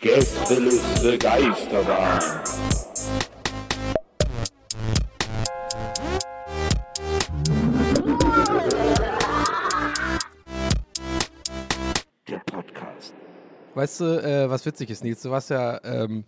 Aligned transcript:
Gästeliste 0.00 1.18
Geisterbahn. 1.18 2.20
Der 12.28 12.38
Podcast. 12.40 13.14
Weißt 13.74 14.00
du, 14.00 14.04
äh, 14.22 14.48
was 14.50 14.64
witzig 14.66 14.90
ist, 14.90 15.02
Nils? 15.04 15.22
Du 15.22 15.30
warst 15.30 15.50
ja, 15.50 15.80
ähm, 15.84 16.24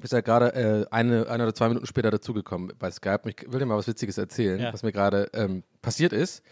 bist 0.00 0.12
ja 0.12 0.20
gerade 0.20 0.54
äh, 0.54 0.86
eine, 0.90 1.28
eine 1.28 1.44
oder 1.44 1.54
zwei 1.54 1.68
Minuten 1.68 1.86
später 1.86 2.10
dazugekommen 2.10 2.72
bei 2.78 2.90
Skype. 2.90 3.22
Ich 3.28 3.50
will 3.52 3.58
dir 3.60 3.66
mal 3.66 3.76
was 3.76 3.86
Witziges 3.86 4.18
erzählen, 4.18 4.60
Ja. 4.60 4.72
was 4.72 4.82
mir 4.82 4.92
gerade 4.92 5.28
ähm, 5.34 5.62
passiert 5.80 6.12
ist. 6.12 6.42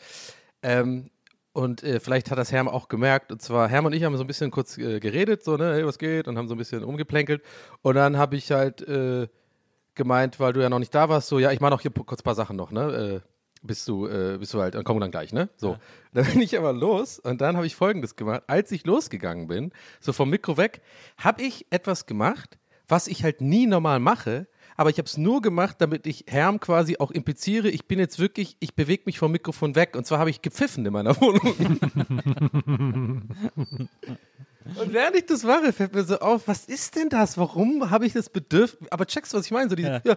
Ähm, 0.62 1.10
und 1.60 1.82
äh, 1.82 2.00
vielleicht 2.00 2.30
hat 2.30 2.38
das 2.38 2.52
Herm 2.52 2.68
auch 2.68 2.88
gemerkt. 2.88 3.30
Und 3.30 3.42
zwar, 3.42 3.68
Herm 3.68 3.84
und 3.84 3.92
ich 3.92 4.02
haben 4.02 4.16
so 4.16 4.24
ein 4.24 4.26
bisschen 4.26 4.50
kurz 4.50 4.78
äh, 4.78 4.98
geredet, 4.98 5.44
so, 5.44 5.56
ne, 5.56 5.74
hey, 5.74 5.86
was 5.86 5.98
geht? 5.98 6.26
Und 6.26 6.38
haben 6.38 6.48
so 6.48 6.54
ein 6.54 6.58
bisschen 6.58 6.82
rumgeplänkelt. 6.82 7.42
Und 7.82 7.96
dann 7.96 8.16
habe 8.16 8.36
ich 8.36 8.50
halt 8.50 8.80
äh, 8.88 9.28
gemeint, 9.94 10.40
weil 10.40 10.54
du 10.54 10.62
ja 10.62 10.70
noch 10.70 10.78
nicht 10.78 10.94
da 10.94 11.10
warst, 11.10 11.28
so, 11.28 11.38
ja, 11.38 11.52
ich 11.52 11.60
mache 11.60 11.72
noch 11.72 11.82
hier 11.82 11.90
kurz 11.90 12.20
ein 12.20 12.24
paar 12.24 12.34
Sachen 12.34 12.56
noch, 12.56 12.70
ne? 12.70 13.20
Äh, 13.22 13.28
bist 13.62 13.86
du, 13.88 14.06
äh, 14.06 14.38
bist 14.38 14.54
du 14.54 14.60
halt, 14.60 14.74
dann 14.74 14.84
kommen 14.84 15.00
wir 15.00 15.04
dann 15.04 15.10
gleich, 15.10 15.34
ne? 15.34 15.50
So. 15.56 15.76
Dann 16.14 16.24
bin 16.24 16.40
ich 16.40 16.58
aber 16.58 16.72
los 16.72 17.20
und 17.20 17.40
dann 17.40 17.56
habe 17.56 17.66
ich 17.66 17.76
folgendes 17.76 18.16
gemacht. 18.16 18.42
Als 18.48 18.72
ich 18.72 18.84
losgegangen 18.84 19.46
bin, 19.46 19.70
so 20.00 20.12
vom 20.12 20.28
Mikro 20.28 20.56
weg, 20.56 20.80
habe 21.18 21.42
ich 21.42 21.66
etwas 21.70 22.06
gemacht, 22.06 22.58
was 22.88 23.06
ich 23.06 23.22
halt 23.22 23.40
nie 23.40 23.68
normal 23.68 24.00
mache, 24.00 24.48
aber 24.80 24.88
ich 24.88 24.96
habe 24.96 25.04
es 25.04 25.18
nur 25.18 25.42
gemacht, 25.42 25.76
damit 25.80 26.06
ich 26.06 26.24
Herm 26.26 26.58
quasi 26.58 26.96
auch 26.98 27.10
impliziere, 27.10 27.68
ich 27.68 27.84
bin 27.84 27.98
jetzt 27.98 28.18
wirklich, 28.18 28.56
ich 28.60 28.74
bewege 28.74 29.02
mich 29.04 29.18
vom 29.18 29.30
Mikrofon 29.30 29.74
weg 29.74 29.94
und 29.94 30.06
zwar 30.06 30.18
habe 30.18 30.30
ich 30.30 30.40
gepfiffen 30.40 30.86
in 30.86 30.92
meiner 30.94 31.20
Wohnung. 31.20 33.28
Und 34.76 34.92
während 34.92 35.16
ich 35.16 35.26
das 35.26 35.42
mache, 35.42 35.72
fällt 35.72 35.94
mir 35.94 36.04
so 36.04 36.18
auf, 36.18 36.46
was 36.46 36.66
ist 36.66 36.94
denn 36.94 37.08
das? 37.08 37.38
Warum 37.38 37.90
habe 37.90 38.06
ich 38.06 38.12
das 38.12 38.28
Bedürfnis? 38.28 38.90
Aber 38.90 39.06
checkst 39.06 39.32
du, 39.32 39.38
was 39.38 39.46
ich 39.46 39.52
meine? 39.52 39.70
So, 39.70 39.76
diese, 39.76 39.88
ja. 39.88 40.00
Ja. 40.04 40.16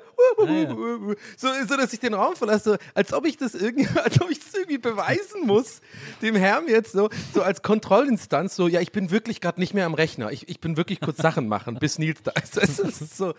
So, 1.38 1.48
so, 1.68 1.78
dass 1.78 1.94
ich 1.94 2.00
den 2.00 2.14
Raum 2.14 2.36
verlasse, 2.36 2.78
als 2.94 3.14
ob 3.14 3.26
ich 3.26 3.38
das 3.38 3.56
irgendwie, 3.56 3.88
als 4.04 4.20
ob 4.22 4.30
ich 4.30 4.40
das 4.40 4.54
irgendwie 4.54 4.78
beweisen 4.78 5.46
muss, 5.46 5.82
dem 6.22 6.36
Herrn 6.36 6.68
jetzt 6.68 6.92
so, 6.92 7.10
so 7.34 7.42
als 7.42 7.62
Kontrollinstanz, 7.62 8.56
so, 8.56 8.68
ja, 8.68 8.82
ich 8.82 8.92
bin 8.92 9.12
wirklich 9.12 9.40
gerade 9.40 9.60
nicht 9.60 9.74
mehr 9.74 9.86
am 9.86 9.94
Rechner. 9.94 10.32
Ich, 10.32 10.50
ich 10.50 10.60
bin 10.60 10.76
wirklich 10.76 11.00
kurz 11.00 11.18
Sachen 11.18 11.48
machen, 11.48 11.76
bis 11.80 11.98
Nils 11.98 12.22
da 12.24 12.32
ist. 12.32 12.58
Es 12.58 12.80
ist 12.80 13.18
so, 13.18 13.34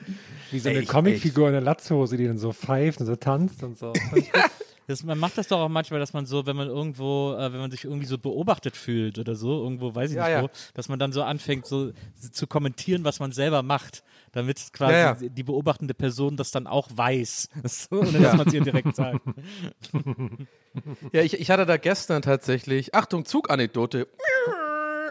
Wie 0.50 0.58
so 0.58 0.70
eine 0.70 0.84
Comicfigur 0.84 1.48
in 1.48 1.52
der 1.52 1.62
Latzhose, 1.62 2.16
die 2.16 2.26
dann 2.26 2.38
so 2.38 2.52
pfeift 2.52 3.00
und 3.00 3.06
so 3.06 3.16
tanzt 3.16 3.62
und 3.62 3.78
so. 3.78 3.92
Das, 4.86 5.02
man 5.02 5.18
macht 5.18 5.38
das 5.38 5.48
doch 5.48 5.60
auch 5.60 5.68
manchmal, 5.68 5.98
dass 6.00 6.12
man 6.12 6.26
so, 6.26 6.44
wenn 6.46 6.56
man 6.56 6.68
irgendwo, 6.68 7.34
äh, 7.38 7.52
wenn 7.52 7.60
man 7.60 7.70
sich 7.70 7.84
irgendwie 7.84 8.06
so 8.06 8.18
beobachtet 8.18 8.76
fühlt 8.76 9.18
oder 9.18 9.34
so, 9.34 9.62
irgendwo, 9.62 9.94
weiß 9.94 10.10
ich 10.10 10.16
Ja, 10.16 10.24
nicht 10.24 10.32
ja. 10.32 10.42
wo, 10.42 10.50
dass 10.74 10.88
man 10.88 10.98
dann 10.98 11.12
so 11.12 11.22
anfängt, 11.22 11.66
so 11.66 11.92
zu 12.32 12.46
kommentieren, 12.46 13.04
was 13.04 13.18
man 13.20 13.32
selber 13.32 13.62
macht, 13.62 14.02
damit 14.32 14.60
quasi 14.72 14.94
Ja, 14.94 15.14
die 15.14 15.42
beobachtende 15.42 15.94
Person 15.94 16.36
das 16.36 16.50
dann 16.50 16.66
auch 16.66 16.88
weiß. 16.94 17.48
So, 17.66 17.96
und 18.00 18.12
dann 18.14 18.22
dass 18.22 18.36
man 18.36 18.46
es 18.48 18.52
ihr 18.54 18.60
direkt 18.62 18.94
sagt. 18.94 19.20
Ja, 21.12 21.22
ich, 21.22 21.34
ich 21.40 21.50
hatte 21.50 21.66
da 21.66 21.76
gestern 21.76 22.22
tatsächlich, 22.22 22.94
Achtung, 22.94 23.24
Zuganekdote. 23.24 24.08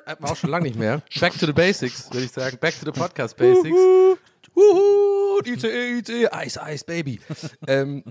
Äh, 0.06 0.16
War 0.20 0.32
auch 0.32 0.36
schon 0.36 0.50
lange 0.50 0.66
nicht 0.66 0.78
mehr. 0.78 1.02
Back 1.20 1.34
to 1.40 1.46
the 1.46 1.54
Basics, 1.54 2.12
würde 2.12 2.26
ich 2.26 2.32
sagen. 2.32 2.58
Back 2.60 2.78
to 2.80 2.86
the 2.86 2.92
Podcast 2.92 3.38
Basics. 3.38 3.76
Wuhu, 4.54 5.40
ICE, 5.46 6.00
ICE, 6.00 6.28
Eis, 6.32 6.58
Eis, 6.58 6.84
Baby. 6.84 7.20
ähm, 7.68 8.04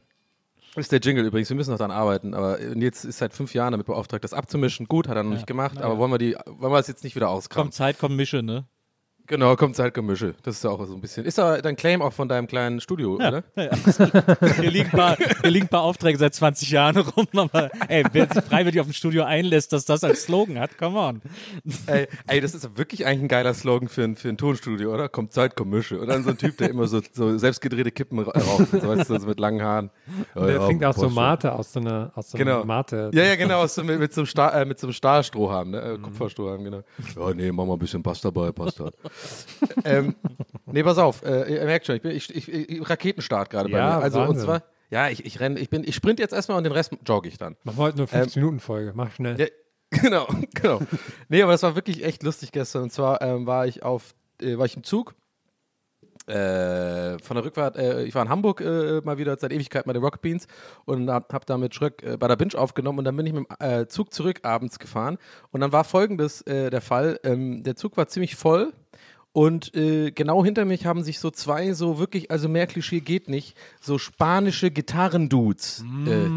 ist 0.76 0.92
der 0.92 1.00
Jingle 1.00 1.24
übrigens. 1.24 1.48
Wir 1.48 1.56
müssen 1.56 1.70
noch 1.70 1.78
daran 1.78 1.90
arbeiten. 1.90 2.34
Aber 2.34 2.60
jetzt 2.60 3.04
ist 3.04 3.18
seit 3.18 3.34
fünf 3.34 3.54
Jahren 3.54 3.72
damit 3.72 3.86
beauftragt, 3.86 4.24
das 4.24 4.32
abzumischen. 4.32 4.86
Gut, 4.86 5.08
hat 5.08 5.16
er 5.16 5.22
noch 5.22 5.32
nicht 5.32 5.46
gemacht. 5.46 5.80
Aber 5.80 5.98
wollen 5.98 6.10
wir, 6.10 6.18
die, 6.18 6.34
wollen 6.46 6.72
wir 6.72 6.78
das 6.78 6.88
jetzt 6.88 7.04
nicht 7.04 7.16
wieder 7.16 7.28
auskramen? 7.28 7.64
Kommt 7.64 7.74
Zeit, 7.74 7.98
kommt 7.98 8.16
Mische, 8.16 8.42
ne? 8.42 8.66
Genau, 9.26 9.54
kommt 9.56 9.76
Zeitgemische. 9.76 10.34
Das 10.42 10.56
ist 10.56 10.64
ja 10.64 10.70
auch 10.70 10.84
so 10.84 10.94
ein 10.94 11.00
bisschen. 11.00 11.24
Ist 11.24 11.38
da 11.38 11.60
dein 11.60 11.76
Claim 11.76 12.02
auch 12.02 12.12
von 12.12 12.28
deinem 12.28 12.46
kleinen 12.46 12.80
Studio, 12.80 13.14
oder? 13.14 13.42
Hier 13.54 14.70
liegen, 14.70 14.86
ein 14.86 14.90
paar, 14.90 15.16
hier 15.16 15.50
liegen 15.50 15.66
ein 15.66 15.68
paar 15.68 15.82
Aufträge 15.82 16.18
seit 16.18 16.34
20 16.34 16.70
Jahren 16.70 16.96
rum, 16.98 17.26
aber 17.36 17.70
ey, 17.88 18.04
wer 18.12 18.26
sich 18.32 18.42
freiwillig 18.44 18.80
auf 18.80 18.86
dem 18.86 18.92
Studio 18.92 19.24
einlässt, 19.24 19.72
dass 19.72 19.84
das 19.84 20.04
als 20.04 20.24
Slogan 20.24 20.58
hat, 20.58 20.76
come 20.76 20.98
on. 20.98 21.22
Ey, 21.86 22.08
ey, 22.26 22.40
das 22.40 22.54
ist 22.54 22.76
wirklich 22.76 23.06
eigentlich 23.06 23.22
ein 23.22 23.28
geiler 23.28 23.54
Slogan 23.54 23.88
für 23.88 24.02
ein, 24.04 24.16
für 24.16 24.28
ein 24.28 24.36
Tonstudio, 24.36 24.92
oder? 24.92 25.08
Kommt 25.08 25.32
Zeit, 25.32 25.56
komm 25.56 25.70
Mische. 25.70 25.98
Und 26.00 26.08
dann 26.08 26.24
so 26.24 26.30
ein 26.30 26.38
Typ, 26.38 26.56
der 26.58 26.70
immer 26.70 26.86
so, 26.86 27.00
so 27.12 27.38
selbstgedrehte 27.38 27.90
Kippen 27.90 28.18
ra- 28.18 28.32
raucht, 28.38 28.72
und 28.72 28.82
so, 28.82 28.88
weißt 28.88 29.08
du, 29.10 29.18
so 29.20 29.26
mit 29.26 29.38
langen 29.40 29.62
Haaren. 29.62 29.90
Ja, 30.34 30.46
Der 30.46 30.54
ja, 30.56 30.66
trinkt 30.66 30.84
auch 30.84 30.94
so. 30.94 31.08
Mate 31.08 31.52
aus 31.52 31.72
so 31.72 31.80
einer, 31.80 32.10
aus 32.14 32.30
so 32.30 32.36
einer 32.38 32.44
Genau. 32.44 32.64
Mate. 32.64 33.10
Ja, 33.14 33.22
ja, 33.24 33.36
genau, 33.36 33.66
so 33.66 33.82
mit, 33.84 33.98
mit, 33.98 34.12
so 34.12 34.22
einem 34.22 34.26
Stahl, 34.26 34.62
äh, 34.62 34.64
mit 34.64 34.78
so 34.78 34.86
einem 34.88 34.94
Stahlstrohhalm, 34.94 35.70
ne? 35.70 35.80
Äh, 35.80 35.98
Kupferstrohhalm, 35.98 36.64
genau. 36.64 36.82
Ja, 37.16 37.34
nee, 37.34 37.52
mach 37.52 37.64
mal 37.64 37.74
ein 37.74 37.78
bisschen 37.78 38.02
Pass 38.02 38.20
dabei, 38.20 38.50
passt 38.52 38.80
halt. 38.80 38.94
Ähm, 39.84 40.14
nee, 40.66 40.82
pass 40.82 40.98
auf, 40.98 41.22
äh, 41.24 41.52
ihr 41.54 41.64
merkt 41.64 41.86
schon, 41.86 41.96
ich 41.96 42.02
bin 42.02 42.10
ich, 42.12 42.34
ich, 42.34 42.48
ich, 42.52 42.88
Raketenstart 42.90 43.50
gerade 43.50 43.68
bei 43.68 43.78
Ja, 43.78 43.98
mir. 43.98 44.02
Also, 44.02 44.20
und 44.20 44.28
Wahnsinn. 44.28 44.44
zwar, 44.44 44.62
ja, 44.90 45.08
ich, 45.08 45.24
ich 45.24 45.40
renne, 45.40 45.58
ich 45.60 45.70
bin, 45.70 45.84
ich 45.84 45.94
sprint 45.94 46.18
jetzt 46.18 46.32
erstmal 46.32 46.58
und 46.58 46.64
den 46.64 46.72
Rest 46.72 46.92
jogge 47.06 47.28
ich 47.28 47.38
dann. 47.38 47.56
Machen 47.64 47.78
wir 47.78 47.82
heute 47.84 47.98
nur 47.98 48.06
15-Minuten-Folge. 48.06 48.92
Mach 48.94 49.10
schnell. 49.12 49.38
Ja, 49.40 49.46
genau, 50.02 50.26
genau. 50.54 50.80
Nee, 51.28 51.42
aber 51.42 51.52
das 51.52 51.62
war 51.62 51.74
wirklich 51.74 52.04
echt 52.04 52.22
lustig 52.22 52.52
gestern. 52.52 52.84
Und 52.84 52.92
zwar 52.92 53.20
ähm, 53.22 53.46
war 53.46 53.66
ich 53.66 53.82
auf, 53.82 54.14
äh, 54.40 54.56
war 54.58 54.66
ich 54.66 54.76
im 54.76 54.84
Zug. 54.84 55.14
Äh, 56.32 57.18
von 57.18 57.36
der 57.36 57.44
Rückfahrt, 57.44 57.76
äh, 57.76 58.04
ich 58.04 58.14
war 58.14 58.22
in 58.22 58.30
Hamburg 58.30 58.62
äh, 58.62 59.02
mal 59.04 59.18
wieder 59.18 59.36
seit 59.38 59.52
Ewigkeit 59.52 59.84
bei 59.84 59.92
den 59.92 60.02
Rocket 60.02 60.22
Beans 60.22 60.46
und 60.86 61.10
hab, 61.10 61.30
hab 61.32 61.44
da 61.44 61.58
mit 61.58 61.74
Schröck 61.74 62.02
äh, 62.02 62.16
bei 62.16 62.26
der 62.26 62.36
Binge 62.36 62.54
aufgenommen 62.56 63.00
und 63.00 63.04
dann 63.04 63.16
bin 63.16 63.26
ich 63.26 63.34
mit 63.34 63.46
dem 63.50 63.56
äh, 63.60 63.86
Zug 63.86 64.14
zurück 64.14 64.40
abends 64.42 64.78
gefahren 64.78 65.18
und 65.50 65.60
dann 65.60 65.72
war 65.72 65.84
folgendes 65.84 66.40
äh, 66.42 66.70
der 66.70 66.80
Fall, 66.80 67.20
ähm, 67.24 67.62
der 67.62 67.76
Zug 67.76 67.98
war 67.98 68.08
ziemlich 68.08 68.36
voll 68.36 68.72
und 69.32 69.74
äh, 69.74 70.10
genau 70.10 70.44
hinter 70.44 70.66
mich 70.66 70.84
haben 70.84 71.02
sich 71.02 71.18
so 71.18 71.30
zwei 71.30 71.72
so 71.72 71.98
wirklich, 71.98 72.30
also 72.30 72.50
mehr 72.50 72.66
Klischee 72.66 73.00
geht 73.00 73.28
nicht, 73.28 73.56
so 73.80 73.96
spanische 73.96 74.70
Gitarrendudes. 74.70 75.84
Äh, 76.06 76.28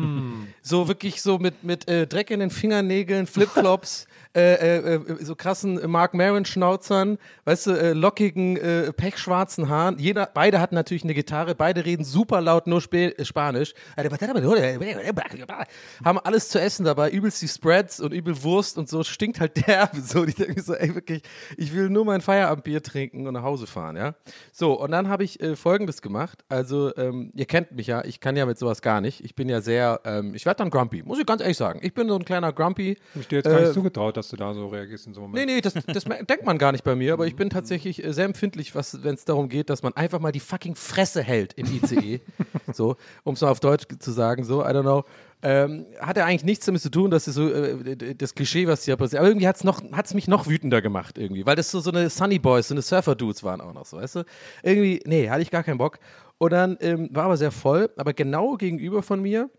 so 0.62 0.88
wirklich 0.88 1.22
so 1.22 1.38
mit, 1.38 1.66
mit 1.66 1.90
äh, 1.90 2.08
Dreck 2.08 2.32
in 2.32 2.40
den 2.40 2.50
Fingernägeln, 2.50 3.28
Flipflops, 3.28 4.08
äh, 4.36 4.56
äh, 4.56 4.96
äh, 4.96 5.24
so 5.24 5.34
krassen 5.36 5.80
Mark 5.90 6.14
Maron-Schnauzern, 6.14 7.18
weißt 7.46 7.68
du, 7.68 7.72
äh, 7.72 7.94
lockigen, 7.94 8.58
äh, 8.58 8.92
pechschwarzen 8.92 9.70
Haaren. 9.70 9.98
Jeder, 9.98 10.30
beide 10.34 10.60
hatten 10.60 10.76
natürlich 10.76 11.04
eine 11.04 11.14
Gitarre, 11.14 11.56
beide 11.56 11.86
reden 11.86 12.04
super 12.04 12.42
laut 12.42 12.68
nur 12.68 12.80
Sp 12.84 13.16
äh, 13.16 13.24
Spanisch. 13.24 13.74
Haben 16.04 16.20
alles 16.20 16.50
zu 16.50 16.60
essen 16.60 16.84
dabei, 16.84 17.10
übelst 17.12 17.42
die 17.42 17.48
Spreads 17.48 18.02
und 18.02 18.12
übel 18.12 18.44
Wurst 18.44 18.78
und 18.78 18.90
so, 18.90 19.04
stinkt 19.04 19.40
halt 19.40 19.56
derbe. 19.68 20.02
So, 20.02 20.26
ich 20.26 20.36
denke 20.36 20.56
mir 20.56 20.62
so, 20.62 20.74
ey, 20.74 20.94
wirklich, 20.94 21.24
ich 21.56 21.74
will 21.74 21.90
nur 21.90 22.04
mein 22.04 22.20
Feierabendbier 22.20 22.84
trinken 22.84 23.28
und 23.28 23.36
nach 23.36 23.44
Hause 23.44 23.68
fahren, 23.68 23.96
ja. 23.96 24.16
So, 24.52 24.74
und 24.80 24.92
dann 24.92 25.08
habe 25.08 25.24
ich 25.24 25.40
folgendes 25.56 26.02
gemacht. 26.02 26.44
Also, 26.50 26.96
ähm, 26.98 27.32
ihr 27.36 27.46
kennt 27.46 27.72
mich 27.72 27.88
ja, 27.88 28.04
ich 28.04 28.20
kann 28.20 28.36
ja 28.36 28.46
mit 28.46 28.58
sowas 28.58 28.82
gar 28.82 29.00
nicht. 29.00 29.24
Ich 29.24 29.36
bin 29.36 29.48
ja 29.48 29.62
sehr, 29.62 30.02
ähm, 30.04 30.34
ich 30.36 30.46
werde 30.46 30.58
dann 30.58 30.70
grumpy, 30.70 31.04
muss 31.04 31.20
ich 31.20 31.26
ganz 31.26 31.42
ehrlich 31.42 31.58
sagen. 31.58 31.80
Ich 31.84 31.94
bin 31.94 32.10
so 32.10 32.16
ein 32.16 32.26
kleiner 32.26 32.52
Grumpy. 32.52 32.98
Ich 33.16 33.28
dir 33.28 33.38
jetzt 33.38 33.46
gar 33.46 33.62
nicht 33.62 33.74
zugetraut, 33.74 34.18
dass 34.18 34.25
dass 34.26 34.32
du 34.32 34.38
da 34.38 34.54
so 34.54 34.68
reagierst 34.68 35.08
in 35.08 35.14
so 35.14 35.22
einem 35.22 35.32
Moment. 35.32 35.48
Nee, 35.48 35.56
nee, 35.56 35.62
das, 35.62 35.74
das 35.74 36.04
denkt 36.04 36.46
man 36.46 36.58
gar 36.58 36.72
nicht 36.72 36.84
bei 36.84 36.96
mir, 36.96 37.14
aber 37.14 37.28
ich 37.28 37.36
bin 37.36 37.50
tatsächlich 37.50 38.04
äh, 38.04 38.12
sehr 38.12 38.26
empfindlich, 38.26 38.74
wenn 38.74 39.14
es 39.14 39.26
darum 39.26 39.50
geht, 39.50 39.70
dass 39.70 39.84
man 39.84 39.94
einfach 39.94 40.20
mal 40.20 40.32
die 40.32 40.40
fucking 40.40 40.76
Fresse 40.76 41.22
hält 41.22 41.54
im 41.54 41.68
ICE. 41.68 42.22
so, 42.74 42.96
um 43.24 43.36
es 43.36 43.42
mal 43.42 43.50
auf 43.50 43.60
Deutsch 43.60 43.86
zu 44.00 44.12
sagen, 44.12 44.44
so, 44.44 44.64
I 44.64 44.70
don't 44.70 44.82
know. 44.82 45.04
Ähm, 45.44 45.86
hat 46.00 46.18
ja 46.18 46.26
eigentlich 46.26 46.44
nichts 46.44 46.66
damit 46.66 46.82
zu 46.82 46.90
tun, 46.90 47.12
dass 47.12 47.26
so 47.26 47.52
äh, 47.52 48.16
das 48.16 48.34
Klischee, 48.34 48.68
was 48.68 48.84
hier 48.84 48.96
passiert. 48.96 49.20
Aber 49.20 49.28
irgendwie 49.28 49.48
hat 49.48 49.58
es 49.58 49.64
noch, 49.64 49.84
hat's 49.92 50.16
mich 50.16 50.28
noch 50.28 50.48
wütender 50.48 50.82
gemacht, 50.82 51.20
irgendwie. 51.20 51.46
Weil 51.46 51.56
das 51.56 51.70
so, 51.70 51.80
so 51.82 51.92
eine 51.92 52.10
Sunny 52.10 52.40
Boys, 52.40 52.70
so 52.70 52.74
eine 52.74 52.82
Surfer-Dudes 52.82 53.44
waren 53.44 53.62
auch 53.62 53.74
noch 53.74 53.86
so, 53.86 53.98
weißt 53.98 54.16
du? 54.16 54.24
Irgendwie, 54.64 55.02
nee, 55.06 55.30
hatte 55.30 55.44
ich 55.44 55.52
gar 55.52 55.64
keinen 55.64 55.78
Bock. 55.78 56.00
Und 56.40 56.52
dann 56.52 56.78
ähm, 56.82 57.10
war 57.12 57.26
aber 57.26 57.38
sehr 57.38 57.52
voll, 57.52 57.92
aber 57.96 58.14
genau 58.14 58.56
gegenüber 58.56 59.04
von 59.04 59.22
mir, 59.22 59.52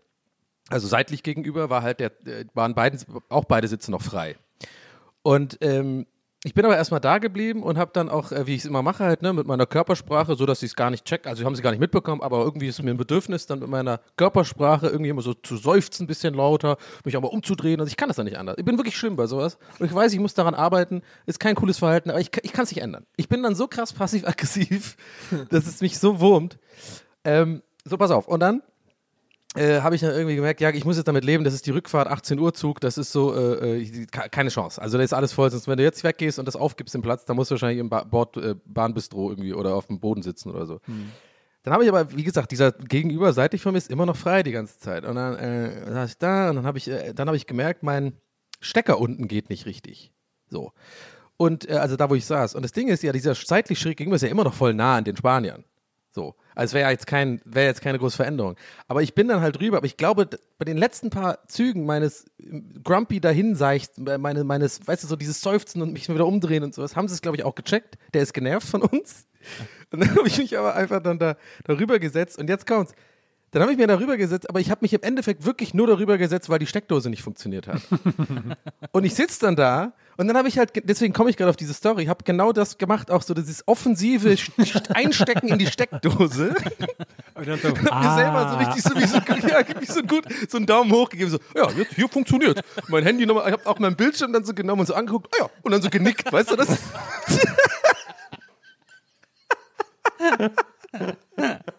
also 0.69 0.87
seitlich 0.87 1.23
gegenüber, 1.23 1.69
war 1.69 1.81
halt 1.81 2.01
der, 2.01 2.11
äh, 2.27 2.45
waren 2.53 2.75
beiden, 2.75 2.99
auch 3.29 3.45
beide 3.45 3.67
Sitze 3.67 3.91
noch 3.91 4.01
frei. 4.01 4.35
Und 5.27 5.57
ähm, 5.59 6.05
ich 6.45 6.53
bin 6.53 6.63
aber 6.63 6.77
erstmal 6.77 7.01
da 7.01 7.17
geblieben 7.17 7.61
und 7.61 7.77
habe 7.77 7.91
dann 7.93 8.07
auch, 8.07 8.31
äh, 8.31 8.47
wie 8.47 8.55
ich 8.55 8.61
es 8.61 8.65
immer 8.65 8.81
mache, 8.81 9.03
halt, 9.03 9.23
ne, 9.23 9.33
mit 9.33 9.45
meiner 9.45 9.65
Körpersprache, 9.65 10.35
so 10.35 10.45
dass 10.45 10.61
sie 10.61 10.67
es 10.67 10.75
gar 10.77 10.89
nicht 10.89 11.03
check. 11.03 11.27
Also, 11.27 11.43
haben 11.43 11.53
sie 11.53 11.61
gar 11.61 11.71
nicht 11.71 11.81
mitbekommen, 11.81 12.21
aber 12.21 12.45
irgendwie 12.45 12.67
ist 12.67 12.81
mir 12.81 12.91
ein 12.91 12.97
Bedürfnis, 12.97 13.45
dann 13.45 13.59
mit 13.59 13.67
meiner 13.67 13.99
Körpersprache 14.15 14.87
irgendwie 14.87 15.09
immer 15.09 15.21
so 15.21 15.33
zu 15.33 15.57
seufzen, 15.57 16.05
ein 16.05 16.07
bisschen 16.07 16.33
lauter, 16.33 16.77
mich 17.03 17.17
aber 17.17 17.33
umzudrehen. 17.33 17.81
Also, 17.81 17.89
ich 17.89 17.97
kann 17.97 18.07
das 18.07 18.15
dann 18.15 18.23
nicht 18.23 18.37
anders. 18.37 18.55
Ich 18.57 18.63
bin 18.63 18.77
wirklich 18.77 18.95
schlimm 18.95 19.17
bei 19.17 19.27
sowas. 19.27 19.57
Und 19.79 19.87
ich 19.87 19.93
weiß, 19.93 20.13
ich 20.13 20.19
muss 20.21 20.33
daran 20.33 20.55
arbeiten. 20.55 21.01
Ist 21.25 21.41
kein 21.41 21.55
cooles 21.55 21.77
Verhalten, 21.77 22.09
aber 22.09 22.21
ich, 22.21 22.31
ich 22.43 22.53
kann 22.53 22.63
es 22.63 22.71
nicht 22.71 22.81
ändern. 22.81 23.05
Ich 23.17 23.27
bin 23.27 23.43
dann 23.43 23.53
so 23.53 23.67
krass 23.67 23.91
passiv-aggressiv, 23.91 24.95
dass 25.49 25.67
es 25.67 25.81
mich 25.81 25.99
so 25.99 26.21
wurmt. 26.21 26.57
Ähm, 27.25 27.63
so, 27.83 27.97
pass 27.97 28.11
auf. 28.11 28.29
Und 28.29 28.39
dann 28.39 28.61
äh, 29.57 29.81
habe 29.81 29.95
ich 29.95 30.01
dann 30.01 30.11
irgendwie 30.11 30.35
gemerkt, 30.35 30.61
ja, 30.61 30.69
ich 30.69 30.85
muss 30.85 30.95
jetzt 30.97 31.07
damit 31.07 31.25
leben, 31.25 31.43
das 31.43 31.53
ist 31.53 31.65
die 31.65 31.71
Rückfahrt, 31.71 32.07
18 32.07 32.39
Uhr 32.39 32.53
Zug, 32.53 32.79
das 32.79 32.97
ist 32.97 33.11
so, 33.11 33.35
äh, 33.35 33.81
äh, 33.81 34.05
ke- 34.05 34.29
keine 34.29 34.49
Chance. 34.49 34.81
Also 34.81 34.97
da 34.97 35.03
ist 35.03 35.13
alles 35.13 35.33
voll, 35.33 35.49
sonst 35.51 35.67
wenn 35.67 35.77
du 35.77 35.83
jetzt 35.83 36.03
weggehst 36.03 36.39
und 36.39 36.45
das 36.45 36.55
aufgibst 36.55 36.95
im 36.95 37.01
Platz, 37.01 37.25
dann 37.25 37.35
musst 37.35 37.51
du 37.51 37.55
wahrscheinlich 37.55 37.79
im 37.79 37.89
ba 37.89 38.03
Bord, 38.03 38.37
äh, 38.37 38.55
Bahnbistro 38.65 39.29
irgendwie 39.31 39.53
oder 39.53 39.75
auf 39.75 39.87
dem 39.87 39.99
Boden 39.99 40.21
sitzen 40.21 40.51
oder 40.51 40.65
so. 40.65 40.79
Dann 41.63 41.73
habe 41.73 41.83
ich 41.83 41.89
aber, 41.89 42.15
wie 42.15 42.23
gesagt, 42.23 42.51
dieser 42.51 42.71
Gegenüber 42.71 43.33
seitlich 43.33 43.61
von 43.61 43.73
mir 43.73 43.77
ist 43.79 43.89
immer 43.91 44.05
noch 44.05 44.15
frei 44.15 44.41
die 44.43 44.51
ganze 44.51 44.79
Zeit. 44.79 45.03
Und 45.05 45.15
dann 45.15 45.35
äh, 45.35 45.91
saß 45.91 46.11
ich 46.11 46.17
da 46.17 46.49
und 46.49 46.55
dann 46.57 46.65
habe 46.65 46.77
ich, 46.77 46.87
äh, 46.89 47.13
dann 47.13 47.27
habe 47.27 47.35
ich 47.35 47.45
gemerkt, 47.45 47.83
mein 47.83 48.13
Stecker 48.61 48.99
unten 48.99 49.27
geht 49.27 49.49
nicht 49.49 49.65
richtig. 49.65 50.13
So. 50.49 50.71
Und 51.35 51.69
äh, 51.69 51.73
also 51.73 51.97
da, 51.97 52.09
wo 52.09 52.15
ich 52.15 52.25
saß. 52.25 52.55
Und 52.55 52.63
das 52.63 52.71
Ding 52.71 52.87
ist 52.87 53.03
ja, 53.03 53.11
dieser 53.11 53.35
seitlich 53.35 53.79
schräg 53.79 53.97
gegenüber 53.97 54.15
ist 54.15 54.21
ja 54.21 54.29
immer 54.29 54.45
noch 54.45 54.53
voll 54.53 54.73
nah 54.73 54.95
an 54.97 55.03
den 55.03 55.17
Spaniern. 55.17 55.65
So. 56.11 56.35
Also 56.57 56.73
wäre 56.73 56.87
ja 56.87 56.91
jetzt 56.91 57.05
kein, 57.05 57.39
wäre 57.45 57.67
jetzt 57.67 57.81
keine 57.81 57.99
große 57.99 58.15
Veränderung. 58.15 58.55
Aber 58.87 59.03
ich 59.03 59.13
bin 59.13 59.27
dann 59.27 59.41
halt 59.41 59.59
drüber, 59.59 59.77
aber 59.77 59.85
ich 59.85 59.95
glaube, 59.95 60.27
bei 60.57 60.65
den 60.65 60.75
letzten 60.75 61.11
paar 61.11 61.47
Zügen 61.47 61.85
meines 61.85 62.25
ähm, 62.39 62.73
Grumpy 62.83 63.19
dahinseicht, 63.19 63.99
meine, 63.99 64.43
meines, 64.43 64.87
weißt 64.87 65.03
du, 65.03 65.07
so 65.07 65.15
dieses 65.15 65.39
Seufzen 65.39 65.83
und 65.83 65.93
mich 65.93 66.09
wieder 66.09 66.25
umdrehen 66.25 66.63
und 66.63 66.73
sowas, 66.73 66.95
haben 66.95 67.07
sie 67.07 67.13
es, 67.13 67.21
glaube 67.21 67.37
ich, 67.37 67.43
auch 67.43 67.53
gecheckt. 67.53 67.99
Der 68.15 68.23
ist 68.23 68.33
genervt 68.33 68.67
von 68.67 68.81
uns. 68.81 69.27
Und 69.91 70.01
dann 70.01 70.15
habe 70.15 70.27
ich 70.27 70.37
mich 70.37 70.57
aber 70.57 70.75
einfach 70.75 71.01
dann 71.01 71.19
da 71.19 71.37
darüber 71.63 71.99
gesetzt 71.99 72.37
und 72.37 72.49
jetzt 72.49 72.67
kommt's. 72.67 72.93
Dann 73.51 73.61
habe 73.61 73.71
ich 73.71 73.77
mir 73.77 73.87
darüber 73.87 74.17
gesetzt, 74.17 74.49
aber 74.49 74.59
ich 74.59 74.69
habe 74.69 74.79
mich 74.81 74.91
im 74.93 75.01
Endeffekt 75.03 75.45
wirklich 75.45 75.73
nur 75.73 75.87
darüber 75.87 76.17
gesetzt, 76.17 76.49
weil 76.49 76.59
die 76.59 76.65
Steckdose 76.65 77.09
nicht 77.09 77.21
funktioniert 77.21 77.67
hat. 77.67 77.81
und 78.91 79.05
ich 79.05 79.15
sitze 79.15 79.39
dann 79.39 79.55
da 79.55 79.93
und 80.17 80.27
dann 80.27 80.35
habe 80.37 80.47
ich 80.47 80.57
halt, 80.57 80.73
ge- 80.73 80.83
deswegen 80.85 81.13
komme 81.13 81.29
ich 81.29 81.37
gerade 81.37 81.49
auf 81.49 81.55
diese 81.55 81.73
Story, 81.73 82.03
ich 82.03 82.09
habe 82.09 82.23
genau 82.23 82.51
das 82.51 82.77
gemacht, 82.77 83.09
auch 83.11 83.21
so 83.21 83.33
dieses 83.33 83.67
offensive 83.67 84.35
Einstecken 84.93 85.47
in 85.49 85.59
die 85.59 85.67
Steckdose. 85.67 86.55
Aber 87.35 87.45
dann 87.45 87.59
so, 87.59 87.69
hab 87.69 88.03
mir 88.03 88.15
selber 88.15 88.49
so 88.51 88.57
richtig 88.57 88.83
so 88.83 88.95
wie 88.95 89.05
so, 89.05 89.17
ja, 89.47 89.63
wie 89.79 89.85
so 89.85 90.01
gut 90.01 90.25
so 90.49 90.57
einen 90.57 90.65
Daumen 90.65 90.91
hoch 90.91 91.09
gegeben, 91.09 91.29
so, 91.31 91.39
ja, 91.55 91.69
jetzt 91.71 91.93
hier 91.95 92.09
funktioniert. 92.09 92.61
Mein 92.87 93.03
Handy 93.03 93.25
nochmal, 93.25 93.47
ich 93.47 93.53
habe 93.53 93.65
auch 93.69 93.79
meinen 93.79 93.95
Bildschirm 93.95 94.33
dann 94.33 94.43
so 94.43 94.53
genommen 94.53 94.81
und 94.81 94.87
so 94.87 94.93
angeguckt, 94.95 95.27
ah 95.35 95.43
ja, 95.43 95.49
und 95.61 95.71
dann 95.71 95.81
so 95.81 95.89
genickt, 95.89 96.31
weißt 96.31 96.51
du 96.51 96.55
das? 96.55 96.77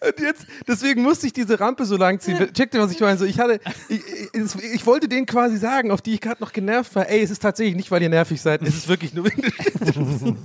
Und 0.00 0.20
jetzt, 0.20 0.46
deswegen 0.66 1.02
musste 1.02 1.26
ich 1.26 1.32
diese 1.32 1.60
Rampe 1.60 1.84
so 1.84 1.96
lang 1.96 2.20
ziehen. 2.20 2.52
Check 2.54 2.70
dir, 2.70 2.80
was 2.80 2.90
ich 2.92 3.00
meine. 3.00 3.18
So, 3.18 3.24
ich 3.24 3.38
hatte, 3.38 3.60
ich, 3.88 4.00
ich, 4.32 4.74
ich 4.74 4.86
wollte 4.86 5.08
denen 5.08 5.26
quasi 5.26 5.58
sagen, 5.58 5.90
auf 5.90 6.00
die 6.00 6.14
ich 6.14 6.20
gerade 6.20 6.42
noch 6.42 6.52
genervt 6.52 6.94
war, 6.94 7.08
ey, 7.08 7.22
es 7.22 7.30
ist 7.30 7.42
tatsächlich 7.42 7.76
nicht, 7.76 7.90
weil 7.90 8.02
ihr 8.02 8.08
nervig 8.08 8.40
seid, 8.40 8.62
es 8.62 8.74
ist 8.74 8.88
wirklich 8.88 9.12
nur 9.14 9.26
wegen. 9.26 10.38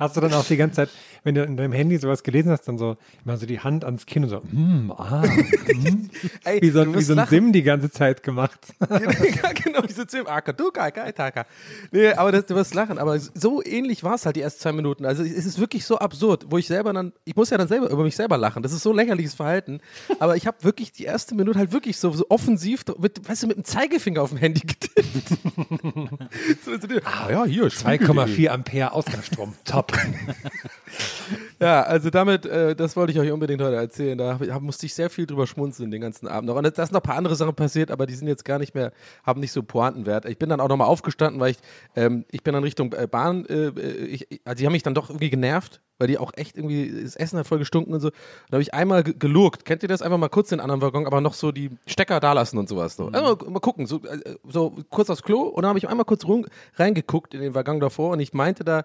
Hast 0.00 0.16
du 0.16 0.20
dann 0.20 0.32
auch 0.32 0.44
die 0.44 0.56
ganze 0.56 0.76
Zeit, 0.76 0.88
wenn 1.22 1.34
du 1.34 1.44
in 1.44 1.56
deinem 1.56 1.72
Handy 1.72 1.98
sowas 1.98 2.22
gelesen 2.22 2.50
hast, 2.50 2.66
dann 2.66 2.78
so 2.78 2.96
immer 3.24 3.36
so 3.36 3.46
die 3.46 3.60
Hand 3.60 3.84
ans 3.84 4.06
Kinn 4.06 4.24
und 4.24 4.30
so, 4.30 4.42
hm, 4.42 4.92
ah, 4.96 5.22
hm. 5.22 6.10
Ey, 6.44 6.62
wie 6.62 6.70
so, 6.70 6.94
wie 6.94 7.02
so 7.02 7.12
ein 7.12 7.16
lachen. 7.18 7.30
Sim 7.30 7.52
die 7.52 7.62
ganze 7.62 7.90
Zeit 7.90 8.22
gemacht. 8.22 8.58
ja, 8.80 9.52
genau, 9.64 9.82
ich 9.84 9.94
sitze 9.94 10.20
im 10.20 10.26
Acker. 10.26 10.52
Du, 10.52 10.70
geil, 10.72 10.90
geil, 10.92 11.12
Taka. 11.12 11.46
Nee, 11.92 12.12
aber 12.12 12.32
das, 12.32 12.46
du 12.46 12.54
wirst 12.54 12.74
lachen. 12.74 12.98
Aber 12.98 13.18
so 13.18 13.62
ähnlich 13.62 14.02
war 14.02 14.14
es 14.14 14.24
halt 14.24 14.36
die 14.36 14.40
ersten 14.40 14.60
zwei 14.60 14.72
Minuten. 14.72 15.04
Also 15.04 15.22
es 15.22 15.46
ist 15.46 15.58
wirklich 15.58 15.84
so 15.84 15.98
absurd, 15.98 16.46
wo 16.48 16.58
ich 16.58 16.66
selber 16.66 16.92
dann, 16.92 17.12
ich 17.24 17.36
muss 17.36 17.50
ja 17.50 17.58
dann 17.58 17.68
selber 17.68 17.90
über 17.90 18.02
mich 18.02 18.16
selber 18.16 18.38
lachen. 18.38 18.62
Das 18.62 18.72
ist 18.72 18.82
so 18.82 18.92
lächerliches 18.92 19.34
Verhalten. 19.34 19.80
Aber 20.18 20.36
ich 20.36 20.46
habe 20.46 20.64
wirklich 20.64 20.92
die 20.92 21.04
erste 21.04 21.34
Minute 21.34 21.58
halt 21.58 21.72
wirklich 21.72 21.98
so, 21.98 22.10
so 22.12 22.24
offensiv, 22.30 22.84
mit, 22.98 23.28
weißt 23.28 23.42
du, 23.42 23.46
mit 23.48 23.56
dem 23.58 23.64
Zeigefinger 23.64 24.22
auf 24.22 24.30
dem 24.30 24.38
Handy 24.38 24.60
getippt. 24.60 25.28
so, 26.64 26.72
so, 26.72 26.88
ah 27.04 27.30
ja, 27.30 27.44
hier, 27.44 27.70
Spiegel.de. 27.70 28.16
2,4 28.16 28.48
Ampere 28.48 28.92
Ausgangsstrom, 28.92 29.54
top. 29.64 29.89
Ja, 31.60 31.82
also 31.82 32.08
damit, 32.10 32.46
äh, 32.46 32.74
das 32.74 32.96
wollte 32.96 33.12
ich 33.12 33.18
euch 33.18 33.30
unbedingt 33.30 33.60
heute 33.62 33.76
erzählen. 33.76 34.16
Da 34.16 34.38
hab, 34.40 34.62
musste 34.62 34.86
ich 34.86 34.94
sehr 34.94 35.10
viel 35.10 35.26
drüber 35.26 35.46
schmunzeln 35.46 35.90
den 35.90 36.00
ganzen 36.00 36.26
Abend 36.26 36.48
noch. 36.48 36.56
Und 36.56 36.64
da 36.64 36.70
sind 36.86 36.92
noch 36.92 37.00
ein 37.00 37.02
paar 37.02 37.16
andere 37.16 37.36
Sachen 37.36 37.54
passiert, 37.54 37.90
aber 37.90 38.06
die 38.06 38.14
sind 38.14 38.28
jetzt 38.28 38.44
gar 38.44 38.58
nicht 38.58 38.74
mehr, 38.74 38.92
haben 39.24 39.40
nicht 39.40 39.52
so 39.52 39.62
Pointenwert. 39.62 40.24
Ich 40.24 40.38
bin 40.38 40.48
dann 40.48 40.60
auch 40.60 40.68
nochmal 40.68 40.88
aufgestanden, 40.88 41.38
weil 41.40 41.50
ich, 41.52 41.58
ähm, 41.96 42.24
ich 42.30 42.42
bin 42.42 42.54
dann 42.54 42.62
Richtung 42.64 42.92
äh, 42.94 43.06
Bahn, 43.06 43.44
äh, 43.46 43.68
ich, 44.06 44.26
ich- 44.30 44.40
also 44.44 44.58
die 44.58 44.66
haben 44.66 44.72
mich 44.72 44.82
dann 44.82 44.94
doch 44.94 45.10
irgendwie 45.10 45.30
genervt, 45.30 45.80
weil 46.00 46.08
die 46.08 46.18
auch 46.18 46.32
echt 46.34 46.56
irgendwie, 46.56 47.02
das 47.04 47.14
Essen 47.14 47.38
hat 47.38 47.46
voll 47.46 47.58
gestunken 47.58 47.94
und 47.94 48.00
so. 48.00 48.10
Da 48.10 48.54
habe 48.54 48.62
ich 48.62 48.74
einmal 48.74 49.04
ge- 49.04 49.14
gelugt. 49.16 49.64
Kennt 49.64 49.84
ihr 49.84 49.88
das? 49.88 50.02
Einfach 50.02 50.18
mal 50.18 50.28
kurz 50.28 50.48
den 50.48 50.58
anderen 50.58 50.82
Waggon, 50.82 51.06
aber 51.06 51.20
noch 51.20 51.34
so 51.34 51.52
die 51.52 51.70
Stecker 51.86 52.18
da 52.18 52.32
lassen 52.32 52.58
und 52.58 52.68
sowas. 52.68 52.96
So. 52.96 53.10
Also 53.12 53.36
mal, 53.44 53.50
mal 53.52 53.60
gucken, 53.60 53.86
so, 53.86 53.96
äh, 53.98 54.18
so 54.48 54.74
kurz 54.90 55.08
aufs 55.10 55.22
Klo 55.22 55.42
und 55.42 55.62
dann 55.62 55.68
habe 55.68 55.78
ich 55.78 55.88
einmal 55.88 56.04
kurz 56.06 56.24
rum, 56.24 56.46
reingeguckt 56.74 57.34
in 57.34 57.40
den 57.42 57.54
Waggon 57.54 57.78
davor 57.78 58.10
und 58.10 58.20
ich 58.20 58.32
meinte 58.32 58.64
da, 58.64 58.84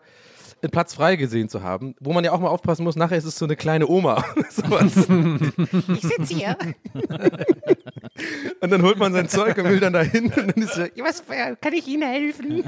einen 0.62 0.71
Platz 0.71 0.94
frei 0.95 1.15
gesehen 1.17 1.50
zu 1.50 1.63
haben, 1.63 1.95
wo 2.00 2.13
man 2.13 2.23
ja 2.23 2.31
auch 2.31 2.39
mal 2.39 2.47
aufpassen 2.47 2.83
muss, 2.85 2.95
nachher 2.95 3.17
ist 3.17 3.25
es 3.25 3.38
so 3.38 3.45
eine 3.45 3.56
kleine 3.56 3.88
Oma. 3.88 4.23
Ich 4.45 6.01
sitze 6.01 6.33
hier. 6.33 6.57
und 8.62 8.71
dann 8.71 8.81
holt 8.81 8.97
man 8.97 9.13
sein 9.13 9.30
Zeug 9.30 9.57
und 9.57 9.65
will 9.65 9.80
dann 9.80 9.94
dahin 9.94 10.25
und 10.25 10.38
dann 10.38 10.63
ist 10.63 10.74
so, 10.74 10.81
"Ja, 10.81 11.03
was, 11.03 11.21
äh, 11.30 11.56
kann 11.59 11.74
ich 11.74 11.88
Ihnen 11.88 12.03
helfen? 12.03 12.63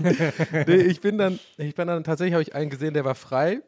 nee, 0.66 0.76
ich 0.76 1.00
bin 1.00 1.18
dann, 1.18 1.38
ich 1.56 1.74
bin 1.74 1.88
dann, 1.88 2.04
tatsächlich 2.04 2.34
habe 2.34 2.42
ich 2.42 2.54
einen 2.54 2.70
gesehen, 2.70 2.94
der 2.94 3.04
war 3.04 3.14
frei 3.14 3.60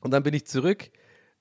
und 0.00 0.12
dann 0.12 0.22
bin 0.22 0.34
ich 0.34 0.46
zurück, 0.46 0.90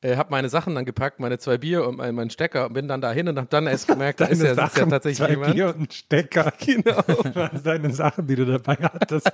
äh, 0.02 0.16
habe 0.16 0.32
meine 0.32 0.50
Sachen 0.50 0.74
dann 0.76 0.86
gepackt, 0.86 1.20
meine 1.20 1.38
zwei 1.38 1.58
Bier 1.58 1.88
und 1.88 1.98
mein, 1.98 2.16
meinen 2.16 2.30
Stecker 2.32 2.66
und 2.66 2.74
bin 2.74 2.88
dann 2.88 3.02
dahin 3.02 3.28
und 3.28 3.38
habe 3.38 3.48
dann 3.50 3.68
erst 3.68 3.88
gemerkt, 3.88 4.20
da 4.20 4.26
ist 4.26 4.42
ja, 4.42 4.56
sitzt 4.56 4.78
ja 4.78 4.86
tatsächlich 4.86 5.18
zwei 5.20 5.30
jemand. 5.30 5.54
Bier 5.54 5.68
und 5.68 5.80
ein 5.82 5.92
Stecker. 5.92 6.52
Genau. 6.66 7.04
Deine 7.64 7.92
Sachen, 7.94 8.26
die 8.28 8.36
du 8.36 8.46
dabei 8.46 8.78
hattest. 8.82 9.30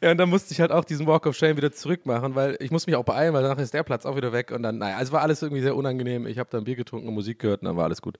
Ja, 0.00 0.10
und 0.10 0.18
dann 0.18 0.28
musste 0.28 0.52
ich 0.52 0.60
halt 0.60 0.72
auch 0.72 0.84
diesen 0.84 1.06
Walk 1.06 1.26
of 1.26 1.36
Shame 1.36 1.56
wieder 1.56 1.72
zurückmachen, 1.72 2.34
weil 2.34 2.56
ich 2.60 2.70
muss 2.70 2.86
mich 2.86 2.96
auch 2.96 3.04
beeilen, 3.04 3.34
weil 3.34 3.42
danach 3.42 3.58
ist 3.58 3.74
der 3.74 3.82
Platz 3.82 4.04
auch 4.04 4.16
wieder 4.16 4.32
weg 4.32 4.50
und 4.50 4.62
dann, 4.62 4.78
naja, 4.78 4.96
also 4.96 5.12
war 5.12 5.22
alles 5.22 5.42
irgendwie 5.42 5.62
sehr 5.62 5.76
unangenehm. 5.76 6.26
Ich 6.26 6.38
habe 6.38 6.50
dann 6.50 6.64
Bier 6.64 6.76
getrunken 6.76 7.08
und 7.08 7.14
Musik 7.14 7.38
gehört 7.38 7.62
und 7.62 7.66
dann 7.66 7.76
war 7.76 7.84
alles 7.84 8.02
gut. 8.02 8.18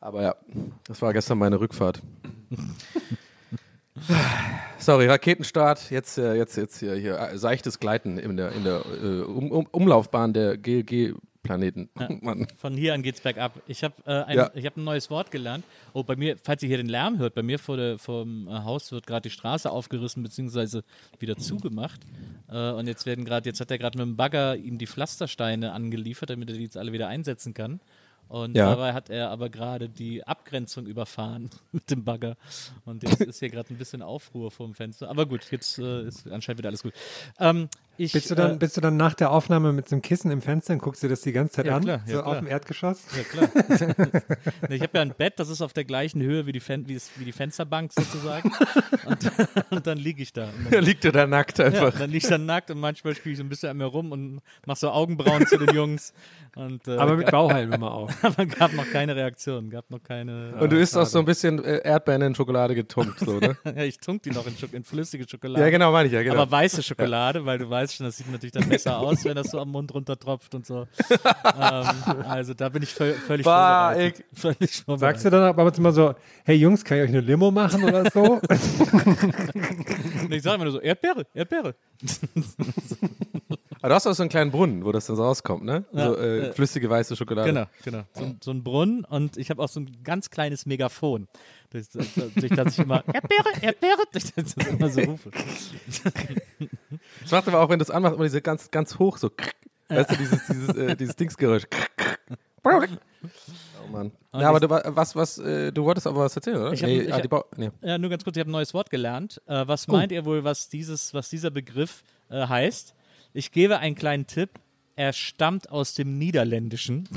Aber 0.00 0.22
ja, 0.22 0.34
das 0.86 1.00
war 1.02 1.12
gestern 1.12 1.38
meine 1.38 1.60
Rückfahrt. 1.60 2.02
Sorry, 4.78 5.06
Raketenstart, 5.06 5.90
jetzt, 5.90 6.18
äh, 6.18 6.34
jetzt, 6.34 6.56
jetzt 6.56 6.78
hier, 6.78 6.94
hier 6.94 7.18
äh, 7.18 7.38
seichtes 7.38 7.78
Gleiten 7.78 8.18
in 8.18 8.36
der, 8.36 8.52
in 8.52 8.64
der 8.64 8.82
äh, 9.02 9.22
um, 9.22 9.50
um, 9.50 9.66
Umlaufbahn 9.70 10.32
der 10.32 10.58
GLG-Planeten. 11.48 11.88
Mann. 12.22 12.46
Von 12.56 12.74
hier 12.76 12.94
an 12.94 13.02
geht's 13.02 13.20
bergab. 13.20 13.60
Ich 13.66 13.84
habe 13.84 13.94
äh, 14.06 14.22
ein, 14.24 14.36
Ja. 14.36 14.50
ich 14.54 14.66
hab 14.66 14.76
ein 14.76 14.84
neues 14.84 15.10
Wort 15.10 15.30
gelernt. 15.30 15.64
Oh, 15.92 16.02
bei 16.02 16.16
mir, 16.16 16.36
falls 16.42 16.62
ihr 16.62 16.68
hier 16.68 16.78
den 16.78 16.88
Lärm 16.88 17.18
hört, 17.18 17.34
bei 17.34 17.42
mir 17.42 17.58
vor 17.58 17.76
der, 17.76 17.98
vom 17.98 18.48
äh, 18.48 18.50
Haus 18.50 18.90
wird 18.92 19.06
gerade 19.06 19.22
die 19.28 19.30
Straße 19.30 19.70
aufgerissen 19.70 20.22
bzw. 20.22 20.80
wieder 21.18 21.36
zugemacht. 21.36 22.00
Äh, 22.48 22.70
und 22.72 22.86
jetzt 22.86 23.06
werden 23.06 23.24
gerade, 23.24 23.48
jetzt 23.48 23.60
hat 23.60 23.70
er 23.70 23.78
gerade 23.78 23.98
mit 23.98 24.06
dem 24.06 24.16
Bagger 24.16 24.56
ihm 24.56 24.78
die 24.78 24.86
Pflastersteine 24.86 25.72
angeliefert, 25.72 26.30
damit 26.30 26.50
er 26.50 26.56
die 26.56 26.62
jetzt 26.64 26.76
alle 26.76 26.92
wieder 26.92 27.08
einsetzen 27.08 27.54
kann. 27.54 27.80
Und 28.26 28.56
Ja. 28.56 28.70
dabei 28.70 28.94
hat 28.94 29.10
er 29.10 29.28
aber 29.30 29.50
gerade 29.50 29.88
die 29.90 30.26
Abgrenzung 30.26 30.86
überfahren 30.86 31.50
mit 31.72 31.90
dem 31.90 32.04
Bagger. 32.04 32.36
Und 32.86 33.02
jetzt 33.02 33.20
ist 33.20 33.38
hier 33.40 33.50
gerade 33.50 33.72
ein 33.72 33.76
bisschen 33.76 34.00
Aufruhr 34.00 34.50
vorm 34.50 34.74
Fenster. 34.74 35.10
Aber 35.10 35.26
gut, 35.26 35.50
jetzt 35.50 35.78
äh, 35.78 36.04
ist 36.06 36.26
anscheinend 36.28 36.58
wieder 36.58 36.70
alles 36.70 36.82
gut. 36.82 36.94
Ähm, 37.38 37.68
Ich, 37.96 38.12
Bist 38.12 38.30
du, 38.30 38.34
dann, 38.34 38.54
äh, 38.54 38.56
bist 38.56 38.76
du 38.76 38.80
dann 38.80 38.96
nach 38.96 39.14
der 39.14 39.30
Aufnahme 39.30 39.72
mit 39.72 39.88
so 39.88 39.94
einem 39.94 40.02
Kissen 40.02 40.30
im 40.30 40.42
Fenster 40.42 40.72
und 40.72 40.80
guckst 40.80 41.02
dir 41.02 41.08
das 41.08 41.20
die 41.20 41.32
ganze 41.32 41.54
Zeit 41.54 41.66
Ja, 41.66 41.76
an? 41.76 41.82
klar, 41.84 42.00
ja, 42.06 42.12
so 42.16 42.22
klar. 42.22 42.26
auf 42.32 42.38
dem 42.38 42.48
Erdgeschoss? 42.48 43.02
Ja, 43.16 43.22
klar. 43.22 43.48
Nee, 44.68 44.76
ich 44.76 44.82
habe 44.82 44.90
ja 44.94 45.02
ein 45.02 45.14
Bett, 45.16 45.34
das 45.38 45.48
ist 45.48 45.60
auf 45.62 45.72
der 45.72 45.84
gleichen 45.84 46.20
Höhe 46.22 46.46
wie 46.46 46.52
die, 46.52 46.60
Fen 46.60 46.88
wie, 46.88 46.94
es, 46.94 47.10
wie 47.16 47.24
die 47.24 47.32
Fensterbank 47.32 47.92
sozusagen. 47.92 48.50
Und, 49.06 49.30
und 49.70 49.86
dann 49.86 49.98
liege 49.98 50.22
ich 50.22 50.32
da. 50.32 50.44
Und 50.44 50.64
Da 50.66 50.70
dann, 50.70 50.84
liegt 50.84 51.04
er 51.04 51.12
da 51.12 51.26
nackt 51.26 51.58
ja, 51.58 51.66
einfach. 51.66 51.92
dann 51.98 52.08
liege 52.10 52.18
ich 52.24 52.26
dann 52.30 52.46
nackt 52.46 52.70
und 52.70 52.80
manchmal 52.80 53.14
spiele 53.14 53.32
ich 53.34 53.38
so 53.38 53.44
ein 53.44 53.48
bisschen 53.50 53.68
an 53.68 53.76
mir 53.76 53.84
rum 53.84 54.12
und 54.12 54.40
mache 54.66 54.78
so 54.78 54.90
Augenbrauen 54.90 55.46
zu 55.46 55.58
den 55.58 55.74
Jungs. 55.74 56.14
Und, 56.56 56.88
äh, 56.88 56.96
Aber 56.96 57.16
mit 57.16 57.30
Bauhalm 57.30 57.72
immer 57.72 57.92
auf. 57.92 58.12
aber 58.24 58.46
gab 58.46 58.72
noch 58.72 58.88
keine 58.90 59.14
Reaktion, 59.14 59.68
gab 59.70 59.90
noch 59.90 60.02
keine. 60.02 60.54
Und 60.58 60.72
du 60.72 60.78
isst 60.78 60.96
auch 60.96 61.04
so 61.06 61.18
ein 61.18 61.24
bisschen 61.26 61.62
äh, 61.62 61.80
Erdbeeren 61.84 62.22
in 62.22 62.34
Schokolade 62.34 62.74
getunkt, 62.74 63.18
so, 63.20 63.38
ne? 63.40 63.56
ja, 63.64 63.82
ich 63.82 63.98
tunk 63.98 64.22
die 64.22 64.30
noch 64.30 64.46
in, 64.46 64.54
in 64.72 64.84
flüssige 64.84 65.28
Schokolade. 65.28 65.62
ja, 65.62 65.70
genau, 65.70 65.92
meine 65.92 66.06
ich 66.06 66.14
ja, 66.14 66.22
genau. 66.22 66.40
Aber 66.40 66.50
weiße 66.50 66.82
Schokolade, 66.82 67.44
weil 67.44 67.58
du 67.58 67.68
weißt 67.68 67.83
schon, 67.92 68.06
das 68.06 68.16
sieht 68.16 68.30
natürlich 68.30 68.52
dann 68.52 68.68
besser 68.68 68.98
aus, 68.98 69.24
wenn 69.24 69.34
das 69.34 69.50
so 69.50 69.58
am 69.60 69.70
Mund 69.70 69.92
runtertropft 69.92 70.54
und 70.54 70.66
so. 70.66 70.86
ähm, 71.60 71.86
also 72.26 72.54
da 72.54 72.68
bin 72.68 72.82
ich 72.82 72.92
völ 72.94 73.14
völlig 73.14 73.44
Bah, 73.44 73.90
vorbereitet. 73.92 74.24
Völlig 74.32 74.76
vorbereitet. 74.82 75.00
Sagst 75.00 75.24
du 75.26 75.30
dann 75.30 75.42
aber 75.42 75.76
immer 75.76 75.92
so, 75.92 76.14
hey 76.44 76.56
Jungs, 76.56 76.84
kann 76.84 76.98
ich 76.98 77.04
euch 77.04 77.08
eine 77.10 77.20
Limo 77.20 77.50
machen 77.50 77.84
oder 77.84 78.10
so? 78.10 78.40
Ich 80.30 80.42
sage 80.42 80.54
immer 80.56 80.64
nur 80.64 80.72
so, 80.72 80.80
Erdbeere, 80.80 81.26
Erdbeere. 81.34 81.74
Aber 83.80 83.88
du 83.90 83.94
hast 83.94 84.06
auch 84.06 84.14
so 84.14 84.22
einen 84.22 84.30
kleinen 84.30 84.50
Brunnen, 84.50 84.84
wo 84.84 84.92
das 84.92 85.06
dann 85.06 85.16
so 85.16 85.22
rauskommt, 85.24 85.64
ne? 85.64 85.84
Ja, 85.92 86.06
so 86.08 86.16
äh, 86.16 86.38
äh, 86.48 86.52
flüssige 86.52 86.88
weiße 86.88 87.16
Schokolade. 87.16 87.48
Genau, 87.52 87.66
genau. 87.84 88.04
So, 88.14 88.24
ein- 88.24 88.38
so 88.42 88.50
ein 88.50 88.64
Brunnen 88.64 89.04
und 89.04 89.36
ich 89.36 89.50
habe 89.50 89.62
auch 89.62 89.68
so 89.68 89.80
ein 89.80 89.98
ganz 90.02 90.30
kleines 90.30 90.64
Megafon, 90.66 91.28
durch, 91.74 91.88
durch, 92.34 92.50
das 92.50 92.72
ich 92.74 92.78
immer 92.84 93.04
Erdbeere, 93.12 93.50
Erdbeere, 93.60 94.02
durch 94.12 94.32
das 94.34 94.54
ich 94.56 94.66
immer 94.66 94.88
so 94.90 95.00
rufe. 95.02 95.30
Das 97.20 97.30
macht 97.30 97.48
aber 97.48 97.60
auch, 97.60 97.68
wenn 97.68 97.78
du 97.78 97.82
es 97.84 97.90
anmachst, 97.90 98.14
immer 98.16 98.24
diese 98.24 98.40
ganz, 98.42 98.70
ganz 98.70 98.98
hoch 98.98 99.16
so. 99.18 99.30
Weißt 99.88 100.10
du, 100.12 100.16
dieses, 100.16 100.46
dieses, 100.46 100.68
äh, 100.76 100.96
dieses 100.96 101.16
Dingsgeräusch. 101.16 101.64
Oh 102.64 103.90
Mann. 103.92 104.12
Ja, 104.32 104.48
aber 104.48 104.60
du, 104.60 104.70
wa- 104.70 104.82
was, 104.86 105.14
was, 105.14 105.38
äh, 105.38 105.70
du 105.72 105.84
wolltest 105.84 106.06
aber 106.06 106.20
was 106.20 106.34
erzählen, 106.34 106.56
oder? 106.56 106.72
Ich 106.72 106.82
hab- 106.82 106.88
nee, 106.88 107.00
ich 107.02 107.12
ah, 107.12 107.20
hab- 107.22 107.58
nee. 107.58 107.70
Ja, 107.82 107.98
nur 107.98 108.08
ganz 108.10 108.24
kurz, 108.24 108.36
ich 108.36 108.40
habe 108.40 108.50
ein 108.50 108.52
neues 108.52 108.72
Wort 108.72 108.88
gelernt. 108.90 109.42
Äh, 109.46 109.66
was 109.66 109.86
Oh. 109.88 109.92
meint 109.92 110.10
ihr 110.12 110.24
wohl, 110.24 110.42
was, 110.44 110.68
dieses, 110.70 111.12
was 111.12 111.28
dieser 111.28 111.50
Begriff 111.50 112.02
äh, 112.30 112.46
heißt? 112.46 112.94
Ich 113.34 113.52
gebe 113.52 113.78
einen 113.78 113.94
kleinen 113.94 114.26
Tipp. 114.26 114.50
Er 114.96 115.12
stammt 115.12 115.70
aus 115.70 115.94
dem 115.94 116.18
Niederländischen. 116.18 117.08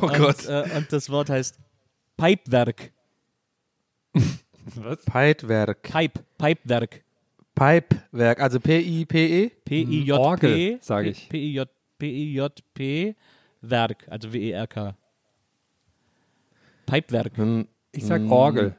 Oh 0.00 0.06
und, 0.06 0.16
Gott. 0.16 0.46
Äh, 0.46 0.68
und 0.76 0.92
das 0.92 1.10
Wort 1.10 1.28
heißt 1.30 1.58
Pipewerk. 2.16 2.92
Pipewerk. 5.06 5.82
Pipe, 5.82 6.20
Pipewerk. 6.38 7.02
Pipewerk, 7.54 8.40
also 8.40 8.60
P-I-P-E? 8.60 9.50
P-I-J-P. 9.64 10.12
Orgel, 10.12 10.78
sag 10.80 11.06
ich. 11.06 11.28
P-I-J- 11.28 11.68
P-I-J-P. 11.98 13.14
Werk, 13.60 14.06
also 14.08 14.32
W-E-R-K. 14.32 14.94
Pipewerk. 16.86 17.36
Hm. 17.36 17.68
Ich 17.92 18.04
sag 18.06 18.22
Orgel. 18.30 18.74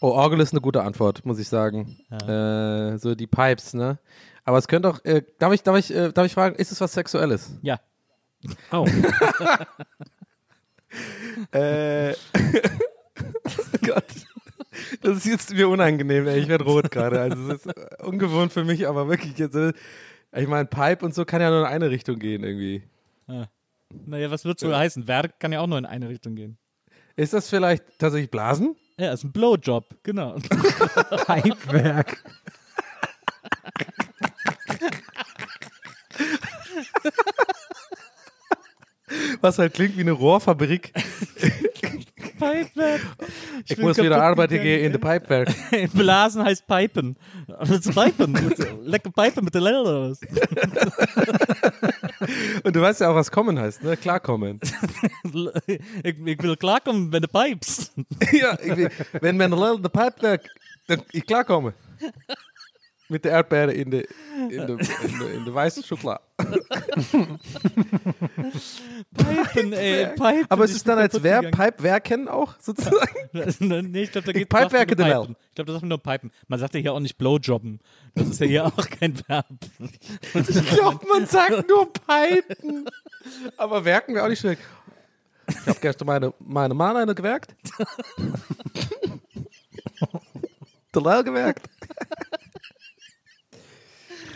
Oh, 0.00 0.08
Orgel 0.08 0.40
ist 0.40 0.52
eine 0.52 0.60
gute 0.60 0.82
Antwort, 0.82 1.24
muss 1.24 1.38
ich 1.38 1.48
sagen. 1.48 1.96
Äh, 2.10 2.98
so 2.98 3.14
die 3.14 3.26
Pipes, 3.26 3.74
ne? 3.74 3.98
Aber 4.44 4.58
es 4.58 4.68
könnte 4.68 4.88
auch, 4.88 5.04
äh, 5.04 5.22
darf 5.38 5.52
ich, 5.52 5.62
darf 5.62 5.76
ich, 5.78 5.94
äh, 5.94 6.12
darf 6.12 6.26
ich 6.26 6.34
fragen, 6.34 6.56
ist 6.56 6.72
es 6.72 6.80
was 6.80 6.92
Sexuelles? 6.92 7.56
Ja. 7.62 7.80
Oh. 8.70 8.86
Äh, 11.52 12.12
oh 12.12 12.16
Gott. 13.86 14.04
Das 15.02 15.16
ist 15.18 15.26
jetzt 15.26 15.54
mir 15.54 15.68
unangenehm, 15.68 16.26
ey. 16.26 16.40
Ich 16.40 16.48
werde 16.48 16.64
rot 16.64 16.90
gerade. 16.90 17.20
Also 17.20 17.52
es 17.52 17.66
ist 17.66 17.74
ungewohnt 18.02 18.52
für 18.52 18.64
mich, 18.64 18.86
aber 18.88 19.08
wirklich 19.08 19.36
jetzt. 19.38 19.54
äh, 19.56 19.72
Ich 20.36 20.46
meine, 20.46 20.66
Pipe 20.66 21.04
und 21.04 21.14
so 21.14 21.24
kann 21.24 21.40
ja 21.40 21.50
nur 21.50 21.60
in 21.60 21.66
eine 21.66 21.90
Richtung 21.90 22.18
gehen 22.18 22.44
irgendwie. 22.44 22.82
Naja, 24.06 24.30
was 24.30 24.44
wird 24.44 24.58
es 24.58 24.64
wohl 24.68 24.76
heißen? 24.76 25.08
Werk 25.08 25.40
kann 25.40 25.52
ja 25.52 25.60
auch 25.60 25.66
nur 25.66 25.78
in 25.78 25.86
eine 25.86 26.08
Richtung 26.08 26.34
gehen. 26.36 26.58
Ist 27.16 27.32
das 27.32 27.48
vielleicht 27.48 27.84
tatsächlich 27.98 28.30
Blasen? 28.30 28.76
Ja, 28.98 29.12
ist 29.12 29.24
ein 29.24 29.32
Blowjob, 29.32 29.86
genau. 30.02 30.34
Pipewerk. 31.26 32.22
Was 39.40 39.58
halt 39.58 39.74
klingt 39.74 39.96
wie 39.96 40.02
eine 40.02 40.12
Rohrfabrik. 40.12 40.92
Pipewerk. 42.38 43.00
Ich, 43.66 43.76
bin 43.76 43.84
muss 43.84 43.98
wieder 43.98 44.22
arbeiten 44.22 44.62
gehen 44.62 44.84
in 44.84 44.92
der 44.92 44.98
Pipewerk. 44.98 45.48
Blasen 45.92 46.44
heißt 46.44 46.66
Pipen. 46.66 47.16
Was 47.46 47.70
ist 47.70 47.94
Pipen? 47.94 48.34
Lecker 48.84 49.10
Pipen 49.10 49.44
mit 49.44 49.54
der 49.54 49.60
Lelle 49.60 49.80
oder 49.80 50.10
was? 50.10 50.20
Und 52.64 52.74
du 52.76 52.80
weißt 52.80 53.00
ja 53.00 53.10
auch, 53.10 53.14
was 53.14 53.30
kommen 53.30 53.58
heißt, 53.58 53.82
ne? 53.82 53.96
Klarkommen. 53.96 54.60
ich, 55.66 55.80
ich 56.04 56.42
will 56.42 56.56
klarkommen, 56.56 57.12
wenn 57.12 57.22
du 57.22 57.28
pipes. 57.28 57.92
ja, 58.32 58.58
ich, 58.62 58.76
will- 58.76 58.90
wenn 59.20 59.36
man 59.36 59.52
in 59.76 59.82
der 59.82 59.88
Pipewerk, 59.88 60.42
dann 60.86 61.02
ich 61.12 61.26
klarkomme. 61.26 61.74
Mit 63.08 63.24
der 63.24 63.32
Erdbeere 63.32 63.72
in 63.72 63.90
der 63.90 64.04
in 64.50 64.50
der, 64.50 64.68
in 64.68 65.18
der, 65.18 65.34
in 65.34 65.44
der 65.44 65.54
weißen 65.54 65.82
Schokolade. 65.82 66.22
Pipen, 69.16 69.72
ey, 69.72 70.06
Pipen. 70.08 70.46
Aber 70.48 70.64
es 70.64 70.72
ist 70.72 70.86
dann 70.86 70.98
als 70.98 71.14
gegangen. 71.14 71.50
Pipewerken 71.50 72.28
auch 72.28 72.54
sozusagen. 72.60 72.96
nee, 73.90 74.02
ich 74.02 74.12
glaube, 74.12 74.26
da 74.26 74.32
geht 74.32 74.48
pipewerke 74.48 74.94
den 74.94 75.06
L. 75.06 75.36
Ich 75.48 75.54
glaube, 75.54 75.72
das 75.72 75.82
ist 75.82 75.88
nur 75.88 76.02
Pipen. 76.02 76.30
Man 76.46 76.58
sagt 76.58 76.74
ja 76.74 76.80
hier 76.80 76.92
auch 76.92 77.00
nicht 77.00 77.18
Blowjobben. 77.18 77.80
Das 78.14 78.28
ist 78.28 78.40
ja 78.40 78.46
hier 78.46 78.66
auch 78.66 78.88
kein 78.88 79.18
Verb. 79.26 79.46
Ich 80.34 80.70
glaube, 80.70 81.04
man 81.06 81.26
sagt 81.26 81.68
nur 81.68 81.92
Pipen. 81.92 82.88
Aber 83.56 83.84
werken 83.84 84.14
wäre 84.14 84.24
auch 84.24 84.28
nicht 84.28 84.40
schlecht. 84.40 84.62
Ich 85.48 85.66
habe 85.66 85.80
gestern 85.80 86.06
meine, 86.06 86.32
meine 86.38 86.74
Mann 86.74 86.96
eine 86.96 87.14
gewerkt. 87.14 87.54
Der 90.94 91.02
Lel 91.02 91.24
gewerkt. 91.24 91.68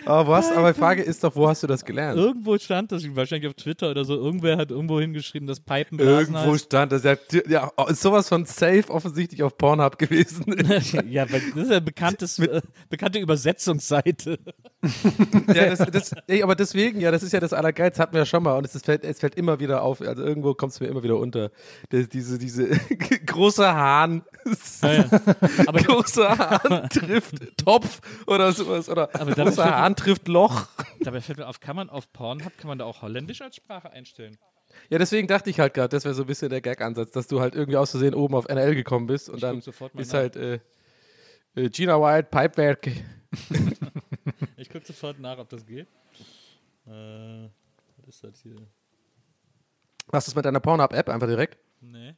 Aber, 0.05 0.27
wo 0.27 0.35
hast, 0.35 0.53
aber 0.53 0.73
die 0.73 0.79
Frage 0.79 1.03
ist 1.03 1.23
doch, 1.25 1.35
wo 1.37 1.49
hast 1.49 1.63
du 1.63 1.67
das 1.67 1.85
gelernt? 1.85 2.19
Irgendwo 2.19 2.59
stand 2.59 2.93
das, 2.93 3.05
wahrscheinlich 3.15 3.49
auf 3.49 3.55
Twitter 3.55 3.91
oder 3.91 4.05
so, 4.05 4.15
irgendwer 4.15 4.57
hat 4.57 4.71
irgendwo 4.71 5.01
hingeschrieben, 5.01 5.47
dass 5.47 5.61
Pipenblasen 5.61 6.35
Irgendwo 6.35 6.53
heißt. 6.53 6.65
stand 6.65 6.93
das. 6.93 7.05
Ja, 7.05 7.17
ja, 7.49 7.71
ist 7.89 8.03
sowas 8.03 8.29
von 8.29 8.45
safe 8.45 8.85
offensichtlich 8.89 9.43
auf 9.43 9.57
Pornhub 9.57 9.99
gewesen. 9.99 10.45
ja, 11.09 11.27
das 11.27 11.43
ist 11.43 11.71
ja 11.71 11.81
bekanntes, 11.81 12.39
äh, 12.39 12.61
bekannte 12.89 13.19
Übersetzungsseite. 13.19 14.39
ja, 15.55 15.75
das, 15.75 15.79
das, 15.91 16.13
ey, 16.27 16.43
aber 16.43 16.57
deswegen, 16.57 17.01
ja, 17.01 17.11
das 17.11 17.23
ist 17.23 17.33
ja 17.33 17.41
das 17.41 17.53
Allergeiz, 17.53 17.99
hatten 17.99 18.15
wir 18.15 18.21
ja 18.21 18.27
schon 18.27 18.43
mal 18.43 18.57
und 18.57 18.65
es, 18.65 18.75
ist, 18.75 18.85
fällt, 18.85 19.05
es 19.05 19.21
fällt 19.21 19.37
immer 19.37 19.61
wieder 19.61 19.83
auf, 19.83 20.01
also 20.01 20.23
irgendwo 20.25 20.55
kommt 20.55 20.73
es 20.73 20.81
mir 20.81 20.89
immer 20.89 21.03
wieder 21.03 21.19
unter. 21.19 21.51
Das, 21.91 22.09
diese, 22.09 22.39
diese 22.39 22.69
große 23.27 23.73
Hahn, 23.73 24.23
Ja, 24.83 24.93
ja. 24.93 25.05
Aber 25.67 25.79
großer 25.83 26.39
Hahn 26.39 26.89
trifft 26.89 27.57
Topf 27.59 28.01
oder 28.27 28.53
sowas 28.53 28.89
oder 28.89 29.09
Aber 29.19 29.33
großer 29.33 29.65
Hahn 29.77 29.97
trifft 29.97 30.29
Loch. 30.29 30.67
dabei 31.01 31.21
fällt 31.21 31.39
mir 31.39 31.47
auf, 31.49 31.61
kann 31.61 31.77
man 31.77 31.91
auf 31.91 32.13
Pornhub, 32.13 32.57
kann 32.59 32.69
man 32.69 32.79
da 32.79 32.85
auch 32.85 33.03
Holländisch 33.03 33.41
als 33.43 33.57
Sprache 33.57 33.91
einstellen? 33.91 34.39
Ja, 34.89 34.99
deswegen 34.99 35.29
dachte 35.29 35.51
ich 35.51 35.61
halt 35.61 35.75
gerade, 35.75 35.91
das 35.91 36.05
wäre 36.05 36.15
so 36.15 36.23
ein 36.23 36.27
bisschen 36.27 36.49
der 36.49 36.61
Gag-Ansatz, 36.63 37.11
dass 37.11 37.27
du 37.29 37.41
halt 37.41 37.55
irgendwie 37.55 37.77
aus 37.77 37.91
Versehen 37.91 38.15
oben 38.15 38.35
auf 38.35 38.49
NL 38.49 38.75
gekommen 38.75 39.07
bist 39.07 39.29
und 39.29 39.37
Ich 39.37 39.41
dann 39.43 39.59
ist 39.59 39.81
nach. 40.13 40.13
halt 40.15 40.37
äh, 40.37 40.61
äh, 41.55 41.69
Gina 41.69 42.01
White, 42.01 42.29
Pipewerke. 42.31 42.93
Ich 44.57 44.71
gucke 44.71 44.87
sofort 44.87 45.19
nach, 45.19 45.39
ob 45.39 45.49
das 45.49 45.67
geht. 45.67 45.89
Äh, 46.87 47.49
was 47.99 48.09
ist 48.09 48.25
das 48.25 48.41
hier? 48.43 48.55
Machst 50.13 50.29
du 50.29 50.31
es 50.31 50.35
mit 50.37 50.45
deiner 50.45 50.61
Pornhub-App 50.61 51.09
einfach 51.09 51.27
direkt? 51.27 51.59
Nee. 51.81 52.15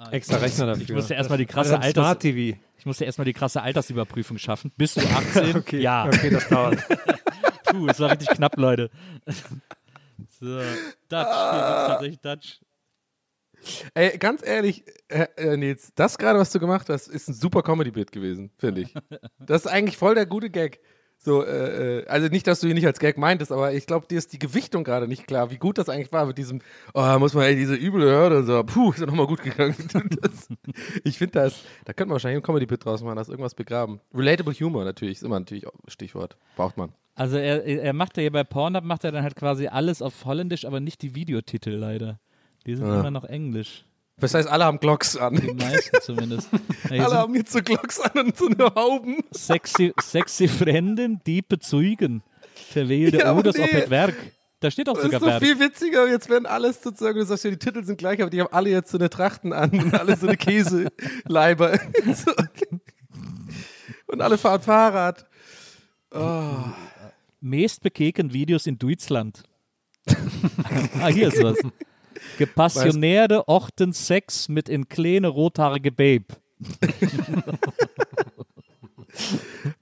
Ah, 0.00 0.10
Extra 0.12 0.36
Rechner 0.36 0.66
dafür. 0.66 0.82
Ich 0.84 0.92
musste 0.92 1.14
erstmal 1.14 1.38
die 1.38 1.46
krasse 1.46 1.74
Alters 1.80 1.92
Smart 2.04 2.20
TV. 2.20 2.56
ich 2.78 2.86
musste 2.86 3.04
erstmal 3.04 3.24
die 3.24 3.32
krasse 3.32 3.60
Altersüberprüfung 3.62 4.38
schaffen. 4.38 4.70
Bist 4.76 4.96
du 4.96 5.00
18? 5.00 5.56
Okay, 5.56 5.80
Ja. 5.80 6.06
okay, 6.06 6.30
das 6.30 6.48
dauert. 6.48 6.78
Puh, 7.64 7.86
das 7.86 7.98
war 7.98 8.12
richtig 8.12 8.28
knapp, 8.28 8.56
Leute. 8.56 8.90
So, 10.40 10.46
Dutch, 10.46 10.62
hier 11.10 11.20
gibt's 11.52 11.86
tatsächlich 11.88 12.20
Dutch. 12.20 12.60
Ey, 13.94 14.18
ganz 14.18 14.44
ehrlich, 14.46 14.84
äh, 15.08 15.56
Nils, 15.56 15.90
das 15.96 16.16
gerade, 16.16 16.38
was 16.38 16.52
du 16.52 16.60
gemacht 16.60 16.88
hast, 16.88 17.08
ist 17.08 17.28
ein 17.28 17.34
super 17.34 17.62
Comedy-Bit 17.62 18.12
gewesen, 18.12 18.50
finde 18.56 18.82
ich. 18.82 18.94
Das 19.40 19.64
ist 19.64 19.66
eigentlich 19.66 19.96
voll 19.96 20.14
der 20.14 20.26
gute 20.26 20.48
Gag. 20.50 20.80
So, 21.20 21.44
äh, 21.44 21.98
äh, 21.98 22.06
also 22.06 22.28
nicht, 22.28 22.46
dass 22.46 22.60
du 22.60 22.68
ihn 22.68 22.74
nicht 22.74 22.86
als 22.86 23.00
Gag 23.00 23.18
meintest, 23.18 23.50
aber 23.50 23.72
ich 23.74 23.86
glaube, 23.86 24.06
dir 24.06 24.18
ist 24.18 24.32
die 24.32 24.38
Gewichtung 24.38 24.84
gerade 24.84 25.08
nicht 25.08 25.26
klar, 25.26 25.50
wie 25.50 25.58
gut 25.58 25.76
das 25.76 25.88
eigentlich 25.88 26.12
war 26.12 26.26
mit 26.26 26.38
diesem, 26.38 26.60
oh, 26.94 27.18
muss 27.18 27.34
man 27.34 27.42
ey, 27.44 27.56
diese 27.56 27.74
üble 27.74 28.04
Hürde 28.04 28.38
und 28.38 28.46
so, 28.46 28.62
puh, 28.62 28.92
ist 28.92 29.00
ja 29.00 29.06
nochmal 29.06 29.26
gut 29.26 29.42
gegangen. 29.42 29.74
Das, 30.22 30.48
ich 31.04 31.18
finde 31.18 31.32
das, 31.40 31.62
da 31.84 31.92
könnte 31.92 32.08
man 32.10 32.14
wahrscheinlich 32.14 32.38
ein 32.38 32.42
Comedy-Bit 32.46 32.84
draus 32.84 33.02
machen, 33.02 33.16
da 33.16 33.22
ist 33.22 33.28
irgendwas 33.28 33.54
begraben. 33.54 34.00
Relatable 34.14 34.54
Humor 34.54 34.84
natürlich, 34.84 35.16
ist 35.18 35.22
immer 35.24 35.38
natürlich 35.40 35.66
Stichwort, 35.88 36.36
braucht 36.56 36.76
man. 36.76 36.92
Also 37.16 37.36
er, 37.36 37.64
er 37.64 37.92
macht 37.92 38.16
ja 38.16 38.20
hier 38.22 38.32
bei 38.32 38.44
Pornhub, 38.44 38.84
macht 38.84 39.02
er 39.02 39.10
dann 39.10 39.24
halt 39.24 39.34
quasi 39.34 39.66
alles 39.66 40.02
auf 40.02 40.24
Holländisch, 40.24 40.64
aber 40.64 40.78
nicht 40.78 41.02
die 41.02 41.16
Videotitel 41.16 41.70
leider. 41.70 42.20
Die 42.64 42.76
sind 42.76 42.86
Ah. 42.86 43.00
immer 43.00 43.10
noch 43.10 43.24
Englisch. 43.24 43.84
Das 44.20 44.34
heißt, 44.34 44.48
alle 44.48 44.64
haben 44.64 44.80
Glocks 44.80 45.16
an. 45.16 45.36
Die 45.36 45.52
meisten 45.54 46.00
zumindest. 46.02 46.48
Ja, 46.52 46.58
hier 46.88 47.04
Alle 47.06 47.16
haben 47.18 47.34
jetzt 47.34 47.52
so 47.52 47.60
Glocks 47.62 48.00
an 48.00 48.26
und 48.26 48.36
so 48.36 48.46
eine 48.48 48.74
Hauben. 48.74 49.18
sexy, 49.32 49.92
sexy 50.00 50.48
Fremden, 50.48 51.20
die 51.26 51.42
bezeugen. 51.42 52.22
Verwählte 52.70 53.18
Ja, 53.18 53.34
Oders 53.34 53.56
nee. 53.56 53.64
ob 53.64 53.72
mit 53.72 53.90
Werk. 53.90 54.14
Da 54.60 54.72
steht 54.72 54.88
auch 54.88 54.94
Das 54.94 55.04
sogar 55.04 55.20
ist 55.20 55.22
doch 55.26 55.30
Werk. 55.32 55.44
viel 55.44 55.60
witziger. 55.60 56.08
Jetzt 56.08 56.28
werden 56.28 56.46
alles 56.46 56.82
sozusagen, 56.82 57.16
du 57.18 57.24
sagst 57.24 57.44
ja, 57.44 57.50
die 57.50 57.58
Titel 57.58 57.84
sind 57.84 57.96
gleich, 57.98 58.20
aber 58.20 58.28
die 58.30 58.40
haben 58.40 58.52
alle 58.52 58.70
jetzt 58.70 58.90
so 58.90 58.98
eine 58.98 59.08
Trachten 59.08 59.52
an 59.52 59.70
und 59.70 59.94
alle 59.94 60.16
so 60.16 60.26
eine 60.26 60.36
Käseleiber. 60.36 61.78
so. 62.14 62.32
Und 64.08 64.20
alle 64.20 64.36
fahren 64.36 64.62
Fahrrad. 64.62 65.26
Meist 67.40 67.82
bekeken 67.82 68.32
Videos 68.32 68.66
in 68.66 68.78
Deutschland. 68.78 69.44
ah, 71.00 71.06
hier 71.08 71.28
ist 71.28 71.42
was. 71.42 71.58
Gepassionäre 72.38 73.46
Orten 73.48 73.92
Sex 73.92 74.48
mit 74.48 74.68
in 74.68 74.88
kleine 74.88 75.28
rothaarige 75.28 75.92
Babe. 75.92 76.26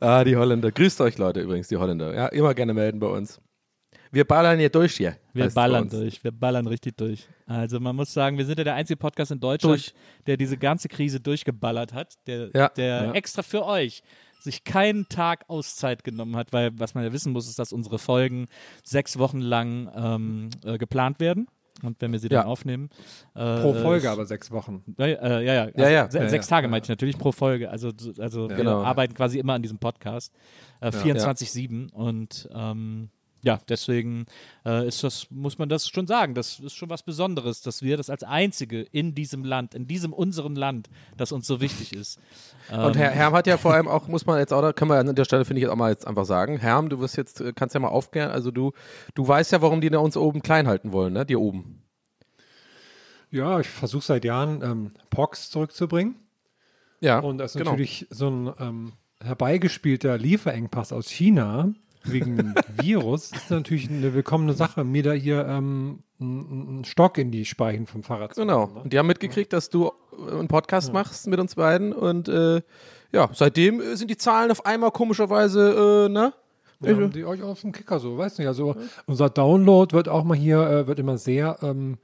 Ah, 0.00 0.24
die 0.24 0.36
Holländer. 0.36 0.70
Grüßt 0.72 1.00
euch, 1.00 1.18
Leute, 1.18 1.40
übrigens, 1.40 1.68
die 1.68 1.76
Holländer. 1.76 2.14
Ja, 2.14 2.26
immer 2.28 2.54
gerne 2.54 2.72
melden 2.74 2.98
bei 3.00 3.08
uns. 3.08 3.40
Wir 4.10 4.24
ballern 4.24 4.58
hier 4.58 4.70
durch 4.70 4.96
hier. 4.96 5.16
Wir 5.34 5.50
ballern 5.50 5.88
durch, 5.88 6.22
wir 6.24 6.30
ballern 6.30 6.66
richtig 6.66 6.96
durch. 6.96 7.28
Also 7.46 7.80
man 7.80 7.94
muss 7.96 8.12
sagen, 8.14 8.38
wir 8.38 8.46
sind 8.46 8.56
ja 8.58 8.64
der 8.64 8.74
einzige 8.74 8.96
Podcast 8.96 9.32
in 9.32 9.40
Deutschland, 9.40 9.74
Durch. 9.74 9.94
der 10.26 10.36
diese 10.36 10.56
ganze 10.56 10.88
Krise 10.88 11.20
durchgeballert 11.20 11.92
hat, 11.92 12.14
der, 12.26 12.50
Ja. 12.54 12.68
der 12.70 12.86
Ja. 13.06 13.12
extra 13.12 13.42
für 13.42 13.66
euch 13.66 14.02
sich 14.40 14.64
keinen 14.64 15.08
Tag 15.08 15.44
Auszeit 15.48 16.04
genommen 16.04 16.36
hat, 16.36 16.52
weil 16.52 16.70
was 16.78 16.94
man 16.94 17.02
ja 17.04 17.12
wissen 17.12 17.32
muss, 17.32 17.48
ist, 17.48 17.58
dass 17.58 17.72
unsere 17.72 17.98
Folgen 17.98 18.46
sechs 18.84 19.18
Wochen 19.18 19.40
lang 19.40 19.90
ähm, 19.96 20.50
äh, 20.64 20.78
geplant 20.78 21.18
werden. 21.20 21.48
Und 21.82 22.00
wenn 22.00 22.12
wir 22.12 22.18
sie 22.18 22.28
Ja. 22.28 22.40
dann 22.40 22.48
aufnehmen. 22.48 22.88
Äh, 23.34 23.60
Pro 23.60 23.74
Folge 23.74 24.10
aber 24.10 24.24
sechs 24.26 24.50
Wochen. 24.50 24.82
Ja, 24.98 25.06
ja, 25.06 25.16
äh, 25.18 25.44
ja, 25.44 25.54
ja. 25.54 25.62
Also 25.64 25.78
Ja, 25.82 25.88
ja. 25.90 26.10
se- 26.10 26.18
Ja, 26.20 26.28
sechs 26.28 26.48
ja. 26.48 26.56
Tage 26.56 26.68
meinte 26.68 26.86
ich 26.86 26.88
natürlich 26.88 27.18
pro 27.18 27.32
Folge. 27.32 27.70
Also, 27.70 27.92
also 28.18 28.48
wir 28.48 28.56
Genau. 28.56 28.82
arbeiten 28.82 29.14
quasi 29.14 29.38
immer 29.38 29.52
an 29.54 29.62
diesem 29.62 29.78
Podcast. 29.78 30.32
Äh, 30.80 30.90
24-7. 30.90 31.90
Und 31.92 32.48
ähm, 32.54 33.10
ja, 33.42 33.60
deswegen 33.68 34.26
äh, 34.64 34.88
ist 34.88 35.04
das, 35.04 35.28
muss 35.30 35.58
man 35.58 35.68
das 35.68 35.88
schon 35.88 36.06
sagen. 36.06 36.34
Das 36.34 36.58
ist 36.58 36.74
schon 36.74 36.90
was 36.90 37.02
Besonderes, 37.02 37.60
dass 37.60 37.82
wir 37.82 37.96
das 37.96 38.10
als 38.10 38.24
einzige 38.24 38.82
in 38.82 39.14
diesem 39.14 39.44
Land, 39.44 39.74
in 39.74 39.86
diesem 39.86 40.12
unserem 40.12 40.56
Land, 40.56 40.88
das 41.16 41.32
uns 41.32 41.46
so 41.46 41.60
wichtig 41.60 41.92
ist. 41.92 42.18
Und 42.70 42.96
Herr 42.96 43.10
Herm 43.10 43.34
hat 43.34 43.46
ja 43.46 43.56
vor 43.56 43.72
allem 43.74 43.88
auch, 43.88 44.08
muss 44.08 44.26
man 44.26 44.38
jetzt 44.38 44.52
auch, 44.52 44.62
da 44.62 44.72
können 44.72 44.90
wir 44.90 44.98
an 44.98 45.14
der 45.14 45.24
Stelle, 45.24 45.44
finde 45.44 45.60
ich 45.60 45.62
jetzt 45.64 45.72
auch 45.72 45.76
mal 45.76 45.90
jetzt 45.90 46.06
einfach 46.06 46.24
sagen, 46.24 46.58
Herm, 46.58 46.88
du 46.88 46.98
wirst 46.98 47.16
jetzt, 47.16 47.40
äh, 47.40 47.52
kannst 47.54 47.74
ja 47.74 47.80
mal 47.80 47.88
aufklären, 47.88 48.30
also 48.30 48.50
du, 48.50 48.72
du 49.14 49.26
weißt 49.26 49.52
ja, 49.52 49.62
warum 49.62 49.80
die 49.80 49.90
da 49.90 49.98
uns 49.98 50.16
oben 50.16 50.42
klein 50.42 50.66
halten 50.66 50.92
wollen, 50.92 51.12
ne, 51.12 51.24
die 51.24 51.36
oben. 51.36 51.82
Ja, 53.30 53.60
ich 53.60 53.68
versuche 53.68 54.04
seit 54.04 54.24
Jahren 54.24 54.62
ähm, 54.62 54.92
Pox 55.10 55.50
zurückzubringen. 55.50 56.16
Ja, 57.00 57.18
Und 57.18 57.38
das 57.38 57.54
ist 57.54 57.58
genau. 57.58 57.72
natürlich 57.72 58.06
so 58.10 58.28
ein 58.28 58.52
ähm, 58.58 58.92
herbeigespielter 59.22 60.18
Lieferengpass 60.18 60.92
aus 60.92 61.08
China 61.08 61.72
wegen 62.12 62.54
Virus 62.76 63.32
ist 63.32 63.50
natürlich 63.50 63.88
eine 63.90 64.14
willkommene 64.14 64.52
Sache, 64.52 64.84
mir 64.84 65.02
da 65.02 65.12
hier 65.12 65.46
ähm, 65.46 66.00
einen 66.20 66.84
Stock 66.84 67.18
in 67.18 67.30
die 67.30 67.44
Speichen 67.44 67.86
vom 67.86 68.02
Fahrrad 68.02 68.34
zu 68.34 68.40
Genau. 68.42 68.62
machen, 68.62 68.74
ne? 68.74 68.80
Und 68.82 68.92
die 68.92 68.98
haben 68.98 69.06
mitgekriegt, 69.06 69.52
dass 69.52 69.70
du 69.70 69.90
äh, 70.28 70.32
einen 70.38 70.48
Podcast 70.48 70.92
machst 70.92 71.26
mit 71.26 71.38
uns 71.40 71.54
beiden 71.54 71.92
und 71.92 72.28
äh, 72.28 72.62
ja, 73.12 73.28
seitdem 73.32 73.80
äh, 73.80 73.96
sind 73.96 74.10
die 74.10 74.16
Zahlen 74.16 74.50
auf 74.50 74.64
einmal 74.66 74.90
komischerweise, 74.90 76.06
äh, 76.06 76.12
ne? 76.12 76.32
Ja, 76.80 76.92
haben 76.94 77.10
die 77.10 77.24
euch 77.24 77.42
auf 77.42 77.62
dem 77.62 77.72
Kicker 77.72 77.98
so, 77.98 78.18
weißt 78.18 78.38
du, 78.38 78.42
ja, 78.42 78.52
so 78.52 78.76
unser 79.06 79.30
Download 79.30 79.94
wird 79.94 80.08
auch 80.08 80.24
mal 80.24 80.36
hier, 80.36 80.60
äh, 80.60 80.86
wird 80.86 80.98
immer 80.98 81.16
sehr 81.16 81.56
ähm, 81.62 81.96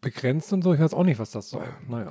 begrenzt 0.00 0.52
und 0.52 0.62
so. 0.62 0.74
Ich 0.74 0.80
weiß 0.80 0.92
auch 0.94 1.04
nicht, 1.04 1.18
was 1.18 1.30
das 1.30 1.48
soll. 1.50 1.64
Naja. 1.88 2.10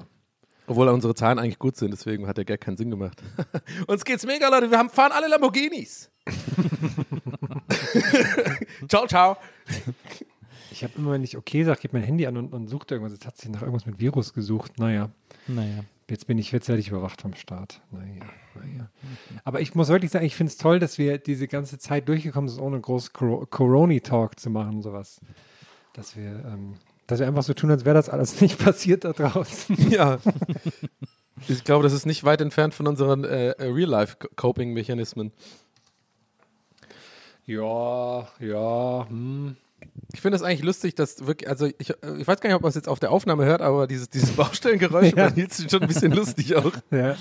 Obwohl 0.67 0.87
unsere 0.89 1.15
Zahlen 1.15 1.39
eigentlich 1.39 1.59
gut 1.59 1.77
sind, 1.77 1.91
deswegen 1.91 2.27
hat 2.27 2.37
der 2.37 2.45
Gag 2.45 2.61
keinen 2.61 2.77
Sinn 2.77 2.91
gemacht. 2.91 3.21
Uns 3.87 4.03
geht's 4.05 4.25
mega, 4.25 4.47
Leute. 4.49 4.69
Wir 4.69 4.77
haben, 4.77 4.89
fahren 4.89 5.11
alle 5.13 5.27
Lamborghinis. 5.27 6.11
ciao, 8.89 9.07
ciao. 9.07 9.37
Ich 10.71 10.83
habe 10.83 10.93
immer, 10.97 11.11
wenn 11.13 11.23
ich 11.23 11.37
okay 11.37 11.63
sage, 11.63 11.81
gebe 11.81 11.97
mein 11.97 12.05
Handy 12.05 12.27
an 12.27 12.37
und, 12.37 12.53
und 12.53 12.67
sucht 12.67 12.91
irgendwas. 12.91 13.13
Jetzt 13.13 13.25
hat 13.25 13.37
sich 13.37 13.49
nach 13.49 13.61
irgendwas 13.61 13.85
mit 13.85 13.99
Virus 13.99 14.33
gesucht. 14.33 14.77
Naja. 14.77 15.09
Naja. 15.47 15.83
Jetzt 16.09 16.27
bin 16.27 16.37
ich, 16.37 16.51
jetzt 16.51 16.67
werde 16.69 16.79
ich 16.79 16.89
überwacht 16.89 17.21
vom 17.21 17.33
Staat. 17.33 17.81
Naja, 17.91 18.21
naja. 18.55 18.89
Aber 19.43 19.59
ich 19.59 19.75
muss 19.75 19.89
wirklich 19.89 20.11
sagen, 20.11 20.25
ich 20.25 20.35
finde 20.35 20.51
es 20.51 20.57
toll, 20.57 20.79
dass 20.79 20.97
wir 20.97 21.17
diese 21.17 21.47
ganze 21.47 21.77
Zeit 21.79 22.07
durchgekommen 22.07 22.49
sind, 22.49 22.61
ohne 22.61 22.79
groß 22.79 23.11
Cor- 23.13 23.49
Corona-Talk 23.49 24.39
zu 24.39 24.49
machen, 24.49 24.81
sowas. 24.81 25.19
Dass 25.93 26.15
wir, 26.15 26.45
ähm, 26.45 26.75
dass 27.07 27.19
wir 27.19 27.27
einfach 27.27 27.43
so 27.43 27.53
tun, 27.53 27.71
als 27.71 27.85
wäre 27.85 27.95
das 27.95 28.09
alles 28.09 28.39
nicht 28.41 28.59
passiert 28.59 29.03
da 29.05 29.13
draußen. 29.13 29.75
Ja. 29.91 30.19
Ich 31.47 31.63
glaube, 31.63 31.83
das 31.83 31.93
ist 31.93 32.05
nicht 32.05 32.23
weit 32.23 32.41
entfernt 32.41 32.73
von 32.73 32.87
unseren 32.87 33.23
äh, 33.23 33.49
äh, 33.51 33.65
Real-Life-Coping-Mechanismen. 33.65 35.31
ja, 37.45 38.27
ja, 38.39 39.05
hm. 39.07 39.55
Ich 40.13 40.21
finde 40.21 40.35
es 40.37 40.41
eigentlich 40.41 40.63
lustig, 40.63 40.95
dass 40.95 41.27
wirklich, 41.27 41.47
also 41.49 41.67
ich, 41.77 41.91
äh, 41.91 42.17
ich 42.17 42.27
weiß 42.27 42.39
gar 42.41 42.49
nicht, 42.49 42.55
ob 42.55 42.63
man 42.63 42.69
es 42.69 42.75
jetzt 42.75 42.89
auf 42.89 42.99
der 42.99 43.11
Aufnahme 43.11 43.45
hört, 43.45 43.61
aber 43.61 43.85
dieses, 43.87 44.09
dieses 44.09 44.31
Baustellengeräusch 44.31 45.11
Ja. 45.15 45.29
bei 45.29 45.35
Nils 45.35 45.59
ist 45.59 45.69
schon 45.71 45.81
ein 45.83 45.87
bisschen 45.87 46.11
lustig 46.11 46.55
auch. 46.55 46.71
ja. 46.91 47.15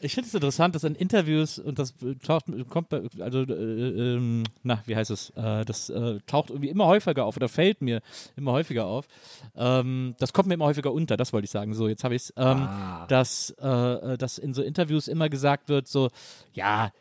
Ich 0.00 0.14
finde 0.14 0.28
es 0.28 0.34
interessant, 0.34 0.74
dass 0.74 0.84
in 0.84 0.94
Interviews, 0.94 1.58
und 1.58 1.78
das 1.78 1.94
taucht, 2.24 2.46
kommt 2.68 2.88
bei, 2.88 3.02
also, 3.20 3.42
äh, 3.42 3.52
ähm, 3.52 4.44
na, 4.62 4.80
wie 4.86 4.94
heißt 4.94 5.10
es, 5.10 5.30
äh, 5.30 5.64
das 5.64 5.90
äh, 5.90 6.18
taucht 6.26 6.50
irgendwie 6.50 6.68
immer 6.68 6.86
häufiger 6.86 7.24
auf 7.24 7.36
oder 7.36 7.48
fällt 7.48 7.82
mir 7.82 8.00
immer 8.36 8.52
häufiger 8.52 8.86
auf. 8.86 9.08
Ähm, 9.56 10.14
das 10.18 10.32
kommt 10.32 10.48
mir 10.48 10.54
immer 10.54 10.66
häufiger 10.66 10.92
unter, 10.92 11.16
das 11.16 11.32
wollte 11.32 11.46
ich 11.46 11.50
sagen. 11.50 11.74
So, 11.74 11.88
jetzt 11.88 12.04
habe 12.04 12.14
ich 12.14 12.22
es, 12.22 12.34
ähm, 12.36 12.68
dass, 13.08 13.50
äh, 13.60 13.66
äh, 13.66 14.18
dass 14.18 14.38
in 14.38 14.54
so 14.54 14.62
Interviews 14.62 15.08
immer 15.08 15.28
gesagt 15.28 15.68
wird, 15.68 15.88
so, 15.88 16.10
ja, 16.52 16.92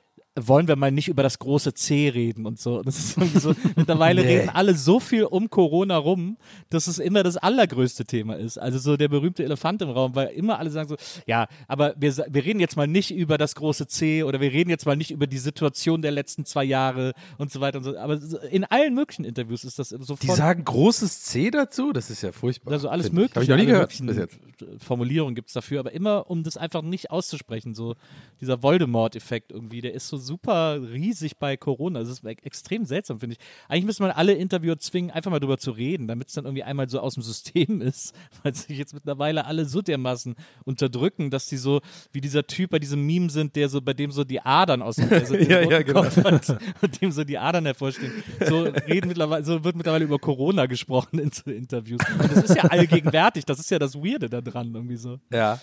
wollen 0.45 0.67
wir 0.67 0.75
mal 0.75 0.91
nicht 0.91 1.07
über 1.07 1.23
das 1.23 1.39
große 1.39 1.73
C 1.73 2.09
reden 2.09 2.45
und 2.45 2.59
so. 2.59 2.81
Das 2.83 2.99
ist 2.99 3.17
irgendwie 3.17 3.39
so, 3.39 3.55
mittlerweile 3.75 4.23
reden 4.23 4.49
alle 4.49 4.75
so 4.75 4.99
viel 4.99 5.23
um 5.23 5.49
Corona 5.49 5.97
rum, 5.97 6.37
dass 6.69 6.87
es 6.87 6.99
immer 6.99 7.23
das 7.23 7.37
allergrößte 7.37 8.05
Thema 8.05 8.35
ist. 8.35 8.57
Also 8.57 8.77
so 8.77 8.97
der 8.97 9.07
berühmte 9.07 9.43
Elefant 9.43 9.81
im 9.81 9.89
Raum, 9.89 10.15
weil 10.15 10.27
immer 10.29 10.59
alle 10.59 10.69
sagen 10.69 10.89
so, 10.89 10.95
ja, 11.25 11.47
aber 11.67 11.95
wir, 11.97 12.15
wir 12.29 12.45
reden 12.45 12.59
jetzt 12.59 12.77
mal 12.77 12.87
nicht 12.87 13.11
über 13.11 13.37
das 13.37 13.55
große 13.55 13.87
C 13.87 14.23
oder 14.23 14.39
wir 14.39 14.51
reden 14.51 14.69
jetzt 14.69 14.85
mal 14.85 14.95
nicht 14.95 15.11
über 15.11 15.27
die 15.27 15.37
Situation 15.37 16.01
der 16.01 16.11
letzten 16.11 16.45
zwei 16.45 16.63
Jahre 16.63 17.13
und 17.37 17.51
so 17.51 17.61
weiter 17.61 17.79
und 17.79 17.83
so. 17.83 17.97
Aber 17.97 18.19
in 18.51 18.63
allen 18.65 18.93
möglichen 18.93 19.25
Interviews 19.25 19.63
ist 19.63 19.79
das 19.79 19.89
Die 19.89 20.03
sofort. 20.03 20.37
sagen 20.37 20.63
großes 20.63 21.23
C 21.23 21.49
dazu? 21.49 21.91
Das 21.93 22.09
ist 22.09 22.21
ja 22.21 22.31
furchtbar. 22.31 22.73
Also 22.73 22.89
alles 22.89 23.11
mögliche. 23.11 23.35
Habe 23.35 23.43
ich 23.43 23.49
noch 23.49 23.57
nie 23.57 23.65
gehört 23.65 23.89
bis 23.89 24.01
möglichen 24.01 24.39
jetzt. 24.59 24.83
Formulierungen 24.83 25.35
gibt 25.35 25.49
es 25.49 25.53
dafür, 25.53 25.79
aber 25.79 25.91
immer, 25.91 26.29
um 26.29 26.43
das 26.43 26.57
einfach 26.57 26.81
nicht 26.81 27.11
auszusprechen. 27.11 27.73
So 27.73 27.95
dieser 28.41 28.61
Voldemort-Effekt 28.61 29.51
irgendwie, 29.51 29.81
der 29.81 29.93
ist 29.93 30.07
so 30.07 30.17
super 30.27 30.79
riesig 30.81 31.37
bei 31.37 31.57
Corona. 31.57 32.01
Das 32.01 32.09
ist 32.09 32.23
e- 32.23 32.35
extrem 32.43 32.85
seltsam, 32.85 33.19
finde 33.19 33.35
ich. 33.35 33.45
Eigentlich 33.67 33.85
müsste 33.85 34.03
man 34.03 34.11
alle 34.11 34.33
Interviewer 34.33 34.77
zwingen, 34.77 35.09
einfach 35.09 35.31
mal 35.31 35.39
drüber 35.39 35.57
zu 35.57 35.71
reden, 35.71 36.07
damit 36.07 36.27
es 36.27 36.35
dann 36.35 36.45
irgendwie 36.45 36.63
einmal 36.63 36.89
so 36.89 36.99
aus 36.99 37.15
dem 37.15 37.23
System 37.23 37.81
ist, 37.81 38.13
weil 38.43 38.53
sich 38.53 38.77
jetzt 38.77 38.93
mittlerweile 38.93 39.45
alle 39.45 39.65
so 39.65 39.81
dermaßen 39.81 40.35
unterdrücken, 40.65 41.31
dass 41.31 41.47
die 41.47 41.57
so 41.57 41.81
wie 42.11 42.21
dieser 42.21 42.45
Typ 42.45 42.69
bei 42.71 42.79
diesem 42.79 43.05
Meme 43.05 43.29
sind, 43.29 43.55
der 43.55 43.69
so, 43.69 43.81
bei 43.81 43.93
dem 43.93 44.11
so 44.11 44.23
die 44.23 44.41
Adern 44.41 44.81
aus 44.81 44.97
dem, 44.97 45.09
so 45.25 45.35
Ja, 45.35 45.61
ja, 45.61 45.81
genau. 45.81 46.03
Hat 46.05 46.49
und 46.81 47.01
dem 47.01 47.11
so 47.11 47.23
die 47.23 47.37
Adern 47.37 47.65
hervorstehen. 47.65 48.11
So 48.45 48.63
reden 48.63 49.07
mittlerweile, 49.07 49.43
so 49.43 49.63
wird 49.63 49.75
mittlerweile 49.75 50.05
über 50.05 50.19
Corona 50.19 50.65
gesprochen 50.65 51.19
in 51.19 51.31
so 51.31 51.49
Interviews. 51.49 52.01
Und 52.19 52.31
das 52.31 52.43
ist 52.49 52.55
ja 52.55 52.63
allgegenwärtig, 52.63 53.45
das 53.45 53.59
ist 53.59 53.71
ja 53.71 53.79
das 53.79 53.95
Weirde 53.95 54.29
da 54.29 54.41
dran, 54.41 54.73
irgendwie 54.73 54.97
so. 54.97 55.19
Ja. 55.31 55.59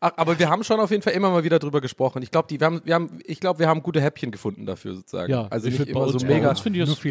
Ach, 0.00 0.12
aber 0.16 0.38
wir 0.38 0.50
haben 0.50 0.64
schon 0.64 0.80
auf 0.80 0.90
jeden 0.90 1.02
Fall 1.02 1.12
immer 1.14 1.30
mal 1.30 1.44
wieder 1.44 1.58
drüber 1.58 1.80
gesprochen. 1.80 2.22
Ich 2.22 2.30
glaube, 2.30 2.48
wir 2.50 2.64
haben, 2.66 2.80
wir 2.84 2.94
haben, 2.94 3.18
ich 3.24 3.40
glaube, 3.40 3.58
wir 3.60 3.68
haben 3.68 3.82
gute 3.82 4.00
Häppchen 4.00 4.30
gefunden 4.30 4.66
dafür 4.66 4.94
sozusagen. 4.94 5.32
Ja, 5.32 5.46
also 5.48 5.68
ich 5.68 5.78
nicht 5.78 5.88
immer 5.88 6.08
so 6.08 6.18
mega. 6.26 6.54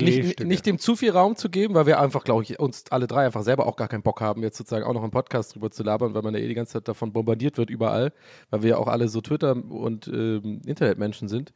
nicht, 0.05 0.39
nicht 0.47 0.65
dem 0.65 0.79
zu 0.79 0.95
viel 0.95 1.11
Raum 1.11 1.35
zu 1.35 1.49
geben, 1.49 1.73
weil 1.73 1.85
wir 1.85 1.99
einfach, 1.99 2.23
glaube 2.23 2.43
ich, 2.43 2.59
uns 2.59 2.85
alle 2.91 3.07
drei 3.07 3.25
einfach 3.25 3.43
selber 3.43 3.65
auch 3.65 3.75
gar 3.75 3.88
keinen 3.88 4.03
Bock 4.03 4.21
haben, 4.21 4.43
jetzt 4.43 4.57
sozusagen 4.57 4.85
auch 4.85 4.93
noch 4.93 5.03
einen 5.03 5.11
Podcast 5.11 5.55
drüber 5.55 5.71
zu 5.71 5.83
labern, 5.83 6.13
weil 6.13 6.21
man 6.21 6.33
ja 6.33 6.39
eh 6.39 6.47
die 6.47 6.53
ganze 6.53 6.73
Zeit 6.73 6.88
davon 6.88 7.11
bombardiert 7.11 7.57
wird 7.57 7.69
überall, 7.69 8.13
weil 8.49 8.63
wir 8.63 8.71
ja 8.71 8.77
auch 8.77 8.88
alle 8.88 9.07
so 9.07 9.21
Twitter- 9.21 9.55
und 9.55 10.07
ähm, 10.07 10.61
Internetmenschen 10.65 11.27
sind. 11.27 11.53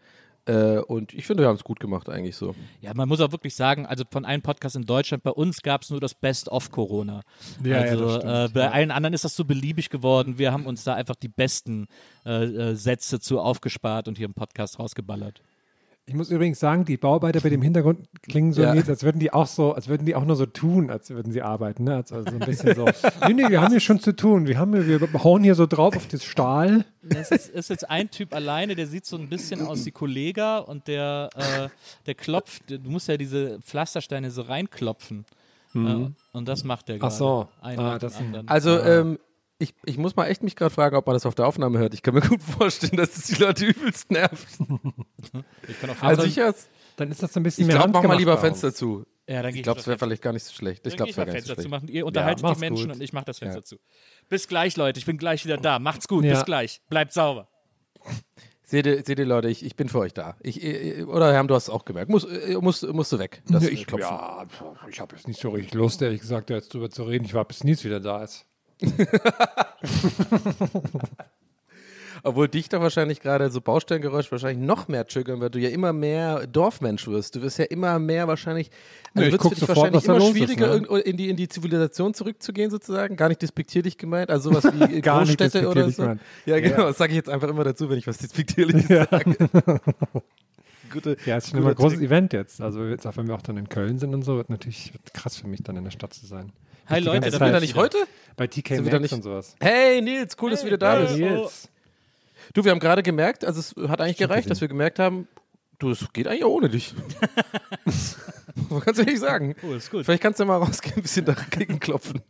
Äh, 0.50 0.80
und 0.80 1.14
ich 1.14 1.28
finde, 1.28 1.44
wir 1.44 1.48
haben 1.48 1.58
es 1.58 1.64
gut 1.64 1.80
gemacht 1.80 2.10
eigentlich 2.10 2.36
so. 2.36 2.56
Ja, 2.82 2.94
man 2.96 3.08
muss 3.08 3.22
auch 3.22 3.32
wirklich 3.32 3.54
sagen, 3.54 3.86
also 3.86 4.04
von 4.10 4.26
allen 4.26 4.42
Podcasts 4.42 4.76
in 4.76 4.86
Deutschland, 4.86 5.22
bei 5.22 5.30
uns 5.30 5.62
gab 5.62 5.84
es 5.84 5.92
nur 5.92 6.00
das 6.00 6.16
Best 6.16 6.50
of 6.50 6.72
Corona. 6.72 7.22
Ja, 7.64 7.86
ja, 7.86 7.92
also 7.92 8.06
das 8.06 8.16
stimmt. 8.16 8.34
äh, 8.34 8.50
bei 8.54 8.72
allen 8.72 8.90
anderen 8.90 9.14
ist 9.14 9.24
das 9.24 9.36
so 9.36 9.46
beliebig 9.46 9.92
geworden. 9.92 10.40
Wir 10.40 10.52
haben 10.52 10.66
uns 10.66 10.84
da 10.84 10.96
einfach 10.96 11.16
die 11.16 11.28
besten 11.28 11.88
äh, 12.26 12.46
äh, 12.46 12.76
Sätze 12.76 13.20
zu 13.20 13.40
aufgespart 13.40 14.08
und 14.08 14.18
hier 14.18 14.26
im 14.26 14.34
Podcast 14.34 14.80
rausgeballert. 14.80 15.44
Ich 16.10 16.16
muss 16.16 16.32
übrigens 16.32 16.60
sagen, 16.60 16.86
die 16.86 16.98
Bauarbeiter 16.98 17.40
bei 17.40 17.50
dem 17.50 17.62
Hintergrund 17.62 18.08
klingen 18.24 18.52
so, 18.52 18.64
Ja. 18.64 18.74
Nils, 18.74 18.90
als 18.90 19.04
würden 19.04 19.20
die 19.20 19.32
auch 19.32 19.46
so, 19.46 19.74
als 19.74 19.88
würden 19.88 20.08
die 20.08 20.16
auch 20.16 20.26
nur 20.26 20.36
so 20.36 20.48
tun, 20.48 20.90
als 20.90 21.12
würden 21.12 21.32
sie 21.32 21.44
arbeiten, 21.44 21.84
ne? 21.84 21.98
Als, 21.98 22.12
also 22.12 22.30
so 22.32 22.36
ein 22.36 22.40
bisschen 22.40 22.74
so. 22.76 22.86
nee, 23.28 23.34
nee, 23.34 23.50
wir 23.50 23.62
haben 23.62 23.70
hier 23.70 23.80
schon 23.80 24.00
zu 24.00 24.16
tun. 24.16 24.48
Wir 24.48 24.58
haben 24.58 24.74
hier, 24.74 25.00
wir 25.00 25.24
hauen 25.24 25.44
hier 25.44 25.54
so 25.54 25.68
drauf 25.68 25.96
auf 25.96 26.08
das 26.08 26.24
Stahl. 26.24 26.84
Das 27.04 27.30
ist, 27.30 27.50
ist 27.50 27.70
jetzt 27.70 27.88
ein 27.90 28.10
Typ 28.10 28.34
alleine, 28.34 28.74
der 28.76 28.88
sieht 28.88 29.06
so 29.06 29.18
ein 29.18 29.30
bisschen 29.30 29.62
aus 29.62 29.86
wie 29.86 29.92
Kollega 29.92 30.58
und 30.58 30.88
der, 30.88 31.30
äh, 31.36 31.70
der 32.08 32.16
klopft, 32.16 32.64
du 32.72 32.80
musst 32.90 33.08
ja 33.08 33.16
diese 33.16 33.60
Pflastersteine 33.62 34.32
so 34.32 34.42
reinklopfen. 34.42 35.26
Äh, 35.76 35.78
und 36.34 36.48
das 36.48 36.64
macht 36.64 36.88
der 36.90 36.96
Mhm. 36.96 37.02
Ach 37.04 37.10
gerade. 37.10 37.16
so. 37.16 37.48
Ah. 37.62 38.42
Also, 38.48 38.80
ähm, 38.80 39.20
ich, 39.60 39.76
ich 39.86 39.98
muss 39.98 40.16
mal 40.16 40.28
echt 40.28 40.42
mich 40.42 40.56
gerade 40.56 40.74
fragen, 40.74 40.96
ob 40.96 41.06
man 41.06 41.14
das 41.14 41.26
auf 41.26 41.36
der 41.36 41.46
Aufnahme 41.46 41.80
hört. 41.80 41.94
Ich 41.94 42.02
kann 42.02 42.14
mir 42.14 42.22
gut 42.22 42.42
vorstellen, 42.58 42.96
dass 42.96 43.16
es 43.16 43.26
die 43.28 43.36
Leute 43.36 43.66
übelst 43.66 44.10
nervt. 44.10 44.48
ich 45.68 45.80
kann 45.82 45.90
auch 45.90 46.02
Also 46.02 46.24
ich, 46.24 46.36
Dann 46.96 47.12
ist 47.12 47.22
das 47.22 47.34
so 47.34 47.40
ein 47.40 47.44
bisschen 47.44 47.64
ich 47.64 47.68
mehr 47.68 47.76
glaube, 47.78 47.92
mach 47.92 48.04
mal 48.04 48.18
lieber 48.18 48.38
Fenster 48.38 48.74
zu. 48.74 49.06
ja, 49.28 49.42
dann 49.42 49.54
Ich 49.54 49.62
glaube, 49.64 49.80
es 49.80 49.86
wäre 49.88 49.98
das 49.98 50.06
vielleicht 50.06 50.22
gar 50.22 50.34
nicht 50.34 50.46
so 50.46 50.54
schlecht. 50.54 50.88
Ich 50.88 50.96
glaube, 50.96 51.12
es 51.12 51.18
wäre 51.18 51.28
gar 51.28 51.34
nicht 51.34 51.46
so 51.46 51.54
schlecht. 51.54 51.70
machen. 51.70 51.90
Ihr 51.90 52.06
unterhaltet 52.06 52.40
die 52.40 52.44
mach's 52.44 52.60
Menschen 52.60 52.88
gut. 52.88 52.96
und 52.96 53.02
ich 53.02 53.12
mache 53.14 53.26
das 53.26 53.40
Fenster 53.40 53.64
zu. 53.64 53.78
Bis 54.30 54.48
gleich, 54.48 54.78
Leute. 54.78 54.98
Ich 54.98 55.06
bin 55.06 55.18
gleich 55.18 55.44
wieder 55.44 55.58
da. 55.58 55.78
Macht's 55.78 56.08
gut. 56.08 56.24
Ja. 56.24 56.34
Bis 56.34 56.46
gleich. 56.46 56.82
Bleibt 56.90 57.14
sauber. 57.14 57.50
Seht 58.64 58.86
ihr, 58.86 59.04
seht 59.04 59.18
ihr 59.18 59.26
Leute, 59.26 59.50
ich, 59.50 59.66
ich 59.66 59.76
bin 59.76 59.90
für 59.90 59.98
euch 59.98 60.14
da. 60.14 60.38
Ich, 60.42 60.64
äh, 60.64 61.04
oder 61.04 61.34
Herm, 61.34 61.48
du 61.48 61.56
hast 61.56 61.64
es 61.64 61.70
auch 61.70 61.86
gemerkt. 61.86 62.10
Muss, 62.12 62.24
äh, 62.24 62.56
musst, 62.62 62.88
musst 62.88 63.12
du 63.12 63.18
weg. 63.18 63.42
Das 63.48 63.64
Ja, 63.64 63.70
äh, 63.70 63.74
ich, 63.74 63.88
Klopfen. 63.88 64.08
ja, 64.08 64.46
ich 64.88 65.00
habe 65.00 65.16
jetzt 65.16 65.28
nicht 65.28 65.42
so 65.42 65.50
richtig 65.50 65.74
Lust, 65.74 66.02
ehrlich 66.04 66.22
gesagt, 66.22 66.52
jetzt 66.52 66.72
drüber 66.74 66.90
zu 66.92 67.04
reden. 67.04 67.26
Ich 67.26 67.34
war 67.34 67.46
bis 67.46 67.64
Nils 67.64 67.84
wieder 67.84 68.00
da 68.00 68.24
ist. 68.24 68.46
Obwohl 72.24 72.50
dich 72.50 72.68
doch 72.68 72.82
wahrscheinlich 72.82 73.22
gerade 73.22 73.50
so 73.50 73.62
Baustellengeräusch 73.62 74.30
wahrscheinlich 74.32 74.66
noch 74.66 74.90
mehr 74.90 75.08
triggern, 75.08 75.40
weil 75.40 75.50
du 75.50 75.60
ja 75.60 75.70
immer 75.70 75.94
mehr 75.94 76.48
Dorfmensch 76.48 77.08
wirst. 77.08 77.36
Du 77.36 77.42
wirst 77.42 77.60
ja 77.60 77.66
immer 77.66 77.98
mehr 77.98 78.28
wahrscheinlich, 78.28 78.70
Ja, 79.16 79.22
also 79.24 79.28
ich 79.28 79.32
wird 79.32 79.42
es 79.42 79.48
für 79.48 79.56
dich 79.56 79.60
sofort, 79.60 79.78
wahrscheinlich 79.78 80.06
immer 80.06 80.18
los 80.20 80.30
ist, 80.30 80.36
schwieriger, 80.36 80.80
ne? 80.80 81.00
in, 81.00 81.16
die, 81.18 81.30
in 81.30 81.38
die 81.38 81.48
Zivilisation 81.48 82.14
zurückzugehen 82.14 82.72
sozusagen. 82.72 83.16
Gar 83.16 83.30
nicht 83.30 83.42
despektierlich 83.42 83.98
gemeint, 83.98 84.30
also 84.30 84.52
sowas 84.52 84.66
wie 84.74 85.00
Großstädte 85.02 85.70
oder 85.70 85.90
so. 85.90 86.02
gemeint. 86.02 86.22
Ja, 86.46 86.60
genau, 86.60 86.88
das 86.88 86.98
sage 86.98 87.12
ich 87.12 87.16
jetzt 87.18 87.30
einfach 87.30 87.48
immer 87.48 87.64
dazu, 87.64 87.90
wenn 87.90 87.98
ich 87.98 88.08
was 88.08 88.18
despektierliches 88.20 88.88
sage. 89.10 89.36
Gute, 90.92 91.16
Ja, 91.26 91.38
es 91.38 91.46
ist 91.46 91.54
ein 91.54 91.58
guter 91.58 91.68
immer 91.70 91.76
großes 91.76 92.00
Trick. 92.00 92.08
Event 92.08 92.34
jetzt. 92.34 92.60
Also 92.60 92.84
jetzt 92.86 93.06
auch 93.08 93.16
wenn 93.16 93.28
wir 93.28 93.36
auch 93.36 93.42
dann 93.44 93.56
in 93.56 93.70
Köln 93.70 93.98
sind 93.98 94.14
und 94.14 94.24
so, 94.24 94.36
wird 94.36 94.50
natürlich 94.50 94.92
krass 95.14 95.38
für 95.38 95.48
mich 95.48 95.64
dann 95.64 95.78
in 95.78 95.86
der 95.86 95.92
Stadt 95.92 96.14
zu 96.14 96.26
sein. 96.26 96.52
Hi 96.90 97.00
Leute, 97.00 97.22
ganze 97.22 97.32
da 97.32 97.32
Sind 97.32 97.40
wir 97.40 97.46
bin 97.46 97.52
da 97.54 97.58
ich 97.58 97.62
nicht 97.62 97.76
heute? 97.76 97.98
Bei 98.36 98.48
TK 98.48 98.76
Sind 98.76 98.86
wir 98.86 98.92
da 98.92 99.00
Maxx 99.00 99.02
nicht- 99.02 99.14
und 99.14 99.22
sowas. 99.24 99.56
Hey 99.60 100.02
Nils, 100.02 100.36
cool, 100.42 100.50
dass 100.52 100.62
du 100.62 100.68
wieder 100.68 100.78
da 100.78 100.94
Hey. 100.98 101.06
bist. 101.06 101.18
Nils. 101.20 101.70
Du, 102.54 102.64
wir 102.64 102.72
haben 102.72 102.80
gerade 102.80 103.04
gemerkt, 103.04 103.46
also 103.46 103.60
es 103.60 103.76
hat 103.90 104.02
eigentlich 104.02 104.18
gereicht, 104.18 104.50
dass 104.50 104.60
wir 104.62 104.68
gemerkt 104.68 104.98
haben, 104.98 105.28
du, 105.78 105.92
es 105.92 106.12
geht 106.14 106.28
eigentlich 106.28 106.44
auch 106.44 106.50
ohne 106.50 106.70
dich. 106.70 106.96
Man 108.70 108.82
kann 108.82 108.94
es 108.94 109.00
ehrlich 109.00 109.20
sagen. 109.20 109.56
Oh, 109.62 109.74
ist 109.74 109.92
gut. 109.92 110.06
Vielleicht 110.06 110.24
kannst 110.24 110.40
du 110.40 110.46
mal 110.46 110.58
rausgehen, 110.58 110.96
ein 110.96 111.02
bisschen 111.04 111.26
dagegen 111.26 111.80
klopfen. 111.80 112.22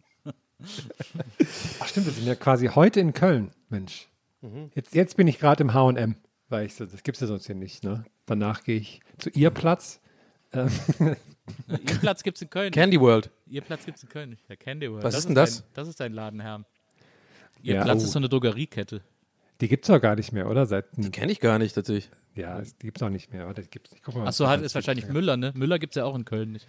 Ach 1.80 1.88
stimmt, 1.88 2.08
wir 2.08 2.14
sind 2.14 2.26
ja 2.28 2.36
quasi 2.36 2.68
heute 2.68 3.00
in 3.00 3.14
Köln, 3.14 3.52
Mensch. 3.70 4.10
Mhm. 4.42 4.72
Jetzt, 4.76 4.94
jetzt 4.94 5.16
bin 5.16 5.28
ich 5.28 5.40
gerade 5.40 5.64
im 5.64 5.74
H&M, 5.74 6.16
weil 6.50 6.66
ich 6.66 6.76
so, 6.76 6.86
das 6.86 7.04
gibt 7.04 7.16
es 7.16 7.22
ja 7.22 7.28
sonst 7.28 7.46
hier 7.46 7.56
nicht, 7.56 7.84
ne? 7.84 8.04
Danach 8.26 8.64
gehe 8.64 8.78
ich 8.78 9.00
zu 9.18 9.30
ihr 9.30 9.50
Platz. 9.52 10.02
Ähm, 10.54 10.70
Ihr 11.68 11.78
Platz 12.02 12.24
gibt's 12.24 12.42
in 12.42 12.50
Köln. 12.50 12.72
Candy 12.72 13.00
World. 13.00 13.30
Ihr 13.48 13.62
Platz 13.62 13.86
gibt's 13.86 14.04
in 14.04 14.10
Köln. 14.10 14.38
Ja, 14.48 14.56
Candy 14.56 14.90
World. 14.92 15.04
Was 15.04 15.16
ist 15.16 15.28
denn 15.28 15.36
das? 15.36 15.58
Dein, 15.62 15.68
das 15.74 15.88
ist 15.88 16.00
dein 16.00 16.14
Laden, 16.14 16.40
Herr. 16.40 16.64
Ihr 17.62 17.76
Ja, 17.76 17.84
Platz 17.84 18.02
oh. 18.02 18.06
ist 18.06 18.12
so 18.12 18.20
eine 18.20 18.30
Drogeriekette. 18.30 19.02
die 19.62 19.68
gibt 19.68 19.84
es 19.86 19.88
doch 19.88 20.00
gar 20.00 20.16
nicht 20.16 20.32
mehr, 20.32 20.50
oder? 20.50 20.66
Seit, 20.66 20.86
Die 20.96 21.10
kenne 21.12 21.32
ich 21.32 21.40
gar 21.40 21.60
nicht 21.60 21.74
tatsächlich. 21.76 22.10
ja, 22.36 22.62
die 22.62 22.86
gibt 22.86 22.98
es 22.98 23.04
auch 23.04 23.10
nicht 23.10 23.34
mehr. 23.34 23.46
Warte, 23.48 23.62
die 23.64 23.70
gibt's, 23.70 23.92
ich 23.94 24.02
guck 24.02 24.16
mal, 24.16 24.28
Achso, 24.28 24.48
halt 24.48 24.62
es 24.62 24.68
ist 24.68 24.76
wahrscheinlich 24.76 25.08
Müller, 25.08 25.38
ne? 25.38 25.52
Müller 25.56 25.80
gibt's 25.80 25.96
ja 25.96 26.06
auch 26.06 26.16
in 26.16 26.26
Köln 26.26 26.52
nicht. 26.54 26.68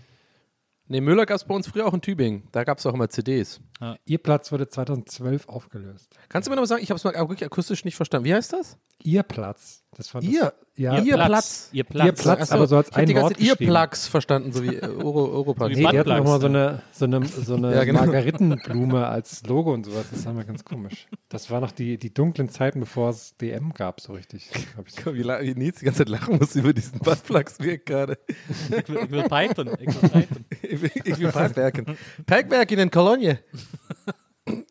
Nee, 0.89 1.01
Müller 1.01 1.25
gab 1.25 1.37
es 1.37 1.45
bei 1.45 1.55
uns 1.55 1.69
früher 1.69 1.87
auch 1.87 1.95
in 1.95 2.01
Tübingen. 2.01 2.49
Da 2.51 2.65
gab 2.65 2.79
es 2.79 2.87
auch 2.87 2.95
immer 2.95 3.09
CDs. 3.09 3.61
Ihr 4.07 4.19
Platz 4.19 4.51
wurde 4.51 4.69
2012 4.69 5.49
aufgelöst. 5.49 6.13
Kannst 6.29 6.49
du 6.49 6.51
mir 6.51 6.57
noch 6.57 6.63
mal 6.63 6.67
sagen, 6.67 6.83
ich 6.83 6.91
habe 6.91 6.97
es 6.97 7.05
mal 7.05 7.15
wirklich 7.15 7.45
akustisch 7.45 7.85
nicht 7.85 7.95
verstanden. 7.95 8.25
Wie 8.25 8.35
heißt 8.35 8.53
das? 8.53 8.77
Ihr 9.05 9.23
Platz. 9.23 9.83
Das 9.97 10.15
war 10.15 10.21
das, 10.21 10.31
Ihr? 10.31 10.53
Ja, 10.77 10.99
Ihr 10.99 11.15
Platz. 11.15 11.29
Platz. 11.29 11.69
Ihr 11.73 11.85
Platz. 11.85 12.07
Ihr 12.07 12.13
Platz. 12.13 12.41
Achso, 12.41 12.55
aber 12.55 12.67
so 12.67 12.77
als 12.77 12.89
ich 12.89 12.95
hab 12.95 13.01
ein 13.01 13.07
die 13.07 13.15
ganze 13.15 13.31
Wort 13.31 13.39
Zeit 13.39 13.61
ihr. 13.61 13.67
Plugs 13.67 14.07
verstanden, 14.09 14.53
so 14.53 14.63
wie 14.63 14.83
Euro, 14.83 15.31
Europlugs. 15.31 15.77
Nee, 15.77 15.87
die 15.91 15.99
hatten 15.99 16.09
nochmal 16.09 16.41
so 16.41 16.49
ne? 16.49 16.69
eine, 16.69 16.83
so 16.93 17.05
eine, 17.05 17.27
so 17.27 17.55
eine 17.57 17.75
Ja, 17.75 17.85
genau. 17.85 18.01
Margaritenblume 18.01 19.07
als 19.07 19.47
Logo 19.47 19.75
und 19.75 19.85
sowas. 19.85 20.07
Das 20.11 20.25
war 20.25 20.33
mal 20.33 20.45
ganz 20.45 20.65
komisch. 20.65 21.07
Das 21.29 21.51
war 21.51 21.61
noch 21.61 21.73
die, 21.73 21.99
die 21.99 22.15
dunklen 22.15 22.49
Zeiten, 22.49 22.81
bevor 22.81 23.11
es 23.11 23.37
DM 23.37 23.75
gab, 23.75 24.01
so 24.01 24.15
richtig. 24.15 24.51
Ich 24.87 24.95
so. 24.95 25.15
Wie, 25.15 25.25
wie 25.25 25.55
Nils 25.55 25.81
die 25.81 25.85
ganze 25.85 25.99
Zeit 25.99 26.09
lachen 26.09 26.39
muss 26.39 26.55
über 26.55 26.73
diesen 26.73 26.99
Buttplugs 27.01 27.61
wirkt 27.61 27.87
gerade. 27.87 28.19
Ich 28.29 28.89
will, 28.89 29.01
ich 29.05 29.11
will 29.11 29.23
pipen. 29.25 29.71
Ich 29.81 30.03
will 30.03 30.09
pipen. 30.09 30.45
Ich 30.63 30.83
will, 30.83 30.91
ich 31.05 31.19
will 31.19 31.33
Parkwerken. 31.33 31.97
Parkwerken 32.27 32.79
in 32.79 32.91
Cologne. 32.91 33.41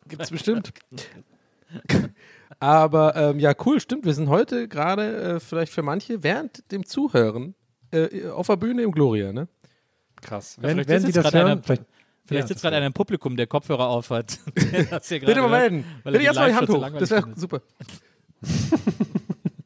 Gibt's 0.08 0.30
bestimmt. 0.30 0.72
Aber 2.60 3.16
ähm, 3.16 3.38
ja, 3.40 3.54
cool, 3.64 3.80
stimmt. 3.80 4.04
Wir 4.04 4.14
sind 4.14 4.28
heute 4.28 4.68
gerade 4.68 5.16
äh, 5.36 5.40
vielleicht 5.40 5.72
für 5.72 5.82
manche 5.82 6.22
während 6.22 6.70
dem 6.70 6.84
Zuhören 6.86 7.54
äh, 7.90 8.28
auf 8.28 8.46
der 8.48 8.56
Bühne 8.56 8.82
im 8.82 8.92
Gloria, 8.92 9.32
ne? 9.32 9.48
Krass. 10.20 10.56
Ja, 10.56 10.62
Wenn, 10.64 10.70
vielleicht 10.72 10.88
wenn 10.90 11.00
sitzt 11.00 11.14
Sie 11.14 11.22
das 11.22 11.32
hören, 11.34 11.46
einer- 11.52 11.62
vielleicht, 11.62 11.82
Vielleicht 12.26 12.44
Ja, 12.44 12.48
sitzt 12.48 12.62
gerade 12.62 12.76
einer 12.76 12.86
im 12.86 12.92
Publikum, 12.92 13.36
der 13.36 13.48
Kopfhörer 13.48 13.88
das 14.90 15.08
hier 15.08 15.20
Bitte 15.20 15.40
mal 15.40 15.48
melden. 15.48 15.84
Bitte 16.04 16.20
jetzt 16.22 16.36
mal 16.36 16.48
die 16.48 16.54
Hand 16.54 16.68
hoch. 16.68 16.88
Das 16.98 17.10
wäre 17.10 17.26
super. 17.34 17.60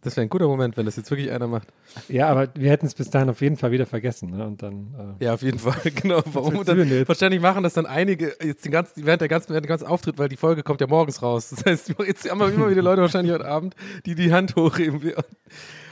Das 0.04 0.16
wäre 0.16 0.26
ein 0.26 0.28
guter 0.28 0.46
Moment, 0.46 0.76
wenn 0.76 0.84
das 0.84 0.96
jetzt 0.96 1.10
wirklich 1.10 1.30
einer 1.30 1.46
macht. 1.46 1.68
ja, 2.08 2.28
aber 2.28 2.48
wir 2.54 2.70
hätten 2.70 2.86
es 2.86 2.94
bis 2.94 3.08
dahin 3.08 3.30
auf 3.30 3.40
jeden 3.40 3.56
Fall 3.56 3.70
wieder 3.70 3.86
vergessen. 3.86 4.30
Ne? 4.36 4.46
Und 4.46 4.62
dann, 4.62 5.16
äh, 5.20 5.24
Ja, 5.24 5.34
auf 5.34 5.42
jeden 5.42 5.58
Fall. 5.58 5.74
Genau. 5.94 6.22
Warum? 6.26 6.62
Dann, 6.64 7.08
wahrscheinlich 7.08 7.40
machen 7.40 7.62
das 7.62 7.72
dann 7.72 7.86
einige 7.86 8.36
jetzt 8.42 8.64
den 8.64 8.72
ganzen, 8.72 9.06
während 9.06 9.22
der 9.22 9.28
ganzen, 9.28 9.50
während 9.50 9.64
der 9.64 9.68
ganzen 9.70 9.86
Auftritt, 9.86 10.18
weil 10.18 10.28
die 10.28 10.36
Folge 10.36 10.62
kommt 10.62 10.80
ja 10.80 10.86
morgens 10.86 11.22
raus. 11.22 11.50
Das 11.54 11.64
heißt, 11.64 11.94
jetzt 12.06 12.30
haben 12.30 12.40
wir 12.40 12.52
immer 12.52 12.68
wieder 12.68 12.82
Leute 12.82 13.00
wahrscheinlich 13.00 13.32
heute 13.32 13.46
Abend, 13.46 13.74
die 14.04 14.14
die 14.14 14.32
Hand 14.32 14.54
hochheben. 14.56 15.12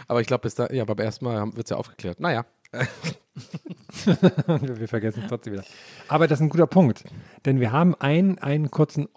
Aber 0.09 0.21
ich 0.21 0.27
glaube, 0.27 0.43
bis 0.43 0.55
da, 0.55 0.69
ja, 0.71 0.85
beim 0.85 0.99
ersten 0.99 1.25
Mal 1.25 1.47
wird 1.55 1.67
es 1.67 1.71
ja 1.71 1.77
aufgeklärt. 1.77 2.21
Naja. 2.21 2.45
wir 4.47 4.89
vergessen 4.89 5.23
es 5.23 5.29
trotzdem 5.29 5.55
wieder. 5.55 5.65
Aber 6.09 6.27
das 6.27 6.39
ist 6.41 6.43
ein 6.43 6.49
guter 6.51 6.67
Punkt. 6.67 7.05
Denn 7.47 7.61
wir 7.61 7.73
haben 7.73 7.95
einen, 7.95 8.39
einen 8.39 8.71
kurzen 8.71 9.09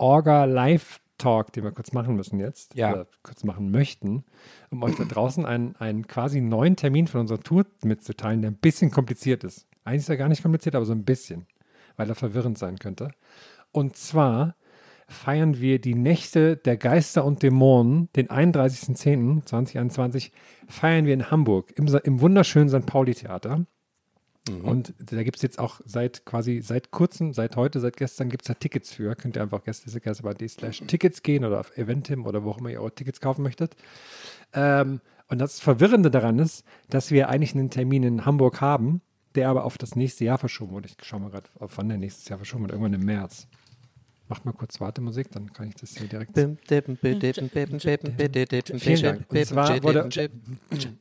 Orga-Live-Talk, 1.15 1.53
den 1.53 1.63
wir 1.63 1.71
kurz 1.71 1.93
machen 1.93 2.15
müssen 2.15 2.39
jetzt. 2.39 2.75
Ja. 2.75 2.93
Oder 2.93 3.07
kurz 3.23 3.43
machen 3.43 3.71
möchten, 3.71 4.23
um 4.69 4.83
euch 4.83 4.95
da 4.95 5.05
draußen 5.05 5.45
einen, 5.45 5.75
einen 5.77 6.07
quasi 6.07 6.41
neuen 6.41 6.75
Termin 6.75 7.07
von 7.07 7.21
unserer 7.21 7.39
Tour 7.39 7.65
mitzuteilen, 7.83 8.41
der 8.41 8.51
ein 8.51 8.57
bisschen 8.57 8.91
kompliziert 8.91 9.43
ist. 9.43 9.67
Eigentlich 9.83 10.01
ist 10.01 10.09
er 10.09 10.17
gar 10.17 10.29
nicht 10.29 10.41
kompliziert, 10.41 10.75
aber 10.75 10.85
so 10.85 10.93
ein 10.93 11.05
bisschen, 11.05 11.45
weil 11.95 12.09
er 12.09 12.15
verwirrend 12.15 12.57
sein 12.57 12.77
könnte. 12.77 13.11
Und 13.71 13.97
zwar 13.97 14.55
feiern 15.07 15.61
wir 15.61 15.79
die 15.79 15.93
Nächte 15.93 16.57
der 16.57 16.77
Geister 16.77 17.25
und 17.25 17.43
Dämonen, 17.43 18.09
den 18.15 18.27
31.10.2021, 18.27 20.31
feiern 20.67 21.05
wir 21.05 21.13
in 21.13 21.29
Hamburg 21.29 21.71
im, 21.77 21.87
im 22.03 22.21
wunderschönen 22.21 22.69
St. 22.69 22.87
Pauli-Theater. 22.87 23.67
Und 24.61 24.93
da 24.99 25.23
gibt 25.23 25.37
es 25.37 25.41
jetzt 25.41 25.57
auch 25.57 25.81
seit 25.85 26.23
quasi 26.25 26.61
seit 26.61 26.91
kurzem, 26.91 27.33
seit 27.33 27.55
heute, 27.55 27.79
seit 27.79 27.97
gestern 27.97 28.29
gibt 28.29 28.43
es 28.43 28.47
da 28.47 28.53
Tickets 28.53 28.93
für. 28.93 29.15
Könnt 29.15 29.35
ihr 29.37 29.41
einfach 29.41 29.63
gästeliste.de 29.63 30.47
slash 30.47 30.83
Tickets 30.85 31.23
gehen 31.23 31.43
oder 31.45 31.59
auf 31.59 31.75
Eventim 31.77 32.25
oder 32.25 32.43
wo 32.43 32.51
auch 32.51 32.59
immer 32.59 32.69
ihr 32.69 32.79
eure 32.79 32.93
Tickets 32.93 33.19
kaufen 33.19 33.41
möchtet. 33.41 33.75
Ähm, 34.53 35.01
und 35.27 35.39
das 35.39 35.59
Verwirrende 35.59 36.11
daran 36.11 36.37
ist, 36.37 36.63
dass 36.89 37.09
wir 37.09 37.29
eigentlich 37.29 37.55
einen 37.55 37.71
Termin 37.71 38.03
in 38.03 38.25
Hamburg 38.25 38.61
haben, 38.61 39.01
der 39.33 39.49
aber 39.49 39.65
auf 39.65 39.79
das 39.79 39.95
nächste 39.95 40.25
Jahr 40.25 40.37
verschoben 40.37 40.73
wurde. 40.73 40.89
Ich 40.89 40.97
schaue 41.03 41.21
mal 41.21 41.31
gerade, 41.31 41.49
wann 41.55 41.89
der 41.89 41.97
nächstes 41.97 42.29
Jahr 42.29 42.37
verschoben 42.37 42.63
wird. 42.63 42.73
Irgendwann 42.73 42.93
im 42.93 43.05
März. 43.05 43.47
Macht 44.27 44.43
mal 44.43 44.53
kurz 44.53 44.81
Wartemusik, 44.81 45.29
dann 45.31 45.53
kann 45.53 45.67
ich 45.67 45.75
das 45.75 45.95
hier 45.95 46.07
direkt. 46.07 46.35
Vielen 48.79 49.01
Dank. 49.01 49.25
Und 49.29 49.45
zwar 49.45 49.83
wurde 49.83 50.09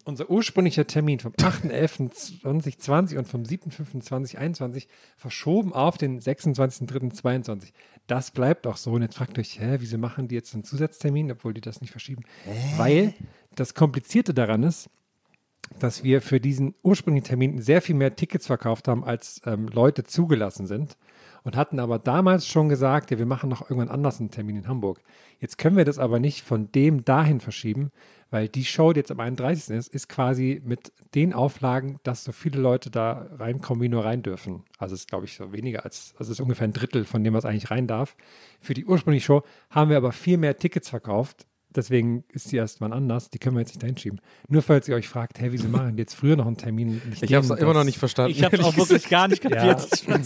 unser 0.04 0.30
ursprünglicher 0.30 0.86
Termin 0.86 1.20
vom 1.20 1.32
8.11.2020 1.32 3.16
und 3.16 3.26
vom 3.26 3.42
7.5.2021 3.42 4.86
verschoben 5.16 5.72
auf 5.72 5.96
den 5.96 6.20
26.03.2022. 6.20 7.72
Das 8.06 8.30
bleibt 8.30 8.66
auch 8.66 8.76
so. 8.76 8.92
Und 8.92 9.00
jetzt 9.00 9.16
fragt 9.16 9.38
euch, 9.38 9.58
hä, 9.58 9.76
wieso 9.78 9.96
machen 9.96 10.28
die 10.28 10.34
jetzt 10.34 10.52
einen 10.52 10.64
Zusatztermin, 10.64 11.32
obwohl 11.32 11.54
die 11.54 11.62
das 11.62 11.80
nicht 11.80 11.92
verschieben? 11.92 12.24
Weil 12.76 13.14
das 13.54 13.72
Komplizierte 13.72 14.34
daran 14.34 14.62
ist, 14.64 14.90
dass 15.78 16.04
wir 16.04 16.20
für 16.20 16.40
diesen 16.40 16.74
ursprünglichen 16.82 17.26
Termin 17.26 17.62
sehr 17.62 17.80
viel 17.80 17.94
mehr 17.94 18.14
Tickets 18.14 18.46
verkauft 18.46 18.86
haben, 18.88 19.02
als 19.02 19.40
ähm, 19.46 19.68
Leute 19.68 20.04
zugelassen 20.04 20.66
sind. 20.66 20.98
Und 21.44 21.56
hatten 21.56 21.78
aber 21.78 21.98
damals 21.98 22.48
schon 22.48 22.70
gesagt, 22.70 23.10
ja, 23.10 23.18
wir 23.18 23.26
machen 23.26 23.50
noch 23.50 23.62
irgendwann 23.62 23.90
anders 23.90 24.18
einen 24.18 24.30
Termin 24.30 24.56
in 24.56 24.66
Hamburg. 24.66 25.00
Jetzt 25.40 25.58
können 25.58 25.76
wir 25.76 25.84
das 25.84 25.98
aber 25.98 26.18
nicht 26.18 26.40
von 26.42 26.72
dem 26.72 27.04
dahin 27.04 27.38
verschieben, 27.38 27.90
weil 28.30 28.48
die 28.48 28.64
Show, 28.64 28.94
die 28.94 29.00
jetzt 29.00 29.10
am 29.10 29.20
31. 29.20 29.76
ist, 29.76 29.88
ist 29.88 30.08
quasi 30.08 30.62
mit 30.64 30.90
den 31.14 31.34
Auflagen, 31.34 32.00
dass 32.02 32.24
so 32.24 32.32
viele 32.32 32.60
Leute 32.60 32.90
da 32.90 33.28
reinkommen, 33.38 33.82
wie 33.82 33.90
nur 33.90 34.06
rein 34.06 34.22
dürfen. 34.22 34.64
Also 34.78 34.94
es 34.94 35.02
ist, 35.02 35.08
glaube 35.08 35.26
ich, 35.26 35.36
so 35.36 35.52
weniger 35.52 35.84
als, 35.84 36.14
also 36.18 36.32
ist 36.32 36.40
ungefähr 36.40 36.66
ein 36.66 36.72
Drittel 36.72 37.04
von 37.04 37.22
dem, 37.22 37.34
was 37.34 37.44
eigentlich 37.44 37.70
rein 37.70 37.86
darf. 37.86 38.16
Für 38.60 38.72
die 38.72 38.86
ursprüngliche 38.86 39.26
Show 39.26 39.42
haben 39.68 39.90
wir 39.90 39.98
aber 39.98 40.12
viel 40.12 40.38
mehr 40.38 40.56
Tickets 40.56 40.88
verkauft. 40.88 41.46
Deswegen 41.76 42.24
ist 42.28 42.52
die 42.52 42.56
erstmal 42.56 42.92
anders. 42.92 43.30
Die 43.30 43.38
können 43.38 43.56
wir 43.56 43.60
jetzt 43.60 43.70
nicht 43.70 43.82
dahin 43.82 43.96
schieben. 43.96 44.20
Nur 44.48 44.62
falls 44.62 44.88
ihr 44.88 44.94
euch 44.94 45.08
fragt, 45.08 45.40
hey, 45.40 45.50
wieso 45.50 45.68
machen 45.68 45.96
die 45.96 46.02
jetzt 46.02 46.14
früher 46.14 46.36
noch 46.36 46.46
einen 46.46 46.56
Termin? 46.56 47.02
Nicht 47.08 47.22
Ich 47.22 47.34
habe 47.34 47.44
es 47.44 47.50
immer 47.50 47.74
noch 47.74 47.84
nicht 47.84 47.98
verstanden. 47.98 48.30
Ich 48.32 48.44
habe 48.44 48.56
es 48.56 48.64
auch 48.64 48.76
wirklich 48.76 49.08
gar 49.08 49.26
nicht 49.28 49.42
kapiert. 49.42 50.06
Ja. 50.06 50.20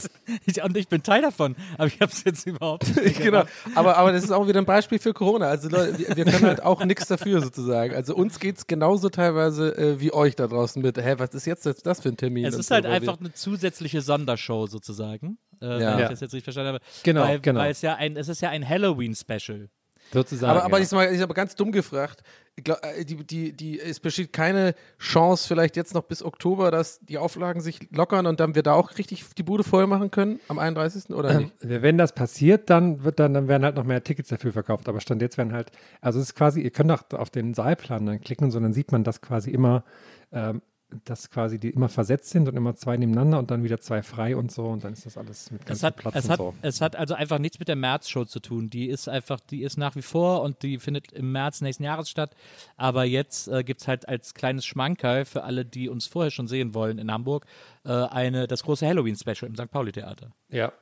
Ich, 0.44 0.62
und 0.62 0.76
ich 0.76 0.88
bin 0.88 1.02
Teil 1.02 1.22
davon, 1.22 1.56
aber 1.78 1.87
ich 1.87 2.00
habe 2.00 2.12
es 2.12 2.24
jetzt 2.24 2.46
überhaupt 2.46 2.94
nicht. 2.96 3.18
Genau, 3.28 3.44
aber, 3.74 3.96
aber 3.96 4.12
das 4.12 4.24
ist 4.24 4.30
auch 4.30 4.46
wieder 4.46 4.58
ein 4.61 4.64
Beispiel 4.64 4.98
für 4.98 5.12
Corona. 5.12 5.48
Also 5.48 5.68
Leute, 5.68 5.98
wir, 5.98 6.16
wir 6.16 6.24
können 6.24 6.46
halt 6.46 6.62
auch 6.62 6.84
nichts 6.84 7.06
dafür 7.06 7.40
sozusagen. 7.40 7.94
Also 7.94 8.14
uns 8.14 8.38
geht 8.38 8.58
es 8.58 8.66
genauso 8.66 9.08
teilweise 9.08 9.76
äh, 9.76 10.00
wie 10.00 10.12
euch 10.12 10.37
da 10.37 10.46
draußen 10.46 10.80
mit, 10.80 10.96
hä, 10.98 11.14
was 11.18 11.30
ist 11.30 11.46
jetzt 11.46 11.66
das, 11.84 12.00
für 12.00 12.08
ein 12.08 12.16
Termin? 12.16 12.44
Es 12.44 12.54
ist 12.54 12.68
so, 12.68 12.74
halt 12.74 12.84
weil 12.84 12.92
einfach 12.92 13.18
eine 13.18 13.32
zusätzliche 13.32 14.00
Sondershow 14.00 14.66
sozusagen. 14.66 15.38
Äh, 15.61 15.80
Ja. 15.80 15.96
Wenn 15.96 16.04
ich 16.04 16.11
das 16.11 16.20
jetzt 16.20 16.32
richtig 16.34 16.44
verstanden 16.44 16.74
habe. 16.74 16.84
Genau, 17.02 17.22
weil, 17.22 17.40
genau. 17.40 17.61
Weil 17.61 17.72
es 17.72 17.82
ja 17.82 17.94
ein, 17.96 18.16
es 18.16 18.28
ist 18.28 18.40
ja 18.40 18.50
ein 18.50 18.66
Halloween-Special. 18.66 19.68
Sozusagen. 20.12 20.51
Aber, 20.51 20.64
aber 20.64 20.79
ja. 20.79 20.83
ich, 20.83 20.88
sag 20.88 20.97
mal, 20.97 21.12
ich 21.12 21.21
habe 21.21 21.35
ganz 21.35 21.55
dumm 21.55 21.73
gefragt. 21.73 22.23
Glaub, 22.57 22.79
äh, 22.85 23.05
die, 23.05 23.16
die, 23.25 23.53
die, 23.53 23.81
es 23.81 24.01
besteht 24.01 24.33
keine 24.33 24.75
Chance, 24.99 25.47
vielleicht 25.47 25.77
jetzt 25.77 25.94
noch 25.94 26.03
bis 26.03 26.23
Oktober, 26.23 26.71
dass 26.71 26.99
die 27.01 27.18
Auflagen 27.18 27.61
sich 27.61 27.88
lockern 27.92 28.27
und 28.27 28.40
dann 28.40 28.55
wir 28.55 28.62
da 28.62 28.73
auch 28.73 28.99
richtig 28.99 29.25
die 29.37 29.42
Bude 29.42 29.64
voll 29.64 29.87
machen 29.87 30.11
können 30.11 30.40
am 30.49 30.59
31. 30.59 31.11
oder 31.11 31.35
nicht? 31.35 31.53
Ähm, 31.62 31.83
Wenn 31.83 31.99
das 31.99 32.12
passiert, 32.12 32.71
dann 32.71 33.05
wird 33.05 33.21
dann, 33.21 33.35
dann 33.35 33.49
werden 33.49 33.64
halt 33.64 33.77
noch 33.77 33.85
mehr 33.85 34.03
Tickets 34.03 34.29
dafür 34.29 34.53
verkauft. 34.53 34.88
Aber 34.88 35.01
Stand 35.01 35.23
jetzt 35.23 35.38
werden 35.38 35.53
halt, 35.53 35.71
also 36.01 36.18
es 36.18 36.31
ist 36.31 36.35
quasi, 36.35 36.61
ihr 36.62 36.71
könnt 36.71 36.90
auch 36.90 37.03
auf 37.12 37.31
den 37.31 37.55
Saalplan 37.55 38.07
dann 38.07 38.21
klicken 38.21 38.47
und 38.47 38.51
so, 38.51 38.61
dann 38.61 38.73
sieht 38.73 38.92
man, 38.92 39.05
dass 39.05 39.21
quasi 39.21 39.51
immer, 39.51 39.85
ähm, 40.33 40.62
dass 41.05 41.31
quasi 41.31 41.59
die 41.59 41.70
immer 41.70 41.88
versetzt 41.88 42.31
sind 42.31 42.48
und 42.48 42.57
immer 42.57 42.74
zwei 42.74 42.96
nebeneinander 42.96 43.38
und 43.38 43.51
dann 43.51 43.62
wieder 43.62 43.81
zwei 43.81 44.03
frei 44.03 44.37
und 44.37 44.51
so 44.51 44.66
und 44.66 44.85
dann 44.85 44.94
ist 44.94 45.05
das 45.05 45.18
alles 45.18 45.51
mit 45.51 45.62
Es 45.62 45.66
ganz 45.66 45.83
hat, 45.83 45.96
Platz 45.96 46.14
es, 46.16 46.24
und 46.24 46.31
hat, 46.31 46.38
so. 46.38 46.55
es 46.62 46.81
hat 46.81 46.96
also 46.96 47.14
einfach 47.14 47.38
nichts 47.38 47.59
mit 47.59 47.68
der 47.68 47.77
März-Show 47.77 48.24
zu 48.24 48.40
tun. 48.40 48.70
Die 48.70 48.88
ist 48.88 49.09
einfach, 49.09 49.40
die 49.40 49.62
ist 49.62 49.77
nach 49.77 49.96
wie 49.96 50.03
vor 50.03 50.42
und 50.42 50.62
die 50.62 50.79
findet 50.79 51.12
im 51.12 51.33
März 51.33 51.61
nächsten 51.61 51.85
Jahres 51.85 52.09
statt. 52.09 52.35
Aber 52.77 53.05
jetzt 53.05 53.48
äh, 53.48 53.64
gibt 53.64 53.83
es 53.83 53.88
halt 53.88 54.09
als 54.09 54.35
kleines 54.35 54.64
Schmankerl 54.64 55.24
für 55.24 55.44
alle, 55.44 55.64
die 55.64 55.88
uns 55.88 56.07
vorher 56.07 56.31
schon 56.31 56.48
sehen 56.48 56.74
wollen 56.74 56.98
in 56.98 57.12
Hamburg, 57.12 57.44
äh, 57.85 57.92
eine, 57.92 58.46
das 58.46 58.62
große 58.62 58.87
Halloween-Special 58.87 59.48
im 59.48 59.57
St. 59.57 59.70
Pauli-Theater. 59.70 60.33
Ja. 60.48 60.72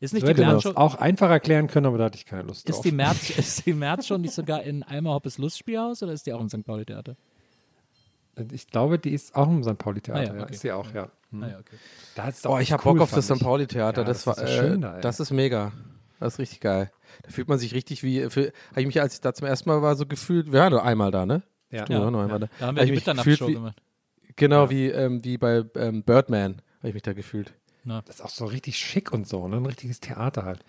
Ist 0.00 0.12
nicht 0.12 0.22
Ich 0.22 0.28
hätte 0.28 0.42
die 0.42 0.46
März 0.46 0.62
schon, 0.62 0.76
auch 0.76 0.94
einfach 0.96 1.30
erklären 1.30 1.68
können, 1.68 1.86
aber 1.86 1.98
da 1.98 2.04
hatte 2.04 2.16
ich 2.16 2.26
keine 2.26 2.42
Lust 2.42 2.68
ist 2.68 2.76
drauf. 2.76 2.82
die 2.82 2.92
März, 2.92 3.30
ist 3.38 3.66
die 3.66 3.72
März 3.72 4.06
schon 4.06 4.22
nicht 4.22 4.34
sogar 4.34 4.62
in 4.62 4.82
Eimer 4.82 5.12
Hoppes 5.14 5.38
Lustspielhaus 5.38 6.02
oder 6.02 6.12
ist 6.12 6.26
die 6.26 6.32
auch 6.32 6.40
im 6.40 6.48
St. 6.48 6.64
Pauli-Theater? 6.64 7.16
Ich 8.52 8.66
glaube, 8.68 8.98
die 8.98 9.10
ist 9.10 9.34
auch 9.34 9.48
im 9.48 9.62
St. 9.62 9.78
Pauli-Theater. 9.78 10.20
Ah 10.20 10.24
ja, 10.24 10.34
ja, 10.34 10.42
okay. 10.42 10.52
Ist 10.52 10.60
sie 10.60 10.72
auch, 10.72 10.92
ja. 10.92 11.08
Hm. 11.30 11.42
Ah, 11.42 11.48
ja, 11.48 11.58
okay. 11.58 11.76
Da 12.14 12.28
ist 12.28 12.46
Oh, 12.46 12.58
ich 12.58 12.72
habe 12.72 12.82
cool, 12.86 12.94
Bock 12.94 13.02
auf 13.02 13.10
das 13.12 13.26
St. 13.26 13.40
Pauli-Theater. 13.40 14.02
Ja, 14.02 14.06
das, 14.06 14.24
das 14.24 14.26
war, 14.26 14.44
ist 14.44 14.50
so 14.54 14.60
schön 14.60 14.78
äh, 14.78 14.80
da, 14.82 15.00
das 15.00 15.20
ist 15.20 15.30
mega. 15.30 15.72
Das 16.20 16.34
ist 16.34 16.38
richtig 16.38 16.60
geil. 16.60 16.90
Da 17.22 17.30
fühlt 17.30 17.48
man 17.48 17.58
sich 17.58 17.74
richtig 17.74 18.02
wie, 18.02 18.24
habe 18.24 18.52
ich 18.76 18.86
mich, 18.86 19.00
als 19.00 19.14
ich 19.14 19.20
da 19.20 19.34
zum 19.34 19.46
ersten 19.46 19.68
Mal 19.68 19.82
war, 19.82 19.96
so 19.96 20.06
gefühlt, 20.06 20.50
wir 20.52 20.60
waren 20.60 20.72
nur 20.72 20.82
einmal 20.84 21.10
da, 21.10 21.26
ne? 21.26 21.42
Ja. 21.70 21.88
War 21.88 22.10
nur 22.10 22.22
einmal 22.22 22.40
da. 22.40 22.48
Da 22.58 22.66
haben 22.66 22.68
Hab 22.68 22.76
wir 22.76 22.82
ich 22.84 22.90
die 22.90 22.94
Mitternachtsshow 22.96 23.48
wie- 23.48 23.54
gemacht. 23.54 23.82
Genau 24.36 24.68
wie, 24.70 24.88
ähm, 24.88 25.24
wie 25.24 25.38
bei 25.38 25.64
ähm, 25.76 26.02
Birdman, 26.02 26.60
habe 26.78 26.88
ich 26.88 26.94
mich 26.94 27.02
da 27.02 27.14
gefühlt. 27.14 27.54
Das 27.84 28.16
ist 28.16 28.20
auch 28.20 28.28
so 28.30 28.44
richtig 28.46 28.76
schick 28.78 29.12
und 29.12 29.26
so, 29.28 29.46
ne? 29.48 29.56
ein 29.56 29.66
richtiges 29.66 30.00
Theater 30.00 30.44
halt. 30.44 30.60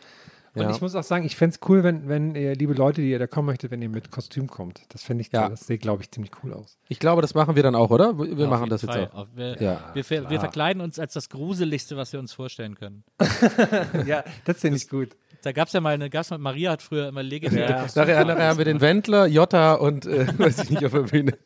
Und 0.57 0.63
Ja. 0.63 0.71
ich 0.71 0.81
muss 0.81 0.95
auch 0.95 1.03
sagen, 1.03 1.23
ich 1.25 1.35
fände 1.35 1.55
es 1.61 1.69
cool, 1.69 1.83
wenn, 1.83 2.07
wenn 2.09 2.35
ihr, 2.35 2.55
liebe 2.55 2.73
Leute, 2.73 3.01
die 3.01 3.09
ihr 3.11 3.19
da 3.19 3.27
kommen 3.27 3.45
möchtet, 3.47 3.71
wenn 3.71 3.81
ihr 3.81 3.89
mit 3.89 4.11
Kostüm 4.11 4.47
kommt. 4.47 4.81
Das 4.89 5.03
fände 5.03 5.21
ich, 5.21 5.31
Ja. 5.31 5.49
das 5.49 5.67
sieht, 5.67 5.81
glaube 5.81 6.01
ich, 6.03 6.11
ziemlich 6.11 6.31
cool 6.43 6.53
aus. 6.53 6.77
Ich 6.89 6.99
glaube, 6.99 7.21
das 7.21 7.33
machen 7.35 7.55
wir 7.55 7.63
dann 7.63 7.75
auch, 7.75 7.89
oder? 7.91 8.17
Wir 8.17 8.45
Auf 8.45 8.49
machen 8.49 8.69
das 8.69 8.81
jetzt 8.81 8.91
Fall. 8.91 9.07
auch. 9.09 9.13
Auf- 9.13 9.27
Wir, 9.35 9.61
Ja, 9.61 9.91
wir, 9.93 10.03
ver- 10.03 10.29
wir 10.29 10.39
verkleiden 10.39 10.81
uns 10.81 10.97
als 10.99 11.13
das 11.13 11.29
Gruseligste, 11.29 11.95
was 11.97 12.11
wir 12.13 12.19
uns 12.19 12.33
vorstellen 12.33 12.75
können. 12.75 13.03
ja, 14.05 14.23
das 14.45 14.59
finde 14.61 14.77
ich 14.77 14.89
gut. 14.89 15.15
Da 15.43 15.51
gab 15.51 15.67
es 15.67 15.73
ja 15.73 15.81
mal 15.81 15.93
eine 15.93 16.09
Gast, 16.09 16.35
Maria 16.37 16.71
hat 16.71 16.81
früher 16.81 17.07
immer 17.09 17.23
legendäre 17.23 17.69
Ja. 17.71 17.81
Kostüme. 17.83 18.05
Nachher, 18.07 18.25
nachher 18.25 18.47
haben 18.49 18.57
wir 18.57 18.65
den 18.65 18.81
Wendler, 18.81 19.27
Jota 19.27 19.75
und 19.75 20.05
äh, 20.05 20.27
weiß 20.39 20.63
ich 20.63 20.69
nicht 20.71 20.83
auf 20.85 20.91
der 20.91 21.01
Bühne. 21.01 21.37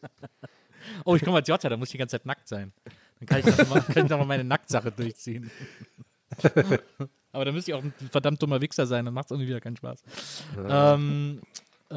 Oh, 1.06 1.15
ich 1.15 1.24
komme 1.24 1.38
als 1.38 1.47
Jota, 1.47 1.67
da 1.69 1.78
muss 1.78 1.89
ich 1.89 1.93
die 1.93 1.97
ganze 1.97 2.17
Zeit 2.17 2.26
nackt 2.26 2.47
sein. 2.47 2.71
Dann 3.19 3.28
kann 3.28 3.39
ich 3.50 3.56
doch 3.56 3.69
mal, 3.69 3.82
kann 3.82 4.04
ich 4.06 4.10
doch 4.10 4.17
mal 4.17 4.26
meine 4.26 4.43
Nacktsache 4.43 4.91
durchziehen. 4.91 5.52
Aber 7.34 7.46
da 7.46 7.52
müsste 7.52 7.72
ich 7.72 7.76
auch 7.76 7.84
ein 7.84 7.94
verdammt 8.12 8.41
dummer 8.41 8.60
Wichser 8.62 8.86
sein, 8.86 9.06
dann 9.06 9.13
macht 9.13 9.26
es 9.26 9.32
irgendwie 9.32 9.48
wieder 9.50 9.62
keinen 9.62 9.78
Spaß. 9.78 10.04
Ähm, 10.67 11.41
äh, 11.89 11.96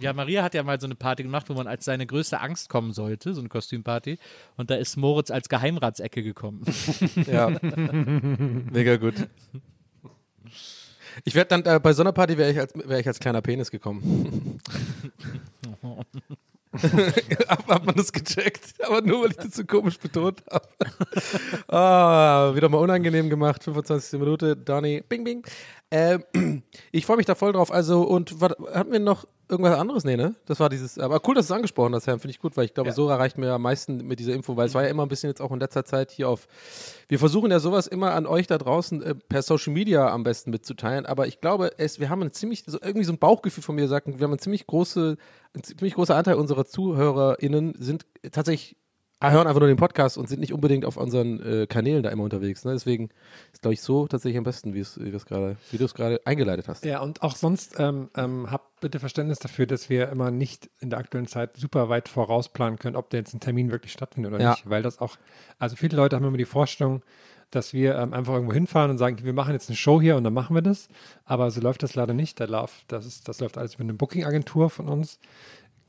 ja, 0.00 0.12
Maria 0.14 0.42
hat 0.42 0.54
ja 0.54 0.62
mal 0.62 0.80
so 0.80 0.86
eine 0.86 0.94
Party 0.94 1.22
gemacht, 1.22 1.48
wo 1.48 1.54
man 1.54 1.66
als 1.66 1.84
seine 1.84 2.06
größte 2.06 2.40
Angst 2.40 2.68
kommen 2.68 2.92
sollte, 2.92 3.34
so 3.34 3.40
eine 3.40 3.48
Kostümparty. 3.48 4.18
Und 4.56 4.70
da 4.70 4.76
ist 4.76 4.96
Moritz 4.96 5.30
als 5.30 5.48
Geheimratsecke 5.48 6.22
gekommen. 6.22 6.64
Ja. 7.26 7.50
Mega 7.50 8.96
gut. 8.96 9.14
Ich 11.24 11.34
werde 11.34 11.48
dann, 11.60 11.64
äh, 11.76 11.80
bei 11.80 11.92
so 11.92 12.02
einer 12.02 12.12
Party 12.12 12.38
wäre 12.38 12.50
ich, 12.50 12.58
als- 12.58 12.72
wär 12.74 12.98
ich 12.98 13.06
als 13.06 13.18
kleiner 13.18 13.42
Penis 13.42 13.70
gekommen. 13.70 14.58
Hat 17.48 17.84
man 17.84 17.96
das 17.96 18.12
gecheckt? 18.12 18.74
Aber 18.86 19.00
nur, 19.02 19.22
weil 19.22 19.30
ich 19.30 19.36
das 19.36 19.54
so 19.54 19.64
komisch 19.64 19.98
betont 19.98 20.42
habe. 20.50 20.68
ah, 21.68 22.52
wieder 22.54 22.68
mal 22.68 22.78
unangenehm 22.78 23.28
gemacht. 23.28 23.64
25. 23.64 24.20
Minute. 24.20 24.56
Donny. 24.56 25.02
Bing, 25.08 25.24
bing. 25.24 25.44
Ähm, 25.90 26.22
ich 26.92 27.06
freue 27.06 27.16
mich 27.16 27.26
da 27.26 27.34
voll 27.34 27.52
drauf. 27.52 27.72
Also, 27.72 28.02
und 28.02 28.40
wat, 28.40 28.56
hatten 28.72 28.92
wir 28.92 29.00
noch 29.00 29.26
irgendwas 29.50 29.78
anderes? 29.78 30.04
Nee, 30.04 30.16
ne? 30.16 30.34
Das 30.46 30.60
war 30.60 30.68
dieses. 30.68 30.98
Aber 30.98 31.20
cool, 31.26 31.34
dass 31.34 31.46
du 31.48 31.52
es 31.52 31.56
angesprochen 31.56 31.94
hast, 31.94 32.06
Herr. 32.06 32.18
Finde 32.18 32.30
ich 32.30 32.38
gut, 32.38 32.56
weil 32.56 32.64
ich 32.64 32.74
glaube, 32.74 32.90
Ja. 32.90 32.94
so 32.94 33.08
erreicht 33.08 33.36
mir 33.38 33.52
am 33.52 33.62
meisten 33.62 34.06
mit 34.06 34.18
dieser 34.20 34.32
Info, 34.32 34.56
weil 34.56 34.66
es 34.68 34.74
war 34.74 34.82
ja 34.84 34.88
immer 34.88 35.02
ein 35.04 35.08
bisschen 35.08 35.28
jetzt 35.28 35.40
auch 35.42 35.50
in 35.50 35.60
letzter 35.60 35.84
Zeit 35.84 36.10
hier 36.10 36.28
auf. 36.28 36.46
Wir 37.08 37.18
versuchen 37.18 37.50
ja 37.50 37.58
sowas 37.60 37.86
immer 37.86 38.12
an 38.14 38.26
euch 38.26 38.46
da 38.46 38.56
draußen 38.58 39.02
äh, 39.02 39.14
per 39.14 39.42
Social 39.42 39.72
Media 39.72 40.08
am 40.08 40.22
besten 40.22 40.50
mitzuteilen, 40.50 41.04
aber 41.06 41.26
ich 41.26 41.40
glaube, 41.40 41.72
es, 41.78 41.98
wir 42.00 42.08
haben 42.08 42.22
ein 42.22 42.32
ziemlich, 42.32 42.64
so 42.66 42.78
irgendwie 42.80 43.04
so 43.04 43.12
ein 43.12 43.18
Bauchgefühl 43.18 43.62
von 43.64 43.74
mir 43.74 43.88
sagt, 43.88 44.06
wir 44.06 44.20
haben 44.24 44.32
ein 44.32 44.38
ziemlich 44.38 44.66
große, 44.66 45.16
ein 45.54 45.62
ziemlich 45.62 45.94
großer 45.94 46.14
Anteil 46.16 46.36
unserer 46.36 46.64
ZuhörerInnen 46.66 47.74
sind 47.78 48.06
tatsächlich 48.32 48.76
hören 49.22 49.46
einfach 49.46 49.60
nur 49.60 49.68
den 49.68 49.76
Podcast 49.76 50.16
und 50.16 50.28
sind 50.28 50.40
nicht 50.40 50.52
unbedingt 50.54 50.86
auf 50.86 50.96
unseren 50.96 51.40
äh, 51.40 51.66
Kanälen 51.66 52.02
da 52.02 52.08
immer 52.08 52.24
unterwegs. 52.24 52.64
Ne? 52.64 52.72
Deswegen 52.72 53.10
ist, 53.52 53.60
glaube 53.60 53.74
ich, 53.74 53.82
so 53.82 54.06
tatsächlich 54.06 54.38
am 54.38 54.44
besten, 54.44 54.72
wie 54.72 54.80
wie 54.80 55.10
du 55.10 55.84
es 55.84 55.94
gerade 55.94 56.20
eingeleitet 56.24 56.68
hast. 56.68 56.84
Ja, 56.86 57.00
und 57.00 57.22
auch 57.22 57.36
sonst 57.36 57.78
ähm, 57.78 58.08
ähm, 58.16 58.50
habt 58.50 58.80
bitte 58.80 58.98
Verständnis 58.98 59.38
dafür, 59.38 59.66
dass 59.66 59.90
wir 59.90 60.08
immer 60.08 60.30
nicht 60.30 60.70
in 60.80 60.88
der 60.88 60.98
aktuellen 60.98 61.26
Zeit 61.26 61.54
super 61.56 61.90
weit 61.90 62.08
vorausplanen 62.08 62.78
können, 62.78 62.96
ob 62.96 63.10
der 63.10 63.20
jetzt 63.20 63.34
ein 63.34 63.40
Termin 63.40 63.70
wirklich 63.70 63.92
stattfindet 63.92 64.32
oder 64.32 64.42
Ja. 64.42 64.50
nicht. 64.52 64.70
Weil 64.70 64.82
das 64.82 64.98
auch, 65.00 65.16
also 65.58 65.76
viele 65.76 65.96
Leute 65.96 66.16
haben 66.16 66.24
immer 66.24 66.38
die 66.38 66.46
Vorstellung, 66.46 67.02
dass 67.50 67.72
wir 67.74 67.96
ähm, 67.96 68.14
einfach 68.14 68.34
irgendwo 68.34 68.54
hinfahren 68.54 68.92
und 68.92 68.98
sagen, 68.98 69.18
wir 69.22 69.32
machen 69.32 69.52
jetzt 69.52 69.68
eine 69.68 69.76
Show 69.76 70.00
hier 70.00 70.16
und 70.16 70.24
dann 70.24 70.32
machen 70.32 70.54
wir 70.54 70.62
das. 70.62 70.88
Aber 71.24 71.50
so 71.50 71.60
läuft 71.60 71.82
das 71.82 71.94
leider 71.94 72.14
nicht. 72.14 72.38
Da 72.40 72.44
lauf, 72.44 72.84
das, 72.88 73.04
ist, 73.06 73.28
das 73.28 73.40
läuft 73.40 73.58
alles 73.58 73.74
über 73.74 73.82
eine 73.82 73.94
Booking-Agentur 73.94 74.70
von 74.70 74.88
uns. 74.88 75.18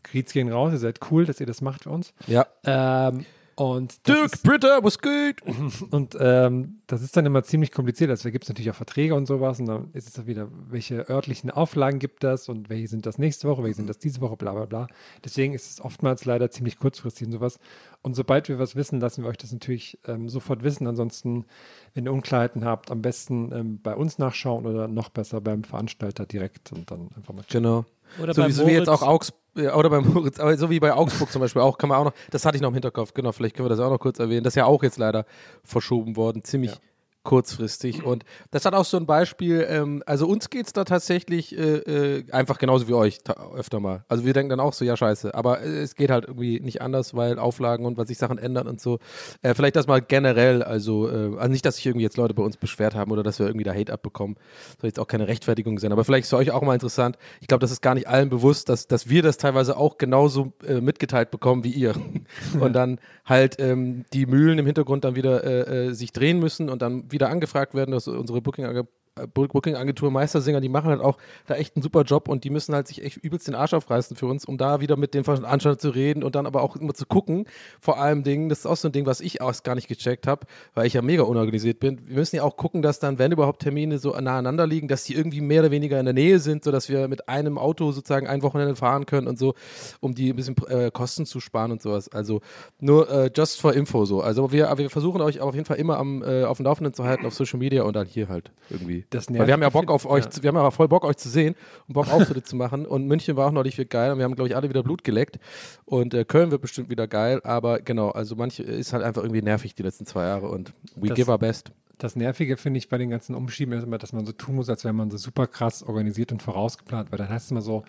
Greets 0.04 0.34
gehen 0.34 0.52
raus, 0.52 0.72
ihr 0.74 0.80
seid 0.80 1.00
cool, 1.12 1.26
dass 1.26 1.40
ihr 1.40 1.46
das 1.46 1.62
macht 1.62 1.84
für 1.84 1.90
uns. 1.90 2.14
Ja. 2.28 2.46
Ähm, 2.64 3.26
und 3.56 4.08
das 4.08 4.16
Dirk 4.16 4.34
ist- 4.34 4.44
Britta, 4.44 4.80
was 4.82 4.98
geht? 5.00 5.42
und 5.92 6.18
ähm, 6.20 6.82
das 6.88 7.04
ist 7.04 7.16
dann 7.16 7.26
immer 7.28 7.44
ziemlich 7.44 7.72
kompliziert. 7.72 8.10
Also 8.10 8.24
da 8.24 8.30
gibt 8.32 8.46
es 8.46 8.50
natürlich 8.50 8.72
auch 8.72 8.76
Verträge 8.76 9.14
und 9.14 9.28
sowas. 9.28 9.60
Und 9.60 9.68
dann 9.68 9.90
ist 9.94 10.08
es 10.08 10.14
dann 10.14 10.26
wieder, 10.26 10.48
welche 10.70 11.08
örtlichen 11.10 11.52
Auflagen 11.52 12.00
gibt 12.00 12.24
das 12.24 12.50
und 12.50 12.70
welche 12.70 12.88
sind 12.88 13.06
das 13.06 13.20
nächste 13.20 13.48
Woche, 13.48 13.62
welche 13.62 13.76
sind 13.76 13.88
das 13.90 14.00
diese 14.00 14.20
Woche, 14.22 14.36
bla 14.38 14.54
bla 14.54 14.66
bla. 14.66 14.88
Deswegen 15.24 15.54
ist 15.54 15.70
es 15.70 15.82
oftmals 15.82 16.26
leider 16.26 16.50
ziemlich 16.50 16.80
kurzfristig 16.80 17.28
und 17.28 17.34
sowas. 17.34 17.60
Und 18.02 18.16
sobald 18.16 18.50
wir 18.50 18.58
was 18.58 18.76
wissen, 18.76 19.00
lassen 19.00 19.22
wir 19.24 19.30
euch 19.30 19.38
das 19.38 19.52
natürlich 19.52 20.00
ähm, 20.08 20.28
sofort 20.30 20.64
wissen. 20.64 20.88
Ansonsten, 20.88 21.46
wenn 21.94 22.06
ihr 22.06 22.14
Unklarheiten 22.14 22.66
habt, 22.66 22.90
am 22.90 23.02
besten 23.04 23.52
ähm, 23.52 23.80
bei 23.84 23.96
uns 23.96 24.18
nachschauen 24.18 24.66
oder 24.66 24.88
noch 24.88 25.10
besser 25.10 25.40
beim 25.40 25.66
Veranstalter 25.66 26.26
direkt 26.26 26.72
und 26.72 26.90
dann 26.90 27.10
einfach 27.16 27.34
mal. 27.34 27.44
Genau. 27.50 27.86
Oder 28.22 28.34
so 28.34 28.42
bei 28.42 28.48
wie, 28.48 28.52
so 28.54 28.66
wie 28.66 28.72
jetzt 28.72 28.88
Moritz. 28.88 29.02
auch 29.04 29.08
Augsburg, 29.08 29.41
oder 29.56 29.90
bei 29.90 30.00
Moritz, 30.00 30.40
aber 30.40 30.56
so 30.58 30.70
wie 30.70 30.80
bei 30.80 30.94
Augsburg 30.94 31.32
zum 31.32 31.42
Beispiel 31.42 31.62
auch, 31.62 31.78
kann 31.78 31.90
man 31.90 31.98
auch 31.98 32.06
noch, 32.06 32.14
das 32.30 32.46
hatte 32.46 32.56
ich 32.56 32.62
noch 32.62 32.70
im 32.70 32.76
Hinterkopf, 32.76 33.14
genau, 33.14 33.32
vielleicht 33.32 33.56
können 33.56 33.66
wir 33.66 33.70
das 33.70 33.80
auch 33.80 33.90
noch 33.90 34.00
kurz 34.00 34.20
erwähnen. 34.20 34.44
Das 34.44 34.52
ist 34.52 34.56
ja 34.56 34.66
auch 34.66 34.82
jetzt 34.84 34.98
leider 34.98 35.26
verschoben 35.64 36.16
worden, 36.16 36.44
ziemlich 36.44 36.72
Ja. 36.72 36.78
Kurzfristig. 37.24 38.04
Und 38.04 38.24
das 38.50 38.66
hat 38.66 38.74
auch 38.74 38.86
so 38.86 38.98
ein 38.98 39.06
Beispiel, 39.06 39.66
ähm, 39.70 40.02
also 40.06 40.28
uns 40.28 40.50
geht 40.50 40.66
es 40.66 40.74
da 40.74 40.86
tatsächlich 40.86 41.56
äh, 41.58 41.78
äh, 41.78 42.32
einfach 42.32 42.58
genauso 42.58 42.88
wie 42.88 42.94
euch 42.94 43.20
öfter 43.56 43.80
mal. 43.80 44.04
Also 44.08 44.26
wir 44.26 44.34
denken 44.34 44.50
dann 44.50 44.60
auch 44.60 44.74
so, 44.74 44.86
ja 44.86 44.98
scheiße, 44.98 45.36
aber 45.36 45.62
äh, 45.62 45.82
es 45.82 45.96
geht 45.96 46.10
halt 46.10 46.26
irgendwie 46.26 46.60
nicht 46.60 46.82
anders, 46.82 47.16
weil 47.16 47.38
Auflagen 47.38 47.86
und 47.86 47.98
weil 47.98 48.08
sich 48.08 48.18
Sachen 48.18 48.40
ändern 48.40 48.68
und 48.68 48.82
so. 48.82 48.98
Äh, 49.44 49.54
vielleicht 49.54 49.76
das 49.76 49.86
mal 49.86 50.02
generell, 50.02 50.64
also, 50.64 51.10
äh, 51.10 51.38
also 51.38 51.52
nicht, 51.52 51.66
dass 51.66 51.76
sich 51.76 51.86
irgendwie 51.86 52.04
jetzt 52.04 52.18
Leute 52.18 52.34
bei 52.34 52.44
uns 52.44 52.58
beschwert 52.58 52.96
haben 52.96 53.12
oder 53.12 53.22
dass 53.22 53.38
wir 53.38 53.46
irgendwie 53.46 53.66
da 53.66 53.74
Hate 53.74 53.94
abbekommen. 53.94 54.38
Soll 54.80 54.88
jetzt 54.88 55.00
auch 55.00 55.08
keine 55.08 55.28
Rechtfertigung 55.28 55.78
sein, 55.78 55.92
aber 55.92 56.04
vielleicht 56.04 56.24
ist 56.24 56.32
für 56.32 56.38
euch 56.38 56.52
auch 56.52 56.64
mal 56.64 56.74
interessant. 56.74 57.18
Ich 57.40 57.48
glaube, 57.48 57.62
das 57.62 57.72
ist 57.72 57.82
gar 57.82 57.94
nicht 57.94 58.08
allen 58.08 58.30
bewusst, 58.30 58.68
dass, 58.70 58.88
dass 58.88 59.10
wir 59.10 59.22
das 59.22 59.38
teilweise 59.38 59.78
auch 59.78 60.00
genauso 60.00 60.54
äh, 60.68 60.82
mitgeteilt 60.82 61.30
bekommen 61.30 61.64
wie 61.64 61.72
ihr. 61.72 61.94
und 62.60 62.74
dann 62.74 63.00
halt 63.26 63.58
ähm, 63.60 64.06
die 64.14 64.26
Mühlen 64.26 64.58
im 64.58 64.66
Hintergrund 64.66 65.04
dann 65.04 65.16
wieder 65.16 65.92
sich 65.94 66.12
drehen 66.12 66.40
müssen 66.40 66.70
und 66.70 66.82
dann 66.82 67.11
wieder 67.12 67.30
angefragt 67.30 67.74
werden, 67.74 67.92
dass 67.92 68.08
unsere 68.08 68.42
Booking 68.42 68.66
äh, 68.66 68.84
Booking-Agentur 69.16 70.10
Meistersinger, 70.10 70.62
die 70.62 70.70
machen 70.70 70.90
halt 70.90 71.02
auch 71.02 71.18
da 71.46 71.56
echt 71.56 71.76
einen 71.76 71.84
super 71.84 72.04
Job 72.04 72.30
und 72.30 72.44
die 72.44 72.50
müssen 72.50 72.74
halt 72.74 72.88
sich 72.88 73.04
echt 73.04 73.18
übelst 73.18 73.48
den 73.48 73.56
Arsch 73.56 73.74
aufreißen 73.74 74.16
für 74.16 74.26
uns, 74.26 74.46
um 74.46 74.58
da 74.58 74.80
wieder 74.80 74.96
mit 74.96 75.14
den 75.14 75.24
Veranstaltern 75.24 75.80
zu 75.80 75.90
reden 75.90 76.24
und 76.24 76.36
dann 76.36 76.46
aber 76.46 76.62
auch 76.62 76.76
immer 76.78 76.94
zu 76.94 77.06
gucken. 77.06 77.46
Vor 77.82 78.00
allem 78.00 78.24
Dingen, 78.24 78.48
das 78.48 78.60
ist 78.60 78.66
auch 78.66 78.78
so 78.78 78.88
ein 78.88 78.94
Ding, 78.94 79.06
was 79.06 79.20
ich 79.20 79.42
auch 79.42 79.52
gar 79.64 79.76
nicht 79.76 79.90
gecheckt 79.90 80.28
habe, 80.28 80.48
weil 80.74 80.88
ich 80.88 80.94
ja 80.94 81.02
mega 81.02 81.24
unorganisiert 81.24 81.80
bin. 81.80 82.00
Wir 82.08 82.16
müssen 82.16 82.38
ja 82.38 82.44
auch 82.44 82.56
gucken, 82.56 82.82
dass 82.82 83.00
dann, 83.00 83.20
wenn 83.20 83.32
überhaupt 83.32 83.62
Termine 83.62 84.00
so 84.00 84.12
nah 84.12 84.38
aneinander 84.38 84.66
liegen, 84.66 84.88
dass 84.88 85.04
die 85.04 85.14
irgendwie 85.14 85.42
mehr 85.42 85.62
oder 85.62 85.72
weniger 85.72 86.00
in 86.00 86.06
der 86.06 86.14
Nähe 86.14 86.40
sind, 86.40 86.64
sodass 86.64 86.88
wir 86.88 87.08
mit 87.10 87.28
einem 87.28 87.58
Auto 87.58 87.92
sozusagen 87.92 88.28
ein 88.28 88.42
Wochenende 88.44 88.76
fahren 88.76 89.06
können 89.06 89.28
und 89.28 89.38
so, 89.38 89.56
um 90.00 90.16
die 90.16 90.30
ein 90.30 90.36
bisschen 90.38 90.56
äh, 90.68 90.90
Kosten 90.90 91.26
zu 91.26 91.42
sparen 91.42 91.72
und 91.72 91.82
sowas. 91.82 92.08
Also 92.10 92.40
nur 92.80 93.10
äh, 93.10 93.30
just 93.36 93.60
for 93.60 93.74
info 93.74 94.06
so. 94.06 94.22
Also 94.22 94.54
wir, 94.54 94.72
wir 94.78 94.90
versuchen 94.90 95.22
euch 95.22 95.42
auf 95.42 95.54
jeden 95.54 95.66
Fall 95.66 95.78
immer 95.78 95.98
am, 95.98 96.24
äh, 96.24 96.44
auf 96.44 96.58
dem 96.58 96.66
Laufenden 96.66 96.94
zu 96.94 97.04
halten 97.04 97.26
auf 97.26 97.34
Social 97.34 97.60
Media 97.60 97.84
und 97.84 97.96
dann 97.96 98.08
hier 98.08 98.30
halt 98.30 98.52
irgendwie. 98.70 99.01
Das 99.10 99.28
Weil 99.30 99.36
wir 99.36 99.42
haben 99.42 99.50
ja 99.50 99.58
nervt 99.58 99.74
Bock 99.74 99.90
auf 99.92 100.06
euch, 100.06 100.26
ja. 100.26 100.30
zu- 100.30 100.44
wir 100.44 100.48
haben 100.50 100.56
ja 100.56 100.72
voll 100.72 100.88
Bock 100.88 101.04
euch 101.06 101.18
zu 101.18 101.30
sehen 101.30 101.56
und 101.88 101.94
Bock 101.94 102.12
Auftritte 102.12 102.44
zu 102.44 102.56
machen. 102.56 102.86
Und 102.86 103.08
München 103.08 103.36
war 103.36 103.48
auch 103.48 103.52
neulich 103.52 103.78
wieder 103.78 103.88
geil 103.90 104.12
und 104.12 104.18
wir 104.20 104.26
haben, 104.26 104.36
glaube 104.36 104.50
ich, 104.50 104.56
alle 104.56 104.70
wieder 104.70 104.84
Blut 104.84 105.04
geleckt. 105.04 105.40
Und 105.86 106.14
äh, 106.14 106.24
Köln 106.26 106.52
wird 106.52 106.62
bestimmt 106.62 106.90
wieder 106.90 107.08
geil, 107.08 107.42
aber 107.44 107.80
genau, 107.80 108.10
also 108.10 108.36
manche 108.36 108.64
ist 108.64 108.94
halt 108.94 109.04
einfach 109.04 109.24
irgendwie 109.24 109.42
nervig 109.42 109.76
die 109.76 109.84
letzten 109.84 110.06
zwei 110.06 110.26
Jahre 110.26 110.48
und 110.50 110.74
we 110.96 111.08
Das- 111.10 111.16
give 111.16 111.32
our 111.32 111.38
best. 111.40 111.72
Das 111.98 112.16
Nervige 112.16 112.58
finde 112.58 112.80
ich 112.80 112.90
bei 112.90 112.98
den 112.98 113.12
ganzen 113.12 113.36
Umschieben 113.36 113.76
ist 113.78 113.84
immer, 113.84 114.00
dass 114.00 114.12
man 114.12 114.26
so 114.26 114.32
tun 114.32 114.56
muss, 114.56 114.70
als 114.70 114.84
wäre 114.84 114.92
man 114.92 115.12
so 115.12 115.18
super 115.18 115.46
krass 115.46 115.84
organisiert 115.84 116.32
und 116.32 116.42
vorausgeplant, 116.42 117.12
weil 117.12 117.20
dann 117.20 117.30
heißt 117.30 117.46
es 117.46 117.52
immer 117.52 117.62
so, 117.62 117.84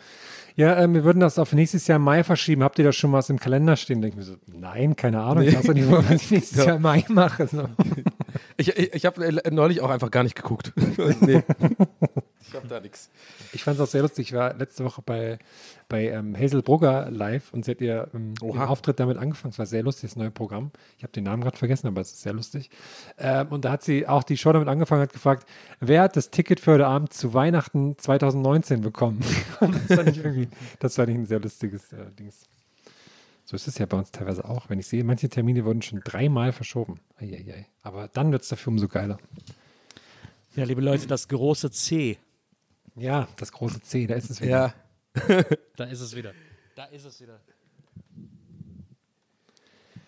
ja, 0.55 0.77
äh, 0.79 0.93
wir 0.93 1.03
würden 1.05 1.21
das 1.21 1.39
auf 1.39 1.55
nächstes 1.55 1.87
Jahr 1.87 1.97
im 1.97 2.03
Mai 2.03 2.23
verschieben. 2.23 2.63
Habt 2.63 2.79
ihr 2.79 2.85
da 2.85 2.93
schon 2.93 3.11
was 3.13 3.31
im 3.31 3.39
Kalender 3.41 3.75
stehen? 3.75 4.03
Denke 4.03 4.21
ich 4.21 4.27
mir 4.29 4.31
so, 4.35 4.37
nein, 4.55 4.97
keine 4.97 5.23
Ahnung. 5.23 5.45
Ich 5.45 5.57
weiß 5.57 5.67
nicht, 5.69 5.91
was 5.91 6.11
ich 6.11 6.31
nächstes 6.31 6.59
Jahr 6.67 6.77
im 6.77 6.83
Mai 6.83 7.03
mache. 7.09 7.47
So. 7.47 7.63
Ich, 8.63 8.69
ich, 8.79 8.95
ich 8.95 9.07
habe 9.07 9.41
neulich 9.51 9.81
auch 9.81 9.91
einfach 9.91 10.13
gar 10.13 10.23
nicht 10.23 10.37
geguckt. 10.37 10.73
nee. 11.21 11.43
Ich 12.47 12.55
habe 12.55 12.69
da 12.69 12.79
nichts. 12.79 13.11
Ich 13.53 13.65
fand 13.65 13.77
es 13.77 13.83
auch 13.83 13.91
sehr 13.91 14.03
lustig. 14.03 14.29
Ich 14.29 14.35
war 14.35 14.55
letzte 14.55 14.85
Woche 14.85 15.03
bei, 15.05 15.39
bei 15.89 16.11
ähm, 16.11 16.39
Hazel 16.39 16.63
Brugger 16.63 17.11
live 17.11 17.53
und 17.53 17.65
sie 17.65 17.73
hat 17.73 17.81
ihr 17.81 18.09
ähm. 18.15 18.35
Auftritt 18.41 19.01
damit 19.01 19.17
angefangen. 19.17 19.51
Es 19.51 19.59
war 19.59 19.67
sehr 19.67 19.83
lustig, 19.83 20.11
das 20.11 20.17
neue 20.17 20.31
Programm. 20.31 20.71
Ich 20.97 21.03
habe 21.03 21.13
den 21.13 21.25
Namen 21.25 21.43
gerade 21.43 21.57
vergessen, 21.57 21.89
aber 21.89 22.03
es 22.03 22.13
ist 22.13 22.23
sehr 22.23 22.35
lustig. 22.35 22.71
Ähm, 23.19 23.49
und 23.49 23.65
da 23.65 23.73
hat 23.73 23.83
sie 23.83 24.07
auch 24.07 24.23
die 24.23 24.37
Show 24.37 24.53
damit 24.53 24.69
angefangen, 24.69 25.03
hat 25.03 25.13
gefragt, 25.13 25.49
wer 25.81 26.03
hat 26.03 26.15
das 26.17 26.31
Ticket 26.31 26.61
für 26.61 26.75
heute 26.75 26.87
Abend 26.87 27.13
zu 27.13 27.35
Weihnachten 27.35 27.99
2019 27.99 28.81
bekommen? 28.81 29.25
Das 29.89 29.99
fand 29.99 30.09
ich 30.09 30.19
irgendwie, 30.19 30.49
das 30.79 30.95
fand 30.95 31.09
ich 31.09 31.17
ein 31.17 31.27
sehr 31.27 31.41
lustiges 31.41 31.93
äh, 31.93 32.13
Dings. 32.17 32.49
So 33.45 33.57
ist 33.57 33.67
es 33.69 33.79
ja 33.79 33.87
bei 33.87 33.97
uns 33.99 34.11
teilweise 34.11 34.45
auch. 34.45 34.69
Wenn 34.71 34.79
ich 34.79 34.87
sehe, 34.87 35.05
manche 35.05 35.29
Termine 35.29 35.65
wurden 35.65 35.83
schon 35.83 36.01
dreimal 36.05 36.53
verschoben. 36.53 37.01
Eieiei. 37.17 37.67
Aber 37.83 38.09
dann 38.09 38.33
wird 38.33 38.43
es 38.43 38.49
dafür 38.49 38.71
umso 38.73 38.89
geiler. 38.89 39.19
Ja, 40.55 40.65
liebe 40.65 40.81
Leute, 40.81 41.07
das 41.07 41.29
große 41.29 41.71
C. 41.71 42.19
Ja, 42.97 43.27
das 43.37 43.53
große 43.53 43.81
C, 43.81 44.07
da 44.07 44.15
ist 44.15 44.31
es 44.31 44.41
wieder. 44.41 44.51
Ja. 44.51 44.75
Da 45.77 45.85
ist 45.85 46.01
es 46.01 46.15
wieder. 46.15 46.33
Da 46.75 46.85
ist 46.85 47.05
es 47.05 47.21
wieder. 47.21 47.41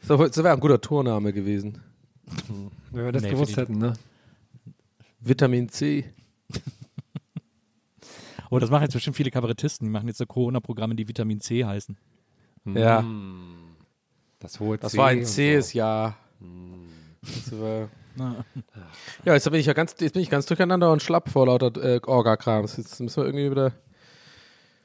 So, 0.03 0.17
das 0.17 0.37
wäre 0.37 0.53
ein 0.53 0.61
guter 0.61 0.81
Tourname 0.81 1.33
gewesen. 1.33 1.83
Wenn 2.91 3.05
wir 3.07 3.13
das 3.13 3.23
Nee, 3.23 3.31
gewusst 3.31 3.57
hätten, 3.57 3.79
ne? 3.79 3.95
Vitamin 5.21 5.69
C. 5.69 6.05
Oh, 8.51 8.59
das 8.59 8.71
machen 8.71 8.83
jetzt 8.83 8.93
bestimmt 8.93 9.17
viele 9.17 9.31
Kabarettisten. 9.31 9.87
Die 9.87 9.91
machen 9.91 10.07
jetzt 10.09 10.19
so 10.19 10.27
Corona-Programme, 10.27 10.95
die 10.95 11.09
Vitamin 11.09 11.41
C 11.41 11.65
heißen. 11.65 11.97
Ja, 12.67 13.05
Das 14.39 14.61
hohe 14.61 14.79
das 14.79 14.93
C 14.93 14.99
war 14.99 15.09
ein 15.09 15.25
zähes 15.25 15.71
so. 15.71 15.79
Jahr. 15.79 16.17
Das 17.23 17.61
war 17.61 17.89
ja, 19.25 19.35
jetzt 19.35 19.51
bin 19.51 19.59
ich 19.59 19.67
ja 19.67 19.73
ganz, 19.73 19.97
jetzt 19.99 20.13
bin 20.13 20.23
ich 20.23 20.31
ganz 20.31 20.47
durcheinander 20.47 20.93
und 20.93 21.03
schlapp 21.03 21.29
vor 21.31 21.47
lauter 21.47 21.73
äh, 21.83 22.01
Orga-Krams. 22.05 22.77
Jetzt 22.77 23.01
müssen 23.01 23.17
wir 23.23 23.27
irgendwie 23.27 23.51
wieder. 23.51 23.73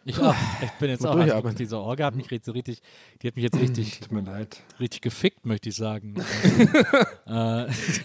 Ich, 0.06 0.18
auch. 0.20 0.34
ich 0.62 0.72
bin 0.80 0.90
jetzt 0.90 1.04
Mal 1.04 1.10
auch. 1.10 1.16
Also, 1.16 1.26
durchatmen. 1.26 1.56
diese 1.56 1.78
Orga 1.78 2.06
hat 2.06 2.16
mich 2.16 2.28
so 2.44 2.52
richtig, 2.54 2.82
die 3.22 3.28
hat 3.28 3.36
mich 3.36 3.44
jetzt 3.44 3.60
richtig, 3.60 4.00
Tut 4.00 4.12
mir 4.12 4.22
leid. 4.22 4.62
richtig 4.80 5.02
gefickt, 5.02 5.46
möchte 5.46 5.70
ich 5.70 5.76
sagen. 5.76 6.16
äh, 7.28 7.32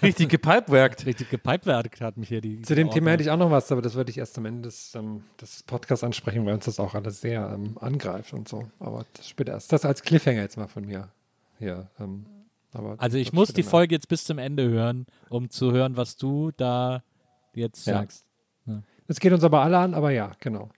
Richtig 0.02 0.28
gepipewirkt. 0.28 1.06
richtig 1.06 1.30
gepipewert 1.30 2.00
hat 2.00 2.16
mich 2.16 2.28
hier 2.28 2.40
die. 2.40 2.60
Zu 2.62 2.74
dem 2.74 2.88
Orga. 2.88 2.94
Thema 2.98 3.10
hätte 3.12 3.22
ich 3.22 3.30
auch 3.30 3.36
noch 3.38 3.50
was, 3.50 3.70
aber 3.72 3.80
das 3.80 3.94
würde 3.94 4.10
ich 4.10 4.18
erst 4.18 4.36
am 4.38 4.44
Ende 4.44 4.62
des, 4.62 4.94
ähm, 4.94 5.22
des 5.40 5.62
Podcasts 5.62 6.04
ansprechen, 6.04 6.44
weil 6.44 6.54
uns 6.54 6.64
das 6.66 6.80
auch 6.80 6.94
alles 6.94 7.20
sehr 7.20 7.50
ähm, 7.54 7.78
angreift 7.80 8.32
und 8.32 8.48
so. 8.48 8.68
Aber 8.80 9.06
das 9.14 9.28
später 9.28 9.52
erst. 9.52 9.72
Das 9.72 9.84
als 9.84 10.02
Cliffhanger 10.02 10.40
jetzt 10.42 10.56
mal 10.56 10.66
von 10.68 10.84
mir. 10.84 11.08
Hier. 11.58 11.88
Ähm, 12.00 12.26
aber 12.72 12.96
Also 12.98 13.18
ich 13.18 13.32
muss 13.32 13.52
die. 13.52 13.62
Folge 13.62 13.94
jetzt 13.94 14.08
bis 14.08 14.24
zum 14.24 14.38
Ende 14.38 14.68
hören, 14.68 15.06
um 15.30 15.48
zu 15.48 15.70
hören, 15.72 15.96
was 15.96 16.16
du 16.16 16.50
da 16.56 17.02
jetzt 17.54 17.86
Ja. 17.86 17.94
sagst. 18.00 18.26
Das 19.06 19.20
geht 19.20 19.32
uns 19.32 19.44
aber 19.44 19.60
alle 19.60 19.78
an, 19.78 19.94
aber 19.94 20.10
ja, 20.10 20.32
genau. 20.40 20.70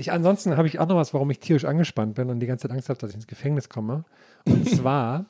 Ich, 0.00 0.12
ansonsten 0.12 0.56
habe 0.56 0.66
ich 0.66 0.78
auch 0.78 0.88
noch 0.88 0.96
was, 0.96 1.12
warum 1.12 1.30
ich 1.30 1.40
tierisch 1.40 1.66
angespannt 1.66 2.14
bin 2.14 2.30
und 2.30 2.40
die 2.40 2.46
ganze 2.46 2.66
Zeit 2.66 2.74
Angst 2.74 2.88
habe, 2.88 2.98
dass 2.98 3.10
ich 3.10 3.16
ins 3.16 3.26
Gefängnis 3.26 3.68
komme. 3.68 4.04
Und 4.46 4.66
zwar 4.74 5.26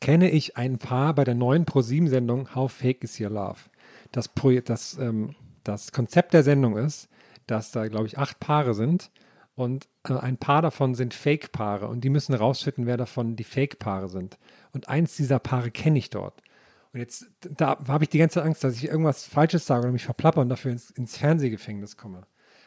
kenne 0.00 0.30
ich 0.30 0.56
ein 0.56 0.78
Paar 0.78 1.14
bei 1.14 1.24
der 1.24 1.34
neuen 1.34 1.66
ProSieben-Sendung 1.66 2.54
How 2.54 2.72
Fake 2.72 3.04
Is 3.04 3.20
Your 3.20 3.28
Love. 3.28 3.58
Das, 4.10 4.28
Pro 4.28 4.52
das, 4.60 4.96
ähm, 4.98 5.34
das 5.64 5.92
Konzept 5.92 6.32
der 6.32 6.42
Sendung 6.42 6.78
ist, 6.78 7.10
dass 7.46 7.72
da, 7.72 7.88
glaube 7.88 8.06
ich, 8.06 8.16
acht 8.16 8.40
Paare 8.40 8.72
sind 8.72 9.10
und 9.54 9.86
äh, 10.08 10.14
ein 10.14 10.38
paar 10.38 10.62
davon 10.62 10.94
sind 10.94 11.12
Fake-Paare 11.12 11.88
und 11.88 12.02
die 12.02 12.08
müssen 12.08 12.34
rausfinden, 12.34 12.86
wer 12.86 12.96
davon 12.96 13.36
die 13.36 13.44
Fake-Paare 13.44 14.08
sind. 14.08 14.38
Und 14.72 14.88
eins 14.88 15.16
dieser 15.16 15.40
Paare 15.40 15.70
kenne 15.70 15.98
ich 15.98 16.08
dort. 16.08 16.42
Und 16.94 17.00
jetzt, 17.00 17.26
da 17.42 17.78
habe 17.86 18.04
ich 18.04 18.08
die 18.08 18.18
ganze 18.18 18.36
Zeit 18.36 18.46
Angst, 18.46 18.64
dass 18.64 18.76
ich 18.76 18.86
irgendwas 18.86 19.26
Falsches 19.26 19.66
sage 19.66 19.82
oder 19.82 19.92
mich 19.92 20.06
verplapper 20.06 20.40
und 20.40 20.48
dafür 20.48 20.72
ins, 20.72 20.90
ins 20.90 21.18
Fernsehgefängnis 21.18 21.98
komme. 21.98 22.22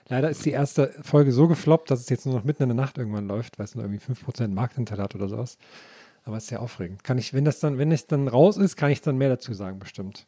Leider 0.10 0.30
ist 0.30 0.46
die 0.46 0.52
erste 0.52 0.94
Folge 1.02 1.32
so 1.32 1.48
gefloppt, 1.48 1.90
dass 1.90 2.02
es 2.02 2.10
jetzt 2.10 2.26
nur 2.26 2.36
noch 2.36 2.44
mitten 2.44 2.64
in 2.64 2.70
der 2.70 2.76
Nacht 2.76 2.98
irgendwann 2.98 3.28
läuft, 3.28 3.58
weil 3.58 3.66
es 3.66 3.76
nur 3.76 3.86
irgendwie 3.86 4.04
5% 4.04 4.48
Marktanteil 4.50 5.00
hat 5.00 5.16
oder 5.16 5.30
sowas. 5.30 5.58
Aber 6.26 6.38
es 6.38 6.44
ist 6.44 6.50
sehr 6.50 6.62
aufregend. 6.62 7.04
Kann 7.04 7.18
ich, 7.18 7.34
wenn 7.34 7.46
das 7.46 7.60
dann, 7.60 7.78
wenn 7.78 7.92
es 7.92 8.06
dann 8.06 8.28
raus 8.28 8.58
ist, 8.58 8.76
kann 8.76 8.92
ich 8.92 9.02
dann 9.02 9.18
mehr 9.18 9.30
dazu 9.30 9.54
sagen, 9.54 9.80
bestimmt. 9.80 10.26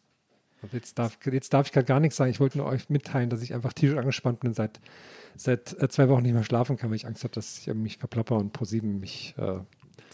Und 0.62 0.74
jetzt 0.74 0.98
darf, 0.98 1.18
jetzt 1.32 1.54
darf 1.54 1.68
ich 1.68 1.74
gerade 1.74 1.86
gar 1.86 2.00
nichts 2.00 2.18
sagen. 2.18 2.32
Ich 2.32 2.40
wollte 2.40 2.58
nur 2.58 2.68
euch 2.68 2.90
mitteilen, 2.90 3.30
dass 3.30 3.42
ich 3.42 3.54
einfach 3.54 3.74
tierisch 3.74 3.98
angespannt 3.98 4.40
bin 4.40 4.50
und 4.50 4.56
seit, 4.56 4.80
seit 5.36 5.80
äh, 5.82 5.90
zwei 5.90 6.10
Wochen 6.10 6.24
nicht 6.24 6.34
mehr 6.34 6.44
schlafen 6.44 6.78
kann, 6.78 6.90
weil 6.90 6.96
ich 6.96 7.08
Angst 7.08 7.24
habe, 7.24 7.34
dass 7.34 7.60
ich 7.60 7.74
mich 7.74 7.98
verplapper 7.98 8.36
und 8.36 8.52
ProSieben 8.52 9.00
mich 9.00 9.36
äh, 9.38 9.60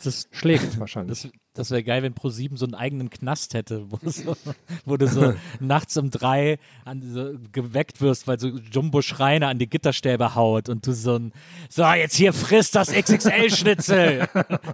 Das, 0.04 0.28
schlägt 0.32 0.80
wahrscheinlich. 0.80 1.22
das, 1.22 1.32
das 1.54 1.72
wäre 1.72 1.84
geil, 1.84 2.04
wenn 2.04 2.14
Pro7 2.14 2.58
so 2.58 2.66
einen 2.66 2.76
eigenen 2.76 3.10
Knast 3.10 3.54
hätte, 3.54 3.92
wo, 3.92 3.98
du 3.98 4.10
so, 4.10 4.36
wo 4.86 4.98
du 4.98 5.08
so 5.08 5.34
nachts 5.60 5.98
um 5.98 6.10
drei 6.10 6.60
an, 6.86 7.02
so 7.02 7.34
geweckt 7.52 8.02
wirst, 8.02 8.28
weil 8.28 8.40
so 8.40 8.48
Jumbo 8.48 9.02
Schreiner 9.02 9.48
an 9.48 9.60
die 9.60 9.70
Gitterstäbe 9.70 10.36
haut 10.36 10.70
und 10.70 10.88
du 10.88 10.94
so 10.94 11.18
ein, 11.18 11.34
so 11.70 11.84
jetzt 11.86 12.16
hier 12.16 12.34
frisst 12.34 12.76
das 12.76 12.92
XXL-Schnitzel, 12.92 14.28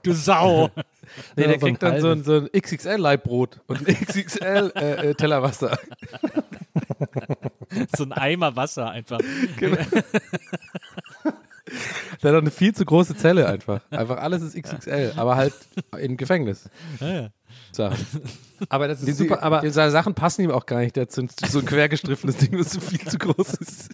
du 0.03 0.13
Sau. 0.13 0.69
Nee, 1.35 1.47
der 1.47 1.59
so 1.59 1.65
kriegt 1.65 1.83
dann 1.83 2.01
so 2.01 2.09
ein, 2.09 2.23
so 2.23 2.33
ein 2.33 2.49
XXL-Leibbrot 2.51 3.61
und 3.67 3.87
ein 3.87 3.95
XXL 3.95 4.71
äh, 4.75 5.11
äh, 5.11 5.41
Wasser. 5.41 5.77
So 7.95 8.03
ein 8.03 8.11
Eimer 8.11 8.55
Wasser 8.55 8.89
einfach. 8.89 9.19
Der 12.23 12.29
hat 12.31 12.35
doch 12.35 12.41
eine 12.41 12.51
viel 12.51 12.73
zu 12.73 12.85
große 12.85 13.15
Zelle 13.15 13.47
einfach. 13.47 13.81
Einfach 13.91 14.17
alles 14.17 14.41
ist 14.41 14.55
XXL, 14.61 15.13
aber 15.15 15.35
halt 15.35 15.53
im 15.99 16.17
Gefängnis. 16.17 16.69
Ja, 16.99 17.13
ja. 17.13 17.29
Sachen. 17.71 17.97
aber 18.69 18.87
das 18.87 19.01
Die, 19.01 19.11
ist 19.11 19.17
super, 19.17 19.41
aber 19.43 19.61
die, 19.61 19.69
seine 19.69 19.91
Sachen 19.91 20.13
passen 20.13 20.41
ihm 20.43 20.51
auch 20.51 20.65
gar 20.65 20.79
nicht. 20.79 20.95
Der 20.95 21.03
hat 21.03 21.11
so 21.11 21.21
ein, 21.21 21.29
so 21.49 21.59
ein 21.59 21.65
quergestriffenes 21.65 22.37
Ding, 22.37 22.57
das 22.57 22.71
so 22.71 22.79
viel 22.79 22.99
zu 23.01 23.17
groß 23.17 23.53
ist. 23.55 23.89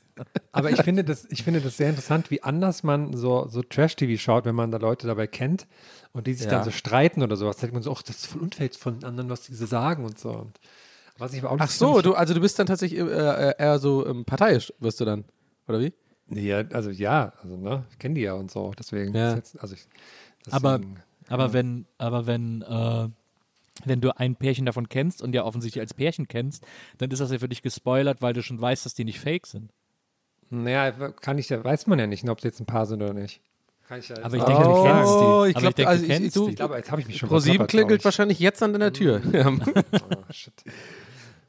Aber 0.51 0.71
ich 0.71 0.81
finde 0.83 1.03
das, 1.03 1.25
ich 1.29 1.43
finde 1.43 1.61
das 1.61 1.77
sehr 1.77 1.89
interessant, 1.89 2.31
wie 2.31 2.41
anders 2.43 2.83
man 2.83 3.15
so, 3.15 3.47
so 3.49 3.61
Trash-TV 3.61 4.19
schaut, 4.21 4.45
wenn 4.45 4.55
man 4.55 4.71
da 4.71 4.77
Leute 4.77 5.07
dabei 5.07 5.27
kennt 5.27 5.67
und 6.13 6.27
die 6.27 6.33
sich 6.33 6.45
Ja. 6.45 6.51
dann 6.51 6.63
so 6.63 6.71
streiten 6.71 7.23
oder 7.23 7.35
sowas. 7.35 7.57
Da 7.57 7.61
denkt 7.61 7.73
man 7.73 7.83
so, 7.83 7.91
ach, 7.91 8.01
das 8.03 8.17
ist 8.17 8.27
voll 8.27 8.41
unfair 8.41 8.69
von 8.77 9.03
anderen, 9.03 9.29
was 9.29 9.41
diese 9.41 9.67
sagen 9.67 10.05
und 10.05 10.19
so. 10.19 10.29
Und 10.29 10.59
was 11.17 11.33
ich 11.33 11.43
aber 11.43 11.51
auch 11.51 11.57
Ach 11.59 11.69
so, 11.69 12.01
du, 12.01 12.13
also 12.15 12.33
du 12.33 12.39
bist 12.41 12.57
dann 12.59 12.67
tatsächlich 12.67 12.99
äh, 12.99 13.03
äh, 13.03 13.53
eher 13.57 13.79
so 13.79 14.05
ähm, 14.07 14.25
parteiisch, 14.25 14.73
wirst 14.79 14.99
du 14.99 15.05
dann, 15.05 15.25
oder 15.67 15.79
wie? 15.79 15.93
Nee, 16.33 16.47
ja, 16.47 16.63
also 16.71 16.89
ja, 16.89 17.33
also 17.41 17.57
ne, 17.57 17.83
ich 17.91 17.99
kenne 17.99 18.15
die 18.15 18.21
ja 18.21 18.33
und 18.33 18.51
so. 18.51 18.71
Deswegen. 18.77 19.13
Ja. 19.15 19.29
ist 19.31 19.35
Jetzt, 19.35 19.59
also 19.61 19.75
ich, 19.75 19.85
Aber, 20.51 20.77
deswegen- 20.79 20.99
aber 21.29 21.53
wenn, 21.53 21.85
aber 21.97 22.25
wenn, 22.27 22.61
äh, 22.63 23.07
wenn 23.85 24.01
du 24.01 24.15
ein 24.17 24.35
Pärchen 24.35 24.65
davon 24.65 24.87
kennst 24.89 25.21
und 25.21 25.33
ja 25.33 25.43
offensichtlich 25.43 25.81
als 25.81 25.93
Pärchen 25.93 26.27
kennst, 26.27 26.63
dann 26.99 27.09
ist 27.11 27.19
das 27.19 27.31
ja 27.31 27.39
für 27.39 27.49
dich 27.49 27.61
gespoilert, 27.61 28.21
weil 28.21 28.33
du 28.33 28.43
schon 28.43 28.59
weißt, 28.61 28.85
dass 28.85 28.93
die 28.93 29.05
nicht 29.05 29.19
fake 29.19 29.47
sind. 29.47 29.71
Naja, 30.49 30.91
kann 30.91 31.37
ich 31.39 31.49
ja, 31.49 31.63
weiß 31.63 31.87
man 31.87 31.97
ja 31.97 32.05
nicht, 32.07 32.27
ob 32.29 32.39
sie 32.41 32.47
jetzt 32.49 32.59
ein 32.59 32.65
Paar 32.67 32.85
sind 32.85 33.01
oder 33.01 33.13
nicht. 33.13 33.41
Kann 33.87 33.99
ich 33.99 34.09
ja 34.09 34.15
Aber 34.23 34.37
ich 34.37 34.43
denke, 34.43 34.65
auch 34.65 34.83
du 34.83 34.89
kennst 34.89 35.11
die. 35.13 35.17
Oh, 35.25 35.45
ich 35.45 35.55
Aber 35.55 35.61
glaub, 35.61 35.69
ich 35.71 35.75
denke, 35.75 35.89
also 35.89 36.03
ich- 36.05 36.31
die. 36.31 36.49
Ich 36.51 36.55
glaube, 36.55 36.75
jetzt 36.77 36.91
habe 36.91 37.01
ich 37.01 37.07
mich 37.07 37.17
schon 37.17 37.29
Pro 37.29 37.39
7 37.39 37.55
verplappert, 37.55 37.69
klingelt 37.71 38.01
ich. 38.01 38.05
wahrscheinlich 38.05 38.39
jetzt 38.39 38.61
an 38.63 38.71
deiner 38.73 38.93
Tür. 38.93 39.21
Ja. 39.31 39.51
Oh, 39.93 40.31
shit. 40.31 40.53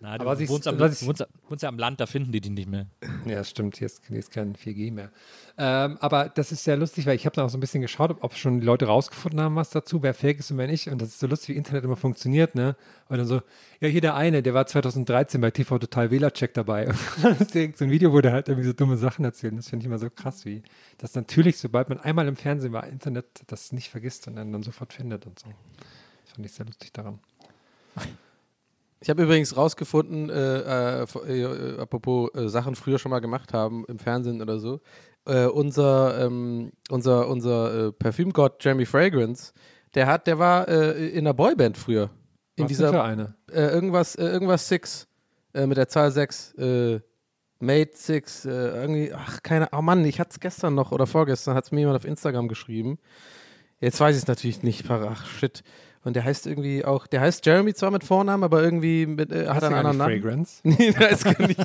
Na, 0.04 0.18
du 0.18 0.28
Aber 0.28 0.38
wohnst, 0.38 0.68
am, 0.68 0.78
was 0.78 1.00
ich- 1.00 1.08
wohnst, 1.08 1.24
wohnst 1.48 1.62
ja 1.62 1.68
am 1.70 1.78
Land, 1.78 1.98
da 1.98 2.04
finden 2.04 2.30
die 2.30 2.42
die 2.42 2.50
nicht 2.50 2.68
mehr. 2.68 2.84
Ja, 3.24 3.42
stimmt, 3.42 3.78
hier 3.78 3.86
ist, 3.86 4.02
ist 4.10 4.30
kein 4.30 4.54
4G 4.54 4.92
mehr. 4.92 5.10
Ähm, 5.56 5.96
aber 5.98 6.28
das 6.28 6.52
ist 6.52 6.62
sehr 6.62 6.76
lustig, 6.76 7.06
weil 7.06 7.16
ich 7.16 7.24
habe 7.24 7.34
dann 7.34 7.46
auch 7.46 7.48
so 7.48 7.56
ein 7.56 7.60
bisschen 7.60 7.80
geschaut, 7.80 8.14
ob, 8.20 8.34
schon 8.34 8.60
die 8.60 8.66
Leute 8.66 8.84
rausgefunden 8.84 9.40
haben, 9.40 9.56
was 9.56 9.70
dazu, 9.70 10.02
wer 10.02 10.12
fake 10.12 10.40
ist 10.40 10.50
und 10.50 10.58
wer 10.58 10.66
nicht. 10.66 10.88
Und 10.90 11.00
das 11.00 11.08
ist 11.08 11.20
so 11.20 11.26
lustig, 11.26 11.54
wie 11.54 11.56
Internet 11.56 11.84
immer 11.84 11.96
funktioniert, 11.96 12.54
ne? 12.54 12.76
Und 13.08 13.16
dann 13.16 13.26
so, 13.26 13.40
ja, 13.80 13.88
hier 13.88 14.02
der 14.02 14.14
eine, 14.14 14.42
der 14.42 14.52
war 14.52 14.66
2013 14.66 15.40
bei 15.40 15.50
TV 15.50 15.78
Total 15.78 16.10
Wählercheck 16.10 16.52
dabei. 16.52 16.88
Und 17.16 17.24
dann 17.24 17.38
ist 17.38 17.78
so 17.78 17.84
ein 17.86 17.90
Video, 17.90 18.12
wo 18.12 18.20
der 18.20 18.32
halt 18.32 18.48
irgendwie 18.50 18.66
so 18.66 18.74
dumme 18.74 18.98
Sachen 18.98 19.24
erzählt. 19.24 19.56
Das 19.56 19.70
finde 19.70 19.84
ich 19.84 19.86
immer 19.86 19.98
so 19.98 20.10
krass, 20.10 20.44
wie 20.44 20.62
das 20.98 21.14
natürlich, 21.14 21.56
sobald 21.56 21.88
man 21.88 21.98
einmal 21.98 22.28
im 22.28 22.36
Fernsehen 22.36 22.74
war, 22.74 22.86
Internet 22.86 23.24
das 23.46 23.72
nicht 23.72 23.88
vergisst 23.88 24.28
und 24.28 24.36
dann, 24.36 24.52
dann 24.52 24.62
sofort 24.62 24.92
findet 24.92 25.24
und 25.24 25.38
so. 25.38 25.46
Das 26.26 26.34
fand 26.34 26.44
ich 26.44 26.52
sehr 26.52 26.66
lustig 26.66 26.92
daran. 26.92 27.20
Ich 29.04 29.10
habe 29.10 29.24
übrigens 29.24 29.54
rausgefunden, 29.54 30.30
äh, 30.30 31.02
äh, 31.02 31.02
äh, 31.02 31.78
apropos 31.78 32.30
äh, 32.34 32.48
Sachen 32.48 32.74
früher 32.74 32.98
schon 32.98 33.10
mal 33.10 33.18
gemacht 33.18 33.52
haben 33.52 33.84
im 33.86 33.98
Fernsehen 33.98 34.40
oder 34.40 34.58
so. 34.58 34.80
Äh, 35.26 35.44
unser 35.44 36.24
ähm, 36.24 36.72
unser, 36.88 37.28
unser 37.28 37.88
äh, 37.88 37.92
Parfümgott 37.92 38.64
Jeremy 38.64 38.86
Fragrance, 38.86 39.52
der 39.94 40.06
hat, 40.06 40.26
der 40.26 40.38
war 40.38 40.68
in 40.68 41.18
einer 41.18 41.34
Boyband 41.34 41.76
früher. 41.76 42.08
In 42.56 42.64
Was 42.64 42.68
dieser 42.68 42.88
für 42.88 43.02
eine? 43.02 43.34
irgendwas, 43.52 44.14
irgendwas 44.14 44.66
Six 44.66 45.06
mit 45.52 45.76
der 45.76 45.86
Zahl 45.86 46.10
6. 46.10 46.54
Äh, 46.54 47.00
Mate 47.60 47.90
Six, 47.94 48.46
äh, 48.46 48.50
irgendwie, 48.50 49.12
ach, 49.12 49.42
keine, 49.42 49.68
oh 49.72 49.82
Mann, 49.82 50.04
ich 50.06 50.18
hatte 50.18 50.30
es 50.30 50.40
gestern 50.40 50.74
noch 50.74 50.92
oder 50.92 51.06
vorgestern, 51.06 51.54
hat 51.54 51.64
es 51.64 51.72
mir 51.72 51.80
jemand 51.80 51.96
auf 51.96 52.06
Instagram 52.06 52.48
geschrieben. 52.48 52.98
Jetzt 53.80 54.00
weiß 54.00 54.16
ich 54.16 54.22
es 54.22 54.28
natürlich 54.28 54.62
nicht, 54.62 54.90
ach 54.90 55.26
shit. 55.26 55.62
Und 56.04 56.14
der 56.16 56.24
heißt 56.24 56.46
irgendwie 56.46 56.84
auch, 56.84 57.06
der 57.06 57.22
heißt 57.22 57.44
Jeremy 57.46 57.72
zwar 57.72 57.90
mit 57.90 58.04
Vornamen, 58.04 58.44
aber 58.44 58.62
irgendwie 58.62 59.06
mit, 59.06 59.32
äh, 59.32 59.48
hat 59.48 59.62
er 59.62 59.68
einen 59.70 59.82
gar 59.82 59.84
anderen 59.86 59.88
nicht 59.90 59.98
Namen. 59.98 60.22
Fragrance? 60.22 60.60
Nee, 60.64 60.92
da 60.92 61.06
ist 61.06 61.24
gar 61.24 61.46
nicht. 61.46 61.60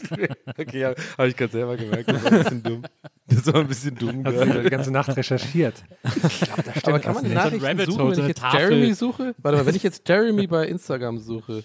Okay, 0.57 0.79
ja, 0.79 0.93
habe 1.17 1.27
ich 1.27 1.35
gerade 1.35 1.51
selber 1.51 1.75
gemerkt. 1.75 2.09
Das 2.09 2.23
war 2.23 2.31
ein 2.31 2.37
bisschen 2.43 2.63
dumm. 2.63 2.81
Das 3.27 3.45
war 3.47 3.55
ein 3.55 3.67
bisschen 3.67 3.95
dumm. 3.95 4.23
Hast 4.25 4.39
du 4.39 4.63
die 4.63 4.69
ganze 4.69 4.91
Nacht 4.91 5.15
recherchiert? 5.15 5.83
Aber 6.83 6.99
kann 6.99 7.13
man 7.15 7.23
die 7.25 7.29
nicht. 7.31 7.35
Nachrichten 7.37 7.91
suchen, 7.91 8.11
wenn 8.11 8.19
ich 8.19 8.27
jetzt 8.29 8.39
Tafel. 8.39 8.59
Jeremy 8.71 8.93
suche? 8.93 9.35
Warte 9.39 9.57
mal, 9.57 9.65
wenn 9.65 9.75
ich 9.75 9.83
jetzt 9.83 10.07
Jeremy 10.07 10.47
bei 10.47 10.67
Instagram 10.67 11.19
suche, 11.19 11.63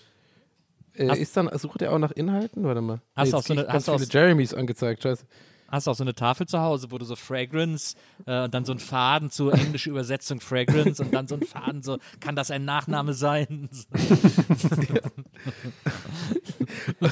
äh, 0.96 1.16
ist 1.18 1.36
dann, 1.36 1.48
sucht 1.58 1.82
er 1.82 1.92
auch 1.92 1.98
nach 1.98 2.10
Inhalten? 2.12 2.64
Warte 2.64 2.80
mal. 2.80 3.00
Hast 3.16 3.32
du 3.32 3.36
auch 3.36 3.42
so 3.42 3.52
eine- 3.54 3.62
ich 3.62 3.68
hast 3.68 3.88
du 3.88 3.92
auch 3.92 3.98
viele 3.98 4.10
so- 4.10 4.18
Jeremys 4.18 4.52
angezeigt, 4.54 5.02
scheiße. 5.02 5.24
Hast 5.68 5.86
du 5.86 5.90
auch 5.90 5.96
so 5.96 6.04
eine 6.04 6.14
Tafel 6.14 6.46
zu 6.46 6.60
Hause, 6.60 6.90
wo 6.90 6.98
du 6.98 7.04
so 7.04 7.16
Fragrance 7.16 7.96
äh, 8.26 8.44
und 8.44 8.54
dann 8.54 8.64
so 8.64 8.72
einen 8.72 8.80
Faden 8.80 9.30
zur 9.30 9.54
englischen 9.54 9.90
Übersetzung 9.90 10.40
Fragrance 10.40 11.02
und 11.02 11.12
dann 11.12 11.26
so 11.26 11.34
einen 11.34 11.44
Faden 11.44 11.82
so, 11.82 11.98
kann 12.20 12.36
das 12.36 12.50
ein 12.50 12.64
Nachname 12.64 13.14
sein? 13.14 13.68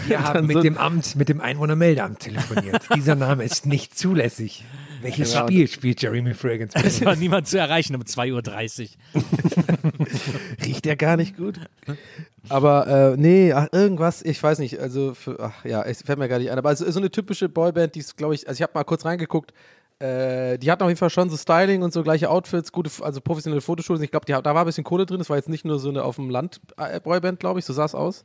Wir 0.06 0.22
haben 0.22 0.46
mit 0.46 0.62
dem 0.64 0.78
Amt, 0.78 1.16
mit 1.16 1.28
dem 1.28 1.40
Einwohnermeldeamt 1.40 2.20
telefoniert. 2.20 2.82
Dieser 2.94 3.14
Name 3.14 3.44
ist 3.44 3.66
nicht 3.66 3.98
zulässig. 3.98 4.64
Welches 5.02 5.32
Genau. 5.32 5.46
Spiel 5.46 5.68
spielt 5.68 6.02
Jeremy 6.02 6.34
Fragrance? 6.34 6.76
Es 6.82 7.04
war 7.04 7.16
niemand 7.16 7.48
zu 7.48 7.58
erreichen 7.58 7.94
um 7.94 8.02
2.30 8.02 8.90
Uhr. 9.14 9.22
Riecht 10.64 10.86
ja 10.86 10.94
gar 10.94 11.16
nicht 11.16 11.36
gut. 11.36 11.60
Aber 12.48 13.12
äh, 13.14 13.16
nee, 13.16 13.52
ach, 13.52 13.68
irgendwas, 13.72 14.22
ich 14.22 14.42
weiß 14.42 14.58
nicht, 14.58 14.78
also 14.80 15.14
für, 15.14 15.38
ach 15.40 15.64
ja, 15.64 15.82
es 15.82 16.02
fällt 16.02 16.18
mir 16.18 16.28
gar 16.28 16.38
nicht 16.38 16.50
ein. 16.50 16.58
Aber 16.58 16.68
also, 16.70 16.90
so 16.90 16.98
eine 16.98 17.10
typische 17.10 17.48
Boyband, 17.48 17.94
die 17.94 18.00
ist, 18.00 18.16
glaube 18.16 18.34
ich, 18.34 18.48
also 18.48 18.58
ich 18.58 18.62
habe 18.62 18.72
mal 18.74 18.84
kurz 18.84 19.04
reingeguckt, 19.04 19.52
äh, 20.02 20.58
die 20.58 20.68
hatten 20.70 20.82
auf 20.82 20.88
jeden 20.88 20.98
Fall 20.98 21.10
schon 21.10 21.30
so 21.30 21.36
Styling 21.36 21.82
und 21.82 21.92
so 21.92 22.02
gleiche 22.02 22.28
Outfits, 22.28 22.72
gute, 22.72 22.90
also 23.04 23.20
professionelle 23.20 23.60
Fotoshoots. 23.60 24.02
Ich 24.02 24.10
glaube, 24.10 24.26
da 24.26 24.42
war 24.42 24.62
ein 24.62 24.66
bisschen 24.66 24.82
Kohle 24.82 25.06
drin. 25.06 25.18
Das 25.18 25.30
war 25.30 25.36
jetzt 25.36 25.48
nicht 25.48 25.64
nur 25.64 25.78
so 25.78 25.90
eine 25.90 26.02
auf 26.02 26.16
dem 26.16 26.28
Land 26.28 26.60
äh, 26.76 26.98
Boyband, 26.98 27.38
glaube 27.38 27.60
ich, 27.60 27.64
so 27.64 27.72
sah 27.72 27.84
es 27.84 27.94
aus. 27.94 28.24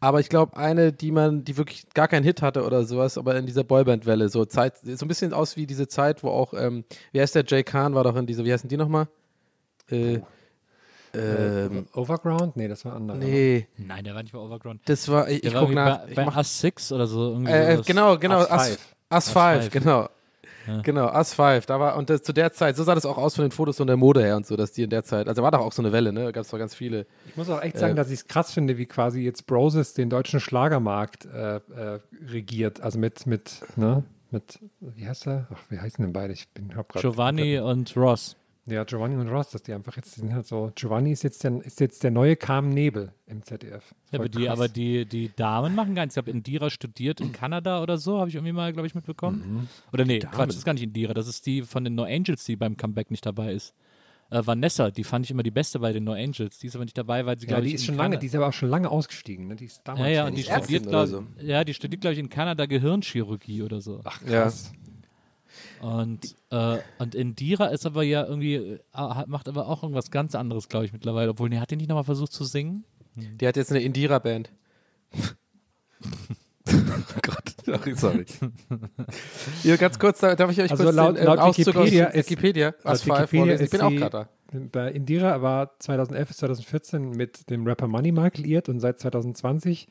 Aber 0.00 0.20
ich 0.20 0.30
glaube, 0.30 0.56
eine, 0.56 0.92
die 0.92 1.12
man, 1.12 1.44
die 1.44 1.58
wirklich 1.58 1.86
gar 1.92 2.08
keinen 2.08 2.24
Hit 2.24 2.40
hatte 2.40 2.64
oder 2.64 2.84
sowas, 2.84 3.18
aber 3.18 3.36
in 3.36 3.44
dieser 3.44 3.62
Boyband-Welle, 3.62 4.30
so 4.30 4.46
Zeit, 4.46 4.78
so 4.78 5.04
ein 5.04 5.08
bisschen 5.08 5.34
aus 5.34 5.56
wie 5.56 5.66
diese 5.66 5.86
Zeit, 5.86 6.22
wo 6.22 6.30
auch, 6.30 6.54
ähm, 6.54 6.84
wie 7.12 7.20
heißt 7.20 7.34
der, 7.34 7.44
Jay 7.46 7.62
Khan 7.62 7.94
war 7.94 8.04
doch 8.04 8.16
in 8.16 8.26
dieser, 8.26 8.44
wie 8.44 8.52
heißen 8.52 8.68
die 8.68 8.78
nochmal? 8.78 9.06
Äh, 9.90 10.20
ähm, 11.14 11.86
Overground? 11.92 12.56
Nee, 12.56 12.68
das 12.68 12.86
war 12.86 12.94
anders. 12.94 13.18
nee, 13.18 13.68
Nein, 13.76 14.02
der 14.02 14.14
war 14.14 14.22
nicht 14.22 14.32
bei 14.32 14.38
Overground. 14.38 14.80
das 14.86 15.08
war, 15.10 15.28
ich, 15.28 15.42
Der 15.42 15.50
ich 15.50 15.54
war 15.54 15.66
guck 15.66 15.74
nach. 15.74 15.98
bei, 16.04 16.10
Ich 16.10 16.16
mach, 16.16 16.36
Us 16.38 16.60
6 16.60 16.92
oder 16.92 17.06
so. 17.06 17.32
Irgendwie 17.32 17.52
äh, 17.52 17.82
genau, 17.84 18.16
genau, 18.16 18.40
Us 18.40 18.78
Us, 19.12 19.28
Five. 19.30 19.70
Us 20.68 20.68
Us 20.68 20.74
5, 20.74 20.76
Five. 20.76 20.82
genau. 20.84 21.12
Us 21.14 21.34
5, 21.34 21.66
da 21.66 21.80
war, 21.80 21.96
und 21.96 22.10
das, 22.10 22.22
zu 22.22 22.32
der 22.32 22.52
Zeit, 22.52 22.76
so 22.76 22.84
sah 22.84 22.94
das 22.94 23.06
auch 23.06 23.18
aus 23.18 23.36
von 23.36 23.44
den 23.44 23.50
Fotos 23.52 23.80
und 23.80 23.86
der 23.88 23.96
Mode 23.96 24.22
her 24.22 24.36
und 24.36 24.46
so, 24.46 24.56
dass 24.56 24.72
die 24.72 24.82
in 24.82 24.90
der 24.90 25.04
Zeit, 25.04 25.28
also 25.28 25.42
war 25.42 25.50
doch 25.50 25.60
auch 25.60 25.72
so 25.72 25.82
eine 25.82 25.92
Welle, 25.92 26.12
ne? 26.12 26.24
Da 26.24 26.30
gab 26.32 26.44
es 26.44 26.50
doch 26.50 26.58
ganz 26.58 26.74
viele. 26.74 27.06
Ich 27.26 27.36
muss 27.36 27.48
auch 27.50 27.60
echt 27.62 27.76
Äh, 27.76 27.78
sagen, 27.80 27.96
dass 27.96 28.08
ich 28.08 28.20
es 28.20 28.26
krass 28.26 28.52
finde, 28.52 28.78
wie 28.78 28.86
quasi 28.86 29.22
jetzt 29.22 29.46
Broses 29.46 29.94
den 29.94 30.10
deutschen 30.10 30.40
Schlagermarkt 30.40 31.24
äh, 31.26 31.56
äh, 31.56 31.60
regiert. 32.28 32.80
Also 32.80 32.98
mit, 32.98 33.26
mit, 33.26 33.60
ne, 33.76 34.02
mit, 34.30 34.58
wie 34.80 35.06
heißt 35.06 35.26
er? 35.26 35.46
Ach, 35.52 35.58
wie 35.68 35.78
heißen 35.78 36.02
denn 36.04 36.12
beide? 36.12 36.32
Ich 36.32 36.48
bin 36.50 36.74
hab 36.76 36.88
grad- 36.88 37.02
Giovanni 37.02 37.58
und 37.58 37.94
Ross. 37.96 38.36
Ja, 38.66 38.84
Giovanni 38.84 39.16
und 39.16 39.28
Ross, 39.28 39.50
dass 39.50 39.62
die 39.62 39.72
einfach 39.72 39.96
jetzt, 39.96 40.14
die 40.16 40.20
sind 40.20 40.32
halt 40.32 40.46
so, 40.46 40.70
Giovanni 40.76 41.10
ist 41.10 41.24
jetzt 41.24 41.42
der, 41.42 41.60
ist 41.64 41.80
jetzt 41.80 42.04
der 42.04 42.12
neue 42.12 42.36
Carmen 42.36 42.70
Nebel 42.70 43.12
im 43.26 43.42
ZDF. 43.42 43.92
Ja, 44.12 44.20
aber 44.20 44.28
die, 44.28 44.44
krass. 44.44 44.52
aber 44.58 44.68
die, 44.68 45.04
die 45.04 45.32
Damen 45.34 45.74
machen 45.74 45.96
gar 45.96 46.02
nichts. 46.02 46.16
Ich 46.16 46.22
glaube, 46.22 46.36
Indira 46.36 46.70
studiert 46.70 47.20
in 47.20 47.32
Kanada 47.32 47.82
oder 47.82 47.98
so, 47.98 48.18
habe 48.20 48.28
ich 48.28 48.36
irgendwie 48.36 48.52
mal, 48.52 48.72
glaube 48.72 48.86
ich, 48.86 48.94
mitbekommen. 48.94 49.68
Oder 49.92 50.04
nee, 50.04 50.20
Quatsch, 50.20 50.50
das 50.50 50.56
ist 50.56 50.64
gar 50.64 50.74
nicht 50.74 50.84
Indira. 50.84 51.12
Das 51.12 51.26
ist 51.26 51.44
die 51.44 51.62
von 51.62 51.82
den 51.82 51.96
No 51.96 52.04
Angels, 52.04 52.44
die 52.44 52.54
beim 52.54 52.76
Comeback 52.76 53.10
nicht 53.10 53.26
dabei 53.26 53.52
ist. 53.52 53.74
Äh, 54.30 54.46
Vanessa, 54.46 54.90
die 54.90 55.04
fand 55.04 55.26
ich 55.26 55.30
immer 55.30 55.42
die 55.42 55.50
beste 55.50 55.78
bei 55.78 55.92
den 55.92 56.04
No 56.04 56.12
Angels. 56.12 56.58
Die 56.58 56.68
ist 56.68 56.74
aber 56.74 56.84
nicht 56.84 56.96
dabei, 56.96 57.26
weil 57.26 57.38
sie, 57.38 57.46
ja, 57.46 57.48
glaube 57.48 57.62
die 57.64 57.68
ich, 57.68 57.74
ist 57.74 57.80
in 57.82 57.86
schon 57.88 57.96
lange, 57.96 58.18
die 58.18 58.26
ist 58.26 58.34
aber 58.34 58.46
auch 58.46 58.52
schon 58.52 58.70
lange 58.70 58.88
ausgestiegen. 58.90 59.48
Ne? 59.48 59.56
Die 59.56 59.66
ist 59.66 59.82
damals 59.84 60.06
Ja, 60.06 60.08
ja, 60.08 60.26
und 60.26 60.38
die 60.38 60.42
studiert, 60.44 60.86
oder 60.86 61.06
glaube 61.06 61.26
ja, 61.40 61.64
die 61.64 61.74
studiert, 61.74 62.00
glaube 62.00 62.14
ich, 62.14 62.20
in 62.20 62.30
Kanada 62.30 62.64
Gehirnchirurgie 62.64 63.62
oder 63.62 63.80
so. 63.80 64.00
Ach, 64.04 64.22
Ja. 64.22 64.50
Und, 65.82 66.36
äh, 66.50 66.78
und 66.98 67.14
Indira 67.14 67.66
ist 67.66 67.84
aber 67.86 68.02
ja 68.04 68.24
irgendwie, 68.24 68.54
äh, 68.54 68.78
macht 69.26 69.48
aber 69.48 69.66
auch 69.68 69.82
irgendwas 69.82 70.10
ganz 70.10 70.34
anderes, 70.34 70.68
glaube 70.68 70.84
ich, 70.86 70.92
mittlerweile. 70.92 71.30
Obwohl, 71.30 71.48
nee, 71.48 71.58
hat 71.58 71.70
die 71.72 71.76
nicht 71.76 71.88
nochmal 71.88 72.04
versucht 72.04 72.32
zu 72.32 72.44
singen? 72.44 72.84
Die 73.16 73.46
hat 73.46 73.56
jetzt 73.56 73.70
eine 73.72 73.80
Indira-Band. 73.82 74.50
oh 76.68 77.20
Gott, 77.22 77.54
sorry, 77.66 77.94
sorry. 77.96 78.24
Hier 79.62 79.76
ganz 79.76 79.98
kurz, 79.98 80.20
da- 80.20 80.34
darf 80.36 80.50
ich 80.50 80.60
euch 80.60 80.70
Also 80.70 80.84
kurz 80.84 80.94
laut- 80.96 81.16
den, 81.16 81.22
äh, 81.22 81.26
laut 81.26 81.38
Auszug 81.38 81.66
Wikipedia 81.74 82.06
aus 82.08 82.14
ist- 82.14 82.30
Wikipedia, 82.30 82.66
Laut 82.68 82.84
Us 82.94 83.02
5 83.02 83.16
Wikipedia 83.18 83.40
vorlesen. 83.40 83.56
Ich 83.56 83.64
ist 83.64 83.70
bin 83.72 83.80
auch 83.80 83.90
gerade 83.90 84.28
da. 84.52 84.58
Bei 84.70 84.90
Indira 84.92 85.40
war 85.42 85.78
2011 85.78 86.28
bis 86.28 86.36
2014 86.38 87.10
mit 87.10 87.48
dem 87.50 87.66
Rapper 87.66 87.88
Money 87.88 88.12
Mark 88.12 88.38
liiert 88.38 88.68
und 88.68 88.80
seit 88.80 89.00
2020 89.00 89.88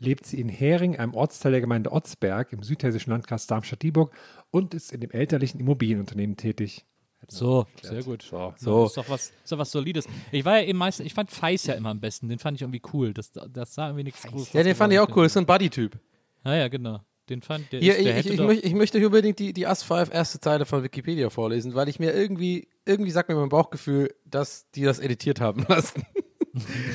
lebt 0.00 0.26
sie 0.26 0.40
in 0.40 0.48
Hering, 0.48 0.96
einem 0.98 1.14
Ortsteil 1.14 1.52
der 1.52 1.60
Gemeinde 1.60 1.92
Otzberg 1.92 2.52
im 2.52 2.62
südhessischen 2.62 3.12
Landkreis 3.12 3.46
Darmstadt-Dieburg 3.46 4.12
und 4.50 4.74
ist 4.74 4.92
in 4.92 5.00
dem 5.00 5.10
elterlichen 5.10 5.60
Immobilienunternehmen 5.60 6.36
tätig. 6.36 6.84
So, 7.28 7.66
sehr 7.82 8.02
gut. 8.02 8.22
So. 8.22 8.54
So. 8.56 8.86
Ist 8.86 8.96
doch 8.96 9.08
was, 9.08 9.32
ist 9.44 9.52
doch 9.52 9.58
was 9.58 9.70
Solides. 9.70 10.06
Ich 10.32 10.44
war 10.44 10.60
ja 10.60 10.66
eben 10.66 10.78
meistens, 10.78 11.06
ich 11.06 11.14
fand 11.14 11.30
Feis 11.30 11.66
ja 11.66 11.74
immer 11.74 11.90
am 11.90 12.00
besten. 12.00 12.28
Den 12.28 12.38
fand 12.38 12.56
ich 12.56 12.62
irgendwie 12.62 12.82
cool. 12.92 13.12
Das, 13.12 13.30
das 13.32 13.74
sah 13.74 13.88
irgendwie 13.88 14.04
nichts 14.04 14.22
Großes. 14.22 14.52
Ja, 14.52 14.62
den 14.62 14.74
fand 14.74 14.92
ich 14.92 14.98
auch 14.98 15.08
cool. 15.14 15.24
Das 15.24 15.30
ist 15.30 15.34
so 15.34 15.40
ein 15.40 15.46
Buddy-Typ. 15.46 15.98
Ja, 16.44 16.54
ja, 16.54 16.68
genau. 16.68 17.00
Den 17.28 17.42
fand 17.42 17.70
der, 17.70 17.80
Hier, 17.80 17.96
ist, 17.96 18.04
der 18.04 18.10
ich, 18.10 18.18
hätte 18.18 18.28
ich, 18.30 18.36
doch, 18.38 18.46
möcht, 18.46 18.64
ich 18.64 18.74
möchte 18.74 18.98
hier 18.98 19.06
unbedingt 19.06 19.38
die, 19.38 19.52
die 19.52 19.64
Us 19.66 19.84
5 19.84 20.12
erste 20.12 20.40
Zeile 20.40 20.66
von 20.66 20.82
Wikipedia 20.82 21.30
vorlesen, 21.30 21.74
weil 21.74 21.88
ich 21.88 22.00
mir 22.00 22.12
irgendwie, 22.12 22.66
irgendwie 22.84 23.12
sagt 23.12 23.28
mir 23.28 23.36
mein 23.36 23.50
Bauchgefühl, 23.50 24.12
dass 24.24 24.68
die 24.72 24.82
das 24.82 24.98
editiert 24.98 25.40
haben 25.40 25.64
lassen. 25.68 26.04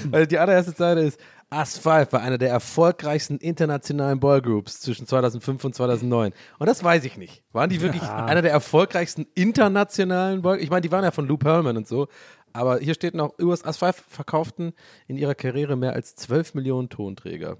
weil 0.09 0.27
die 0.27 0.37
allererste 0.37 0.75
Zeile 0.75 1.03
ist, 1.03 1.19
Us 1.53 1.77
5 1.77 2.11
war 2.11 2.21
einer 2.21 2.37
der 2.37 2.49
erfolgreichsten 2.49 3.37
internationalen 3.37 4.19
Boygroups 4.19 4.81
zwischen 4.81 5.05
2005 5.07 5.63
und 5.63 5.75
2009. 5.75 6.33
Und 6.59 6.67
das 6.67 6.83
weiß 6.83 7.05
ich 7.05 7.17
nicht. 7.17 7.43
Waren 7.53 7.69
die 7.69 7.81
wirklich 7.81 8.01
einer 8.03 8.41
der 8.41 8.51
erfolgreichsten 8.51 9.25
internationalen 9.35 10.41
Boygroups? 10.41 10.63
Ich 10.63 10.69
meine, 10.69 10.81
die 10.81 10.91
waren 10.91 11.03
ja 11.03 11.11
von 11.11 11.27
Lou 11.27 11.37
Pearlman 11.37 11.77
und 11.77 11.87
so. 11.87 12.07
Aber 12.51 12.79
hier 12.79 12.93
steht 12.93 13.13
noch, 13.13 13.37
US 13.39 13.63
Us 13.65 13.77
5 13.77 13.95
verkauften 14.07 14.73
in 15.07 15.17
ihrer 15.17 15.35
Karriere 15.35 15.75
mehr 15.75 15.93
als 15.93 16.15
12 16.15 16.55
Millionen 16.55 16.89
Tonträger. 16.89 17.57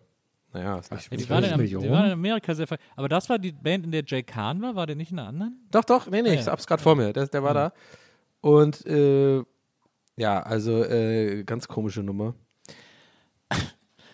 Naja, 0.53 0.77
ist 0.79 0.91
nicht 0.91 1.11
ja, 1.11 1.17
die, 1.17 1.23
zwölf 1.25 1.29
waren 1.51 1.59
in, 1.59 1.67
die 1.67 1.89
waren 1.89 2.05
in 2.05 2.11
Amerika 2.13 2.55
sehr 2.55 2.65
ver- 2.65 2.77
Aber 2.95 3.09
das 3.09 3.29
war 3.29 3.37
die 3.39 3.51
Band, 3.51 3.85
in 3.85 3.91
der 3.91 4.03
Jay 4.05 4.23
Khan 4.23 4.61
war. 4.61 4.75
War 4.75 4.87
der 4.87 4.95
nicht 4.95 5.11
in 5.11 5.19
einer 5.19 5.27
anderen? 5.27 5.67
Doch, 5.69 5.83
doch, 5.83 6.09
nee, 6.09 6.21
nee, 6.21 6.29
Ah, 6.29 6.33
ich 6.33 6.45
ja. 6.45 6.51
hab's 6.53 6.65
gerade 6.65 6.81
vor 6.81 6.95
mir. 6.95 7.11
Der, 7.13 7.27
der 7.27 7.43
war 7.43 7.53
da. 7.53 7.73
Und 8.39 8.85
äh, 8.85 9.43
ja, 10.15 10.41
also 10.41 10.83
äh, 10.85 11.43
ganz 11.43 11.67
komische 11.67 12.03
Nummer. 12.03 12.35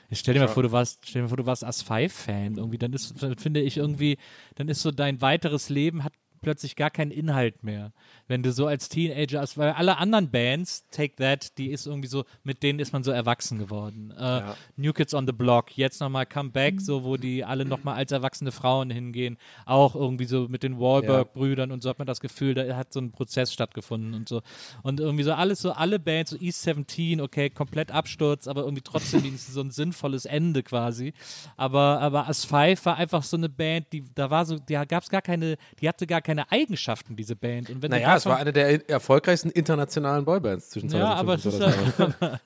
Jetzt 0.09 0.19
Stell 0.19 0.33
dir 0.33 0.41
mal 0.41 0.47
vor, 0.47 0.63
du 0.63 0.71
warst, 0.71 0.99
stell 1.07 1.21
dir 1.21 1.23
mal 1.23 1.29
vor, 1.29 1.37
du 1.37 1.45
warst 1.45 1.63
As 1.63 1.81
5 1.81 2.13
Fan 2.13 2.57
irgendwie, 2.57 2.77
dann 2.77 2.93
ist, 2.93 3.13
finde 3.37 3.61
ich 3.61 3.77
irgendwie, 3.77 4.17
dann 4.55 4.67
ist 4.67 4.81
so 4.81 4.91
dein 4.91 5.21
weiteres 5.21 5.69
Leben 5.69 6.03
hat 6.03 6.13
plötzlich 6.41 6.75
gar 6.75 6.89
keinen 6.89 7.11
Inhalt 7.11 7.63
mehr. 7.63 7.93
Wenn 8.31 8.43
du 8.43 8.53
so 8.53 8.65
als 8.65 8.87
Teenager, 8.87 9.41
als, 9.41 9.57
weil 9.57 9.71
alle 9.71 9.97
anderen 9.97 10.31
Bands, 10.31 10.87
Take 10.89 11.17
That, 11.17 11.57
die 11.57 11.69
ist 11.69 11.85
irgendwie 11.85 12.07
so, 12.07 12.23
mit 12.43 12.63
denen 12.63 12.79
ist 12.79 12.93
man 12.93 13.03
so 13.03 13.11
erwachsen 13.11 13.59
geworden. 13.59 14.11
Äh, 14.17 14.43
New 14.77 14.93
Kids 14.93 15.13
on 15.13 15.27
the 15.27 15.33
Block, 15.33 15.77
jetzt 15.77 15.99
nochmal 15.99 16.25
Comeback, 16.25 16.79
so 16.79 17.03
wo 17.03 17.17
die 17.17 17.43
alle 17.43 17.65
nochmal 17.65 17.95
als 17.95 18.13
erwachsene 18.13 18.53
Frauen 18.53 18.89
hingehen, 18.89 19.37
auch 19.65 19.95
irgendwie 19.95 20.23
so 20.23 20.47
mit 20.47 20.63
den 20.63 20.79
Wahlberg-Brüdern 20.79 21.73
und 21.73 21.83
so 21.83 21.89
hat 21.89 21.99
man 21.99 22.07
das 22.07 22.21
Gefühl, 22.21 22.53
da 22.53 22.77
hat 22.77 22.93
so 22.93 23.01
ein 23.01 23.11
Prozess 23.11 23.51
stattgefunden 23.51 24.13
und 24.13 24.29
so. 24.29 24.41
Und 24.81 25.01
irgendwie 25.01 25.23
so 25.23 25.33
alles, 25.33 25.59
so 25.59 25.73
alle 25.73 25.99
Bands, 25.99 26.31
so 26.31 26.37
East 26.37 26.61
17, 26.61 27.19
okay, 27.19 27.49
komplett 27.49 27.91
Absturz, 27.91 28.47
aber 28.47 28.61
irgendwie 28.61 28.81
trotzdem 28.81 29.25
wenigstens 29.25 29.55
so 29.55 29.59
ein 29.59 29.71
sinnvolles 29.71 30.23
Ende 30.23 30.63
quasi. 30.63 31.11
Aber, 31.57 31.99
aber 31.99 32.29
As 32.29 32.45
Five 32.45 32.85
war 32.85 32.95
einfach 32.95 33.23
so 33.23 33.35
eine 33.35 33.49
Band, 33.49 33.87
die, 33.91 34.05
da 34.15 34.29
war 34.29 34.45
so, 34.45 34.57
da 34.57 34.85
gab 34.85 35.03
es 35.03 35.09
gar 35.09 35.21
keine, 35.21 35.57
die 35.81 35.89
hatte 35.89 36.07
gar 36.07 36.21
keine 36.21 36.49
Eigenschaften, 36.49 37.17
diese 37.17 37.35
Band. 37.35 37.69
Und 37.69 37.81
wenn 37.81 37.91
Naja, 37.91 38.20
es 38.21 38.25
war 38.31 38.37
eine 38.37 38.53
der 38.53 38.89
erfolgreichsten 38.89 39.49
internationalen 39.49 40.25
Boybands 40.25 40.69
zwischen 40.69 40.89
2005 40.89 41.09
ja, 41.09 41.19
aber 41.19 41.33
und 41.33 41.39
es 41.39 41.45
ist 41.45 41.57
2009. 41.57 42.39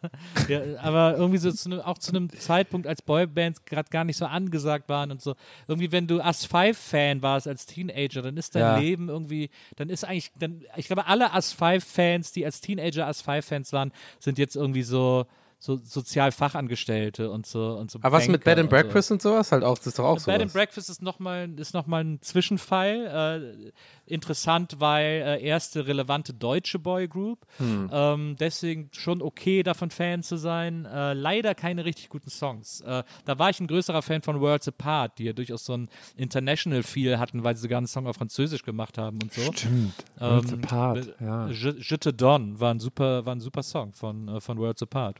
ja, 0.47 0.81
aber 0.81 1.17
irgendwie 1.17 1.37
so 1.37 1.51
zu 1.51 1.69
einem, 1.69 1.81
auch 1.81 1.97
zu 1.97 2.11
einem 2.11 2.29
Zeitpunkt, 2.29 2.87
als 2.87 3.01
Boybands 3.01 3.65
gerade 3.65 3.89
gar 3.89 4.03
nicht 4.03 4.17
so 4.17 4.25
angesagt 4.25 4.89
waren 4.89 5.11
und 5.11 5.21
so. 5.21 5.35
Irgendwie, 5.67 5.91
wenn 5.91 6.07
du 6.07 6.19
Us 6.19 6.45
5 6.45 6.77
Fan 6.77 7.21
warst 7.21 7.47
als 7.47 7.65
Teenager, 7.65 8.21
dann 8.21 8.37
ist 8.37 8.55
dein 8.55 8.61
Ja. 8.61 8.77
Leben 8.77 9.09
irgendwie, 9.09 9.49
dann 9.75 9.89
ist 9.89 10.03
eigentlich, 10.03 10.31
dann, 10.39 10.61
ich 10.75 10.87
glaube, 10.87 11.07
alle 11.07 11.31
Us 11.33 11.53
5 11.53 11.83
Fans, 11.83 12.31
die 12.31 12.45
als 12.45 12.61
Teenager 12.61 13.07
Us 13.07 13.21
5 13.21 13.45
Fans 13.45 13.73
waren, 13.73 13.91
sind 14.19 14.37
jetzt 14.37 14.55
irgendwie 14.55 14.83
so 14.83 15.25
so 15.65 15.79
Sozialfachangestellte 15.83 17.31
und 17.31 17.45
so 17.45 17.75
und 17.77 17.89
so. 17.89 17.99
Aber 18.01 18.17
was 18.17 18.27
mit 18.27 18.43
Banker 18.43 18.55
Bed 18.55 18.59
and 18.59 18.65
und 18.65 18.69
so. 18.69 18.83
Breakfast 18.83 19.11
und 19.11 19.21
sowas? 19.21 19.51
Halt 19.51 19.63
auch, 19.63 19.77
das 19.77 19.87
ist 19.87 19.99
doch 19.99 20.05
auch 20.05 20.19
so. 20.19 20.31
Bed 20.31 20.41
and 20.41 20.53
Breakfast 20.53 20.89
ist 20.89 21.01
nochmal 21.01 21.49
ist 21.59 21.73
noch 21.73 21.87
mal 21.87 22.03
ein 22.03 22.21
Zwischenfall. 22.21 23.65
Äh, 23.65 23.71
interessant, 24.05 24.75
weil 24.79 25.23
äh, 25.25 25.43
erste 25.43 25.87
relevante 25.87 26.33
deutsche 26.33 26.77
Boygroup. 26.77 27.39
Hm. 27.57 27.89
Ähm, 27.91 28.35
deswegen 28.39 28.89
schon 28.91 29.21
okay, 29.21 29.63
davon 29.63 29.89
Fan 29.89 30.21
zu 30.21 30.37
sein. 30.37 30.85
Äh, 30.85 31.13
leider 31.13 31.55
keine 31.55 31.85
richtig 31.85 32.09
guten 32.09 32.29
Songs. 32.29 32.81
Äh, 32.81 33.03
da 33.25 33.39
war 33.39 33.49
ich 33.49 33.59
ein 33.59 33.67
größerer 33.67 34.03
Fan 34.03 34.21
von 34.21 34.39
Worlds 34.39 34.67
Apart, 34.67 35.17
die 35.17 35.23
ja 35.23 35.33
durchaus 35.33 35.65
so 35.65 35.73
ein 35.73 35.89
International-Feel 36.15 37.17
hatten, 37.17 37.43
weil 37.43 37.55
sie 37.55 37.63
sogar 37.63 37.79
einen 37.79 37.87
Song 37.87 38.05
auf 38.05 38.17
Französisch 38.17 38.63
gemacht 38.63 38.97
haben 38.97 39.17
und 39.23 39.33
so. 39.33 39.41
Stimmt. 39.51 39.93
Ähm, 40.19 40.29
Worlds 40.29 40.53
Apart, 40.53 41.15
ja. 41.19 41.47
Je, 41.49 41.73
Je 41.79 41.97
te 41.97 42.13
donne 42.13 42.59
war 42.59 42.71
ein 42.71 42.79
super, 42.79 43.25
war 43.25 43.33
ein 43.35 43.41
super 43.41 43.63
Song 43.63 43.93
von, 43.93 44.27
äh, 44.27 44.41
von 44.41 44.59
Worlds 44.59 44.83
Apart. 44.83 45.17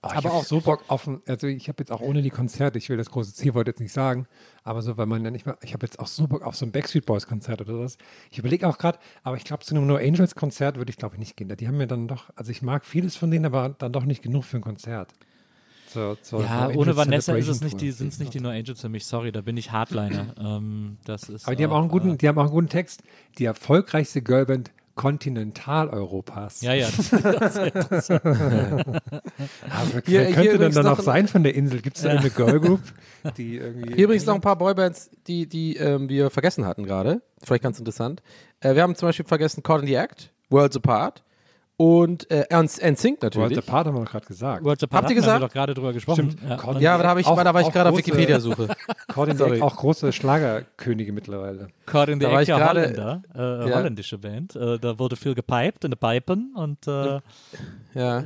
Oh, 0.00 0.08
ich 0.12 0.16
Aber 0.16 0.32
auch 0.32 0.44
so 0.44 0.60
Bock 0.60 0.84
auf 0.86 1.08
ein, 1.08 1.22
also 1.26 1.48
ich 1.48 1.68
habe 1.68 1.80
jetzt 1.80 1.90
auch 1.90 2.00
ohne 2.00 2.22
die 2.22 2.30
Konzerte, 2.30 2.78
ich 2.78 2.88
will 2.88 2.96
das 2.96 3.10
große 3.10 3.34
Zielwort 3.34 3.66
jetzt 3.66 3.80
nicht 3.80 3.92
sagen, 3.92 4.28
aber 4.62 4.80
so, 4.80 4.96
weil 4.96 5.06
man 5.06 5.24
ja 5.24 5.32
nicht 5.32 5.44
mehr, 5.44 5.58
ich 5.60 5.72
habe 5.74 5.84
jetzt 5.84 5.98
auch 5.98 6.06
so 6.06 6.28
Bock 6.28 6.42
auf 6.42 6.54
so 6.54 6.64
ein 6.64 6.70
Backstreet 6.70 7.04
Boys 7.04 7.26
Konzert 7.26 7.60
oder 7.60 7.72
sowas. 7.72 7.98
Ich 8.30 8.38
überlege 8.38 8.68
auch 8.68 8.78
gerade, 8.78 9.00
aber 9.24 9.36
ich 9.36 9.42
glaube, 9.42 9.64
zu 9.64 9.74
einem 9.74 9.88
No 9.88 9.96
Angels 9.96 10.36
Konzert 10.36 10.76
würde 10.76 10.90
ich 10.90 10.98
glaube 10.98 11.16
ich 11.16 11.18
nicht 11.18 11.36
gehen. 11.36 11.48
Die 11.48 11.66
haben 11.66 11.78
mir 11.78 11.88
dann 11.88 12.06
doch, 12.06 12.30
also 12.36 12.52
ich 12.52 12.62
mag 12.62 12.84
vieles 12.84 13.16
von 13.16 13.32
denen, 13.32 13.44
aber 13.44 13.74
dann 13.76 13.92
doch 13.92 14.04
nicht 14.04 14.22
genug 14.22 14.44
für 14.44 14.58
ein 14.58 14.62
Konzert. 14.62 15.12
So, 15.88 16.16
so 16.22 16.42
Ja, 16.42 16.68
ohne 16.68 16.96
Vanessa 16.96 17.34
ist 17.34 17.48
es 17.48 17.60
nicht 17.60 17.80
die, 17.80 17.90
sind 17.90 18.12
es 18.12 18.20
nicht 18.20 18.34
die 18.34 18.40
No 18.40 18.50
Angels 18.50 18.80
für 18.80 18.88
mich. 18.88 19.04
Sorry, 19.04 19.32
da 19.32 19.40
bin 19.40 19.56
ich 19.56 19.72
Hardliner. 19.72 20.34
ähm, 20.38 20.98
das 21.06 21.28
ist 21.28 21.46
Aber 21.46 21.56
die 21.56 21.64
haben 21.64 21.72
auch 21.72 21.80
einen 21.80 21.88
guten, 21.88 22.14
äh, 22.14 22.16
die 22.18 22.28
haben 22.28 22.38
auch 22.38 22.42
einen 22.42 22.52
guten 22.52 22.68
Text. 22.68 23.02
Die 23.38 23.46
erfolgreichste 23.46 24.22
Girlband 24.22 24.70
Kontinentaleuropas. 24.98 26.60
ja, 26.62 26.74
ja. 26.74 26.88
Das, 26.88 28.10
Aber 28.10 28.20
Hier- 30.04 30.20
wer 30.20 30.26
hier 30.26 30.34
könnte 30.34 30.58
denn 30.58 30.72
dann 30.72 30.84
noch 30.84 30.90
noch 30.92 30.98
ein- 30.98 31.04
sein 31.04 31.28
von 31.28 31.42
der 31.42 31.54
Insel? 31.54 31.80
Gibt 31.80 31.96
es 31.96 32.02
da 32.02 32.10
eine 32.10 32.30
Girlgroup, 32.30 32.80
die 33.36 33.56
irgendwie. 33.56 33.94
Hier 33.94 34.04
übrigens 34.04 34.26
noch 34.26 34.34
ein 34.34 34.40
paar 34.40 34.56
Boybands, 34.58 35.10
die, 35.26 35.46
die 35.48 35.76
ähm, 35.76 36.08
wir 36.08 36.30
vergessen 36.30 36.66
hatten 36.66 36.84
gerade. 36.84 37.22
Vielleicht 37.42 37.62
ganz 37.62 37.78
interessant. 37.78 38.22
Äh, 38.60 38.74
wir 38.74 38.82
haben 38.82 38.94
zum 38.94 39.08
Beispiel 39.08 39.26
vergessen 39.26 39.62
Caught 39.62 39.82
in 39.82 39.86
the 39.86 39.94
Act, 39.94 40.32
Worlds 40.50 40.76
Apart 40.76 41.22
und 41.80 42.28
äh, 42.30 42.44
NSYNC 42.50 43.22
natürlich. 43.22 43.36
Worlds 43.56 43.68
Apart 43.68 43.86
haben 43.86 43.94
wir 43.94 44.04
doch 44.04 44.10
gerade 44.10 44.26
gesagt. 44.26 44.64
Worlds 44.64 44.82
Apart 44.82 45.04
Habt 45.04 45.10
ihr 45.12 45.16
hatten 45.16 45.26
wir 45.26 45.32
gesagt? 45.32 45.42
doch 45.44 45.52
gerade 45.52 45.74
drüber 45.74 45.92
gesprochen. 45.92 46.32
Stimmt. 46.32 46.50
Ja. 46.50 46.78
Ja, 46.80 46.94
aber 46.94 47.02
da, 47.04 47.16
ich, 47.16 47.26
Auch- 47.26 47.40
da 47.42 47.54
war 47.54 47.60
ich 47.60 47.70
gerade 47.70 47.90
auf 47.90 47.96
Wikipedia-Suche. 47.96 48.68
Caught 49.06 49.28
in 49.28 49.36
the 49.36 49.38
Sorry. 49.44 49.52
Act, 49.54 49.62
auch 49.62 49.76
große 49.76 50.12
Schlagerkönige 50.12 51.12
mittlerweile. 51.12 51.68
Caught 51.86 52.08
in 52.08 52.18
the 52.18 52.26
Da 52.26 52.32
war 52.32 52.40
Act, 52.40 52.42
ich 52.42 52.48
ja 52.48 52.68
Holländer, 52.68 53.22
äh, 53.32 53.68
Ja. 53.70 53.76
holländische 53.78 54.18
Band. 54.18 54.56
Äh, 54.56 54.78
da 54.80 54.98
wurde 54.98 55.14
viel 55.14 55.36
gepiped 55.36 55.84
in 55.84 55.92
den 55.92 55.98
Pipen 55.98 56.52
und 56.56 56.86
äh, 56.88 57.20
Ja. 57.94 58.24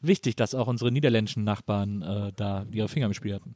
wichtig, 0.00 0.36
dass 0.36 0.54
auch 0.54 0.66
unsere 0.66 0.90
niederländischen 0.90 1.44
Nachbarn 1.44 2.00
äh, 2.00 2.32
da 2.36 2.64
ihre 2.72 2.88
Finger 2.88 3.06
im 3.06 3.12
Spiel 3.14 3.34
hatten. 3.34 3.54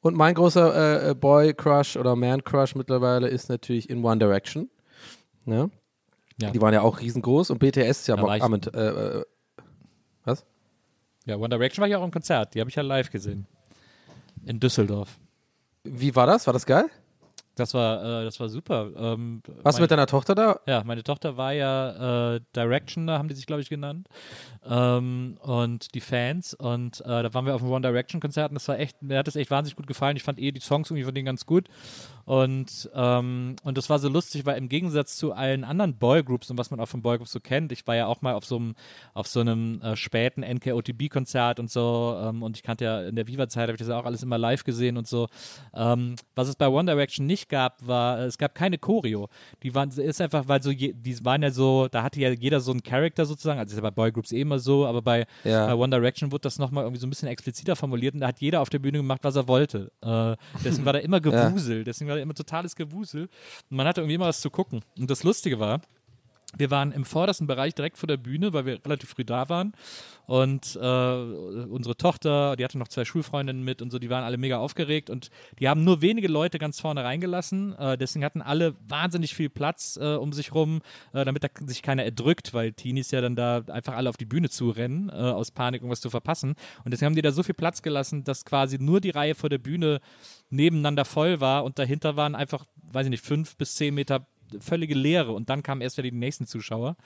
Und 0.00 0.16
mein 0.16 0.34
großer 0.34 0.74
äh, 1.04 1.10
äh, 1.10 1.14
Boy-Crush 1.14 1.96
oder 1.96 2.16
Man-Crush 2.16 2.74
mittlerweile 2.74 3.28
ist 3.28 3.48
natürlich 3.48 3.88
in 3.88 4.04
One 4.04 4.18
Direction. 4.18 4.68
Ne? 5.44 5.70
Ja. 6.42 6.50
Die 6.50 6.60
waren 6.60 6.74
ja 6.74 6.82
auch 6.82 7.00
riesengroß 7.00 7.50
und 7.50 7.58
BTS 7.58 8.00
ist 8.00 8.08
ja 8.08 8.16
Da 8.16 8.22
am, 8.24 8.54
ich- 8.54 8.66
äh, 8.74 8.78
äh, 8.78 9.24
was? 10.24 10.44
Ja, 11.26 11.36
One 11.36 11.48
Direction 11.50 11.82
war 11.82 11.88
ich 11.88 11.96
auch 11.96 12.04
im 12.04 12.10
Konzert. 12.10 12.54
Die 12.54 12.60
habe 12.60 12.68
ich 12.70 12.76
ja 12.76 12.82
live 12.82 13.10
gesehen. 13.10 13.46
In 14.44 14.58
Düsseldorf. 14.58 15.18
Wie 15.84 16.14
war 16.16 16.26
das? 16.26 16.46
War 16.46 16.52
das 16.54 16.66
geil? 16.66 16.86
Das 17.54 17.74
war, 17.74 18.22
äh, 18.22 18.24
das 18.24 18.40
war 18.40 18.48
super. 18.48 18.88
Ähm, 18.96 19.42
Warst 19.62 19.76
du 19.78 19.82
mit 19.82 19.90
deiner 19.90 20.06
Tochter 20.06 20.34
da? 20.34 20.60
Ja, 20.66 20.82
meine 20.84 21.02
Tochter 21.02 21.36
war 21.36 21.52
ja 21.52 22.36
äh, 22.36 22.40
Directioner, 22.56 23.18
haben 23.18 23.28
die 23.28 23.34
sich, 23.34 23.44
glaube 23.44 23.60
ich, 23.60 23.68
genannt. 23.68 24.08
Ähm, 24.64 25.36
und 25.42 25.94
die 25.94 26.00
Fans. 26.00 26.54
Und 26.54 27.02
äh, 27.02 27.22
da 27.22 27.34
waren 27.34 27.44
wir 27.44 27.54
auf 27.54 27.60
dem 27.60 27.70
One 27.70 27.82
Direction 27.86 28.22
Konzert 28.22 28.50
und 28.50 28.54
das 28.54 28.66
war 28.68 28.78
echt, 28.78 29.02
mir 29.02 29.18
hat 29.18 29.26
das 29.26 29.36
echt 29.36 29.50
wahnsinnig 29.50 29.76
gut 29.76 29.86
gefallen. 29.86 30.16
Ich 30.16 30.22
fand 30.22 30.38
eh 30.38 30.50
die 30.50 30.60
Songs 30.60 30.90
irgendwie 30.90 31.04
von 31.04 31.14
denen 31.14 31.26
ganz 31.26 31.44
gut. 31.44 31.68
Und, 32.24 32.90
ähm, 32.94 33.56
und 33.64 33.78
das 33.78 33.90
war 33.90 33.98
so 33.98 34.08
lustig, 34.08 34.46
weil 34.46 34.58
im 34.58 34.68
Gegensatz 34.68 35.16
zu 35.16 35.32
allen 35.32 35.64
anderen 35.64 35.94
Boygroups 35.96 36.50
und 36.50 36.58
was 36.58 36.70
man 36.70 36.80
auch 36.80 36.86
von 36.88 37.02
Boygroups 37.02 37.32
so 37.32 37.40
kennt, 37.40 37.72
ich 37.72 37.86
war 37.86 37.96
ja 37.96 38.06
auch 38.06 38.22
mal 38.22 38.34
auf 38.34 38.44
so 38.44 38.56
einem, 38.56 38.74
auf 39.14 39.26
so 39.26 39.40
einem 39.40 39.80
äh, 39.82 39.96
späten 39.96 40.42
NKOTB-Konzert 40.42 41.60
und 41.60 41.70
so. 41.70 42.16
Ähm, 42.22 42.42
und 42.42 42.56
ich 42.56 42.62
kannte 42.62 42.84
ja 42.84 43.02
in 43.02 43.16
der 43.16 43.26
Viva-Zeit, 43.26 43.62
habe 43.64 43.72
ich 43.72 43.78
das 43.78 43.88
ja 43.88 43.98
auch 43.98 44.04
alles 44.04 44.22
immer 44.22 44.38
live 44.38 44.64
gesehen 44.64 44.96
und 44.96 45.06
so. 45.06 45.28
Ähm, 45.74 46.16
was 46.34 46.48
es 46.48 46.56
bei 46.56 46.68
One 46.68 46.90
Direction 46.90 47.26
nicht 47.26 47.48
gab, 47.48 47.86
war, 47.86 48.20
äh, 48.20 48.24
es 48.24 48.38
gab 48.38 48.54
keine 48.54 48.78
Choreo. 48.78 49.28
Die 49.62 49.74
waren, 49.74 49.90
ist 49.90 50.20
einfach, 50.20 50.48
weil 50.48 50.62
so, 50.62 50.70
je, 50.70 50.92
die 50.92 51.24
waren 51.24 51.42
ja 51.42 51.50
so, 51.50 51.88
da 51.88 52.02
hatte 52.02 52.20
ja 52.20 52.30
jeder 52.30 52.60
so 52.60 52.70
einen 52.72 52.82
Charakter 52.82 53.26
sozusagen, 53.26 53.58
also 53.58 53.72
ist 53.72 53.76
ja 53.76 53.82
bei 53.82 53.90
Boygroups 53.90 54.32
eh 54.32 54.40
immer 54.40 54.58
so, 54.58 54.86
aber 54.86 55.02
bei, 55.02 55.26
Ja. 55.44 55.66
bei 55.66 55.74
One 55.74 55.90
Direction 55.90 56.32
wurde 56.32 56.42
das 56.42 56.58
nochmal 56.58 56.84
irgendwie 56.84 57.00
so 57.00 57.06
ein 57.06 57.10
bisschen 57.10 57.28
expliziter 57.28 57.76
formuliert 57.76 58.14
und 58.14 58.20
da 58.20 58.28
hat 58.28 58.40
jeder 58.40 58.60
auf 58.60 58.70
der 58.70 58.78
Bühne 58.78 58.98
gemacht, 58.98 59.20
was 59.22 59.36
er 59.36 59.48
wollte. 59.48 59.90
Äh, 60.02 60.36
deswegen 60.64 60.84
war 60.84 60.92
da 60.92 60.98
immer 60.98 61.20
Gewusel, 61.52 61.84
deswegen 61.84 62.10
immer 62.20 62.34
totales 62.34 62.76
Gewusel 62.76 63.28
und 63.70 63.76
man 63.76 63.86
hatte 63.86 64.00
irgendwie 64.00 64.14
immer 64.14 64.26
was 64.26 64.40
zu 64.40 64.50
gucken. 64.50 64.82
Und 64.98 65.10
das 65.10 65.22
Lustige 65.22 65.58
war, 65.58 65.80
wir 66.56 66.70
waren 66.70 66.92
im 66.92 67.04
vordersten 67.04 67.46
Bereich 67.46 67.74
direkt 67.74 67.98
vor 67.98 68.06
der 68.06 68.16
Bühne, 68.16 68.52
weil 68.52 68.66
wir 68.66 68.84
relativ 68.84 69.10
früh 69.10 69.24
da 69.24 69.48
waren. 69.48 69.72
Und 70.26 70.76
äh, 70.76 70.78
unsere 70.80 71.96
Tochter, 71.96 72.56
die 72.56 72.64
hatte 72.64 72.78
noch 72.78 72.88
zwei 72.88 73.04
Schulfreundinnen 73.04 73.62
mit 73.62 73.82
und 73.82 73.90
so, 73.90 73.98
die 73.98 74.10
waren 74.10 74.24
alle 74.24 74.36
mega 74.36 74.58
aufgeregt 74.58 75.10
und 75.10 75.30
die 75.58 75.68
haben 75.68 75.84
nur 75.84 76.00
wenige 76.00 76.28
Leute 76.28 76.58
ganz 76.58 76.80
vorne 76.80 77.04
reingelassen. 77.04 77.74
Äh, 77.76 77.98
deswegen 77.98 78.24
hatten 78.24 78.42
alle 78.42 78.74
wahnsinnig 78.86 79.34
viel 79.34 79.50
Platz 79.50 79.98
äh, 80.00 80.14
um 80.14 80.32
sich 80.32 80.54
rum, 80.54 80.80
äh, 81.12 81.24
damit 81.24 81.42
da 81.42 81.48
sich 81.66 81.82
keiner 81.82 82.04
erdrückt, 82.04 82.54
weil 82.54 82.72
Teenies 82.72 83.10
ja 83.10 83.20
dann 83.20 83.34
da 83.34 83.62
einfach 83.68 83.94
alle 83.94 84.08
auf 84.08 84.16
die 84.16 84.26
Bühne 84.26 84.48
zurennen, 84.48 85.08
äh, 85.08 85.12
aus 85.12 85.50
Panik, 85.50 85.82
irgendwas 85.82 86.00
zu 86.00 86.10
verpassen. 86.10 86.54
Und 86.84 86.92
deswegen 86.92 87.06
haben 87.06 87.16
die 87.16 87.22
da 87.22 87.32
so 87.32 87.42
viel 87.42 87.54
Platz 87.54 87.82
gelassen, 87.82 88.24
dass 88.24 88.44
quasi 88.44 88.78
nur 88.78 89.00
die 89.00 89.10
Reihe 89.10 89.34
vor 89.34 89.50
der 89.50 89.58
Bühne 89.58 90.00
nebeneinander 90.50 91.04
voll 91.04 91.40
war 91.40 91.64
und 91.64 91.78
dahinter 91.78 92.16
waren 92.16 92.34
einfach, 92.34 92.66
weiß 92.82 93.06
ich 93.06 93.10
nicht, 93.10 93.24
fünf 93.24 93.56
bis 93.56 93.74
zehn 93.74 93.94
Meter 93.94 94.26
völlige 94.60 94.94
Leere 94.94 95.32
und 95.32 95.50
dann 95.50 95.62
kamen 95.62 95.80
erst 95.80 95.98
wieder 95.98 96.10
die 96.10 96.16
nächsten 96.16 96.46
Zuschauer, 96.46 96.96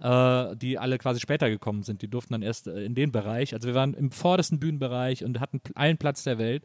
äh, 0.00 0.56
die 0.56 0.78
alle 0.78 0.98
quasi 0.98 1.20
später 1.20 1.48
gekommen 1.48 1.82
sind. 1.82 2.02
Die 2.02 2.08
durften 2.08 2.34
dann 2.34 2.42
erst 2.42 2.66
äh, 2.66 2.84
in 2.84 2.94
den 2.94 3.12
Bereich. 3.12 3.54
Also 3.54 3.68
wir 3.68 3.74
waren 3.74 3.94
im 3.94 4.10
vordersten 4.10 4.60
Bühnenbereich 4.60 5.24
und 5.24 5.40
hatten 5.40 5.60
allen 5.74 5.98
Platz 5.98 6.24
der 6.24 6.38
Welt. 6.38 6.64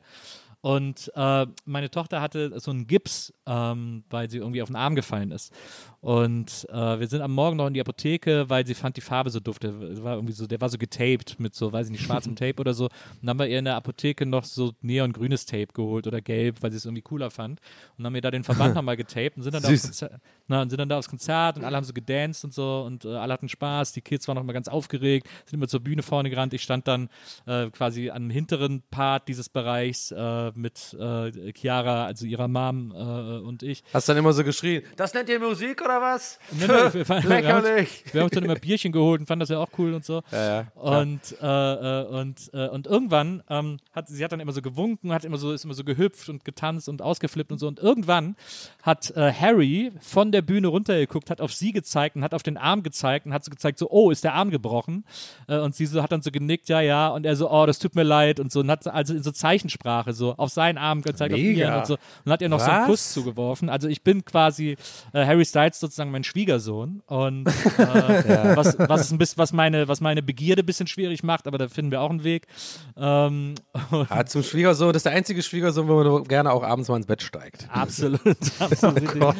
Und 0.65 1.11
äh, 1.13 1.45
meine 1.65 1.91
Tochter 1.91 2.21
hatte 2.21 2.59
so 2.59 2.71
einen 2.71 2.87
Gips, 2.87 3.31
ähm, 3.45 4.03
weil 4.09 4.31
sie 4.31 4.39
irgendwie 4.39 4.63
auf 4.63 4.69
den 4.69 4.75
Arm 4.75 4.95
gefallen 4.95 5.29
ist. 5.29 5.53
Und 6.01 6.67
äh, 6.71 6.99
wir 6.99 7.07
sind 7.07 7.21
am 7.21 7.33
Morgen 7.33 7.57
noch 7.57 7.67
in 7.67 7.75
die 7.75 7.81
Apotheke, 7.81 8.49
weil 8.49 8.65
sie 8.65 8.73
fand 8.73 8.97
die 8.97 9.01
Farbe 9.01 9.29
so 9.29 9.39
dufte. 9.39 9.71
Der 9.71 10.03
war 10.03 10.15
irgendwie 10.15 10.33
so, 10.33 10.47
der 10.47 10.59
war 10.61 10.69
so 10.69 10.79
getaped 10.79 11.39
mit 11.39 11.53
so, 11.53 11.71
weiß 11.71 11.85
ich 11.87 11.91
nicht, 11.91 12.03
schwarzem 12.03 12.35
Tape 12.35 12.55
oder 12.59 12.73
so. 12.73 12.85
Und 12.85 12.91
dann 13.21 13.29
haben 13.29 13.39
wir 13.39 13.47
ihr 13.47 13.59
in 13.59 13.65
der 13.65 13.75
Apotheke 13.75 14.25
noch 14.25 14.43
so 14.43 14.73
neongrünes 14.81 15.45
Tape 15.45 15.67
geholt 15.73 16.07
oder 16.07 16.19
gelb, 16.19 16.63
weil 16.63 16.71
sie 16.71 16.77
es 16.77 16.85
irgendwie 16.85 17.03
cooler 17.03 17.29
fand. 17.29 17.59
Und 17.97 18.05
haben 18.05 18.13
wir 18.15 18.21
da 18.21 18.31
den 18.31 18.43
Verband 18.43 18.73
nochmal 18.75 18.97
getaped 18.97 19.37
und 19.37 19.43
sind 19.43 19.53
dann, 19.53 19.61
da. 19.61 19.69
Konzert, 19.69 20.19
na, 20.47 20.63
und 20.63 20.69
sind 20.71 20.79
dann 20.79 20.89
da 20.89 20.97
aufs 20.97 21.09
Konzert 21.09 21.57
und 21.57 21.63
alle 21.63 21.75
haben 21.75 21.83
so 21.83 21.93
gedanced 21.93 22.43
und 22.43 22.53
so 22.53 22.83
und 22.87 23.05
äh, 23.05 23.09
alle 23.09 23.33
hatten 23.33 23.49
Spaß. 23.49 23.93
Die 23.93 24.01
Kids 24.01 24.27
waren 24.27 24.35
noch 24.35 24.43
mal 24.43 24.53
ganz 24.53 24.67
aufgeregt, 24.67 25.27
sind 25.45 25.59
immer 25.59 25.67
zur 25.67 25.79
Bühne 25.79 26.01
vorne 26.01 26.31
gerannt. 26.31 26.55
Ich 26.55 26.63
stand 26.63 26.87
dann 26.87 27.09
äh, 27.45 27.69
quasi 27.69 28.09
am 28.09 28.31
hinteren 28.31 28.81
Part 28.89 29.27
dieses 29.27 29.49
Bereichs 29.49 30.11
äh, 30.11 30.54
mit 30.57 30.95
äh, 30.99 31.51
Chiara, 31.53 32.05
also 32.05 32.25
ihrer 32.25 32.47
Mom 32.47 32.91
äh, 32.91 33.45
und 33.45 33.63
ich. 33.63 33.83
Hast 33.93 34.09
dann 34.09 34.17
immer 34.17 34.33
so 34.33 34.43
geschrien, 34.43 34.83
das 34.95 35.13
nennt 35.13 35.29
ihr 35.29 35.39
Musik 35.39 35.81
oder 35.81 36.01
was? 36.01 36.39
Nee, 36.51 36.67
nee, 36.67 36.73
wir, 36.73 36.93
wir, 36.93 37.07
wir, 37.43 37.53
haben 37.53 37.65
uns, 37.65 37.89
wir 38.11 38.21
haben 38.21 38.25
uns 38.25 38.33
dann 38.33 38.43
immer 38.45 38.55
Bierchen 38.55 38.91
geholt 38.91 39.21
und 39.21 39.27
fanden 39.27 39.41
das 39.41 39.49
ja 39.49 39.59
auch 39.59 39.69
cool 39.77 39.93
und 39.93 40.05
so. 40.05 40.21
Ja, 40.31 40.61
ja. 40.61 40.67
Und, 40.75 41.35
äh, 41.41 42.01
äh, 42.01 42.07
und, 42.07 42.51
äh, 42.53 42.67
und 42.67 42.87
irgendwann 42.87 43.43
ähm, 43.49 43.77
hat 43.93 44.07
sie 44.07 44.23
hat 44.23 44.31
dann 44.31 44.39
immer 44.39 44.51
so 44.51 44.61
gewunken, 44.61 45.13
hat 45.13 45.25
immer 45.25 45.37
so, 45.37 45.51
ist 45.51 45.65
immer 45.65 45.73
so 45.73 45.83
gehüpft 45.83 46.29
und 46.29 46.45
getanzt 46.45 46.89
und 46.89 47.01
ausgeflippt 47.01 47.51
und 47.51 47.59
so. 47.59 47.67
Und 47.67 47.79
irgendwann 47.79 48.35
hat 48.81 49.11
äh, 49.11 49.31
Harry 49.31 49.91
von 49.99 50.31
der 50.31 50.41
Bühne 50.41 50.67
runtergeguckt, 50.67 51.29
hat 51.29 51.41
auf 51.41 51.53
sie 51.53 51.71
gezeigt 51.71 52.15
und 52.15 52.23
hat 52.23 52.33
auf 52.33 52.43
den 52.43 52.57
Arm 52.57 52.83
gezeigt 52.83 53.25
und 53.25 53.33
hat 53.33 53.43
so 53.43 53.51
gezeigt, 53.51 53.79
so, 53.79 53.89
oh, 53.89 54.11
ist 54.11 54.23
der 54.23 54.33
Arm 54.33 54.49
gebrochen? 54.49 55.05
Und 55.47 55.75
sie 55.75 55.85
so 55.85 56.01
hat 56.01 56.11
dann 56.11 56.21
so 56.21 56.31
genickt, 56.31 56.69
ja, 56.69 56.81
ja. 56.81 57.07
Und 57.09 57.25
er 57.25 57.35
so, 57.35 57.51
oh, 57.51 57.65
das 57.65 57.79
tut 57.79 57.95
mir 57.95 58.03
leid 58.03 58.39
und 58.39 58.51
so. 58.51 58.61
Und 58.61 58.71
hat 58.71 58.87
also 58.87 59.13
in 59.13 59.23
so 59.23 59.31
Zeichensprache 59.31 60.13
so 60.13 60.34
auf 60.37 60.51
seinen 60.51 60.77
Arm 60.77 61.01
gezeigt, 61.01 61.33
auf 61.33 61.39
Mega. 61.39 61.67
ihren 61.67 61.75
und 61.79 61.87
so. 61.87 61.97
Und 62.25 62.31
hat 62.31 62.41
ihr 62.41 62.49
noch 62.49 62.59
so 62.59 62.69
einen 62.69 62.81
Was? 62.81 62.87
Kuss 62.87 63.13
zugeworfen. 63.13 63.69
Also 63.69 63.87
ich 63.87 64.01
bin 64.03 64.23
quasi 64.25 64.77
äh, 65.13 65.25
Harry 65.25 65.45
Styles 65.45 65.79
sozusagen 65.79 66.11
mein 66.11 66.23
Schwiegersohn. 66.23 67.01
Und 67.07 67.47
äh, 67.47 67.51
was, 68.55 68.77
was, 68.79 69.01
es 69.01 69.11
ein 69.11 69.17
bisschen, 69.17 69.37
was, 69.37 69.53
meine, 69.53 69.87
was 69.87 70.01
meine 70.01 70.21
Begierde 70.21 70.63
ein 70.63 70.65
bisschen 70.65 70.87
schwierig 70.87 71.23
macht, 71.23 71.47
aber 71.47 71.57
da 71.57 71.67
finden 71.67 71.91
wir 71.91 72.01
auch 72.01 72.09
einen 72.09 72.23
Weg. 72.23 72.47
Ähm, 72.97 73.55
und 73.91 74.11
Ah, 74.11 74.25
zum 74.25 74.43
Schwiegersohn, 74.43 74.89
das 74.93 75.01
ist 75.01 75.05
der 75.05 75.13
einzige 75.13 75.41
Schwiegersohn, 75.41 75.87
wo 75.87 76.03
man 76.03 76.23
gerne 76.25 76.51
auch 76.51 76.63
abends 76.63 76.89
mal 76.89 76.97
ins 76.97 77.05
Bett 77.07 77.21
steigt. 77.21 77.67
absolut. 77.71 78.21
absolut 78.59 79.15
Oh 79.21 79.33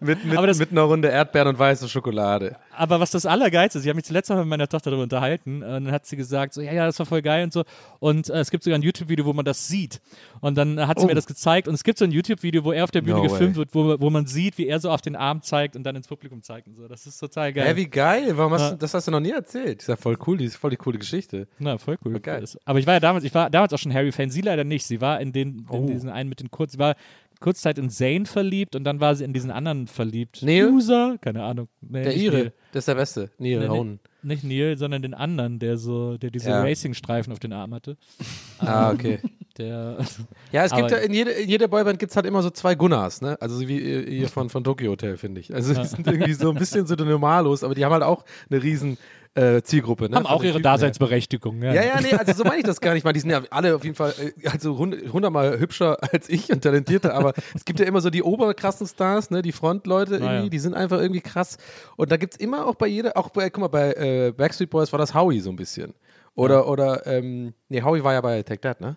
Mit, 0.00 0.24
mit, 0.24 0.36
Aber 0.36 0.46
das- 0.46 0.58
mit 0.58 0.70
einer 0.70 0.82
Runde 0.82 1.08
Erdbeeren 1.08 1.48
und 1.48 1.58
weiße 1.58 1.88
Schokolade. 1.88 2.56
Aber 2.76 3.00
was 3.00 3.10
das 3.10 3.26
Allergeilste 3.26 3.78
ist, 3.78 3.84
ich 3.84 3.88
habe 3.88 3.96
mich 3.96 4.04
zuletzt 4.04 4.30
mal 4.30 4.36
mit 4.36 4.46
meiner 4.46 4.68
Tochter 4.68 4.90
darüber 4.90 5.02
unterhalten, 5.02 5.62
äh, 5.62 5.64
und 5.66 5.84
dann 5.86 5.92
hat 5.92 6.06
sie 6.06 6.16
gesagt, 6.16 6.54
so, 6.54 6.60
ja, 6.60 6.72
ja, 6.72 6.86
das 6.86 6.98
war 6.98 7.06
voll 7.06 7.22
geil 7.22 7.44
und 7.44 7.52
so. 7.52 7.64
Und 7.98 8.28
äh, 8.30 8.38
es 8.40 8.50
gibt 8.50 8.62
sogar 8.64 8.78
ein 8.78 8.82
YouTube-Video, 8.82 9.24
wo 9.24 9.32
man 9.32 9.44
das 9.44 9.57
was 9.58 9.68
sieht. 9.68 10.00
Und 10.40 10.56
dann 10.56 10.86
hat 10.86 11.00
sie 11.00 11.06
mir 11.06 11.14
das 11.14 11.26
gezeigt 11.26 11.66
und 11.68 11.74
es 11.74 11.82
gibt 11.82 11.98
so 11.98 12.04
ein 12.04 12.12
YouTube-Video, 12.12 12.62
wo 12.64 12.70
er 12.72 12.84
auf 12.84 12.90
der 12.92 13.00
Bühne 13.02 13.16
Oh. 13.18 13.24
No 13.24 13.28
gefilmt 13.30 13.56
way. 13.56 13.58
wird, 13.58 13.74
wo, 13.74 14.00
wo 14.00 14.10
man 14.10 14.26
sieht, 14.26 14.56
wie 14.58 14.68
er 14.68 14.78
so 14.78 14.90
auf 14.90 15.00
den 15.00 15.16
Arm 15.16 15.42
zeigt 15.42 15.74
und 15.74 15.82
dann 15.82 15.96
ins 15.96 16.06
Publikum 16.06 16.42
zeigt 16.42 16.68
und 16.68 16.76
so. 16.76 16.86
Das 16.86 17.06
ist 17.06 17.18
total 17.18 17.52
geil. 17.52 17.66
Hä, 17.66 17.76
wie 17.76 17.86
geil. 17.88 18.36
Warum 18.36 18.52
hast 18.52 18.62
Ja. 18.62 18.70
du, 18.70 18.76
das 18.76 18.94
hast 18.94 19.08
du 19.08 19.10
noch 19.10 19.20
nie 19.20 19.32
erzählt? 19.32 19.78
Das 19.78 19.84
ist 19.84 19.88
ja 19.88 19.96
voll 19.96 20.16
cool, 20.26 20.36
die 20.38 20.44
ist 20.44 20.56
voll 20.56 20.70
die 20.70 20.76
coole 20.76 20.98
Geschichte. 20.98 21.48
Na, 21.58 21.76
voll 21.78 21.98
cool. 22.04 22.18
geil. 22.20 22.40
Das- 22.40 22.56
Aber 22.64 22.78
ich 22.78 22.86
war 22.86 22.94
ja 22.94 23.00
damals, 23.00 23.24
ich 23.24 23.34
war 23.34 23.50
damals 23.50 23.72
auch 23.72 23.78
schon 23.78 23.92
Harry-Fan, 23.92 24.30
sie 24.30 24.40
leider 24.42 24.64
nicht. 24.64 24.86
Sie 24.86 25.00
war 25.00 25.20
in 25.20 25.32
den, 25.32 25.58
in 25.58 25.66
Oh. 25.70 25.86
diesen 25.86 26.08
einen 26.10 26.28
mit 26.28 26.40
den 26.40 26.50
kurz, 26.50 26.72
sie 26.72 26.78
war 26.78 26.94
kurzzeit 27.40 27.78
in 27.78 27.90
Zane 27.90 28.26
verliebt 28.26 28.74
und 28.76 28.84
dann 28.84 29.00
war 29.00 29.14
sie 29.14 29.24
in 29.24 29.32
diesen 29.32 29.50
anderen 29.50 29.86
verliebt. 29.86 30.40
Neil? 30.42 30.66
Loser? 30.66 31.16
Keine 31.20 31.42
Ahnung. 31.44 31.68
Nee, 31.80 32.02
Der 32.04 32.16
Ire, 32.16 32.36
Neil. 32.36 32.52
das 32.72 32.80
ist 32.82 32.88
der 32.88 32.94
Beste. 32.96 33.30
Neil 33.38 33.60
Nee. 33.60 33.68
Honen. 33.68 34.00
Nicht 34.22 34.42
Neil, 34.44 34.76
sondern 34.76 35.02
den 35.02 35.14
anderen, 35.14 35.58
der 35.58 35.76
so, 35.78 36.16
der 36.18 36.30
diese 36.30 36.50
Ja. 36.50 36.60
Racing-Streifen 36.62 37.32
auf 37.32 37.38
den 37.38 37.52
Arm 37.52 37.74
hatte. 37.74 37.96
Ah, 38.58 38.90
okay. 38.90 39.20
Der, 39.56 39.98
Ja, 40.52 40.64
es 40.64 40.74
gibt 40.74 40.90
ja 40.90 40.96
in, 40.98 41.12
jede, 41.14 41.30
in 41.30 41.48
jeder 41.48 41.68
Boyband 41.68 41.98
gibt 42.00 42.10
es 42.10 42.16
halt 42.16 42.26
immer 42.26 42.42
so 42.42 42.50
zwei 42.50 42.74
Gunnars, 42.74 43.20
ne? 43.20 43.36
Also 43.40 43.56
so 43.56 43.68
wie 43.68 43.78
äh, 43.80 44.10
hier 44.18 44.28
von, 44.28 44.50
von 44.50 44.64
Tokyo 44.64 44.90
Hotel, 44.90 45.16
finde 45.16 45.40
ich. 45.40 45.54
Also 45.54 45.74
die 45.74 45.84
sind 45.86 46.06
irgendwie 46.06 46.32
so 46.32 46.50
ein 46.50 46.56
bisschen 46.56 46.86
so 46.86 46.94
Normalos, 46.96 47.62
aber 47.62 47.74
die 47.76 47.84
haben 47.84 47.92
halt 47.92 48.02
auch 48.02 48.24
eine 48.50 48.60
riesen 48.62 48.98
äh, 49.38 49.62
Zielgruppe, 49.62 50.08
ne? 50.10 50.16
haben 50.16 50.26
auch 50.26 50.42
ihre. 50.42 50.60
Daseinsberechtigung. 50.60 51.62
Ja, 51.62 51.72
Ja, 51.72 51.82
ja, 51.84 52.00
nee, 52.00 52.12
also 52.12 52.32
so 52.32 52.44
meine 52.44 52.58
ich 52.58 52.64
das 52.64 52.80
gar 52.80 52.94
nicht 52.94 53.04
mal. 53.04 53.12
Die 53.12 53.20
sind 53.20 53.30
ja 53.30 53.42
alle 53.50 53.74
auf 53.76 53.84
jeden 53.84 53.94
Fall 53.96 54.12
äh, 54.18 54.48
also 54.48 54.76
hund- 54.78 55.12
hundertmal 55.12 55.58
hübscher 55.58 55.98
als 56.12 56.28
ich 56.28 56.50
und 56.50 56.62
talentierter, 56.62 57.14
aber 57.14 57.32
es 57.54 57.64
gibt 57.64 57.80
ja 57.80 57.86
immer 57.86 58.00
so 58.00 58.10
die 58.10 58.22
oberkrassen 58.22 58.86
Stars, 58.86 59.30
ne, 59.30 59.42
die 59.42 59.52
Frontleute 59.52 60.14
irgendwie, 60.14 60.28
Ah, 60.28 60.42
ja. 60.42 60.48
die 60.48 60.58
sind 60.58 60.74
einfach 60.74 61.00
irgendwie 61.00 61.20
krass. 61.20 61.56
Und 61.96 62.10
da 62.10 62.16
gibt 62.16 62.34
es 62.34 62.40
immer 62.40 62.66
auch 62.66 62.74
bei 62.74 62.86
jeder, 62.88 63.16
auch 63.16 63.30
bei, 63.30 63.48
guck 63.50 63.60
mal, 63.62 63.68
bei 63.68 63.92
äh, 63.94 64.32
Backstreet 64.36 64.70
Boys 64.70 64.92
war 64.92 64.98
das 64.98 65.14
Howie 65.14 65.40
so 65.40 65.50
ein 65.50 65.56
bisschen. 65.56 65.94
Oder, 66.34 66.68
oder, 66.68 67.06
ähm, 67.06 67.54
nee, 67.68 67.82
Howie 67.82 68.02
war 68.04 68.12
ja 68.12 68.20
bei 68.20 68.42
Take 68.42 68.60
That, 68.60 68.80
ne? 68.80 68.96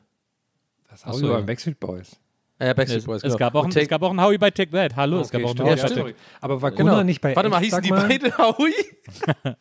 Das 0.90 1.02
so, 1.02 1.22
wir 1.22 1.30
ja. 1.30 1.36
beim 1.38 1.46
Backstreet 1.46 1.80
Boys. 1.80 2.20
Äh, 2.62 2.76
Backstreet 2.76 3.00
Es, 3.00 3.06
Boys, 3.06 3.18
es, 3.18 3.24
genau. 3.24 3.38
gab 3.38 3.56
auch 3.56 3.64
ein, 3.66 3.72
Take- 3.72 3.84
es 3.84 3.90
gab 3.90 4.02
auch 4.04 4.12
ein 4.12 4.22
Howie 4.22 4.38
bei 4.38 4.52
Take 4.52 4.70
That. 4.72 4.96
Hallo, 4.96 5.20
es 5.22 5.32
gab 5.32 5.42
Okay, 5.42 5.50
auch 5.50 5.56
ein 5.56 5.60
Howie 5.66 5.78
ja, 5.78 5.84
bei. 5.88 5.94
Take 5.96 6.16
Aber 6.42 6.62
war 6.62 6.70
Genau. 6.72 6.84
Gunnar 6.92 7.04
nicht 7.04 7.20
bei 7.20 7.36
Warte 7.36 7.50
mal, 7.50 7.58
Echt, 7.58 7.66
hießen 7.66 7.82
die 7.82 7.90
mal? 7.90 8.08
beide 8.08 8.38
Howie? 8.38 8.74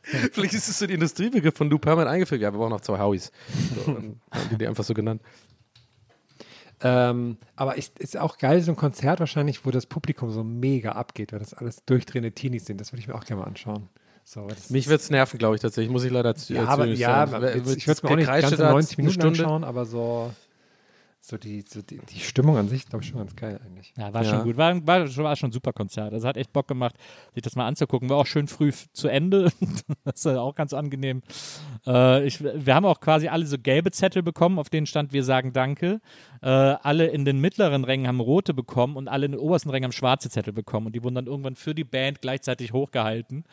Vielleicht 0.32 0.53
ist 0.55 0.68
es 0.68 0.78
so 0.78 0.86
die 0.86 0.94
Industriebegriff 0.94 1.57
von 1.57 1.70
Lou 1.70 1.78
Perman 1.78 2.07
eingefügt. 2.07 2.42
Ja, 2.42 2.53
wir 2.53 2.59
brauchen 2.59 2.70
noch 2.70 2.82
zwei 2.82 2.98
Howies. 2.98 3.32
So, 3.86 3.92
dann 3.92 4.20
haben 4.30 4.48
die 4.51 4.57
die 4.59 4.66
einfach 4.66 4.84
so 4.84 4.92
genannt. 4.92 5.22
Ähm, 6.82 7.36
aber 7.57 7.76
ist, 7.76 7.98
ist 7.98 8.16
auch 8.18 8.38
geil, 8.38 8.61
so 8.62 8.72
ein 8.72 8.76
Konzert 8.76 9.20
wahrscheinlich, 9.20 9.66
wo 9.66 9.70
das 9.70 9.86
Publikum 9.86 10.30
so 10.30 10.42
mega 10.44 10.92
abgeht, 10.92 11.32
weil 11.32 11.38
das 11.38 11.53
alles 11.53 11.84
durchdrehende 11.84 12.32
Teenies 12.32 12.64
sind. 12.66 12.80
Das 12.80 12.92
würde 12.92 13.01
ich 13.01 13.09
mir 13.09 13.14
auch 13.14 13.24
gerne 13.24 13.42
mal 13.42 13.48
anschauen. 13.48 13.88
So, 14.24 14.46
Mich 14.68 14.88
wird 14.88 15.01
es 15.01 15.11
nerven, 15.11 15.38
glaube 15.38 15.57
ich, 15.57 15.62
tatsächlich. 15.62 15.90
Muss 15.90 16.05
ich 16.05 16.11
leider 16.12 16.34
zu 16.34 16.55
ja, 16.55 16.66
aber, 16.66 16.86
ja, 16.86 17.30
wird- 17.40 17.55
ich 17.76 17.86
würde 17.86 17.92
es 17.96 18.03
mir 18.03 18.11
auch 18.11 18.16
nicht 18.16 18.28
ganze 18.28 18.57
da 18.57 18.70
90 18.72 18.98
eine 18.98 19.09
Minuten 19.09 19.26
anschauen, 19.26 19.64
aber 19.64 19.84
so, 19.86 20.30
so, 21.22 21.36
die, 21.36 21.62
so 21.68 21.82
die, 21.82 21.98
die 21.98 22.18
Stimmung 22.20 22.56
an 22.56 22.68
sich, 22.68 22.86
glaube 22.86 23.04
ich, 23.04 23.10
schon 23.10 23.18
ganz 23.18 23.36
geil 23.36 23.60
eigentlich. 23.64 23.92
Ja, 23.96 24.12
war 24.14 24.22
Ja. 24.24 24.30
schon 24.30 24.42
gut. 24.44 24.56
War, 24.56 24.86
war, 24.86 25.06
schon- 25.06 25.24
war 25.24 25.36
schon 25.36 25.50
ein 25.50 25.52
super 25.52 25.72
Konzert. 25.74 26.12
Also 26.14 26.26
hat 26.26 26.36
echt 26.38 26.52
Bock 26.52 26.66
gemacht, 26.66 26.96
sich 27.34 27.42
das 27.42 27.56
mal 27.56 27.66
anzugucken. 27.66 28.08
War 28.08 28.16
auch 28.16 28.26
schön 28.26 28.48
früh 28.48 28.72
zu 28.92 29.06
Ende. 29.08 29.52
das 30.04 30.16
ist 30.16 30.24
ja 30.24 30.40
auch 30.40 30.54
ganz 30.54 30.72
angenehm. 30.72 31.22
Äh, 31.86 32.26
ich, 32.26 32.42
wir 32.42 32.74
haben 32.74 32.86
auch 32.86 33.00
quasi 33.00 33.28
alle 33.28 33.44
so 33.46 33.58
gelbe 33.58 33.90
Zettel 33.90 34.22
bekommen, 34.22 34.58
auf 34.58 34.70
denen 34.70 34.86
stand, 34.86 35.12
wir 35.12 35.22
sagen 35.22 35.52
Danke. 35.52 36.00
Äh, 36.42 36.48
alle 36.48 37.06
in 37.08 37.24
den 37.26 37.38
mittleren 37.38 37.84
Rängen 37.84 38.06
haben 38.08 38.20
rote 38.20 38.54
bekommen 38.54 38.96
und 38.96 39.06
alle 39.08 39.26
in 39.26 39.32
den 39.32 39.40
obersten 39.40 39.68
Rängen 39.70 39.84
haben 39.84 39.92
schwarze 39.92 40.30
Zettel 40.30 40.54
bekommen. 40.54 40.86
Und 40.86 40.94
die 40.96 41.04
wurden 41.04 41.16
dann 41.16 41.26
irgendwann 41.26 41.54
für 41.54 41.74
die 41.74 41.84
Band 41.84 42.22
gleichzeitig 42.22 42.72
hochgehalten, 42.72 43.44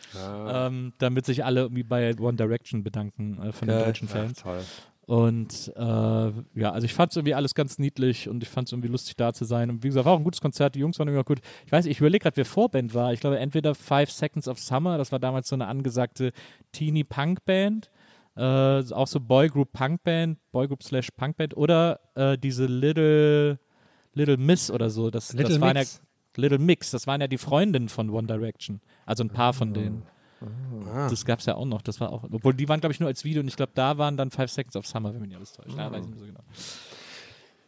ähm, 0.48 0.94
damit 1.00 1.26
sich 1.26 1.44
alle 1.44 1.62
irgendwie 1.62 1.84
bei 1.84 2.18
One 2.18 2.38
Direction 2.38 2.84
bedanken 2.84 3.40
äh, 3.44 3.52
von 3.52 3.68
den 3.68 3.78
Geil. 3.78 3.86
deutschen 3.88 4.08
Fans. 4.08 4.42
toll. 4.42 4.62
Und 5.08 5.72
äh, 5.78 5.82
ja, 5.82 6.72
also 6.74 6.84
ich 6.84 6.94
fand 6.94 7.12
es 7.12 7.16
irgendwie 7.16 7.34
alles 7.34 7.56
ganz 7.56 7.80
niedlich 7.80 8.28
und 8.28 8.44
ich 8.44 8.50
fand 8.50 8.68
es 8.68 8.74
irgendwie 8.74 8.90
lustig 8.90 9.16
da 9.16 9.32
zu 9.32 9.46
sein. 9.46 9.70
Und 9.70 9.82
wie 9.82 9.88
gesagt, 9.88 10.06
war 10.06 10.12
auch 10.12 10.18
ein 10.18 10.26
gutes 10.26 10.42
Konzert, 10.42 10.76
die 10.76 10.80
Jungs 10.80 11.00
waren 11.00 11.18
auch 11.18 11.24
gut. 11.24 11.40
Ich 11.66 11.72
weiß, 11.72 11.86
ich 11.86 12.00
überlege 12.00 12.24
gerade, 12.24 12.36
wer 12.36 12.44
Vorband 12.44 12.94
war. 12.94 13.14
Ich 13.14 13.22
glaube, 13.22 13.40
entweder 13.40 13.74
Five 13.74 14.12
Seconds 14.12 14.50
of 14.50 14.60
Summer, 14.60 14.98
das 14.98 15.14
war 15.14 15.20
damals 15.20 15.48
so 15.48 15.56
eine 15.56 15.68
angesagte 15.68 16.34
Teenie-Punk-Band, 16.74 17.90
äh, 18.36 18.42
auch 18.42 19.08
so 19.08 19.22
Boygroup-Punk-Band, 19.22 20.40
Boygroup 20.52 20.84
slash 20.84 21.08
Punk-Band 21.16 21.56
oder 21.56 22.02
äh, 22.16 22.38
diese 22.38 22.66
Little, 22.66 23.60
Little 24.14 24.36
Miss 24.36 24.70
oder 24.70 24.90
so. 24.90 25.10
Das, 25.10 25.32
Little 25.32 25.54
das 25.54 25.62
waren 25.62 25.78
ja 25.78 25.84
Mix. 25.84 26.02
Little 26.36 26.60
Mix, 26.60 26.92
das 26.92 27.08
waren 27.08 27.22
ja 27.22 27.28
die 27.28 27.38
Freundinnen 27.38 27.88
von 27.88 28.10
One 28.10 28.28
Direction. 28.28 28.82
Also 29.06 29.24
ein 29.24 29.30
paar 29.30 29.54
von 29.54 29.74
denen. 29.74 30.04
Ah. 30.42 31.08
Das 31.10 31.26
gab 31.26 31.40
es 31.40 31.46
ja 31.46 31.56
auch 31.56 31.66
noch. 31.66 31.82
Das 31.82 32.00
war 32.00 32.12
auch, 32.12 32.24
obwohl 32.32 32.54
die 32.54 32.68
waren, 32.70 32.80
glaube 32.80 32.94
ich, 32.94 33.00
nur 33.00 33.08
als 33.08 33.24
Video 33.24 33.42
und 33.42 33.48
ich 33.48 33.56
glaube, 33.56 33.72
da 33.76 33.98
waren 33.98 34.18
dann 34.18 34.30
Five 34.32 34.52
Seconds 34.52 34.76
of 34.76 34.86
Summer, 34.88 35.14
wenn 35.14 35.22
mich 35.22 35.30
nicht 35.30 35.38
alles 35.38 35.54
täuscht. 35.54 35.76
Ja, 35.78 35.92
weiß 35.92 36.02
ich 36.06 36.10
nicht 36.12 36.20
so 36.20 36.26
genau. 36.26 36.40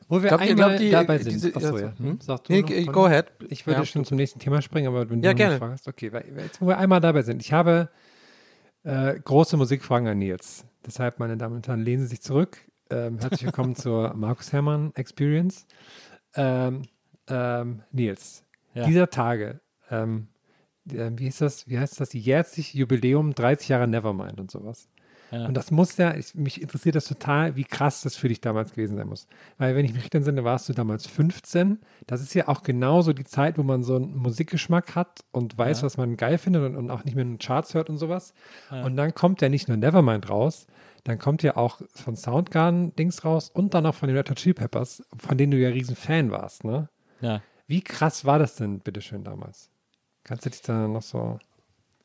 Wo 0.08 0.22
wir 0.24 0.30
Glaub 0.30 0.42
einmal 0.42 0.56
glaubt 0.70 0.82
ihr, 0.82 0.92
dabei 0.92 1.18
sind. 1.20 1.34
diese- 1.34 1.56
Achso, 1.56 1.78
ja, 1.78 1.86
ja. 1.88 1.94
hm? 2.00 2.20
Sag 2.22 2.44
du 2.46 2.54
Nee, 2.54 2.86
noch, 2.86 2.94
go 2.94 3.06
ahead. 3.06 3.32
Ich 3.50 3.68
würde 3.68 3.80
Ja. 3.82 3.86
schon 3.86 4.06
zum 4.06 4.18
nächsten 4.18 4.40
Thema 4.40 4.62
springen, 4.62 4.88
aber 4.88 5.08
wenn 5.10 5.22
Ja, 5.22 5.32
du 5.32 5.36
gerne. 5.38 5.54
noch 5.60 5.68
fragst, 5.68 5.88
okay, 5.88 6.12
weil, 6.12 6.26
jetzt, 6.38 6.60
wo 6.62 6.68
wir 6.68 6.78
einmal 6.80 7.00
dabei 7.00 7.22
sind, 7.22 7.42
ich 7.42 7.54
habe 7.54 7.90
äh, 8.84 9.20
große 9.20 9.58
Musikfragen 9.58 10.08
an 10.08 10.18
Nils. 10.18 10.66
Deshalb, 10.86 11.20
meine 11.20 11.38
Damen 11.38 11.58
und 11.58 11.68
Herren, 11.68 11.82
lehnen 11.84 12.02
Sie 12.04 12.08
sich 12.08 12.22
zurück. 12.22 12.58
Ähm, 12.90 13.20
herzlich 13.20 13.44
willkommen 13.44 13.76
zur 13.76 14.14
Markus 14.16 14.52
Herrmann 14.54 14.92
Experience. 14.96 15.68
Ähm, 16.34 16.84
ähm, 17.28 17.84
Nils, 17.92 18.44
Ja. 18.74 18.86
dieser 18.86 19.10
Tage, 19.10 19.60
ähm, 19.92 20.30
äh, 20.32 20.39
wie 20.92 21.28
ist 21.28 21.42
das, 21.42 21.68
wie 21.68 21.80
heißt 21.80 22.00
das, 22.00 22.14
jährt 22.14 22.48
sich 22.48 22.74
Jubiläum 22.74 23.34
30 23.34 23.70
Jahre 23.70 23.88
Nevermind 23.88 24.40
und 24.40 24.52
sowas. 24.52 24.90
Ja. 25.32 25.46
Und 25.46 25.56
das 25.56 25.70
muss 25.70 25.98
ja, 25.98 26.16
ich, 26.16 26.34
mich 26.34 26.62
interessiert 26.62 26.96
das 26.96 27.06
total, 27.06 27.56
wie 27.56 27.64
krass 27.64 28.02
das 28.02 28.16
für 28.16 28.28
dich 28.28 28.42
damals 28.42 28.72
gewesen 28.72 28.98
sein 28.98 29.08
muss. 29.08 29.28
Weil, 29.58 29.76
wenn 29.76 29.86
ich 29.86 29.94
mich 29.94 30.04
recht 30.04 30.16
entsinne, 30.16 30.44
warst 30.44 30.68
du 30.70 30.74
damals 30.74 31.06
15. 31.06 31.80
Das 32.08 32.22
ist 32.22 32.34
ja 32.34 32.48
auch 32.48 32.64
genauso 32.64 33.14
die 33.14 33.26
Zeit, 33.26 33.58
wo 33.58 33.64
man 33.64 33.84
so 33.84 33.96
einen 33.96 34.16
Musikgeschmack 34.16 34.96
hat 34.96 35.20
und 35.32 35.58
weiß, 35.58 35.84
was 35.84 35.98
man 35.98 36.18
geil 36.18 36.38
findet 36.38 36.64
und, 36.64 36.76
und 36.76 36.90
auch 36.90 37.04
nicht 37.04 37.16
mehr 37.16 37.24
in 37.24 37.34
den 37.34 37.40
Charts 37.40 37.74
hört 37.74 37.90
und 37.90 37.98
sowas. 37.98 38.34
Und 38.72 38.96
dann 38.96 39.14
kommt 39.14 39.42
ja 39.42 39.50
nicht 39.50 39.68
nur 39.68 39.78
Nevermind 39.78 40.30
raus, 40.30 40.66
dann 41.04 41.20
kommt 41.20 41.44
ja 41.44 41.56
auch 41.56 41.82
von 41.94 42.16
Soundgarden 42.16 42.96
Dings 42.96 43.24
raus 43.24 43.50
und 43.50 43.74
dann 43.74 43.86
auch 43.86 43.96
von 43.96 44.08
den 44.08 44.18
Red 44.18 44.30
Hot 44.30 44.38
Chili 44.38 44.54
Peppers, 44.54 45.04
von 45.18 45.38
denen 45.38 45.52
du 45.52 45.58
ja 45.58 45.70
riesen 45.70 45.96
Fan 45.96 46.32
warst, 46.32 46.64
ne? 46.64 46.90
Ja. 47.22 47.42
Wie 47.68 47.82
krass 47.82 48.26
war 48.26 48.40
das 48.40 48.56
denn, 48.56 48.80
bitteschön, 48.80 49.24
damals? 49.24 49.70
Kannst 50.24 50.46
du 50.46 50.50
dich 50.50 50.62
da 50.62 50.88
noch 50.88 51.02
so. 51.02 51.40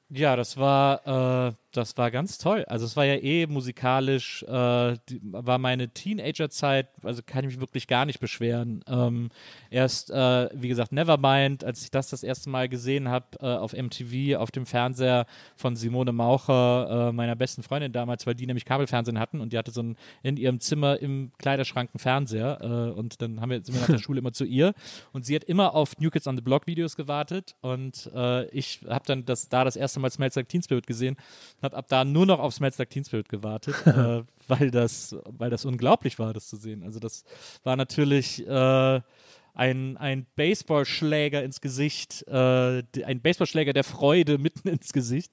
Ja, 0.09 0.37
das 0.37 0.57
war, 0.57 1.49
äh, 1.49 1.53
das 1.77 1.97
war 1.97 2.11
ganz 2.11 2.39
toll. 2.39 2.65
Also 2.69 2.87
es 2.87 2.97
war 2.97 3.05
ja 3.05 3.17
eh 3.17 3.47
musikalisch, 3.47 4.43
äh, 4.45 4.97
die, 5.09 5.21
war 5.23 5.59
meine 5.59 5.89
Teenagerzeit, 5.89 6.89
also 7.03 7.23
kann 7.25 7.45
ich 7.45 7.53
mich 7.53 7.61
wirklich 7.61 7.87
gar 7.87 8.07
nicht 8.07 8.21
beschweren. 8.21 8.85
Ähm, 8.87 9.31
erst, 9.71 10.11
äh, 10.11 10.49
wie 10.55 10.69
gesagt, 10.69 10.93
Nevermind, 10.93 11.65
als 11.65 11.83
ich 11.83 11.91
das 11.91 12.09
das 12.09 12.23
erste 12.23 12.49
Mal 12.51 12.69
gesehen 12.69 13.09
habe 13.09 13.27
äh, 13.41 13.47
auf 13.47 13.73
MTV, 13.73 14.37
auf 14.39 14.51
dem 14.51 14.67
Fernseher 14.67 15.27
von 15.57 15.77
Simone 15.77 16.13
Maucher, 16.13 17.09
äh, 17.09 17.13
meiner 17.13 17.35
besten 17.37 17.63
Freundin 17.63 17.93
damals, 17.93 18.27
weil 18.27 18.35
die 18.35 18.47
nämlich 18.47 18.65
Kabelfernsehen 18.65 19.19
hatten 19.19 19.41
und 19.41 19.53
die 19.53 19.59
hatte 19.59 19.73
so 19.73 19.83
ein, 19.83 19.97
in 20.23 20.37
ihrem 20.37 20.61
Zimmer 20.61 21.01
im 21.01 21.33
Kleiderschrank 21.39 21.91
einen 21.93 21.99
Fernseher 21.99 22.59
äh, 22.61 22.99
und 22.99 23.21
dann 23.21 23.41
haben 23.41 23.51
wir, 23.51 23.65
sind 23.65 23.75
wir 23.75 23.81
nach 23.81 23.89
der 23.89 23.99
Schule 23.99 24.21
immer 24.21 24.33
zu 24.33 24.45
ihr 24.45 24.75
und 25.13 25.27
sie 25.27 25.35
hat 25.35 25.45
immer 25.45 25.75
auf 25.75 25.99
New 25.99 26.11
Kids 26.11 26.27
on 26.27 26.37
the 26.37 26.43
Block 26.43 26.67
Videos 26.67 26.97
gewartet 26.97 27.57
und 27.61 28.11
äh, 28.15 28.47
ich 28.51 28.81
habe 28.89 29.05
dann 29.07 29.25
das, 29.25 29.49
da 29.49 29.65
das 29.65 29.77
erste 29.77 30.01
Mal 30.01 30.11
Smells 30.11 30.37
Like 30.37 30.49
Teen 30.49 30.63
Spirit 30.63 30.87
gesehen, 30.87 31.17
habe 31.65 31.77
ab 31.77 31.87
da 31.89 32.05
nur 32.05 32.27
noch 32.27 32.39
auf 32.39 32.55
Smells 32.55 32.79
Like 32.79 32.91
Teen 32.91 33.05
Spirit 33.05 33.29
gewartet, 33.29 33.75
äh, 33.87 34.23
weil, 34.49 34.71
das, 34.71 35.17
weil 35.25 35.51
das 35.51 35.65
unglaublich 35.65 36.19
war, 36.19 36.33
das 36.33 36.49
zu 36.49 36.57
sehen. 36.57 36.83
Also 36.83 37.01
das 37.01 37.25
war 37.65 37.77
natürlich 37.77 38.47
äh, 38.47 39.01
ein, 39.55 39.97
ein 39.97 40.27
Baseballschläger 40.37 41.43
ins 41.43 41.61
Gesicht, 41.61 42.25
äh, 42.29 42.83
ein 43.05 43.21
Baseballschläger 43.23 43.73
der 43.73 43.85
Freude 43.85 44.39
mitten 44.39 44.69
ins 44.69 44.93
Gesicht, 44.93 45.33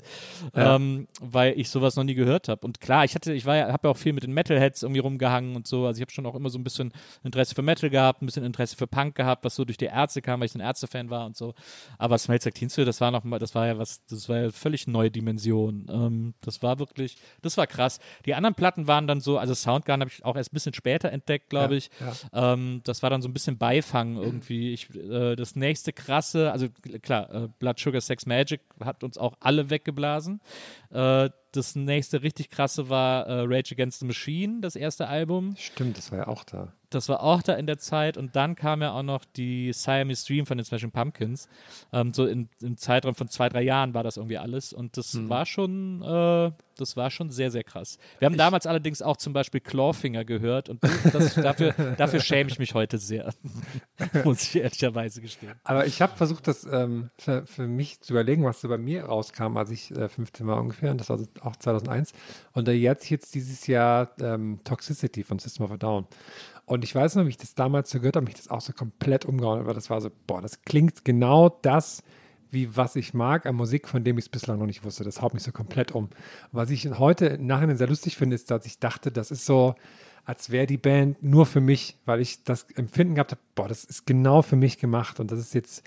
Ja. 0.55 0.76
ähm, 0.76 1.07
weil 1.19 1.59
ich 1.59 1.69
sowas 1.69 1.95
noch 1.95 2.03
nie 2.03 2.13
gehört 2.13 2.47
habe. 2.47 2.65
Und 2.65 2.80
klar, 2.82 3.03
ich 3.05 3.15
hatte, 3.15 3.34
ich 3.34 3.45
war 3.45 3.55
ja, 3.55 3.72
habe 3.72 3.88
ja 3.88 3.91
auch 3.91 3.97
viel 3.97 4.13
mit 4.13 4.24
den 4.24 4.34
Metalheads 4.34 4.84
irgendwie 4.84 4.99
rumgehangen 4.99 5.55
und 5.55 5.67
so. 5.67 5.86
Also 5.86 5.97
ich 5.97 6.01
habe 6.01 6.11
schon 6.11 6.26
auch 6.26 6.36
immer 6.36 6.49
so 6.49 6.59
ein 6.59 6.63
bisschen 6.63 6.91
Interesse 7.24 7.55
für 7.55 7.61
Metal 7.63 7.89
gehabt, 7.89 8.22
ein 8.22 8.26
bisschen 8.28 8.43
Interesse 8.43 8.76
für 8.76 8.88
Punk 8.88 9.15
gehabt, 9.15 9.43
was 9.43 9.55
so 9.55 9.65
durch 9.65 9.78
die 9.78 9.86
Ärzte 9.86 10.22
kam, 10.22 10.39
weil 10.39 10.45
ich 10.47 10.55
ein 10.55 10.61
Ärzte-Fan 10.61 11.09
war 11.09 11.26
und 11.26 11.36
so. 11.36 11.53
Aber 11.97 12.17
Smells 12.17 12.45
Like 12.45 12.55
Teen 12.55 12.69
Spirit, 12.69 12.88
das 12.88 13.01
war 13.01 13.11
noch 13.11 13.24
mal, 13.24 13.39
das 13.39 13.55
war 13.55 13.67
ja 13.67 13.78
was, 13.78 14.05
das 14.05 14.30
war 14.30 14.39
ja 14.39 14.51
völlig 14.51 14.88
neue 14.88 15.09
Dimension. 15.11 15.88
Ähm, 15.89 16.34
das 16.41 16.61
war 16.61 16.80
wirklich, 16.80 17.17
das 17.41 17.57
war 17.57 17.65
krass. 17.67 17.99
Die 18.26 18.36
anderen 18.36 18.55
Platten 18.55 18.88
waren 18.88 19.07
dann 19.07 19.19
so, 19.22 19.38
also 19.38 19.53
Soundgarden 19.55 20.01
habe 20.01 20.11
ich 20.15 20.24
auch 20.24 20.36
erst 20.36 20.51
ein 20.51 20.55
bisschen 20.55 20.74
später 20.74 21.11
entdeckt, 21.11 21.49
glaube 21.49 21.74
Ja, 21.74 21.78
ich. 21.78 21.89
ja. 22.34 22.53
Ähm, 22.53 22.82
das 22.84 23.01
war 23.03 23.09
dann 23.09 23.22
so 23.22 23.28
ein 23.28 23.34
bisschen 23.34 23.57
Beifang 23.57 24.11
irgendwie. 24.18 24.74
Ich, 24.74 24.93
äh, 24.95 25.36
das 25.36 25.55
nächste 25.55 25.93
krasse, 25.93 26.51
also 26.51 26.68
klar, 27.01 27.34
äh, 27.34 27.47
Blood 27.59 27.80
Sugar 27.80 28.01
Sex 28.01 28.26
Magic 28.26 28.62
hat 28.84 29.03
uns 29.03 29.18
auch 29.18 29.36
alle 29.39 29.70
weggeblasen. 29.70 30.41
Äh, 30.89 31.30
das 31.51 31.76
nächste 31.76 32.24
richtig 32.24 32.49
krasse 32.49 32.89
war 32.89 33.28
äh, 33.28 33.41
Rage 33.41 33.74
Against 33.74 33.99
the 33.99 34.05
Machine, 34.05 34.62
das 34.62 34.76
erste 34.76 35.07
Album. 35.07 35.55
Stimmt, 35.57 35.97
das 35.97 36.12
war 36.12 36.20
ja 36.20 36.28
auch 36.28 36.43
da. 36.43 36.74
Das 36.92 37.10
war 37.10 37.24
auch 37.24 37.42
da 37.42 37.54
in 37.54 37.66
der 37.66 37.78
Zeit. 37.78 38.18
Und 38.18 38.36
dann 38.36 38.56
kam 38.56 38.82
ja 38.82 38.92
auch 38.92 39.04
noch 39.04 39.26
die 39.26 39.74
Siamese 39.74 40.26
Dream 40.26 40.46
von 40.46 40.58
den 40.58 40.66
Smashing 40.66 40.92
Pumpkins. 40.92 41.50
Ähm, 41.92 42.14
so 42.14 42.26
in, 42.26 42.50
im 42.62 42.78
Zeitraum 42.78 43.16
von 43.16 43.28
zwei, 43.28 43.50
drei 43.50 43.64
Jahren 43.64 43.94
war 43.94 44.04
das 44.04 44.18
irgendwie 44.18 44.38
alles. 44.38 44.74
Und 44.74 44.98
das 44.98 45.14
Hm. 45.14 45.30
war 45.30 45.46
schon, 45.46 46.02
äh, 46.04 46.52
das 46.78 46.98
war 46.98 47.10
schon 47.12 47.30
sehr, 47.30 47.52
sehr 47.52 47.64
krass. 47.64 47.98
Wir 48.20 48.26
haben 48.26 48.38
damals 48.38 48.66
allerdings 48.66 49.02
auch 49.02 49.18
zum 49.18 49.34
Beispiel 49.34 49.62
Clawfinger 49.62 50.26
gehört 50.26 50.70
und 50.70 50.82
das, 51.14 51.36
dafür, 51.36 51.74
dafür 51.98 52.20
schäme 52.20 52.50
ich 52.50 52.60
mich 52.60 52.74
heute 52.74 52.98
sehr. 52.98 53.34
Muss 54.24 54.44
ich 54.44 54.56
ehrlicherweise 54.58 55.22
gestehen. 55.22 55.54
Aber 55.64 55.86
ich 55.86 56.02
habe 56.02 56.16
versucht, 56.16 56.48
das 56.48 56.66
ähm, 56.66 57.10
für, 57.18 57.46
für 57.46 57.68
mich 57.68 58.02
zu 58.02 58.14
überlegen, 58.14 58.44
was 58.44 58.62
so 58.62 58.68
bei 58.68 58.78
mir 58.78 59.06
rauskam, 59.06 59.58
als 59.58 59.72
ich 59.72 59.92
äh, 59.92 60.10
15 60.10 60.48
war 60.48 60.60
ungefähr. 60.60 60.92
Und 60.92 61.00
das 61.00 61.10
war 61.10 61.20
auch 61.42 61.56
2001. 61.56 62.14
Und 62.54 62.68
da 62.68 62.72
jetzt 62.72 63.10
jetzt 63.10 63.36
dieses 63.36 63.68
Jahr 63.68 64.10
ähm, 64.20 64.60
Toxicity 64.64 65.24
von 65.24 65.39
System 65.39 65.66
of 65.66 65.72
a 65.72 65.78
Down. 65.78 66.08
Und 66.72 66.86
ich 66.86 66.95
weiß 66.95 67.15
noch, 67.15 67.26
wie 67.26 67.30
ich 67.32 67.38
das 67.38 67.53
damals 67.53 67.89
so 67.89 67.99
gehört 67.99 68.15
habe, 68.15 68.24
mich 68.24 68.36
das 68.36 68.47
auch 68.47 68.61
so 68.61 68.72
komplett 68.72 69.26
umgehauen. 69.26 69.59
Aber 69.59 69.74
das 69.74 69.89
war 69.89 69.99
so, 69.99 70.09
boah, 70.26 70.41
das 70.41 70.61
klingt 70.61 71.03
genau 71.03 71.49
das, 71.49 72.01
wie 72.49 72.78
was 72.78 72.95
ich 72.95 73.13
mag 73.13 73.45
an 73.45 73.55
Musik, 73.55 73.89
von 73.89 74.05
dem 74.05 74.17
ich 74.17 74.24
es 74.24 74.30
bislang 74.30 74.57
noch 74.57 74.67
nicht 74.67 74.86
wusste. 74.86 75.03
Das 75.03 75.22
haut 75.22 75.34
mich 75.34 75.43
so 75.43 75.51
komplett 75.51 75.91
um. 75.91 76.07
Was 76.53 76.69
ich 76.69 76.89
heute 76.97 77.26
im 77.26 77.45
Nachhinein 77.45 77.76
sehr 77.76 77.89
lustig 77.89 78.15
finde, 78.15 78.36
ist, 78.36 78.51
dass 78.51 78.65
ich 78.65 78.80
dachte, 78.80 79.11
das 79.11 79.32
ist 79.32 79.45
so, 79.45 79.76
als 80.24 80.49
wäre 80.49 80.65
die 80.65 80.78
Band 80.78 81.22
nur 81.22 81.45
für 81.45 81.59
mich, 81.59 81.97
weil 82.05 82.22
ich 82.22 82.45
das 82.45 82.63
Empfinden 82.76 83.15
gehabt 83.15 83.32
habe, 83.32 83.41
boah, 83.53 83.67
das 83.67 83.84
ist 83.84 84.05
genau 84.05 84.41
für 84.41 84.55
mich 84.55 84.78
gemacht 84.78 85.19
und 85.19 85.30
das 85.30 85.39
ist 85.39 85.53
jetzt, 85.53 85.84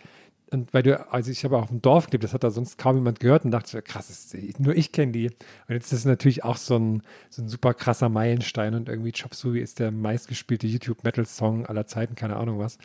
und 0.51 0.73
weil 0.73 0.83
du, 0.83 1.13
also 1.13 1.31
ich 1.31 1.45
habe 1.45 1.59
auf 1.59 1.69
dem 1.69 1.83
Dorf 1.83 2.07
gelebt, 2.07 2.25
das 2.25 2.35
hat 2.35 2.45
da 2.45 2.51
sonst 2.51 2.79
kaum 2.79 2.97
jemand 2.97 3.19
gehört 3.19 3.45
und 3.45 3.51
dachte, 3.51 3.71
so, 3.71 3.79
krass, 3.83 4.11
ist, 4.11 4.61
nur 4.61 4.77
ich 4.77 4.93
kenne 4.93 5.13
die. 5.13 5.27
Und 5.27 5.75
jetzt 5.75 5.93
ist 5.93 6.01
es 6.01 6.05
natürlich 6.05 6.45
auch 6.45 6.57
so 6.57 6.77
ein, 6.77 7.03
so 7.31 7.43
ein 7.43 7.49
super 7.49 7.75
krasser 7.75 8.09
Meilenstein 8.09 8.75
und 8.75 8.89
irgendwie 8.89 9.13
Chop 9.13 9.35
Suey 9.35 9.61
ist 9.61 9.79
der 9.79 9.91
meistgespielte 9.91 10.67
YouTube-Metal-Song 10.67 11.67
aller 11.67 11.87
Zeiten, 11.87 12.15
keine 12.15 12.37
Ahnung 12.37 12.59
was. 12.59 12.79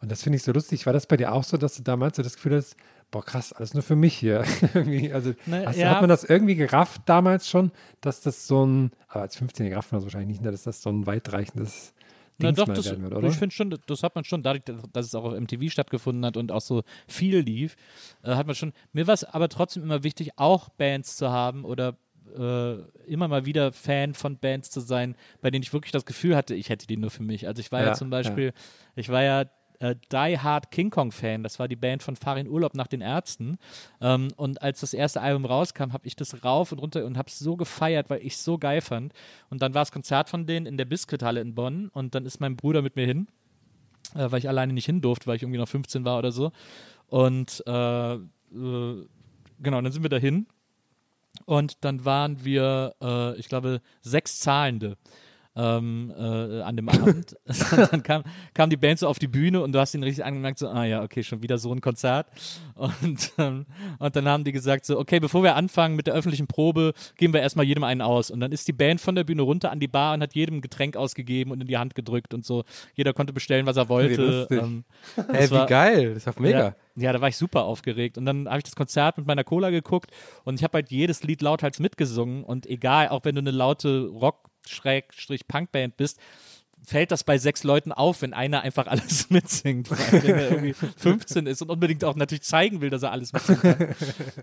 Und 0.00 0.12
das 0.12 0.22
finde 0.22 0.36
ich 0.36 0.42
so 0.42 0.52
lustig. 0.52 0.86
War 0.86 0.92
das 0.92 1.06
bei 1.06 1.16
dir 1.16 1.32
auch 1.32 1.44
so, 1.44 1.56
dass 1.56 1.76
du 1.76 1.82
damals 1.82 2.16
so 2.16 2.22
das 2.22 2.36
Gefühl 2.36 2.56
hast, 2.56 2.76
boah, 3.10 3.24
krass, 3.24 3.52
alles 3.52 3.74
nur 3.74 3.82
für 3.82 3.96
mich 3.96 4.16
hier. 4.16 4.44
also 5.12 5.34
Na, 5.46 5.66
hast, 5.66 5.76
ja. 5.76 5.90
hat 5.90 6.00
man 6.00 6.08
das 6.08 6.24
irgendwie 6.24 6.56
gerafft 6.56 7.02
damals 7.06 7.48
schon, 7.48 7.72
dass 8.00 8.20
das 8.20 8.46
so 8.46 8.64
ein, 8.64 8.92
aber 9.08 9.22
als 9.22 9.36
15 9.36 9.68
gerafft 9.68 9.92
man 9.92 10.00
das 10.00 10.04
wahrscheinlich 10.04 10.40
nicht, 10.40 10.52
dass 10.52 10.64
das 10.64 10.82
so 10.82 10.90
ein 10.90 11.06
weitreichendes 11.06 11.92
Na 12.38 12.48
Dings 12.48 12.58
doch, 12.58 12.72
das, 12.72 12.90
wird, 12.90 13.14
oder? 13.14 13.28
ich 13.28 13.36
finde 13.36 13.54
schon, 13.54 13.74
das 13.86 14.02
hat 14.02 14.14
man 14.14 14.24
schon, 14.24 14.42
dadurch, 14.42 14.64
dass 14.92 15.06
es 15.06 15.14
auch 15.14 15.24
auf 15.24 15.38
MTV 15.38 15.70
stattgefunden 15.70 16.24
hat 16.24 16.36
und 16.36 16.52
auch 16.52 16.60
so 16.60 16.82
viel 17.08 17.38
lief, 17.38 17.76
äh, 18.22 18.34
hat 18.34 18.46
man 18.46 18.54
schon, 18.54 18.72
mir 18.92 19.06
war 19.06 19.14
es 19.14 19.24
aber 19.24 19.48
trotzdem 19.48 19.82
immer 19.82 20.02
wichtig, 20.02 20.32
auch 20.36 20.68
Bands 20.68 21.16
zu 21.16 21.30
haben 21.30 21.64
oder 21.64 21.96
äh, 22.36 22.74
immer 23.06 23.28
mal 23.28 23.46
wieder 23.46 23.72
Fan 23.72 24.14
von 24.14 24.38
Bands 24.38 24.70
zu 24.70 24.80
sein, 24.80 25.16
bei 25.40 25.50
denen 25.50 25.62
ich 25.62 25.72
wirklich 25.72 25.92
das 25.92 26.04
Gefühl 26.04 26.36
hatte, 26.36 26.54
ich 26.54 26.68
hätte 26.68 26.86
die 26.86 26.96
nur 26.96 27.10
für 27.10 27.22
mich. 27.22 27.46
Also 27.46 27.60
ich 27.60 27.72
war 27.72 27.80
ja, 27.80 27.88
Ja, 27.88 27.94
zum 27.94 28.10
Beispiel, 28.10 28.52
ich 28.96 29.08
war 29.08 29.22
ja 29.22 29.44
äh, 29.80 29.94
Die 30.12 30.38
Hard 30.38 30.70
King 30.70 30.90
Kong 30.90 31.12
Fan, 31.12 31.42
das 31.42 31.58
war 31.58 31.68
die 31.68 31.76
Band 31.76 32.02
von 32.02 32.16
Farin 32.16 32.48
Urlaub 32.48 32.74
nach 32.74 32.86
den 32.86 33.00
Ärzten. 33.00 33.58
Ähm, 34.00 34.28
und 34.36 34.62
als 34.62 34.80
das 34.80 34.94
erste 34.94 35.20
Album 35.20 35.44
rauskam, 35.44 35.92
habe 35.92 36.06
ich 36.06 36.16
das 36.16 36.44
rauf 36.44 36.72
und 36.72 36.78
runter 36.78 37.04
und 37.04 37.18
habe 37.18 37.28
es 37.28 37.38
so 37.38 37.56
gefeiert, 37.56 38.10
weil 38.10 38.20
ich 38.20 38.34
es 38.34 38.44
so 38.44 38.58
geil 38.58 38.80
fand. 38.80 39.12
Und 39.50 39.62
dann 39.62 39.74
war 39.74 39.82
das 39.82 39.92
Konzert 39.92 40.28
von 40.28 40.46
denen 40.46 40.66
in 40.66 40.76
der 40.76 40.84
Biscuithalle 40.84 41.40
in 41.40 41.54
Bonn 41.54 41.88
und 41.88 42.14
dann 42.14 42.26
ist 42.26 42.40
mein 42.40 42.56
Bruder 42.56 42.82
mit 42.82 42.96
mir 42.96 43.06
hin, 43.06 43.28
äh, 44.14 44.30
weil 44.30 44.38
ich 44.38 44.48
alleine 44.48 44.72
nicht 44.72 44.86
hin 44.86 45.00
durfte, 45.00 45.26
weil 45.26 45.36
ich 45.36 45.42
irgendwie 45.42 45.60
noch 45.60 45.68
15 45.68 46.04
war 46.04 46.18
oder 46.18 46.32
so. 46.32 46.52
Und 47.08 47.62
äh, 47.66 48.14
äh, 48.14 48.18
genau, 48.52 49.80
dann 49.80 49.92
sind 49.92 50.02
wir 50.02 50.10
dahin 50.10 50.46
und 51.44 51.84
dann 51.84 52.04
waren 52.04 52.44
wir, 52.44 52.94
äh, 53.00 53.38
ich 53.38 53.48
glaube, 53.48 53.80
sechs 54.00 54.40
Zahlende 54.40 54.96
ähm, 55.56 56.12
äh, 56.16 56.60
an 56.62 56.76
dem 56.76 56.88
Abend. 56.88 57.36
Dann 57.90 58.02
kam, 58.02 58.22
kam 58.54 58.70
die 58.70 58.76
Band 58.76 58.98
so 58.98 59.08
auf 59.08 59.18
die 59.18 59.26
Bühne 59.28 59.62
und 59.62 59.72
du 59.72 59.78
hast 59.80 59.94
ihn 59.94 60.02
richtig 60.02 60.24
angemerkt, 60.24 60.58
so, 60.58 60.68
ah 60.68 60.84
ja, 60.84 61.02
okay, 61.02 61.22
schon 61.22 61.42
wieder 61.42 61.58
so 61.58 61.72
ein 61.72 61.80
Konzert. 61.80 62.26
Und, 62.74 63.32
ähm, 63.38 63.64
und 63.98 64.14
dann 64.16 64.28
haben 64.28 64.44
die 64.44 64.52
gesagt, 64.52 64.84
so, 64.84 64.98
okay, 64.98 65.18
bevor 65.18 65.42
wir 65.42 65.56
anfangen 65.56 65.96
mit 65.96 66.06
der 66.06 66.14
öffentlichen 66.14 66.46
Probe, 66.46 66.92
geben 67.16 67.32
wir 67.32 67.40
erstmal 67.40 67.64
jedem 67.64 67.84
einen 67.84 68.02
aus. 68.02 68.30
Und 68.30 68.40
dann 68.40 68.52
ist 68.52 68.68
die 68.68 68.72
Band 68.72 69.00
von 69.00 69.14
der 69.14 69.24
Bühne 69.24 69.42
runter 69.42 69.70
an 69.70 69.80
die 69.80 69.88
Bar 69.88 70.14
und 70.14 70.20
hat 70.22 70.34
jedem 70.34 70.56
ein 70.56 70.60
Getränk 70.60 70.96
ausgegeben 70.96 71.50
und 71.52 71.60
in 71.62 71.66
die 71.66 71.78
Hand 71.78 71.94
gedrückt 71.94 72.34
und 72.34 72.44
so. 72.44 72.64
Jeder 72.94 73.14
konnte 73.14 73.32
bestellen, 73.32 73.64
was 73.66 73.76
er 73.78 73.88
wollte. 73.88 74.22
lustig. 74.22 74.60
Ähm, 74.62 74.84
Hey, 75.32 75.46
wie 75.48 75.54
war- 75.54 75.66
geil. 75.66 76.08
Das 76.10 76.18
ist 76.18 76.26
doch 76.26 76.38
mega. 76.38 76.58
ja, 76.58 76.74
ja, 76.96 77.12
da 77.12 77.20
war 77.20 77.28
ich 77.28 77.36
super 77.36 77.64
aufgeregt. 77.64 78.18
Und 78.18 78.26
dann 78.26 78.46
habe 78.48 78.58
ich 78.58 78.64
das 78.64 78.76
Konzert 78.76 79.16
mit 79.18 79.26
meiner 79.26 79.44
Cola 79.44 79.70
geguckt 79.70 80.10
und 80.44 80.54
ich 80.56 80.64
habe 80.64 80.74
halt 80.74 80.90
jedes 80.90 81.22
Lied 81.22 81.40
lauthals 81.42 81.78
mitgesungen. 81.80 82.44
Und 82.44 82.66
egal, 82.66 83.08
auch 83.08 83.24
wenn 83.24 83.34
du 83.34 83.40
eine 83.40 83.50
laute 83.50 84.08
Rock-Punkband 84.84 85.96
bist, 85.96 86.18
fällt 86.86 87.10
das 87.10 87.24
bei 87.24 87.36
sechs 87.36 87.64
Leuten 87.64 87.90
auf, 87.90 88.22
wenn 88.22 88.32
einer 88.32 88.60
einfach 88.62 88.86
alles 88.86 89.28
mitsingt. 89.30 89.90
Wenn 89.90 90.24
er 90.24 90.50
irgendwie 90.50 90.72
15 90.96 91.46
ist 91.46 91.60
und 91.60 91.70
unbedingt 91.70 92.04
auch 92.04 92.14
natürlich 92.14 92.42
zeigen 92.42 92.80
will, 92.80 92.90
dass 92.90 93.02
er 93.02 93.10
alles 93.10 93.32
mitsingen 93.32 93.60
kann. 93.60 93.94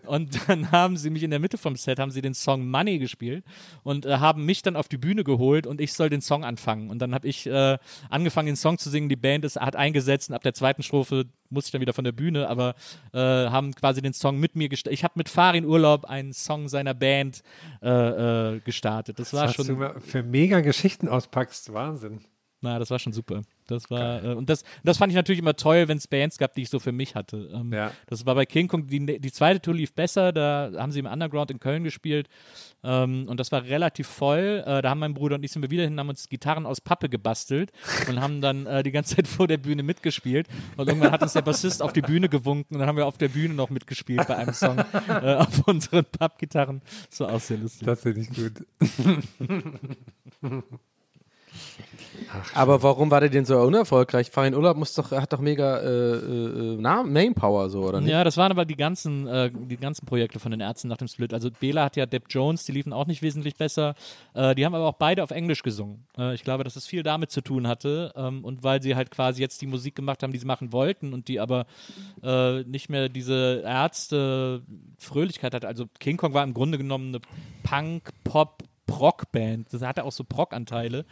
Und 0.05 0.49
dann 0.49 0.71
haben 0.71 0.97
sie 0.97 1.09
mich 1.09 1.23
in 1.23 1.31
der 1.31 1.39
Mitte 1.39 1.57
vom 1.57 1.77
Set, 1.77 1.99
haben 1.99 2.11
sie 2.11 2.21
den 2.21 2.33
Song 2.33 2.69
Money 2.69 2.99
gespielt 2.99 3.45
und 3.83 4.05
äh, 4.05 4.17
haben 4.17 4.45
mich 4.45 4.61
dann 4.61 4.75
auf 4.75 4.89
die 4.89 4.97
Bühne 4.97 5.23
geholt 5.23 5.65
und 5.65 5.79
ich 5.79 5.93
soll 5.93 6.09
den 6.09 6.21
Song 6.21 6.43
anfangen. 6.43 6.89
Und 6.89 6.99
dann 6.99 7.13
habe 7.13 7.27
ich 7.27 7.47
äh, 7.47 7.77
angefangen, 8.09 8.47
den 8.47 8.55
Song 8.57 8.77
zu 8.77 8.89
singen. 8.89 9.07
Die 9.07 9.15
Band 9.15 9.45
ist, 9.45 9.55
hat 9.55 9.77
eingesetzt 9.77 10.29
und 10.29 10.35
ab 10.35 10.43
der 10.43 10.53
zweiten 10.53 10.83
Strophe 10.83 11.25
musste 11.53 11.69
ich 11.69 11.71
dann 11.71 11.81
wieder 11.81 11.93
von 11.93 12.03
der 12.03 12.11
Bühne, 12.11 12.47
aber 12.49 12.75
äh, 13.13 13.17
haben 13.19 13.73
quasi 13.73 14.01
den 14.01 14.13
Song 14.13 14.39
mit 14.39 14.55
mir 14.55 14.69
gestartet. 14.69 14.93
Ich 14.93 15.03
habe 15.03 15.13
mit 15.15 15.29
Farin 15.29 15.65
Urlaub 15.65 16.05
einen 16.05 16.33
Song 16.33 16.67
seiner 16.67 16.93
Band 16.93 17.43
äh, 17.81 18.55
äh, 18.55 18.59
gestartet. 18.59 19.19
Das 19.19 19.33
war 19.33 19.47
Was 19.47 19.55
schon. 19.55 19.67
du 19.67 19.75
mal 19.75 19.99
für 19.99 20.23
mega 20.23 20.61
Geschichten 20.61 21.07
auspackst, 21.07 21.73
Wahnsinn. 21.73 22.21
Na, 22.63 22.79
das 22.79 22.89
war 22.89 22.97
schon 22.97 23.11
super. 23.11 23.41
Das 23.67 23.91
war 23.91 24.23
äh, 24.23 24.33
und 24.35 24.49
das, 24.49 24.63
das 24.85 24.97
fand 24.97 25.11
ich 25.11 25.15
natürlich 25.17 25.39
immer 25.39 25.55
toll, 25.55 25.89
wenn 25.89 25.97
es 25.97 26.07
Bands 26.07 26.37
gab, 26.37 26.53
die 26.53 26.61
ich 26.61 26.69
so 26.69 26.79
für 26.79 26.93
mich 26.93 27.13
hatte. 27.13 27.49
Ähm, 27.53 27.73
Ja. 27.73 27.91
Das 28.07 28.25
war 28.25 28.35
bei 28.35 28.45
King 28.45 28.69
Kong, 28.69 28.87
die, 28.87 29.19
die 29.19 29.31
zweite 29.33 29.59
Tour 29.59 29.73
lief 29.73 29.93
besser, 29.93 30.31
da 30.31 30.71
haben 30.77 30.93
sie 30.93 30.99
im 30.99 31.05
Underground 31.05 31.51
in 31.51 31.59
Köln 31.59 31.83
gespielt 31.83 32.29
ähm, 32.81 33.25
und 33.27 33.37
das 33.37 33.51
war 33.51 33.63
relativ 33.65 34.07
voll. 34.07 34.63
Äh, 34.65 34.81
da 34.81 34.89
haben 34.91 34.99
mein 34.99 35.13
Bruder 35.13 35.35
und 35.35 35.43
ich 35.43 35.51
sind 35.51 35.61
wir 35.61 35.71
wieder 35.71 35.83
hin, 35.83 35.99
haben 35.99 36.07
uns 36.07 36.29
Gitarren 36.29 36.65
aus 36.65 36.79
Pappe 36.79 37.09
gebastelt 37.09 37.73
und 38.07 38.21
haben 38.21 38.39
dann 38.39 38.65
äh, 38.65 38.81
die 38.81 38.91
ganze 38.91 39.17
Zeit 39.17 39.27
vor 39.27 39.47
der 39.47 39.57
Bühne 39.57 39.83
mitgespielt 39.83 40.47
und 40.77 40.87
irgendwann 40.87 41.11
hat 41.11 41.21
uns 41.21 41.33
der 41.33 41.41
Bassist 41.41 41.81
auf 41.81 41.91
die 41.91 42.01
Bühne 42.01 42.29
gewunken 42.29 42.75
und 42.75 42.79
dann 42.79 42.87
haben 42.87 42.97
wir 42.97 43.07
auf 43.07 43.17
der 43.17 43.27
Bühne 43.27 43.55
noch 43.55 43.69
mitgespielt 43.69 44.25
bei 44.25 44.37
einem 44.37 44.53
Song 44.53 44.77
äh, 45.09 45.35
auf 45.35 45.67
unseren 45.67 46.05
Pappgitarren. 46.05 46.81
Auch 47.19 47.41
sehr 47.41 47.57
lustig. 47.57 47.85
Das 47.85 48.01
finde 48.01 48.21
ich 48.21 48.29
gut. 48.29 48.65
Aber 52.55 52.81
warum 52.83 53.11
war 53.11 53.19
der 53.19 53.29
denn 53.29 53.45
so 53.45 53.57
unerfolgreich? 53.59 54.31
Farin 54.31 54.55
Urlaub 54.55 54.77
muss 54.77 54.93
doch, 54.93 55.11
hat 55.11 55.33
doch 55.33 55.39
mega 55.39 55.77
äh, 55.79 56.15
äh, 56.15 56.77
Na- 56.79 57.03
Main 57.03 57.33
Power 57.35 57.69
so, 57.69 57.81
oder 57.81 58.01
nicht? 58.01 58.09
Ja, 58.09 58.23
das 58.23 58.37
waren 58.37 58.51
aber 58.51 58.65
die 58.65 58.75
ganzen, 58.75 59.27
äh, 59.27 59.51
die 59.53 59.77
ganzen 59.77 60.05
Projekte 60.05 60.39
von 60.39 60.51
den 60.51 60.59
Ärzten 60.59 60.87
nach 60.87 60.97
dem 60.97 61.07
Split. 61.07 61.33
Also 61.33 61.49
Bela 61.51 61.85
hat 61.85 61.95
ja 61.95 62.05
Depp 62.05 62.25
Jones, 62.29 62.63
die 62.65 62.71
liefen 62.71 62.93
auch 62.93 63.07
nicht 63.07 63.21
wesentlich 63.21 63.55
besser. 63.55 63.95
Äh, 64.33 64.55
die 64.55 64.65
haben 64.65 64.73
aber 64.75 64.87
auch 64.87 64.95
beide 64.95 65.23
auf 65.23 65.31
Englisch 65.31 65.63
gesungen. 65.63 66.05
Äh, 66.17 66.33
ich 66.33 66.43
glaube, 66.43 66.63
dass 66.63 66.75
es 66.75 66.87
viel 66.87 67.03
damit 67.03 67.31
zu 67.31 67.41
tun 67.41 67.67
hatte. 67.67 68.11
Ähm, 68.15 68.43
und 68.43 68.63
weil 68.63 68.81
sie 68.81 68.95
halt 68.95 69.11
quasi 69.11 69.41
jetzt 69.41 69.61
die 69.61 69.67
Musik 69.67 69.95
gemacht 69.95 70.23
haben, 70.23 70.33
die 70.33 70.39
sie 70.39 70.45
machen 70.47 70.71
wollten 70.73 71.13
und 71.13 71.27
die 71.27 71.39
aber 71.39 71.65
äh, 72.23 72.63
nicht 72.63 72.89
mehr 72.89 73.09
diese 73.09 73.61
Ärzte-Fröhlichkeit 73.65 75.53
hat. 75.53 75.65
Also 75.65 75.85
King 75.99 76.17
Kong 76.17 76.33
war 76.33 76.43
im 76.43 76.53
Grunde 76.53 76.77
genommen 76.77 77.09
eine 77.09 77.19
Punk, 77.63 78.09
Pop, 78.23 78.63
Prog-Band. 78.93 79.73
Das 79.73 79.81
hatte 79.81 80.03
auch 80.03 80.11
so 80.11 80.23
Prog-Anteile. 80.23 81.05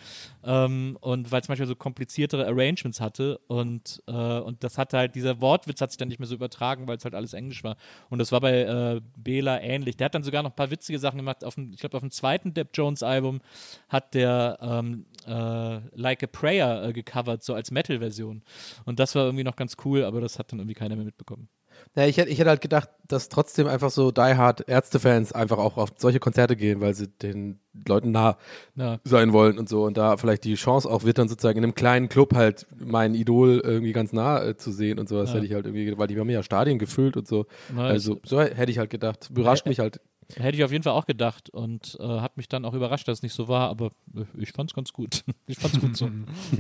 Ähm, 0.44 0.98
und 1.02 1.32
weil 1.32 1.42
es 1.42 1.48
manchmal 1.48 1.68
so 1.68 1.76
kompliziertere 1.76 2.46
Arrangements 2.46 3.02
hatte. 3.02 3.40
Und, 3.48 4.04
äh, 4.08 4.12
und 4.12 4.64
das 4.64 4.78
hat 4.78 4.94
halt, 4.94 5.16
dieser 5.16 5.42
Wortwitz 5.42 5.82
hat 5.82 5.90
sich 5.90 5.98
dann 5.98 6.10
nicht 6.10 6.20
mehr 6.20 6.28
so 6.28 6.36
übertragen, 6.36 6.88
weil 6.88 6.98
es 6.98 7.06
halt 7.06 7.16
alles 7.16 7.34
Englisch 7.34 7.64
war. 7.64 7.78
Und 8.10 8.20
das 8.20 8.32
war 8.32 8.40
bei 8.40 8.62
äh, 8.62 9.02
Bela 9.18 9.60
ähnlich. 9.62 9.98
Der 9.98 10.06
hat 10.06 10.16
dann 10.16 10.24
sogar 10.24 10.44
noch 10.44 10.52
ein 10.52 10.56
paar 10.56 10.70
witzige 10.70 11.00
Sachen 11.00 11.18
gemacht. 11.18 11.44
Auf 11.44 11.56
dem, 11.56 11.74
ich 11.74 11.80
glaube, 11.80 11.98
auf 11.98 12.02
dem 12.02 12.12
zweiten 12.12 12.54
Depp 12.54 12.70
Jones-Album 12.76 13.42
hat 13.90 14.14
der 14.14 14.60
ähm, 14.62 15.06
äh, 15.26 15.80
Like 15.96 16.24
a 16.24 16.28
Prayer 16.28 16.84
äh, 16.84 16.94
gecovert, 16.94 17.44
so 17.44 17.56
als 17.56 17.72
Metal-Version. 17.72 18.44
Und 18.86 19.00
das 19.00 19.16
war 19.16 19.26
irgendwie 19.26 19.44
noch 19.44 19.56
ganz 19.56 19.76
cool, 19.86 20.04
aber 20.04 20.22
das 20.22 20.38
hat 20.38 20.52
dann 20.52 20.60
irgendwie 20.60 20.76
keiner 20.76 20.96
mehr 20.96 21.06
mitbekommen. 21.06 21.50
Ja, 21.96 22.06
ich, 22.06 22.18
hätte, 22.18 22.30
ich 22.30 22.40
hätte 22.40 22.50
halt 22.50 22.62
gedacht, 22.62 22.90
dass 23.08 23.28
trotzdem 23.30 23.68
einfach 23.68 23.90
so 23.90 24.12
Die 24.12 24.22
Hard 24.22 24.68
Ärztefans 24.70 25.34
einfach 25.34 25.58
auch 25.58 25.78
auf 25.78 25.90
solche 25.98 26.20
Konzerte 26.20 26.56
gehen, 26.56 26.80
weil 26.80 26.94
sie 26.94 27.08
den 27.08 27.60
Leuten 27.88 28.12
nah 28.12 28.38
Ja. 28.76 29.00
sein 29.04 29.34
wollen 29.34 29.58
und 29.60 29.68
so 29.68 29.84
und 29.84 29.98
da 29.98 30.18
vielleicht 30.18 30.44
die 30.46 30.56
Chance 30.56 30.90
auch 30.90 31.04
wird 31.04 31.18
dann 31.18 31.28
sozusagen 31.28 31.58
in 31.58 31.64
einem 31.64 31.76
kleinen 31.76 32.08
Club 32.10 32.34
halt 32.34 32.66
mein 32.78 33.14
Idol 33.16 33.62
irgendwie 33.64 33.92
ganz 33.94 34.14
nah 34.14 34.44
äh, 34.44 34.56
zu 34.58 34.72
sehen 34.72 35.00
und 35.00 35.10
sowas 35.10 35.30
Ja. 35.30 35.36
hätte 35.36 35.46
ich 35.46 35.54
halt 35.54 35.66
irgendwie, 35.66 35.98
weil 35.98 36.08
die 36.08 36.18
haben 36.20 36.30
ja 36.30 36.44
Stadien 36.44 36.80
gefüllt 36.80 37.18
und 37.18 37.28
so. 37.28 37.46
Na, 37.74 37.86
also 37.88 38.20
so 38.26 38.40
hätte 38.40 38.72
ich 38.72 38.78
halt 38.78 38.90
gedacht. 38.90 39.30
Überrascht 39.30 39.66
mich 39.66 39.80
halt. 39.80 40.00
Hätte 40.36 40.58
ich 40.58 40.64
auf 40.64 40.72
jeden 40.72 40.84
Fall 40.84 40.94
auch 40.94 41.06
gedacht 41.06 41.50
und 41.50 41.98
äh, 42.00 42.04
hat 42.04 42.38
mich 42.38 42.48
dann 42.48 42.66
auch 42.66 42.74
überrascht, 42.74 43.08
dass 43.08 43.20
es 43.20 43.24
nicht 43.24 43.34
so 43.34 43.48
war, 43.48 43.70
aber 43.70 43.92
äh, 44.16 44.26
ich 44.38 44.52
fand's 44.52 44.74
ganz 44.74 44.94
gut. 44.94 45.24
Ich 45.48 45.58
fand's 45.58 45.80
gut 45.80 45.98
so. 45.98 46.06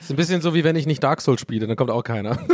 Ist 0.00 0.10
ein 0.10 0.16
bisschen 0.16 0.42
so 0.42 0.54
wie 0.54 0.64
wenn 0.64 0.76
ich 0.76 0.86
nicht 0.86 1.02
Dark 1.02 1.20
Souls 1.22 1.40
spiele, 1.40 1.66
dann 1.66 1.76
kommt 1.76 1.90
auch 1.90 2.02
keiner. 2.02 2.38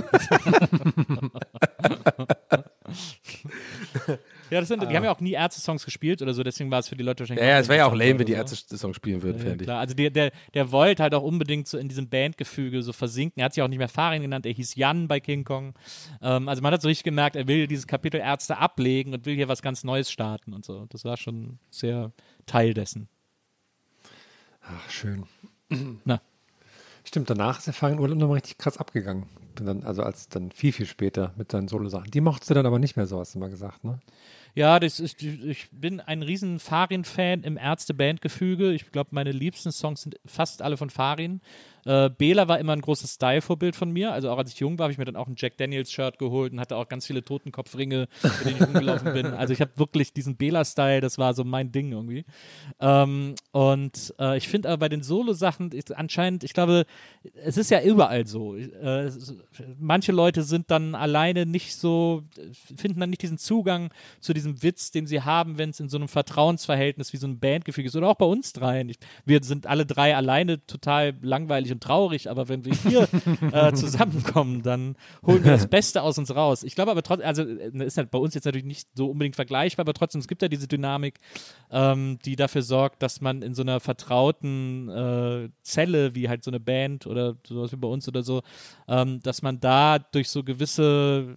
Ja, 4.51 4.61
das 4.61 4.69
sind, 4.69 4.83
die 4.83 4.97
haben 4.97 5.05
ja 5.05 5.13
auch 5.15 5.21
nie 5.21 5.33
Ärzte-Songs 5.33 5.85
gespielt 5.85 6.21
oder 6.23 6.35
so, 6.35 6.43
deswegen 6.43 6.71
war 6.71 6.81
es 6.81 6.89
für 6.89 6.97
die 6.97 7.05
Leute 7.05 7.21
wahrscheinlich. 7.21 7.45
Ja, 7.47 7.59
es 7.59 7.69
wäre 7.69 7.79
ja 7.79 7.87
auch 7.87 7.95
lame, 7.95 8.19
wenn 8.19 8.27
die 8.27 8.35
oder 8.35 8.47
so. 8.49 8.55
Ärzte-Song 8.55 8.95
spielen 8.95 9.23
würden, 9.23 9.39
Ja, 9.39 9.45
fände 9.45 9.63
ich. 9.63 9.67
klar. 9.67 9.79
Also 9.81 9.95
der, 9.95 10.11
der, 10.11 10.33
der 10.55 10.73
wollte 10.73 11.03
halt 11.03 11.15
auch 11.15 11.23
unbedingt 11.23 11.69
so 11.69 11.79
in 11.79 11.89
diesem 11.89 12.09
Bandgefüge 12.09 12.83
so 12.83 12.93
versinken. 12.93 13.41
Er 13.41 13.47
hat 13.47 13.55
sich 13.55 13.63
auch 13.63 13.69
nicht 13.69 13.79
mehr 13.79 13.89
Farin 13.89 14.23
genannt, 14.23 14.47
er 14.47 14.53
hieß 14.53 14.75
Jan 14.75 15.09
bei 15.09 15.21
King 15.21 15.45
Kong. 15.45 15.75
Ähm, 16.23 16.49
also 16.49 16.63
man 16.63 16.73
hat 16.73 16.83
so 16.83 16.89
richtig 16.89 17.05
gemerkt, 17.05 17.37
er 17.37 17.47
will 17.49 17.67
dieses 17.67 17.87
Kapitel 17.87 18.19
Ärzte 18.21 18.59
ablegen 18.59 19.15
und 19.15 19.25
will 19.27 19.35
hier 19.37 19.49
was 19.49 19.63
ganz 19.63 19.85
Neues 19.85 20.11
starten 20.11 20.53
und 20.53 20.65
so. 20.65 20.87
Das 20.91 21.05
war 21.05 21.17
schon 21.17 21.59
sehr 21.71 22.13
Teil 22.47 22.75
dessen. 22.75 23.09
Ach, 24.63 24.91
schön. 24.91 25.25
Na. 26.05 26.21
Stimmt, 27.05 27.31
danach 27.31 27.59
ist 27.59 27.67
der 27.67 27.75
Farin 27.75 27.99
Urlaub 27.99 28.19
nochmal 28.19 28.37
richtig 28.37 28.59
krass 28.59 28.77
abgegangen. 28.77 29.25
Dann, 29.57 29.83
also 29.85 30.03
als 30.03 30.29
dann 30.29 30.53
viel, 30.53 30.73
viel 30.73 30.87
später 30.87 31.33
mit 31.37 31.51
seinen 31.51 31.67
Solo-Sachen. 31.67 32.11
Die 32.11 32.21
mochtest 32.21 32.51
du 32.51 32.55
dann 32.55 32.67
aber 32.67 32.79
nicht 32.79 32.97
mehr, 32.97 33.07
so 33.07 33.19
hast 33.19 33.35
du 33.35 33.39
mal 33.39 33.51
gesagt, 33.51 33.85
ne? 33.85 33.99
Ja, 34.55 34.81
das 34.81 35.01
ist, 35.01 35.23
ich 35.23 35.69
bin 35.71 36.01
ein 36.01 36.23
riesen 36.23 36.59
Farin-Fan 36.59 37.45
im 37.45 37.57
Ärzte-Band-Gefüge. 37.57 38.73
Ich 38.73 38.91
glaube, 38.91 39.11
meine 39.13 39.33
liebsten 39.33 39.71
Songs 39.73 40.03
sind 40.03 40.17
fast 40.27 40.63
alle 40.63 40.77
von 40.77 40.91
Farin. 40.91 41.41
Äh, 41.91 42.09
Bela 42.09 42.47
war 42.47 42.61
immer 42.61 42.73
ein 42.73 42.83
großes 42.83 43.15
Style-Vorbild 43.15 43.75
von 43.75 43.91
mir. 43.91 44.13
Also 44.13 44.31
auch 44.31 44.39
als 44.39 44.53
ich 44.53 44.61
jung 44.61 44.79
war, 44.79 44.85
habe 44.85 44.93
ich 44.93 44.99
mir 44.99 45.07
dann 45.07 45.17
auch 45.17 45.27
ein 45.27 45.35
Jack 45.37 45.57
Daniels-Shirt 45.57 46.21
geholt 46.21 46.53
und 46.53 46.61
hatte 46.61 46.77
auch 46.77 46.89
ganz 46.89 47.05
viele 47.05 47.25
Totenkopfringe, 47.25 48.07
mit 48.23 48.45
denen 48.45 48.57
ich 48.57 48.63
rumgelaufen 48.63 49.13
bin. 49.13 49.27
Also 49.41 49.55
ich 49.55 49.61
habe 49.61 49.71
wirklich 49.77 50.13
diesen 50.13 50.37
Bela-Style, 50.37 51.01
das 51.01 51.17
war 51.17 51.33
so 51.33 51.45
mein 51.45 51.73
Ding 51.73 51.93
irgendwie. 51.93 52.25
Ähm, 52.79 53.35
und 53.53 54.15
äh, 54.19 54.37
ich 54.37 54.49
finde 54.49 54.69
aber 54.69 54.79
bei 54.79 54.89
den 54.89 55.03
Solo-Sachen 55.03 55.71
anscheinend, 55.95 56.45
ich 56.45 56.53
glaube, 56.53 56.85
es 57.35 57.57
ist 57.57 57.71
ja 57.71 57.81
überall 57.83 58.27
so. 58.27 58.55
Äh, 58.55 59.11
manche 59.79 60.13
Leute 60.13 60.43
sind 60.43 60.71
dann 60.71 60.95
alleine 60.95 61.47
nicht 61.47 61.75
so, 61.75 62.23
finden 62.77 63.01
dann 63.01 63.11
nicht 63.11 63.23
diesen 63.23 63.39
Zugang 63.39 63.91
zu 64.21 64.35
diesem 64.35 64.63
Witz, 64.63 64.91
den 64.91 65.07
sie 65.07 65.23
haben, 65.23 65.57
wenn 65.59 65.71
es 65.71 65.81
in 65.81 65.89
so 65.89 65.97
einem 65.97 66.09
Vertrauensverhältnis 66.09 67.13
wie 67.13 67.17
so 67.17 67.27
ein 67.27 67.39
Bandgefüge 67.39 67.89
ist. 67.89 67.97
Oder 67.97 68.09
auch 68.09 68.17
bei 68.17 68.27
uns 68.27 68.53
dreien. 68.53 68.91
Ich, 68.91 68.99
wir 69.25 69.43
sind 69.43 69.67
alle 69.67 69.87
drei 69.87 70.15
alleine 70.15 70.65
total 70.67 71.15
langweilig 71.23 71.73
und 71.73 71.80
traurig, 71.81 72.31
aber 72.31 72.49
wenn 72.49 72.65
wir 72.65 72.75
hier 72.75 73.09
äh, 73.53 73.73
zusammenkommen, 73.73 74.63
dann 74.63 74.97
holen 75.25 75.45
wir 75.45 75.53
das 75.53 75.67
Beste 75.67 76.03
aus 76.03 76.19
uns 76.19 76.35
raus. 76.35 76.63
Ich 76.63 76.75
glaube 76.75 76.91
aber 76.91 77.03
trotzdem, 77.03 77.27
also 77.27 77.43
äh, 77.43 77.85
ist 77.85 77.97
halt 77.97 78.11
bei 78.11 78.19
uns 78.19 78.35
jetzt 78.35 78.45
natürlich 78.45 78.67
nicht 78.67 78.89
so 78.95 79.11
unbedingt 79.11 79.37
vergleichbar, 79.37 79.85
aber 79.85 79.95
trotzdem, 79.95 80.21
es 80.21 80.29
gibt 80.29 80.43
ja 80.43 80.49
diese 80.49 80.69
Dynamik, 80.69 81.19
ähm, 81.71 82.19
die 82.25 82.37
dafür 82.37 82.63
sorgt, 82.63 83.03
dass 83.03 83.21
man 83.21 83.43
in 83.43 83.55
so 83.55 83.63
einer 83.63 83.81
vertrauten 83.81 84.89
äh, 84.89 85.49
Zelle, 85.63 86.15
wie 86.15 86.29
halt 86.29 86.45
so 86.45 86.51
eine 86.51 86.61
Band 86.61 87.07
oder 87.07 87.37
sowas 87.47 87.73
wie 87.73 87.77
bei 87.77 87.89
uns 87.89 88.07
oder 88.09 88.23
so, 88.23 88.43
ähm, 88.89 89.21
dass 89.23 89.43
man 89.43 89.61
da 89.61 89.99
durch 89.99 90.29
so 90.29 90.43
gewisse 90.45 91.37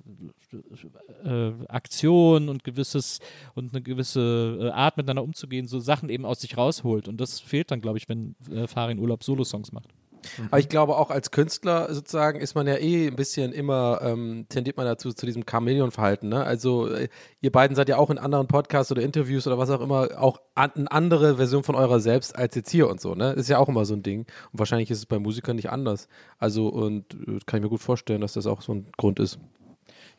äh, 1.23 1.51
Aktionen 1.67 2.49
und 2.49 2.63
gewisses 2.63 3.19
und 3.55 3.73
eine 3.73 3.81
gewisse 3.81 4.57
äh, 4.61 4.69
Art 4.69 4.97
miteinander 4.97 5.23
umzugehen, 5.23 5.67
so 5.67 5.79
Sachen 5.79 6.09
eben 6.09 6.25
aus 6.25 6.41
sich 6.41 6.57
rausholt. 6.57 7.07
Und 7.07 7.19
das 7.19 7.39
fehlt 7.39 7.71
dann, 7.71 7.81
glaube 7.81 7.97
ich, 7.97 8.09
wenn 8.09 8.35
äh, 8.51 8.67
Farin 8.67 8.99
Urlaub 8.99 9.23
Solo-Songs 9.23 9.71
macht. 9.71 9.89
Aber 10.49 10.59
ich 10.59 10.69
glaube 10.69 10.97
auch 10.97 11.09
als 11.09 11.31
Künstler 11.31 11.93
sozusagen 11.93 12.39
ist 12.39 12.55
man 12.55 12.67
ja 12.67 12.75
eh 12.77 13.07
ein 13.07 13.15
bisschen 13.15 13.51
immer, 13.53 13.99
ähm, 14.03 14.45
tendiert 14.49 14.77
man 14.77 14.85
dazu 14.85 15.11
zu 15.13 15.25
diesem 15.25 15.43
Chamäleon-Verhalten. 15.49 16.29
Ne? 16.29 16.43
Also 16.43 16.87
äh, 16.87 17.09
ihr 17.41 17.51
beiden 17.51 17.75
seid 17.75 17.89
ja 17.89 17.97
auch 17.97 18.09
in 18.09 18.17
anderen 18.17 18.47
Podcasts 18.47 18.91
oder 18.91 19.01
Interviews 19.01 19.45
oder 19.47 19.57
was 19.57 19.69
auch 19.69 19.81
immer 19.81 20.09
auch 20.19 20.41
an, 20.55 20.71
eine 20.75 20.91
andere 20.91 21.37
Version 21.37 21.63
von 21.63 21.75
eurer 21.75 21.99
selbst 21.99 22.35
als 22.35 22.55
jetzt 22.55 22.69
hier 22.71 22.89
und 22.89 23.01
so. 23.01 23.15
Ne? 23.15 23.31
Ist 23.33 23.49
ja 23.49 23.57
auch 23.57 23.69
immer 23.69 23.85
so 23.85 23.93
ein 23.93 24.03
Ding. 24.03 24.21
Und 24.51 24.59
wahrscheinlich 24.59 24.89
ist 24.91 24.99
es 24.99 25.05
bei 25.05 25.19
Musikern 25.19 25.55
nicht 25.55 25.69
anders. 25.69 26.07
Also 26.37 26.67
und 26.67 27.13
äh, 27.13 27.39
kann 27.45 27.59
ich 27.59 27.63
mir 27.63 27.69
gut 27.69 27.81
vorstellen, 27.81 28.21
dass 28.21 28.33
das 28.33 28.47
auch 28.47 28.61
so 28.61 28.73
ein 28.73 28.87
Grund 28.97 29.19
ist. 29.19 29.39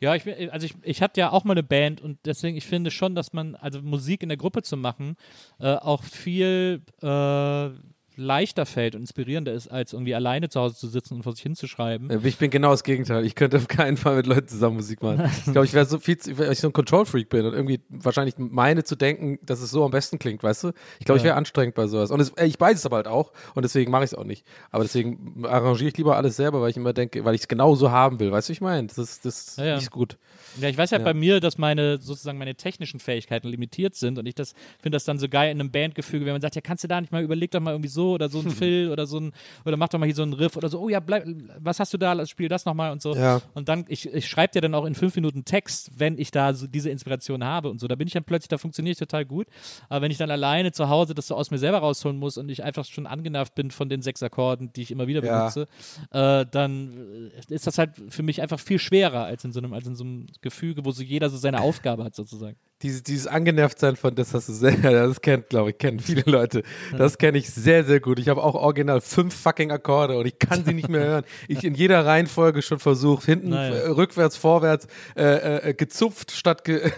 Ja, 0.01 0.13
ich, 0.13 0.25
bin- 0.25 0.49
also 0.49 0.65
ich, 0.65 0.75
ich 0.83 1.01
hatte 1.01 1.21
ja 1.21 1.31
auch 1.31 1.45
mal 1.45 1.53
eine 1.53 1.63
Band 1.63 2.01
und 2.01 2.17
deswegen, 2.25 2.57
ich 2.57 2.65
finde 2.67 2.91
schon, 2.91 3.15
dass 3.15 3.31
man, 3.31 3.55
also 3.55 3.81
Musik 3.81 4.23
in 4.23 4.29
der 4.29 4.37
Gruppe 4.37 4.61
zu 4.61 4.75
machen, 4.75 5.15
äh, 5.57 5.73
auch 5.75 6.03
viel 6.03 6.81
äh, 7.01 7.69
leichter 8.17 8.65
fällt 8.65 8.95
und 8.95 9.01
inspirierender 9.01 9.53
ist, 9.53 9.67
als 9.69 9.93
irgendwie 9.93 10.15
alleine 10.15 10.49
zu 10.49 10.59
Hause 10.59 10.75
zu 10.75 10.87
sitzen 10.87 11.15
und 11.15 11.23
vor 11.23 11.33
sich 11.33 11.43
hinzuschreiben. 11.43 12.09
Äh, 12.09 12.19
Ich 12.23 12.37
bin 12.37 12.49
genau 12.49 12.71
das 12.71 12.83
Gegenteil. 12.83 13.25
Ich 13.25 13.35
könnte 13.35 13.57
auf 13.57 13.67
keinen 13.67 13.97
Fall 13.97 14.15
mit 14.17 14.27
Leuten 14.27 14.47
zusammen 14.47 14.75
Musik 14.77 15.01
machen. 15.03 15.29
Ich 15.45 15.51
glaube, 15.51 15.65
ich 15.65 15.73
wäre 15.73 15.85
so 15.85 15.99
viel, 15.99 16.17
zu- 16.17 16.37
weil 16.37 16.51
ich 16.51 16.59
so 16.59 16.67
ein 16.67 16.73
Control-Freak 16.73 17.29
bin 17.29 17.45
und 17.45 17.53
irgendwie 17.53 17.81
wahrscheinlich 17.89 18.35
meine 18.37 18.83
zu 18.83 18.95
denken, 18.95 19.39
dass 19.43 19.61
es 19.61 19.71
so 19.71 19.83
am 19.85 19.91
besten 19.91 20.19
klingt, 20.19 20.43
weißt 20.43 20.63
du? 20.65 20.71
Ich 20.99 21.05
glaube, 21.05 21.17
ich 21.17 21.23
wäre 21.23 21.35
anstrengend 21.35 21.75
bei 21.75 21.87
sowas. 21.87 22.11
Und 22.11 22.19
es, 22.19 22.29
äh, 22.31 22.45
ich 22.45 22.59
weiß 22.59 22.77
es 22.79 22.85
aber 22.85 22.97
halt 22.97 23.07
auch 23.07 23.31
und 23.53 23.63
deswegen 23.63 23.91
mache 23.91 24.03
ich 24.03 24.11
es 24.11 24.17
auch 24.17 24.23
nicht. 24.23 24.45
Aber 24.71 24.83
deswegen 24.83 25.43
arrangiere 25.45 25.89
ich 25.89 25.97
lieber 25.97 26.15
alles 26.17 26.35
selber, 26.35 26.61
weil 26.61 26.69
ich 26.69 26.77
immer 26.77 26.93
denke, 26.93 27.25
weil 27.25 27.35
ich 27.35 27.41
es 27.41 27.47
genau 27.47 27.75
so 27.75 27.91
haben 27.91 28.19
will. 28.19 28.31
Weißt 28.31 28.49
du, 28.49 28.51
wie 28.51 28.53
ich 28.53 28.61
meine? 28.61 28.87
Das 28.87 28.97
ist, 28.97 29.25
das 29.25 29.55
Ja, 29.57 29.65
ja. 29.65 29.75
nicht 29.77 29.91
gut. 29.91 30.17
Ja, 30.59 30.69
ich 30.69 30.77
weiß 30.77 30.91
ja, 30.91 30.97
Ja. 30.99 31.03
bei 31.03 31.13
mir, 31.13 31.39
dass 31.39 31.57
meine 31.57 31.97
sozusagen 31.99 32.37
meine 32.37 32.55
technischen 32.55 32.99
Fähigkeiten 32.99 33.47
limitiert 33.47 33.95
sind 33.95 34.17
und 34.19 34.25
ich 34.25 34.35
das 34.35 34.53
finde 34.81 34.95
das 34.95 35.03
dann 35.05 35.19
so 35.19 35.27
geil 35.29 35.51
in 35.51 35.59
einem 35.59 35.71
Bandgefüge, 35.71 36.25
wenn 36.25 36.33
man 36.33 36.41
sagt, 36.41 36.55
ja, 36.55 36.61
kannst 36.61 36.83
du 36.83 36.87
da 36.87 36.99
nicht 37.01 37.11
mal 37.11 37.23
überleg 37.23 37.51
doch 37.51 37.59
mal 37.59 37.71
irgendwie 37.71 37.89
so 37.89 38.11
oder 38.13 38.29
so 38.29 38.39
ein 38.39 38.49
Fill 38.51 38.89
oder 38.91 39.05
so 39.05 39.19
ein 39.19 39.31
oder 39.65 39.77
mach 39.77 39.89
doch 39.89 39.99
mal 39.99 40.05
hier 40.05 40.15
so 40.15 40.23
einen 40.23 40.33
Riff 40.33 40.55
oder 40.57 40.69
so, 40.69 40.79
oh 40.79 40.89
ja, 40.89 40.99
bleib, 40.99 41.25
was 41.59 41.79
hast 41.79 41.93
du 41.93 41.97
da, 41.97 42.25
spiel 42.25 42.47
das 42.49 42.65
nochmal 42.65 42.91
und 42.91 43.01
so. 43.01 43.15
Ja. 43.15 43.41
Und 43.53 43.69
dann, 43.69 43.85
ich, 43.89 44.05
ich 44.13 44.27
schreibe 44.27 44.53
dir 44.53 44.61
dann 44.61 44.73
auch 44.75 44.85
in 44.85 44.95
fünf 44.95 45.15
Minuten 45.15 45.45
Text, 45.45 45.91
wenn 45.97 46.17
ich 46.17 46.31
da 46.31 46.53
so 46.53 46.67
diese 46.67 46.89
Inspiration 46.89 47.43
habe 47.43 47.69
und 47.69 47.79
so. 47.79 47.87
Da 47.87 47.95
bin 47.95 48.07
ich 48.07 48.13
dann 48.13 48.23
plötzlich, 48.23 48.49
da 48.49 48.57
funktioniere 48.57 48.91
ich 48.93 48.97
total 48.97 49.25
gut. 49.25 49.47
Aber 49.89 50.01
wenn 50.01 50.11
ich 50.11 50.17
dann 50.17 50.31
alleine 50.31 50.71
zu 50.71 50.89
Hause 50.89 51.13
das 51.13 51.27
so 51.27 51.35
aus 51.35 51.51
mir 51.51 51.57
selber 51.57 51.79
rausholen 51.79 52.17
muss 52.17 52.37
und 52.37 52.49
ich 52.49 52.63
einfach 52.63 52.85
schon 52.85 53.07
angenervt 53.07 53.55
bin 53.55 53.71
von 53.71 53.89
den 53.89 54.01
sechs 54.01 54.21
Akkorden, 54.23 54.71
die 54.75 54.81
ich 54.83 54.91
immer 54.91 55.07
wieder 55.07 55.23
Ja. 55.23 55.39
benutze, 55.39 55.67
äh, 56.11 56.45
dann 56.49 57.29
äh, 57.49 57.53
ist 57.53 57.67
das 57.67 57.77
halt 57.77 57.91
für 58.09 58.23
mich 58.23 58.41
einfach 58.41 58.59
viel 58.59 58.79
schwerer 58.79 59.25
als 59.25 59.43
in 59.45 59.51
so 59.51 59.59
einem, 59.59 59.73
als 59.73 59.87
in 59.87 59.95
so 59.95 60.03
einem 60.03 60.27
Gefüge, 60.45 60.85
wo 60.85 60.91
so 60.91 61.01
jeder 61.01 61.31
so 61.31 61.37
seine 61.37 61.59
Aufgabe 61.59 62.03
hat 62.03 62.13
sozusagen. 62.13 62.55
Dieses, 62.81 63.03
dieses 63.03 63.25
Angenervtsein 63.25 63.95
von, 63.95 64.13
das 64.15 64.33
hast 64.33 64.49
du 64.49 64.53
sehr, 64.53 64.75
das 64.81 65.21
kennt, 65.21 65.47
glaube 65.49 65.69
ich, 65.69 65.77
kennen 65.77 65.99
viele 66.01 66.23
Leute. 66.25 66.61
Das 66.97 67.17
kenne 67.17 67.37
ich 67.37 67.49
sehr, 67.49 67.85
sehr 67.85 68.01
gut. 68.01 68.19
Ich 68.19 68.27
habe 68.27 68.43
auch 68.43 68.53
original 68.53 68.99
fünf 68.99 69.33
fucking 69.33 69.71
Akkorde 69.71 70.17
und 70.17 70.25
ich 70.25 70.37
kann 70.39 70.65
sie 70.65 70.73
nicht 70.73 70.89
mehr 70.89 71.03
hören. 71.05 71.23
Ich 71.47 71.63
in 71.63 71.73
jeder 71.73 72.05
Reihenfolge 72.05 72.61
schon 72.61 72.79
versucht, 72.79 73.25
hinten, 73.25 73.49
Naja. 73.49 73.91
rückwärts, 73.93 74.35
vorwärts, 74.35 74.87
äh, 75.15 75.69
äh, 75.69 75.73
gezupft 75.73 76.31
statt 76.31 76.63
ge, 76.65 76.91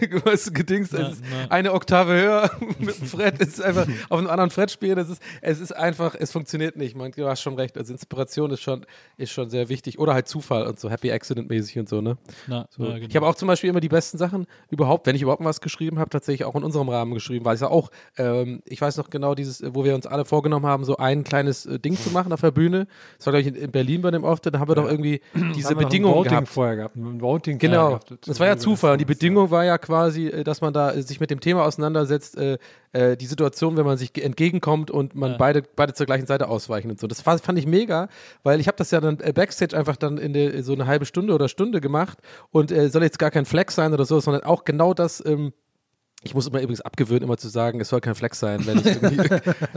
gedingst. 0.52 0.94
Ist 0.94 1.22
na. 1.30 1.46
eine 1.50 1.72
Oktave 1.72 2.12
höher 2.12 2.50
mit 2.80 2.98
dem 2.98 3.06
Fred. 3.06 3.34
Es 3.40 3.48
ist 3.50 3.62
einfach 3.62 3.86
auf 4.08 4.18
einem 4.18 4.28
anderen 4.28 4.50
Fred 4.50 4.70
spielen. 4.72 4.98
Es 4.98 5.08
ist, 5.08 5.22
es 5.42 5.60
ist 5.60 5.72
einfach, 5.72 6.16
es 6.18 6.32
funktioniert 6.32 6.76
nicht. 6.76 6.96
Man, 6.96 7.12
du 7.12 7.28
hast 7.28 7.40
schon 7.40 7.54
recht. 7.54 7.78
Also 7.78 7.92
Inspiration 7.92 8.50
ist 8.50 8.62
schon, 8.62 8.84
ist 9.16 9.30
schon 9.30 9.48
sehr 9.48 9.68
wichtig. 9.68 9.98
Oder 10.00 10.14
halt 10.14 10.26
Zufall 10.26 10.66
und 10.66 10.80
so, 10.80 10.90
Happy 10.90 11.12
Accident 11.12 11.48
mäßig 11.48 11.78
und 11.78 11.88
so, 11.88 12.00
ne? 12.00 12.18
Na, 12.48 12.66
So. 12.70 12.82
na, 12.82 12.94
genau. 12.94 13.06
Ich 13.08 13.14
habe 13.16 13.26
auch 13.28 13.36
zum 13.36 13.46
Beispiel 13.48 13.70
immer 13.70 13.80
die 13.80 13.88
besten 13.88 14.18
Sachen 14.18 14.46
überhaupt, 14.70 15.06
wenn 15.06 15.14
ich 15.14 15.22
überhaupt 15.22 15.44
was 15.44 15.60
geschrieben 15.68 15.98
habe, 15.98 16.10
tatsächlich 16.10 16.44
auch 16.46 16.54
in 16.56 16.64
unserem 16.64 16.88
Rahmen 16.88 17.14
geschrieben, 17.14 17.44
weil 17.44 17.54
ich 17.54 17.60
ja 17.60 17.68
auch, 17.68 17.90
ähm, 18.16 18.60
ich 18.64 18.80
weiß 18.80 18.96
noch 18.96 19.10
genau 19.10 19.34
dieses, 19.34 19.62
wo 19.74 19.84
wir 19.84 19.94
uns 19.94 20.06
alle 20.06 20.24
vorgenommen 20.24 20.66
haben, 20.66 20.84
so 20.84 20.96
ein 20.96 21.22
kleines 21.24 21.66
äh, 21.66 21.78
Ding 21.78 21.96
zu 21.96 22.10
machen 22.10 22.32
auf 22.32 22.40
der 22.40 22.50
Bühne. 22.50 22.86
Das 23.18 23.26
war, 23.26 23.32
glaube 23.32 23.42
ich, 23.42 23.48
in, 23.48 23.54
in 23.54 23.70
Berlin 23.70 24.02
bei 24.02 24.10
dem 24.10 24.24
Auftritt, 24.24 24.54
da 24.54 24.58
haben 24.58 24.68
wir 24.68 24.74
doch 24.74 24.88
irgendwie 24.88 25.20
diese 25.54 25.74
Bedingungen 25.76 26.24
gehabt. 26.24 26.48
vorher 26.48 26.76
gehabt. 26.76 26.96
Ein 26.96 27.20
Voting 27.20 27.58
Genau, 27.58 27.88
gehabt. 27.88 28.14
das 28.26 28.40
war 28.40 28.46
ja 28.46 28.56
Zufall. 28.56 28.92
Und 28.92 29.00
die 29.00 29.04
Bedingung 29.04 29.50
war 29.50 29.64
ja 29.64 29.78
quasi, 29.78 30.26
äh, 30.28 30.42
dass 30.44 30.60
man 30.60 30.72
da 30.72 30.92
äh, 30.92 31.02
sich 31.02 31.20
mit 31.20 31.30
dem 31.30 31.40
Thema 31.40 31.64
auseinandersetzt, 31.64 32.36
äh, 32.38 32.58
äh, 32.92 33.16
die 33.16 33.26
Situation, 33.26 33.76
wenn 33.76 33.84
man 33.84 33.98
sich 33.98 34.12
ge- 34.14 34.24
entgegenkommt 34.24 34.90
und 34.90 35.14
man 35.14 35.32
Ja. 35.32 35.36
beide, 35.36 35.62
beide 35.76 35.92
zur 35.92 36.06
gleichen 36.06 36.26
Seite 36.26 36.48
ausweichen 36.48 36.90
und 36.90 36.98
so. 36.98 37.06
Das 37.06 37.24
war, 37.26 37.38
fand 37.38 37.58
ich 37.58 37.66
mega, 37.66 38.08
weil 38.42 38.60
ich 38.60 38.66
habe 38.66 38.76
das 38.78 38.90
ja 38.90 39.00
dann 39.00 39.18
Backstage 39.18 39.76
einfach 39.76 39.96
dann 39.96 40.16
in 40.16 40.62
so 40.62 40.72
eine 40.72 40.86
halbe 40.86 41.04
Stunde 41.04 41.34
oder 41.34 41.48
Stunde 41.48 41.80
gemacht 41.82 42.18
und 42.50 42.70
soll 42.70 43.02
jetzt 43.02 43.18
gar 43.18 43.30
kein 43.30 43.44
Flex 43.44 43.74
sein 43.74 43.92
oder 43.92 44.04
so, 44.06 44.20
sondern 44.20 44.42
auch 44.44 44.64
genau 44.64 44.94
das. 44.94 45.22
Ähm, 45.26 45.52
ich 46.24 46.34
muss 46.34 46.48
immer 46.48 46.60
übrigens 46.60 46.80
abgewöhnen, 46.80 47.22
immer 47.22 47.36
zu 47.36 47.48
sagen, 47.48 47.80
es 47.80 47.90
soll 47.90 48.00
kein 48.00 48.16
Flex 48.16 48.40
sein, 48.40 48.66
wenn 48.66 48.78
ich 48.78 48.86
irgendwie, 48.86 49.36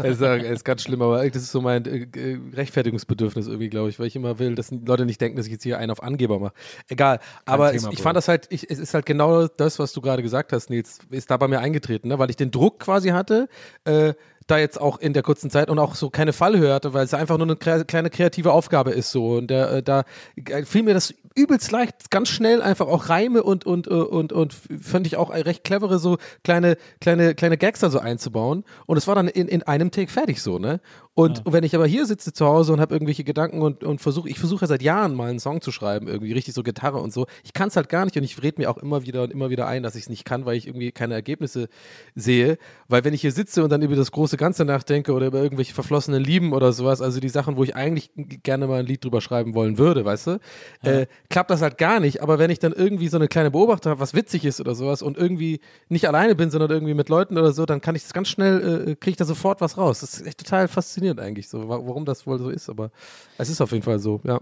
ich 0.10 0.18
sage, 0.18 0.46
es 0.46 0.54
ist 0.54 0.66
ganz 0.66 0.82
schlimm, 0.82 1.02
aber 1.04 1.30
das 1.30 1.44
ist 1.44 1.52
so 1.52 1.62
mein 1.62 1.86
äh, 1.86 2.08
äh, 2.18 2.40
Rechtfertigungsbedürfnis 2.54 3.46
irgendwie, 3.46 3.70
glaube 3.70 3.90
ich, 3.90 4.00
weil 4.00 4.08
ich 4.08 4.16
immer 4.16 4.40
will, 4.40 4.56
dass 4.56 4.72
Leute 4.72 5.06
nicht 5.06 5.22
denken, 5.22 5.38
dass 5.38 5.46
ich 5.46 5.52
jetzt 5.52 5.64
hier 5.64 5.78
einen 5.78 5.92
auf 5.92 6.02
Angeber 6.02 6.40
mache. 6.40 6.54
Egal, 6.90 7.20
aber 7.46 7.76
es, 7.76 7.82
Thema, 7.82 7.94
ich 7.94 8.00
Bro. 8.00 8.04
fand 8.04 8.18
das 8.18 8.28
halt, 8.28 8.48
ich, 8.50 8.70
es 8.72 8.80
ist 8.80 8.96
halt 8.96 9.06
genau 9.06 9.48
das, 9.48 9.78
was 9.78 9.94
du 9.94 10.02
gerade 10.02 10.24
gesagt 10.24 10.52
hast, 10.52 10.72
Nils, 10.72 11.00
ist 11.12 11.30
da 11.30 11.38
bei 11.38 11.48
mir 11.48 11.60
eingetreten, 11.60 12.08
ne? 12.08 12.18
weil 12.18 12.32
ich 12.32 12.38
den 12.38 12.50
Druck 12.50 12.80
quasi 12.80 13.10
hatte, 13.10 13.48
äh, 13.86 14.14
da 14.48 14.58
jetzt 14.58 14.80
auch 14.80 15.00
in 15.00 15.14
der 15.14 15.24
kurzen 15.24 15.50
Zeit 15.50 15.70
und 15.70 15.80
auch 15.80 15.96
so 15.96 16.10
keine 16.10 16.34
Fallhöhe 16.34 16.74
hatte, 16.74 16.94
weil 16.94 17.06
es 17.06 17.14
einfach 17.14 17.38
nur 17.38 17.48
eine 17.48 17.56
kleine 17.56 18.10
kreative 18.10 18.52
Aufgabe 18.52 18.92
ist 18.92 19.12
so. 19.12 19.36
Und 19.38 19.52
äh, 19.52 19.84
da 19.84 20.04
äh, 20.36 20.64
fiel 20.64 20.84
mir 20.84 20.94
das 20.94 21.14
übelst 21.36 21.72
leicht, 21.72 22.12
ganz 22.12 22.30
schnell 22.30 22.62
einfach 22.62 22.88
auch 22.88 23.10
Reime 23.10 23.44
und 23.44 23.66
und 23.66 23.88
äh, 23.88 23.92
und 23.92 24.34
und 24.34 24.54
fand 24.54 25.08
ich 25.08 25.16
auch 25.16 25.30
recht 25.32 25.64
clevere 25.64 26.00
so 26.00 26.18
kleine 26.44 26.78
kleine 27.00 27.36
kleine 27.36 27.58
Gags 27.58 27.80
da 27.80 27.90
so 27.90 28.00
einzubauen. 28.00 28.66
Und 28.86 28.98
es 28.98 29.08
war 29.08 29.16
dann 29.16 29.28
in, 29.28 29.48
in 29.48 29.64
einem 29.64 29.92
Take 29.92 30.12
fertig 30.12 30.42
so 30.42 30.60
ne 30.60 30.82
Und 31.14 31.40
Ja. 31.40 31.54
wenn 31.54 31.64
ich 31.66 31.76
aber 31.76 31.86
hier 31.86 32.06
sitze 32.06 32.32
zu 32.32 32.46
Hause 32.46 32.72
und 32.72 32.80
habe 32.80 32.96
irgendwelche 32.96 33.26
Gedanken 33.26 33.62
und, 33.62 33.84
und 33.84 34.00
versuche, 34.00 34.30
ich 34.30 34.40
versuche 34.40 34.62
ja 34.62 34.68
seit 34.68 34.82
Jahren 34.82 35.14
mal 35.14 35.30
einen 35.30 35.40
Song 35.40 35.60
zu 35.60 35.72
schreiben, 35.72 36.08
irgendwie 36.08 36.32
richtig 36.32 36.54
so 36.54 36.64
Gitarre 36.64 37.00
und 37.00 37.12
so. 37.12 37.26
Ich 37.44 37.52
kann 37.52 37.68
es 37.68 37.76
halt 37.76 37.90
gar 37.90 38.06
nicht 38.06 38.16
und 38.16 38.24
ich 38.24 38.42
rede 38.42 38.62
mir 38.62 38.70
auch 38.72 38.78
immer 38.78 39.04
wieder 39.04 39.24
und 39.24 39.32
immer 39.32 39.50
wieder 39.50 39.68
ein, 39.68 39.84
dass 39.84 39.96
ich 39.96 40.04
es 40.04 40.10
nicht 40.10 40.24
kann, 40.24 40.46
weil 40.46 40.56
ich 40.56 40.68
irgendwie 40.68 40.94
keine 40.94 41.14
Ergebnisse 41.14 41.68
sehe. 42.16 42.58
Weil 42.88 43.04
wenn 43.04 43.14
ich 43.14 43.22
hier 43.22 43.34
sitze 43.34 43.62
und 43.64 43.70
dann 43.72 43.82
über 43.82 43.98
das 43.98 44.12
große 44.12 44.38
Ganze 44.38 44.64
nachdenke 44.64 45.12
oder 45.12 45.28
über 45.28 45.42
irgendwelche 45.42 45.74
verflossenen 45.74 46.24
Lieben 46.24 46.54
oder 46.54 46.72
sowas, 46.72 47.02
also 47.02 47.20
die 47.20 47.30
Sachen, 47.30 47.58
wo 47.58 47.64
ich 47.64 47.76
eigentlich 47.76 48.12
gerne 48.44 48.68
mal 48.68 48.80
ein 48.80 48.86
Lied 48.86 49.04
drüber 49.04 49.20
schreiben 49.20 49.54
wollen 49.54 49.78
würde, 49.78 50.06
weißt 50.06 50.28
du, 50.28 50.40
äh, 50.84 51.08
klappt 51.30 51.52
das 51.52 51.62
halt 51.62 51.78
gar 51.78 52.00
nicht. 52.00 52.22
Aber 52.24 52.40
wenn 52.40 52.50
ich 52.52 52.60
dann 52.60 52.72
irgendwie 52.72 53.10
so 53.10 53.18
eine 53.18 53.28
kleine 53.28 53.52
Beobachtung 53.52 53.90
habe, 53.90 54.00
was 54.00 54.14
witzig 54.14 54.46
ist 54.46 54.62
oder 54.62 54.76
sowas 54.76 55.02
und 55.02 55.18
irgendwie 55.18 55.60
nicht 55.90 56.08
alleine 56.08 56.36
bin, 56.36 56.52
sondern 56.52 56.72
irgendwie 56.72 56.94
mit 56.94 57.10
Leuten 57.10 57.38
oder 57.38 57.52
so, 57.52 57.66
dann 57.66 57.82
kann 57.82 57.96
ich 57.96 58.04
das 58.04 58.14
ganz 58.14 58.30
schnell, 58.30 58.88
äh, 58.92 58.96
kriege 58.96 59.12
ich 59.12 59.18
da 59.18 59.26
sofort 59.26 59.60
was 59.60 59.78
raus. 59.78 60.00
Das 60.00 60.14
ist 60.14 60.26
echt 60.26 60.38
total 60.38 60.70
faszinierend 60.70 61.11
eigentlich, 61.20 61.50
so, 61.50 61.68
wa- 61.68 61.82
warum 61.84 62.06
das 62.06 62.26
wohl 62.28 62.40
so 62.40 62.50
ist. 62.50 62.70
Aber 62.70 62.92
es 63.38 63.50
ist 63.50 63.62
auf 63.62 63.72
jeden 63.72 63.84
Fall 63.84 64.00
so, 64.00 64.22
ja. 64.24 64.40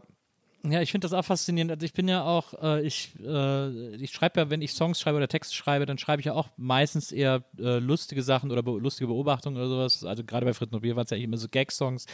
Ja, 0.68 0.82
ich 0.82 0.92
finde 0.92 1.06
das 1.06 1.14
auch 1.14 1.24
faszinierend. 1.24 1.72
Also 1.72 1.86
ich 1.86 1.94
bin 1.94 2.10
ja 2.10 2.26
auch, 2.26 2.54
äh, 2.62 2.86
ich, 2.86 3.14
äh, 3.26 3.96
ich 3.96 4.12
schreibe 4.12 4.42
ja, 4.42 4.50
wenn 4.50 4.62
ich 4.62 4.74
Songs 4.74 5.00
schreibe 5.00 5.16
oder 5.16 5.30
Texte 5.30 5.56
schreibe, 5.56 5.86
dann 5.86 5.98
schreibe 5.98 6.20
ich 6.20 6.26
ja 6.26 6.34
auch 6.34 6.50
meistens 6.58 7.14
eher 7.14 7.46
äh, 7.58 7.80
lustige 7.80 8.22
Sachen 8.24 8.52
oder 8.52 8.62
be 8.62 8.72
lustige 8.72 9.08
Beobachtungen 9.08 9.56
oder 9.56 9.70
sowas. 9.70 10.04
Also 10.04 10.26
gerade 10.26 10.46
bei 10.46 10.54
Fritz 10.54 10.70
Bier 10.82 10.98
waren 10.98 11.06
es 11.06 11.12
ja 11.12 11.18
immer 11.18 11.38
so 11.38 11.48
Gag-Songs. 11.50 12.08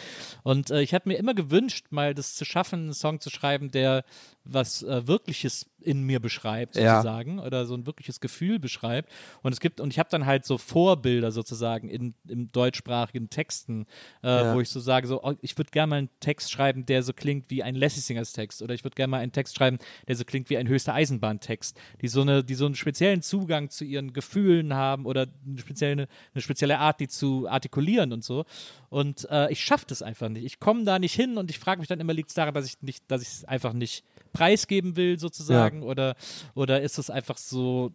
Und 0.44 0.70
äh, 0.70 0.82
ich 0.84 0.94
habe 0.94 1.10
mir 1.10 1.16
immer 1.18 1.34
gewünscht, 1.34 1.88
mal 1.90 2.14
das 2.14 2.36
zu 2.36 2.46
schaffen, 2.46 2.82
einen 2.84 2.94
Song 2.94 3.20
zu 3.20 3.32
schreiben, 3.32 3.72
der 3.72 4.06
was 4.46 4.84
äh, 4.84 5.08
Wirkliches 5.08 5.66
in 5.82 6.02
mir 6.04 6.20
beschreibt, 6.20 6.76
Ja. 6.76 6.96
sozusagen, 6.96 7.40
oder 7.40 7.66
so 7.68 7.76
ein 7.76 7.86
wirkliches 7.86 8.20
Gefühl 8.20 8.58
beschreibt. 8.58 9.12
Und 9.44 9.52
es 9.54 9.60
gibt, 9.60 9.80
und 9.80 9.92
ich 9.92 10.00
habe 10.00 10.10
dann 10.10 10.26
halt 10.26 10.44
so 10.46 10.58
Vorbilder 10.58 11.32
sozusagen 11.32 11.90
in, 11.90 12.16
in 12.28 12.52
deutschsprachigen 12.52 13.30
Texten, 13.30 13.86
äh, 14.24 14.28
Ja. 14.28 14.54
wo 14.56 14.62
ich 14.62 14.70
so 14.70 14.80
sage, 14.80 15.08
so, 15.08 15.22
oh, 15.24 15.34
ich 15.42 15.56
würde 15.58 15.70
gerne 15.72 15.90
mal 15.90 15.96
einen 15.98 16.10
Text 16.20 16.52
schreiben, 16.52 16.86
der 16.88 17.04
so 17.04 17.14
klingt 17.14 17.50
wie 17.52 17.62
ein 17.62 17.76
Lassie 17.76 18.00
Singers 18.00 18.34
Text, 18.34 18.62
oder 18.64 18.74
ich 18.74 18.84
würde 18.84 18.96
gerne 18.96 19.12
mal 19.12 19.20
einen 19.20 19.32
Text 19.32 19.56
schreiben, 19.58 19.78
der 20.08 20.16
so 20.16 20.26
klingt 20.26 20.50
wie 20.50 20.58
ein 20.58 20.68
höchster 20.68 20.94
Eisenbahntext, 20.94 21.78
die 22.02 22.08
so 22.08 22.22
eine, 22.22 22.44
die 22.44 22.56
so 22.56 22.66
einen 22.66 22.76
speziellen 22.76 23.22
Zugang 23.22 23.70
zu 23.70 23.84
ihren 23.86 24.12
Gefühlen 24.14 24.74
haben 24.74 25.06
oder 25.06 25.28
eine 25.46 25.60
spezielle, 25.60 26.08
eine 26.34 26.42
spezielle 26.42 26.80
Art, 26.80 27.00
die 27.00 27.08
zu 27.08 27.48
artikulieren 27.48 28.12
und 28.12 28.24
so. 28.24 28.46
Und 28.90 29.28
äh, 29.30 29.52
ich 29.52 29.64
schaffe 29.64 29.86
das 29.88 30.02
einfach 30.02 30.30
nicht. 30.30 30.46
Ich 30.46 30.60
komme 30.60 30.84
da 30.84 30.98
nicht 30.98 31.14
hin 31.14 31.38
und 31.38 31.52
ich 31.52 31.60
frage 31.60 31.80
mich 31.80 31.88
dann 31.88 32.00
immer, 32.00 32.14
liegt 32.14 32.30
es 32.30 32.36
daran, 32.36 32.54
dass 32.54 32.66
ich 32.66 32.82
nicht, 32.82 33.04
dass 33.10 33.22
ich 33.22 33.28
es 33.28 33.46
einfach 33.46 33.74
nicht 33.74 34.04
preisgeben 34.36 34.96
will, 34.96 35.18
sozusagen, 35.18 35.82
oder, 35.84 36.16
oder 36.54 36.82
ist 36.82 37.00
es 37.00 37.10
einfach 37.10 37.38
so 37.38 37.92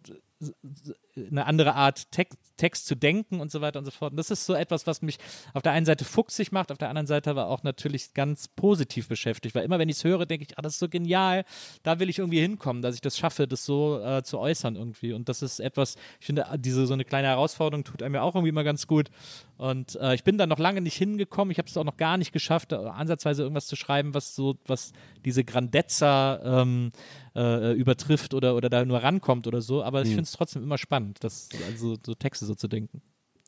eine 1.15 1.45
andere 1.45 1.75
Art 1.75 2.11
Text, 2.11 2.37
Text 2.57 2.85
zu 2.85 2.95
denken 2.95 3.39
und 3.39 3.51
so 3.51 3.61
weiter 3.61 3.79
und 3.79 3.85
so 3.85 3.91
fort. 3.91 4.11
Und 4.11 4.17
das 4.17 4.31
ist 4.31 4.45
so 4.45 4.53
etwas, 4.53 4.87
was 4.87 5.01
mich 5.01 5.17
auf 5.53 5.61
der 5.61 5.71
einen 5.71 5.85
Seite 5.85 6.05
fuchsig 6.05 6.51
macht, 6.51 6.71
auf 6.71 6.77
der 6.77 6.89
anderen 6.89 7.07
Seite 7.07 7.29
aber 7.29 7.47
auch 7.47 7.63
natürlich 7.63 8.13
ganz 8.13 8.47
positiv 8.47 9.07
beschäftigt, 9.07 9.55
weil 9.55 9.63
immer 9.63 9.79
wenn 9.79 9.89
ich 9.89 9.97
es 9.97 10.03
höre, 10.03 10.25
denke 10.25 10.45
ich, 10.47 10.57
ah, 10.57 10.61
das 10.61 10.73
ist 10.73 10.79
so 10.79 10.89
genial, 10.89 11.43
da 11.83 11.99
will 11.99 12.09
ich 12.09 12.19
irgendwie 12.19 12.39
hinkommen, 12.39 12.81
dass 12.81 12.95
ich 12.95 13.01
das 13.01 13.17
schaffe, 13.17 13.47
das 13.47 13.65
so 13.65 13.99
äh, 14.03 14.23
zu 14.23 14.39
äußern 14.39 14.75
irgendwie. 14.75 15.13
Und 15.13 15.27
das 15.27 15.41
ist 15.41 15.59
etwas, 15.59 15.95
ich 16.19 16.25
finde, 16.25 16.45
diese 16.57 16.85
so 16.85 16.93
eine 16.93 17.05
kleine 17.05 17.27
Herausforderung 17.27 17.83
tut 17.83 18.03
einem 18.03 18.15
ja 18.15 18.21
auch 18.21 18.35
irgendwie 18.35 18.49
immer 18.49 18.63
ganz 18.63 18.87
gut. 18.87 19.09
Und 19.57 19.95
äh, 19.97 20.15
ich 20.15 20.23
bin 20.23 20.37
da 20.37 20.47
noch 20.47 20.59
lange 20.59 20.81
nicht 20.81 20.95
hingekommen. 20.95 21.51
Ich 21.51 21.57
habe 21.57 21.67
es 21.67 21.77
auch 21.77 21.83
noch 21.83 21.97
gar 21.97 22.17
nicht 22.17 22.31
geschafft, 22.31 22.71
äh, 22.71 22.75
ansatzweise 22.75 23.43
irgendwas 23.43 23.67
zu 23.67 23.75
schreiben, 23.75 24.13
was 24.13 24.35
so, 24.35 24.55
was 24.65 24.93
diese 25.25 25.43
Grandezza 25.43 26.41
ähm, 26.43 26.91
äh, 27.35 27.73
übertrifft 27.73 28.33
oder, 28.33 28.55
oder 28.55 28.69
da 28.69 28.83
nur 28.85 29.01
rankommt 29.01 29.47
oder 29.47 29.61
so. 29.61 29.83
Aber 29.83 30.01
ich 30.01 30.09
finde 30.09 30.23
es 30.23 30.31
trotzdem 30.31 30.63
immer 30.63 30.77
spannend, 30.77 31.23
das, 31.23 31.49
also 31.67 31.97
so 32.03 32.13
Texte 32.13 32.45
so 32.45 32.55
zu 32.55 32.67
denken. 32.67 33.01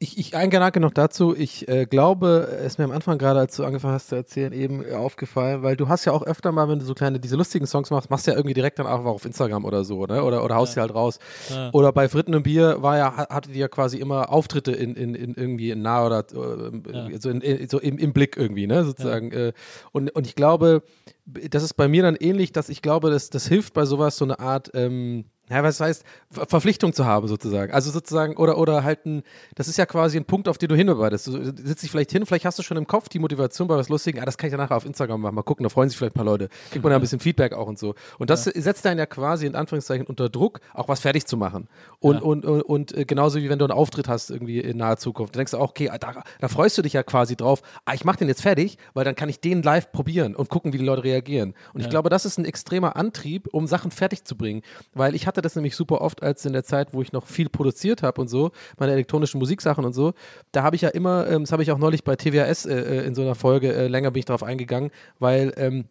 Ich, 0.04 0.18
ich 0.18 0.36
ein 0.36 0.50
Gedanke 0.50 0.82
noch 0.82 0.92
dazu. 0.92 1.34
Ich 1.34 1.68
äh, 1.70 1.86
glaube, 1.86 2.50
es 2.60 2.74
ist 2.74 2.78
mir 2.78 2.84
am 2.84 2.92
Anfang 2.92 3.18
gerade, 3.18 3.40
als 3.40 3.56
du 3.56 3.64
angefangen 3.64 3.94
hast 3.94 4.10
zu 4.10 4.16
erzählen, 4.16 4.52
eben 4.52 4.84
äh, 4.84 4.96
aufgefallen, 4.96 5.64
weil 5.64 5.78
du 5.78 5.88
hast 5.88 6.04
ja 6.04 6.12
auch 6.12 6.24
öfter 6.24 6.52
mal, 6.52 6.68
wenn 6.68 6.80
du 6.80 6.84
so 6.86 6.94
kleine, 6.94 7.22
diese 7.22 7.38
lustigen 7.38 7.66
Songs 7.68 7.90
machst, 7.90 8.10
machst 8.10 8.28
du 8.28 8.32
ja 8.32 8.38
irgendwie 8.38 8.54
direkt 8.54 8.80
dann 8.80 8.86
auch 8.88 9.06
auf 9.06 9.24
Instagram 9.24 9.64
oder 9.64 9.86
so, 9.86 10.06
ne? 10.06 10.22
Oder, 10.24 10.44
oder 10.44 10.56
haust 10.56 10.76
die 10.76 10.82
halt 10.82 10.94
raus. 10.94 11.20
Ja. 11.50 11.70
Oder 11.72 11.94
bei 11.94 12.10
Fritten 12.10 12.36
und 12.36 12.44
Bier 12.44 12.82
war 12.82 12.98
ja, 12.98 13.16
ha- 13.16 13.30
hattet 13.30 13.54
ihr 13.54 13.62
ja 13.62 13.68
quasi 13.70 13.98
immer 13.98 14.30
Auftritte 14.30 14.74
in, 14.74 14.96
in, 14.96 15.16
in 15.16 15.36
irgendwie 15.36 15.72
in 15.72 15.82
nah 15.82 16.06
oder 16.06 16.26
äh, 16.34 16.92
Ja. 16.94 17.20
so, 17.22 17.30
in, 17.30 17.40
in, 17.40 17.70
so 17.70 17.80
im, 17.80 17.98
im 17.98 18.12
Blick 18.12 18.36
irgendwie, 18.36 18.68
ne? 18.68 18.84
Sozusagen. 18.84 19.32
Äh, 19.32 19.54
und, 19.94 20.10
und 20.14 20.28
ich 20.28 20.36
glaube, 20.36 20.84
das 21.26 21.64
ist 21.64 21.76
bei 21.76 21.88
mir 21.88 22.04
dann 22.04 22.18
ähnlich, 22.18 22.52
dass 22.52 22.68
ich 22.68 22.82
glaube, 22.82 23.10
dass 23.10 23.30
das 23.30 23.48
hilft 23.48 23.74
bei 23.74 23.86
sowas 23.86 24.18
so 24.18 24.26
eine 24.26 24.40
Art, 24.40 24.70
ähm, 24.74 25.24
ja, 25.54 25.64
was 25.64 25.80
heißt, 25.80 26.04
Ver 26.32 26.46
Verpflichtung 26.48 26.94
zu 26.94 27.06
haben 27.06 27.28
sozusagen. 27.28 27.72
Also 27.74 27.92
sozusagen, 27.92 28.36
oder, 28.38 28.58
oder 28.58 28.84
halt 28.84 29.06
ein, 29.06 29.24
das 29.56 29.68
ist 29.68 29.78
ja 29.78 29.86
quasi 29.86 30.18
ein 30.18 30.26
Punkt, 30.26 30.48
auf 30.48 30.58
den 30.58 30.70
du 30.70 30.76
hinarbeitest. 30.76 31.28
Du 31.28 31.44
sitzt 31.46 31.84
dich 31.84 31.92
vielleicht 31.92 32.12
hin, 32.12 32.26
vielleicht 32.26 32.46
hast 32.46 32.60
du 32.60 32.64
schon 32.64 32.78
im 32.78 32.88
Kopf 32.88 33.10
die 33.10 33.20
Motivation 33.20 33.68
bei 33.68 33.76
was 33.78 33.90
Lustigen, 33.90 34.20
ah, 34.20 34.26
das 34.26 34.38
kann 34.38 34.48
ich 34.48 34.52
ja 34.52 34.58
nachher 34.58 34.76
auf 34.78 34.86
Instagram 34.86 35.22
machen, 35.22 35.36
mal 35.36 35.44
gucken, 35.44 35.64
da 35.64 35.70
freuen 35.70 35.90
sich 35.90 35.98
vielleicht 35.98 36.16
ein 36.16 36.20
paar 36.20 36.26
Leute. 36.26 36.50
Kriegt 36.72 36.84
man 36.84 36.92
da 36.92 36.96
ein 36.98 37.02
bisschen 37.02 37.20
Feedback 37.20 37.54
auch 37.54 37.68
und 37.68 37.78
so. 37.80 37.96
Und 38.20 38.30
das 38.30 38.46
setzt 38.46 38.86
einen 38.88 39.00
ja 39.00 39.06
quasi 39.06 39.46
in 39.46 39.56
Anführungszeichen 39.56 40.06
unter 40.08 40.30
Druck, 40.30 40.60
auch 40.74 40.88
was 40.88 41.00
fertig 41.00 41.26
zu 41.26 41.38
machen. 41.38 41.68
Und, 42.00 42.16
Ja. 42.16 42.22
und, 42.22 42.46
und, 42.46 42.62
und 42.64 42.98
äh, 42.98 43.06
genauso 43.06 43.40
wie 43.40 43.50
wenn 43.50 43.60
du 43.60 43.66
einen 43.66 43.72
Auftritt 43.74 44.08
hast 44.08 44.32
irgendwie 44.32 44.60
in 44.60 44.78
naher 44.78 44.98
Zukunft. 44.98 45.36
Da 45.36 45.40
denkst 45.40 45.52
du 45.52 45.58
auch, 45.58 45.70
okay, 45.70 45.92
da, 46.00 46.24
da 46.40 46.48
freust 46.48 46.78
du 46.78 46.82
dich 46.82 46.94
ja 46.94 47.04
quasi 47.04 47.36
drauf, 47.36 47.62
ah, 47.86 47.94
ich 47.94 48.06
mach 48.06 48.16
den 48.16 48.28
jetzt 48.28 48.42
fertig, 48.42 48.78
weil 48.94 49.06
dann 49.06 49.16
kann 49.16 49.30
ich 49.30 49.40
den 49.40 49.62
live 49.62 49.92
probieren 49.92 50.36
und 50.36 50.50
gucken, 50.50 50.74
wie 50.74 50.78
die 50.78 50.86
Leute 50.86 51.04
reagieren. 51.04 51.54
Und 51.74 51.82
ich 51.82 51.90
glaube, 51.90 52.10
das 52.10 52.26
ist 52.26 52.38
ein 52.38 52.46
extremer 52.46 52.96
Antrieb, 52.96 53.48
um 53.52 53.68
Sachen 53.68 53.92
fertig 53.92 54.24
zu 54.26 54.36
bringen. 54.36 54.62
Weil 54.94 55.14
ich 55.16 55.28
hatte 55.28 55.42
das 55.44 55.56
nämlich 55.56 55.76
super 55.76 56.02
oft 56.02 56.24
als 56.24 56.46
in 56.46 56.54
der 56.54 56.64
Zeit, 56.64 56.94
wo 56.94 57.02
ich 57.02 57.12
noch 57.12 57.28
viel 57.28 57.50
produziert 57.50 58.04
habe 58.04 58.22
und 58.22 58.28
so, 58.28 58.52
meine 58.78 58.94
elektronischen 58.94 59.40
Musiksachen 59.40 59.86
und 59.86 59.94
so. 59.94 60.14
Da 60.52 60.64
habe 60.64 60.76
ich 60.76 60.82
ja 60.82 60.90
immer, 60.90 61.28
ähm, 61.28 61.44
das 61.44 61.52
habe 61.52 61.64
ich 61.64 61.72
auch 61.72 61.78
neulich 61.78 62.04
bei 62.04 62.16
TWAS 62.16 62.66
äh, 62.66 62.74
äh, 62.76 63.06
in 63.06 63.16
so 63.16 63.22
einer 63.22 63.36
Folge, 63.36 63.74
äh, 63.74 63.88
länger 63.88 64.12
bin 64.12 64.20
ich 64.20 64.26
darauf 64.26 64.44
eingegangen, 64.44 64.92
weil 65.20 65.54
ähm, 65.58 65.86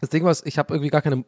das 0.00 0.10
Ding 0.10 0.24
war, 0.24 0.34
ich 0.44 0.58
habe 0.58 0.74
irgendwie 0.74 0.90
gar 0.90 1.02
keine, 1.02 1.24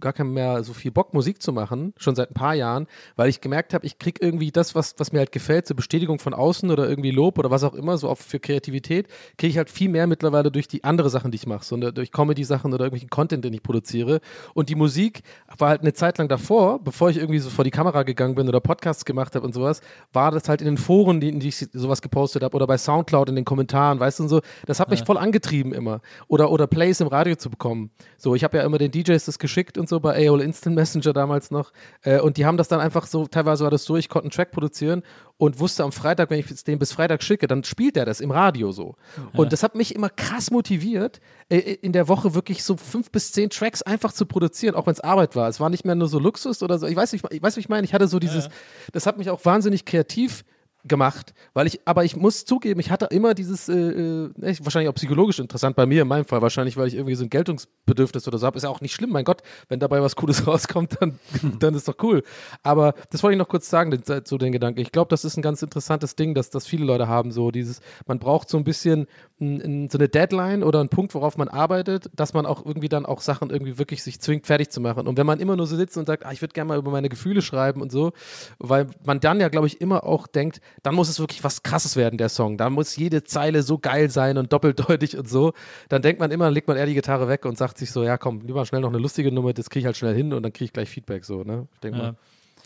gar 0.00 0.12
keinen 0.12 0.34
mehr 0.34 0.62
so 0.64 0.72
viel 0.72 0.90
Bock, 0.90 1.14
Musik 1.14 1.42
zu 1.42 1.52
machen, 1.52 1.94
schon 1.96 2.14
seit 2.14 2.30
ein 2.30 2.34
paar 2.34 2.54
Jahren, 2.54 2.86
weil 3.16 3.28
ich 3.28 3.40
gemerkt 3.40 3.74
habe, 3.74 3.86
ich 3.86 3.98
kriege 3.98 4.20
irgendwie 4.24 4.50
das, 4.50 4.74
was, 4.74 4.94
was 4.98 5.12
mir 5.12 5.20
halt 5.20 5.32
gefällt, 5.32 5.66
so 5.66 5.74
Bestätigung 5.74 6.18
von 6.18 6.34
außen 6.34 6.70
oder 6.70 6.88
irgendwie 6.88 7.10
Lob 7.10 7.38
oder 7.38 7.50
was 7.50 7.64
auch 7.64 7.74
immer, 7.74 7.96
so 7.96 8.08
auch 8.08 8.18
für 8.18 8.40
Kreativität, 8.40 9.08
kriege 9.36 9.50
ich 9.50 9.56
halt 9.56 9.70
viel 9.70 9.88
mehr 9.88 10.06
mittlerweile 10.06 10.50
durch 10.50 10.68
die 10.68 10.84
andere 10.84 11.10
Sachen, 11.10 11.30
die 11.30 11.36
ich 11.36 11.46
mache, 11.46 11.64
so 11.64 11.76
ne, 11.76 11.92
durch 11.92 12.12
Comedy-Sachen 12.12 12.74
oder 12.74 12.84
irgendwelchen 12.84 13.10
Content, 13.10 13.44
den 13.44 13.54
ich 13.54 13.62
produziere. 13.62 14.20
Und 14.52 14.68
die 14.68 14.74
Musik 14.74 15.22
war 15.56 15.70
halt 15.70 15.82
eine 15.82 15.92
Zeit 15.92 16.18
lang 16.18 16.28
davor, 16.28 16.82
bevor 16.82 17.10
ich 17.10 17.18
irgendwie 17.18 17.38
so 17.38 17.50
vor 17.50 17.64
die 17.64 17.70
Kamera 17.70 18.02
gegangen 18.02 18.34
bin 18.34 18.48
oder 18.48 18.60
Podcasts 18.60 19.04
gemacht 19.04 19.36
habe 19.36 19.46
und 19.46 19.54
sowas, 19.54 19.80
war 20.12 20.32
das 20.32 20.48
halt 20.48 20.60
in 20.60 20.66
den 20.66 20.76
Foren, 20.76 21.20
die, 21.20 21.28
in 21.28 21.40
die 21.40 21.48
ich 21.48 21.66
sowas 21.72 22.02
gepostet 22.02 22.42
habe 22.42 22.54
oder 22.56 22.66
bei 22.66 22.78
Soundcloud 22.78 23.28
in 23.28 23.36
den 23.36 23.44
Kommentaren, 23.44 24.00
weißt 24.00 24.18
du 24.18 24.24
und 24.24 24.28
so. 24.28 24.40
Das 24.66 24.80
hat 24.80 24.90
mich 24.90 25.04
voll 25.04 25.18
angetrieben 25.18 25.72
immer. 25.72 26.00
Oder, 26.26 26.50
oder 26.50 26.66
Plays 26.66 27.00
im 27.00 27.08
Radio 27.08 27.36
zu 27.36 27.48
bekommen. 27.48 27.90
So, 28.20 28.34
ich 28.34 28.42
habe 28.42 28.58
ja 28.58 28.64
immer 28.64 28.78
den 28.78 28.90
DJs 28.90 29.24
das 29.24 29.38
geschickt 29.38 29.78
und 29.78 29.88
so 29.88 30.00
bei 30.00 30.26
AOL 30.28 30.40
Instant 30.40 30.74
Messenger 30.74 31.12
damals 31.12 31.52
noch. 31.52 31.72
Äh, 32.02 32.20
und 32.20 32.36
die 32.36 32.44
haben 32.44 32.56
das 32.56 32.66
dann 32.66 32.80
einfach 32.80 33.06
so, 33.06 33.28
teilweise 33.28 33.62
war 33.62 33.70
das 33.70 33.84
so, 33.84 33.96
ich 33.96 34.08
konnte 34.08 34.24
einen 34.24 34.32
Track 34.32 34.50
produzieren 34.50 35.04
und 35.36 35.60
wusste 35.60 35.84
am 35.84 35.92
Freitag, 35.92 36.28
wenn 36.30 36.40
ich 36.40 36.64
den 36.64 36.80
bis 36.80 36.92
Freitag 36.92 37.22
schicke, 37.22 37.46
dann 37.46 37.62
spielt 37.62 37.96
er 37.96 38.04
das 38.04 38.20
im 38.20 38.32
Radio 38.32 38.72
so. 38.72 38.96
Und 39.34 39.52
das 39.52 39.62
hat 39.62 39.76
mich 39.76 39.94
immer 39.94 40.10
krass 40.10 40.50
motiviert, 40.50 41.20
äh, 41.48 41.58
in 41.58 41.92
der 41.92 42.08
Woche 42.08 42.34
wirklich 42.34 42.64
so 42.64 42.76
fünf 42.76 43.12
bis 43.12 43.30
zehn 43.30 43.50
Tracks 43.50 43.82
einfach 43.82 44.12
zu 44.12 44.26
produzieren, 44.26 44.74
auch 44.74 44.86
wenn 44.86 44.94
es 44.94 45.00
Arbeit 45.00 45.36
war. 45.36 45.48
Es 45.48 45.60
war 45.60 45.70
nicht 45.70 45.84
mehr 45.84 45.94
nur 45.94 46.08
so 46.08 46.18
Luxus 46.18 46.64
oder 46.64 46.78
so. 46.80 46.88
Ich 46.88 46.96
weiß, 46.96 47.12
nicht, 47.12 47.24
ich 47.30 47.40
weiß, 47.40 47.54
wie 47.54 47.60
ich 47.60 47.68
meine. 47.68 47.84
Ich 47.84 47.94
hatte 47.94 48.08
so 48.08 48.18
dieses, 48.18 48.48
das 48.92 49.06
hat 49.06 49.16
mich 49.16 49.30
auch 49.30 49.44
wahnsinnig 49.44 49.84
kreativ 49.84 50.44
gemacht, 50.88 51.34
weil 51.54 51.66
ich, 51.66 51.80
aber 51.84 52.04
ich 52.04 52.16
muss 52.16 52.44
zugeben, 52.44 52.80
ich 52.80 52.90
hatte 52.90 53.06
immer 53.06 53.34
dieses, 53.34 53.68
äh, 53.68 53.74
äh, 53.74 54.30
wahrscheinlich 54.60 54.88
auch 54.88 54.94
psychologisch 54.94 55.38
interessant 55.38 55.76
bei 55.76 55.86
mir 55.86 56.02
in 56.02 56.08
meinem 56.08 56.24
Fall, 56.24 56.42
wahrscheinlich, 56.42 56.76
weil 56.76 56.88
ich 56.88 56.94
irgendwie 56.94 57.14
so 57.14 57.24
ein 57.24 57.30
Geltungsbedürfnis 57.30 58.26
oder 58.26 58.38
so 58.38 58.46
habe, 58.46 58.56
ist 58.56 58.64
ja 58.64 58.70
auch 58.70 58.80
nicht 58.80 58.94
schlimm, 58.94 59.10
mein 59.10 59.24
Gott, 59.24 59.42
wenn 59.68 59.80
dabei 59.80 60.02
was 60.02 60.16
Cooles 60.16 60.46
rauskommt, 60.46 60.96
dann, 61.00 61.18
dann 61.58 61.74
ist 61.74 61.88
doch 61.88 61.96
cool. 62.02 62.22
Aber 62.62 62.94
das 63.10 63.22
wollte 63.22 63.34
ich 63.34 63.38
noch 63.38 63.48
kurz 63.48 63.68
sagen, 63.68 63.90
den, 63.90 64.02
so 64.24 64.38
den 64.38 64.52
Gedanken. 64.52 64.80
Ich 64.80 64.92
glaube, 64.92 65.10
das 65.10 65.24
ist 65.24 65.36
ein 65.36 65.42
ganz 65.42 65.62
interessantes 65.62 66.16
Ding, 66.16 66.34
dass 66.34 66.50
das 66.50 66.66
viele 66.66 66.84
Leute 66.84 67.08
haben, 67.08 67.30
so 67.30 67.50
dieses, 67.50 67.80
man 68.06 68.18
braucht 68.18 68.48
so 68.48 68.56
ein 68.56 68.64
bisschen 68.64 69.06
n, 69.40 69.60
n, 69.60 69.90
so 69.90 69.98
eine 69.98 70.08
Deadline 70.08 70.62
oder 70.62 70.80
einen 70.80 70.88
Punkt, 70.88 71.14
worauf 71.14 71.36
man 71.36 71.48
arbeitet, 71.48 72.10
dass 72.14 72.34
man 72.34 72.46
auch 72.46 72.64
irgendwie 72.64 72.88
dann 72.88 73.06
auch 73.06 73.20
Sachen 73.20 73.50
irgendwie 73.50 73.78
wirklich 73.78 74.02
sich 74.02 74.20
zwingt, 74.20 74.46
fertig 74.46 74.70
zu 74.70 74.80
machen. 74.80 75.06
Und 75.06 75.16
wenn 75.18 75.26
man 75.26 75.40
immer 75.40 75.56
nur 75.56 75.66
so 75.66 75.76
sitzt 75.76 75.96
und 75.96 76.06
sagt, 76.06 76.24
ah, 76.26 76.32
ich 76.32 76.40
würde 76.40 76.52
gerne 76.52 76.68
mal 76.68 76.78
über 76.78 76.90
meine 76.90 77.08
Gefühle 77.08 77.42
schreiben 77.42 77.80
und 77.80 77.92
so, 77.92 78.12
weil 78.58 78.86
man 79.04 79.20
dann 79.20 79.40
ja, 79.40 79.48
glaube 79.48 79.66
ich, 79.66 79.80
immer 79.80 80.04
auch 80.04 80.26
denkt, 80.26 80.60
dann 80.82 80.94
muss 80.94 81.08
es 81.08 81.20
wirklich 81.20 81.44
was 81.44 81.62
Krasses 81.62 81.96
werden, 81.96 82.18
der 82.18 82.28
Song. 82.28 82.56
Da 82.58 82.70
muss 82.70 82.96
jede 82.96 83.24
Zeile 83.24 83.62
so 83.62 83.78
geil 83.78 84.10
sein 84.10 84.38
und 84.38 84.52
doppeldeutig 84.52 85.16
und 85.16 85.28
so. 85.28 85.52
Dann 85.88 86.02
denkt 86.02 86.20
man 86.20 86.30
immer, 86.30 86.46
dann 86.46 86.54
legt 86.54 86.68
man 86.68 86.76
eher 86.76 86.86
die 86.86 86.94
Gitarre 86.94 87.28
weg 87.28 87.44
und 87.44 87.56
sagt 87.58 87.78
sich 87.78 87.90
so, 87.92 88.02
ja 88.04 88.18
komm, 88.18 88.40
lieber 88.40 88.64
schnell 88.66 88.80
noch 88.80 88.88
eine 88.90 88.98
lustige 88.98 89.32
Nummer, 89.32 89.52
das 89.52 89.70
kriege 89.70 89.80
ich 89.80 89.86
halt 89.86 89.96
schnell 89.96 90.14
hin 90.14 90.32
und 90.32 90.42
dann 90.42 90.52
kriege 90.52 90.66
ich 90.66 90.72
gleich 90.72 90.88
Feedback 90.88 91.24
so, 91.24 91.42
ne? 91.44 91.68
Ich 91.74 91.80
denke 91.80 91.98
Ja. 91.98 92.04
mal. 92.04 92.16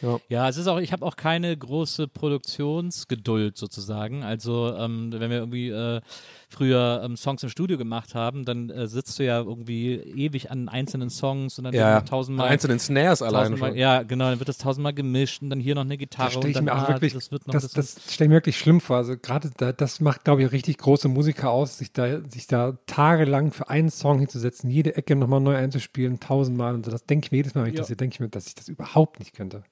Ja. 0.01 0.19
Ja, 0.29 0.49
es 0.49 0.57
ist 0.57 0.67
auch, 0.67 0.79
ich 0.79 0.93
habe 0.93 1.05
auch 1.05 1.17
keine 1.17 1.57
große 1.57 2.09
Produktionsgeduld 2.09 3.57
sozusagen. 3.57 4.23
Also, 4.23 4.75
ähm, 4.77 5.13
wenn 5.13 5.31
wir 5.31 5.39
irgendwie 5.39 5.69
äh, 5.69 6.01
früher 6.49 7.03
ähm, 7.05 7.17
Songs 7.17 7.43
im 7.43 7.49
Studio 7.49 7.79
gemacht 7.79 8.15
haben, 8.15 8.45
dann 8.45 8.71
äh, 8.71 8.87
sitzt 8.87 9.19
du 9.19 9.25
ja 9.25 9.41
irgendwie 9.41 9.95
ewig 9.95 10.51
an 10.51 10.69
einzelnen 10.69 11.11
Songs 11.11 11.59
und 11.59 11.65
dann 11.65 11.75
Ja, 11.75 12.01
tausendmal. 12.01 12.49
Einzelnen 12.49 12.79
Snares 12.79 13.23
alleine 13.23 13.57
schon. 13.57 13.77
ja, 13.77 14.03
genau, 14.03 14.31
dann 14.31 14.39
wird 14.39 14.49
das 14.49 14.59
tausendmal 14.59 14.93
gemischt 14.93 15.43
und 15.43 15.51
dann 15.51 15.61
hier 15.61 15.75
noch 15.75 15.83
eine 15.83 15.97
Gitarre 15.97 16.27
Das 16.27 16.33
stelle 16.35 16.45
und 16.45 16.51
ich 16.51 16.55
dann 16.57 16.65
mir 16.65 16.75
auch 16.75 16.85
ah, 16.85 16.89
wirklich, 16.89 17.13
das 17.15 17.31
wird 17.31 17.47
noch 17.47 17.53
das, 17.53 17.73
das 17.73 17.97
stelle 18.09 18.27
ich 18.27 18.29
mir 18.31 18.37
wirklich 18.37 18.59
schlimm 18.59 18.81
vor. 18.81 18.97
Also 18.97 19.17
gerade 19.17 19.51
da, 19.57 19.73
das 19.73 20.01
macht, 20.01 20.25
glaube 20.25 20.43
ich, 20.43 20.53
richtig 20.53 20.79
große 20.79 21.09
Musiker 21.09 21.51
aus, 21.51 21.79
sich 21.79 21.93
da, 21.93 22.21
sich 22.29 22.47
da 22.47 22.79
tagelang 22.87 23.53
für 23.53 23.69
einen 23.69 23.91
Song 23.91 24.19
hinzusetzen, 24.19 24.71
jede 24.71 24.97
Ecke 24.97 25.17
nochmal 25.17 25.41
neu 25.41 25.57
einzuspielen, 25.57 26.21
tausendmal 26.21 26.75
und 26.75 26.85
so. 26.85 26.91
Das 26.91 27.05
denke 27.05 27.27
ich 27.27 27.33
mir 27.33 27.39
jedes 27.39 27.55
Mal, 27.55 27.63
wenn 27.63 27.69
ich 27.71 27.75
Ja. 27.75 27.81
das 27.81 27.89
sehe, 27.89 27.97
denke 27.97 28.15
ich 28.15 28.21
mir, 28.21 28.29
dass 28.29 28.47
ich 28.47 28.55
das 28.55 28.69
überhaupt 28.69 29.19
nicht 29.19 29.35
könnte. 29.35 29.65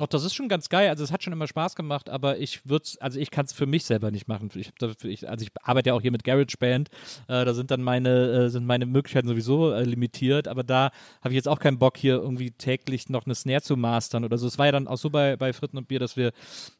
Auch 0.00 0.06
das 0.06 0.24
ist 0.24 0.34
schon 0.34 0.48
ganz 0.48 0.68
geil. 0.68 0.88
Also 0.88 1.04
es 1.04 1.12
hat 1.12 1.22
schon 1.22 1.32
immer 1.32 1.46
Spaß 1.46 1.76
gemacht, 1.76 2.08
aber 2.08 2.38
ich 2.38 2.66
würde 2.68 2.86
also 3.00 3.18
ich 3.20 3.30
kann 3.30 3.44
es 3.44 3.52
für 3.52 3.66
mich 3.66 3.84
selber 3.84 4.10
nicht 4.10 4.26
machen. 4.28 4.50
Ich, 4.54 4.72
ich, 5.04 5.28
also 5.28 5.42
ich 5.44 5.50
arbeite 5.62 5.90
ja 5.90 5.94
auch 5.94 6.00
hier 6.00 6.10
mit 6.12 6.24
GarageBand. 6.24 6.88
Äh, 7.28 7.44
da 7.44 7.52
sind 7.54 7.70
dann 7.70 7.82
meine 7.82 8.10
äh, 8.46 8.48
sind 8.48 8.66
meine 8.66 8.86
Möglichkeiten 8.86 9.28
sowieso 9.28 9.72
äh, 9.72 9.84
limitiert. 9.84 10.48
Aber 10.48 10.62
da 10.64 10.90
habe 11.20 11.30
ich 11.30 11.34
jetzt 11.34 11.48
auch 11.48 11.58
keinen 11.60 11.78
Bock 11.78 11.96
hier 11.98 12.14
irgendwie 12.14 12.50
täglich 12.52 13.08
noch 13.10 13.26
eine 13.26 13.34
Snare 13.34 13.62
zu 13.62 13.76
mastern 13.76 14.24
oder 14.24 14.38
so. 14.38 14.46
Es 14.46 14.58
war 14.58 14.66
ja 14.66 14.72
dann 14.72 14.88
auch 14.88 14.98
so 14.98 15.10
bei 15.10 15.36
bei 15.36 15.52
Fritten 15.52 15.76
und 15.78 15.88
Bier, 15.88 15.98
dass 15.98 16.16
wir 16.16 16.32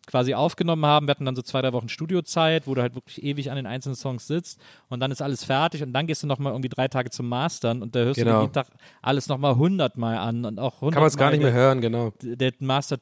quasi 0.06 0.34
aufgenommen 0.34 0.84
haben. 0.86 1.06
Wir 1.06 1.10
hatten 1.12 1.24
dann 1.26 1.36
so 1.36 1.42
zwei 1.42 1.60
drei 1.62 1.72
Wochen 1.72 1.88
Studiozeit, 1.88 2.66
wo 2.66 2.74
du 2.74 2.82
halt 2.82 2.94
wirklich 2.94 3.22
ewig 3.22 3.50
an 3.50 3.56
den 3.56 3.66
einzelnen 3.66 3.96
Songs 3.96 4.26
sitzt 4.26 4.58
und 4.88 5.00
dann 5.00 5.10
ist 5.10 5.22
alles 5.22 5.44
fertig 5.44 5.82
und 5.82 5.92
dann 5.92 6.06
gehst 6.06 6.22
du 6.22 6.26
noch 6.26 6.38
mal 6.38 6.50
irgendwie 6.50 6.68
drei 6.68 6.88
Tage 6.88 7.10
zum 7.10 7.28
Mastern 7.28 7.82
und 7.82 7.94
da 7.94 8.00
hörst 8.00 8.18
du 8.18 8.24
Genau. 8.24 8.38
dir 8.38 8.42
jeden 8.42 8.52
Tag 8.52 8.66
alles 9.00 9.28
noch 9.28 9.38
mal 9.38 9.56
hundertmal 9.56 10.16
an 10.16 10.44
und 10.44 10.58
auch 10.58 10.80
Kann 10.80 10.94
man 10.94 11.04
es 11.04 11.16
gar 11.16 11.30
nicht 11.30 11.42
mehr 11.42 11.52
hören, 11.52 11.80
genau. 11.80 12.12
der 12.22 12.52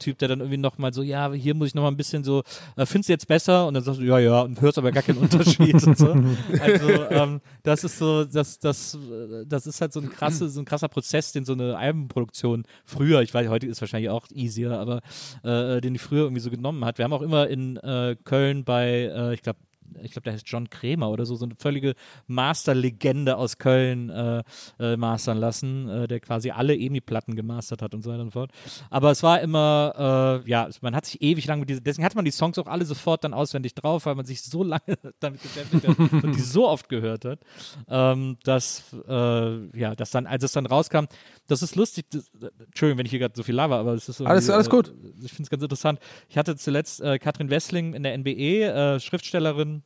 Master-Typ, 0.01 0.19
der 0.19 0.29
dann 0.29 0.41
irgendwie 0.41 0.57
nochmal 0.57 0.93
so, 0.93 1.03
ja, 1.03 1.33
hier 1.33 1.55
muss 1.55 1.69
ich 1.69 1.75
nochmal 1.75 1.93
ein 1.93 1.97
bisschen 1.97 2.25
so, 2.25 2.43
äh, 2.77 2.87
findest 2.87 3.09
du 3.09 3.13
jetzt 3.13 3.29
besser? 3.29 3.67
Und 3.67 3.75
dann 3.75 3.83
sagst 3.83 4.01
du, 4.01 4.05
ja, 4.05 4.19
ja, 4.19 4.41
und 4.41 4.61
hörst 4.61 4.79
aber 4.79 4.93
gar 4.93 5.03
keinen 5.03 5.19
Unterschied 5.19 5.75
und 5.87 5.97
so. 5.97 6.13
Also, 6.61 7.11
ähm, 7.11 7.41
das 7.63 7.85
ist 7.85 7.99
so, 7.99 8.25
das, 8.25 8.59
das, 8.59 8.99
das 9.47 9.67
ist 9.67 9.81
halt 9.81 9.93
so 9.93 10.01
ein 10.01 10.11
krasse, 10.11 10.49
so 10.49 10.61
ein 10.61 10.65
krasser 10.65 10.89
Prozess, 10.89 11.33
den 11.33 11.45
so 11.45 11.53
eine 11.53 11.77
Albenproduktion 11.77 12.65
früher, 12.85 13.21
ich 13.23 13.33
weiß, 13.33 13.49
heute 13.49 13.67
ist 13.67 13.81
wahrscheinlich 13.81 14.11
auch 14.11 14.27
easier, 14.33 14.79
aber 14.79 15.01
äh, 15.43 15.81
den 15.81 15.95
die 15.95 15.99
früher 15.99 16.25
irgendwie 16.25 16.41
so 16.41 16.51
genommen 16.51 16.85
hat. 16.85 16.99
Wir 16.99 17.05
haben 17.05 17.13
auch 17.13 17.23
immer 17.23 17.49
in 17.49 17.77
äh, 17.79 18.17
Köln 18.25 18.65
bei, 18.65 19.11
äh, 19.15 19.35
ich 19.35 19.43
glaube, 19.43 19.59
ich 20.03 20.13
glaube, 20.13 20.25
der 20.25 20.33
heißt 20.35 20.49
John 20.49 20.69
Kremer 20.71 21.11
oder 21.11 21.27
so, 21.27 21.35
so 21.35 21.45
eine 21.45 21.55
völlige 21.57 21.95
Masterlegende 22.27 23.37
aus 23.37 23.59
Köln 23.59 24.11
äh, 24.11 24.43
äh, 24.79 24.97
mastern 24.97 25.39
lassen, 25.39 25.89
äh, 25.89 26.09
der 26.09 26.21
quasi 26.21 26.51
alle 26.51 26.75
EMI-Platten 26.77 27.37
gemastert 27.37 27.83
hat 27.83 27.95
und 27.95 28.03
so 28.03 28.11
weiter 28.11 28.23
und 28.23 28.29
so 28.33 28.41
fort. 28.41 28.51
Aber 28.91 29.11
es 29.11 29.23
war 29.23 29.41
immer, 29.41 30.43
äh, 30.45 30.51
ja, 30.51 30.69
man 30.81 30.95
hat 30.95 31.07
sich 31.07 31.21
ewig 31.23 31.47
lang 31.47 31.61
mit 31.61 31.69
diese, 31.69 31.81
deswegen 31.81 32.05
hat 32.05 32.15
man 32.15 32.25
die 32.25 32.31
Songs 32.31 32.59
auch 32.59 32.67
alle 32.67 32.85
sofort 32.85 33.25
dann 33.25 33.35
auswendig 33.35 33.75
drauf, 33.75 34.07
weil 34.07 34.15
man 34.15 34.25
sich 34.25 34.43
so 34.43 34.63
lange 34.71 34.81
damit 35.21 35.43
beschäftigt 35.43 35.87
hat 35.87 35.99
und 35.99 36.35
die 36.35 36.41
so 36.41 36.69
oft 36.69 36.89
gehört 36.89 37.25
hat, 37.25 37.41
ähm, 37.89 38.37
dass, 38.45 38.85
äh, 39.09 39.79
ja, 39.79 39.95
dass 39.95 40.11
dann, 40.11 40.27
als 40.27 40.45
es 40.45 40.53
dann 40.53 40.67
rauskam, 40.67 41.05
das 41.47 41.63
ist 41.63 41.77
lustig, 41.77 42.07
das, 42.11 42.31
Entschuldigung, 42.67 42.99
wenn 42.99 43.07
ich 43.07 43.11
hier 43.11 43.19
gerade 43.21 43.35
so 43.37 43.43
viel 43.43 43.55
laber, 43.55 43.77
aber 43.79 43.95
es 43.95 44.09
ist 44.09 44.21
Alles- 44.23 44.49
alles 44.51 44.71
gut. 44.71 44.89
Äh, 44.89 45.25
ich 45.25 45.31
finde 45.33 45.45
es 45.45 45.51
ganz 45.51 45.63
interessant. 45.63 45.99
Ich 46.29 46.37
hatte 46.39 46.57
zuletzt 46.57 47.03
Katrin 47.21 47.51
Wessling 47.51 47.95
in 47.95 48.03
der 48.03 48.15
NBE, 48.17 48.99
Schriftstellerin, 49.01 49.80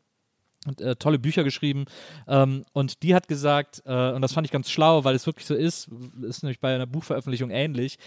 und 0.66 0.80
äh, 0.80 0.96
tolle 0.96 1.18
Bücher 1.18 1.44
geschrieben. 1.44 1.84
Ähm, 2.26 2.64
und 2.72 3.02
die 3.02 3.14
hat 3.14 3.28
gesagt, 3.28 3.82
äh, 3.86 4.12
und 4.12 4.22
das 4.22 4.32
fand 4.32 4.46
ich 4.46 4.52
ganz 4.52 4.70
schlau, 4.70 5.04
weil 5.04 5.14
es 5.14 5.26
wirklich 5.26 5.46
so 5.46 5.54
ist, 5.54 5.88
ist 6.22 6.42
nämlich 6.42 6.60
bei 6.60 6.74
einer 6.74 6.86
Buchveröffentlichung 6.86 7.50
ähnlich, 7.50 7.98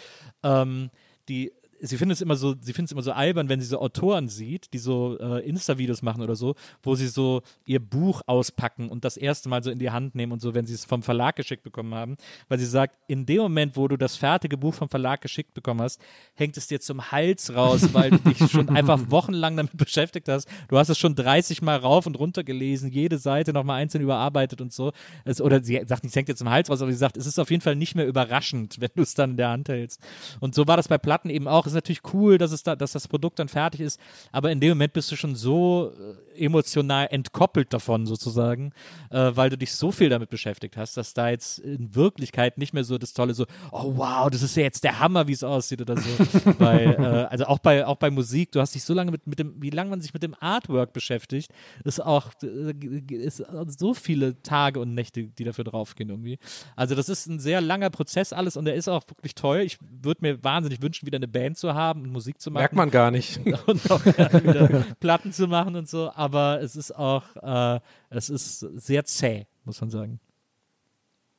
ähm, 0.44 0.90
die 1.30 1.52
Sie 1.80 1.98
findet 1.98 2.18
es 2.18 2.22
immer 2.22 2.36
so, 2.36 2.56
sie 2.60 2.74
findet 2.74 2.88
es 2.88 2.92
immer 2.94 3.02
so 3.02 3.12
albern, 3.12 3.50
wenn 3.50 3.60
sie 3.60 3.68
so 3.68 3.80
Autoren 3.80 4.28
sieht, 4.28 4.74
die 4.74 4.78
so 4.80 5.18
äh, 5.20 5.48
Insta-Videos 5.48 6.02
machen 6.02 6.22
oder 6.22 6.36
so, 6.36 6.56
wo 6.84 6.96
sie 6.96 7.08
so 7.08 7.42
ihr 7.66 7.80
Buch 7.80 8.22
auspacken 8.26 8.90
und 8.90 9.06
das 9.06 9.18
erste 9.18 9.50
Mal 9.50 9.64
so 9.64 9.70
in 9.70 9.80
die 9.80 9.92
Hand 9.92 10.16
nehmen 10.16 10.32
und 10.32 10.42
so, 10.42 10.54
wenn 10.56 10.66
sie 10.66 10.74
es 10.74 10.86
vom 10.86 11.04
Verlag 11.04 11.36
geschickt 11.36 11.64
bekommen 11.64 11.94
haben, 11.94 12.16
weil 12.50 12.60
sie 12.60 12.66
sagt, 12.66 12.96
in 13.08 13.26
dem 13.26 13.42
Moment, 13.42 13.78
wo 13.78 13.88
du 13.88 13.98
das 13.98 14.16
fertige 14.16 14.58
Buch 14.58 14.74
vom 14.74 14.90
Verlag 14.90 15.22
geschickt 15.22 15.54
bekommen 15.54 15.82
hast, 15.82 16.02
hängt 16.34 16.58
es 16.58 16.68
dir 16.68 16.80
zum 16.80 17.12
Hals 17.12 17.54
raus, 17.54 17.94
weil 17.94 18.12
du 18.12 18.18
dich 18.18 18.52
schon 18.52 18.70
einfach 18.70 19.00
wochenlang 19.10 19.58
damit 19.58 19.78
beschäftigt 19.78 20.28
hast. 20.30 20.48
Du 20.68 20.78
hast 20.78 20.90
es 20.90 20.98
schon 20.98 21.16
30 21.16 21.62
Mal 21.62 21.78
rauf 21.78 22.06
und 22.06 22.18
runter 22.18 22.44
gelesen, 22.44 22.92
jede 22.92 23.18
Seite 23.18 23.54
nochmal 23.54 23.82
einzeln 23.82 24.02
überarbeitet 24.02 24.62
und 24.62 24.74
so. 24.74 24.92
Es, 25.26 25.42
oder 25.42 25.64
sie 25.64 25.82
sagt 25.86 26.04
nicht, 26.04 26.12
es 26.12 26.16
hängt 26.16 26.30
dir 26.30 26.36
zum 26.36 26.50
Hals 26.50 26.70
raus, 26.70 26.82
aber 26.82 26.92
sie 26.92 26.98
sagt, 26.98 27.18
es 27.18 27.26
ist 27.26 27.40
auf 27.40 27.52
jeden 27.52 27.62
Fall 27.62 27.76
nicht 27.76 27.96
mehr 27.96 28.08
überraschend, 28.08 28.78
wenn 28.80 28.92
du 28.96 29.04
es 29.04 29.14
dann 29.14 29.32
in 29.32 29.38
der 29.38 29.50
Hand 29.50 29.70
hältst. 29.70 30.02
Und 30.40 30.56
so 30.56 30.68
war 30.68 30.78
das 30.78 30.88
bei 30.88 30.98
Platten 30.98 31.30
eben 31.30 31.48
auch. 31.48 31.67
Ist 31.72 31.76
natürlich 31.76 32.02
cool, 32.14 32.38
dass, 32.38 32.52
es 32.52 32.64
da, 32.64 32.76
dass 32.76 32.92
das 32.92 33.08
Produkt 33.08 33.40
dann 33.40 33.48
fertig 33.48 33.82
ist, 33.82 34.00
aber 34.32 34.52
in 34.52 34.60
dem 34.60 34.70
Moment 34.70 34.94
bist 34.94 35.12
du 35.12 35.16
schon 35.16 35.36
so 35.36 35.94
äh, 36.36 36.44
emotional 36.46 37.08
entkoppelt 37.12 37.74
davon 37.74 38.06
sozusagen, 38.06 38.72
äh, 39.10 39.32
weil 39.34 39.50
du 39.50 39.58
dich 39.58 39.74
so 39.74 39.92
viel 39.92 40.10
damit 40.10 40.30
beschäftigt 40.30 40.78
hast, 40.78 40.98
dass 40.98 41.14
da 41.14 41.30
jetzt 41.30 41.60
in 41.60 41.96
Wirklichkeit 41.96 42.58
nicht 42.58 42.74
mehr 42.74 42.84
so 42.84 42.98
das 42.98 43.14
Tolle 43.14 43.34
so, 43.34 43.46
oh 43.72 43.94
wow, 43.98 44.30
das 44.30 44.42
ist 44.42 44.56
ja 44.56 44.64
jetzt 44.64 44.84
der 44.84 45.00
Hammer, 45.00 45.28
wie 45.28 45.34
es 45.34 45.44
aussieht 45.44 45.82
oder 45.82 45.98
so. 45.98 46.10
weil, 46.60 46.96
äh, 47.00 47.28
also 47.30 47.46
auch 47.46 47.60
bei, 47.60 47.86
auch 47.86 47.98
bei 47.98 48.10
Musik, 48.10 48.52
du 48.52 48.60
hast 48.60 48.76
dich 48.76 48.84
so 48.84 48.94
lange 48.94 49.12
mit, 49.12 49.28
mit 49.28 49.40
dem, 49.40 49.62
wie 49.62 49.70
lange 49.70 49.90
man 49.90 50.02
sich 50.02 50.14
mit 50.14 50.24
dem 50.24 50.36
Artwork 50.40 50.94
beschäftigt, 50.94 51.52
ist 51.84 52.04
auch 52.04 52.32
äh, 52.44 52.74
ist 53.10 53.44
so 53.78 53.94
viele 53.94 54.42
Tage 54.42 54.80
und 54.80 54.94
Nächte, 54.94 55.24
die 55.24 55.44
dafür 55.44 55.64
draufgehen 55.64 56.10
irgendwie. 56.10 56.40
Also 56.76 56.96
das 56.96 57.10
ist 57.10 57.28
ein 57.28 57.40
sehr 57.40 57.62
langer 57.62 57.90
Prozess 57.90 58.34
alles 58.34 58.58
und 58.58 58.66
der 58.66 58.76
ist 58.76 58.88
auch 58.88 59.04
wirklich 59.08 59.36
toll. 59.36 59.60
Ich 59.60 59.78
würde 59.82 60.22
mir 60.22 60.44
wahnsinnig 60.44 60.82
wünschen, 60.82 61.06
wieder 61.06 61.18
eine 61.18 61.28
Band 61.28 61.57
zu 61.58 61.74
haben 61.74 62.04
und 62.04 62.12
Musik 62.12 62.40
zu 62.40 62.52
machen 62.52 62.62
Merkt 62.62 62.76
man 62.76 62.92
gar 62.92 63.12
nicht. 63.12 63.40
und 63.68 63.92
auch 63.92 64.02
Platten 65.00 65.32
zu 65.32 65.48
machen 65.48 65.76
und 65.76 65.90
so. 65.90 66.12
Aber 66.14 66.62
es 66.62 66.76
ist 66.76 66.96
auch, 66.96 67.24
äh, 67.42 67.80
es 68.10 68.30
ist 68.30 68.60
sehr 68.60 69.04
zäh, 69.06 69.46
muss 69.66 69.82
man 69.82 69.90
sagen. 69.90 70.20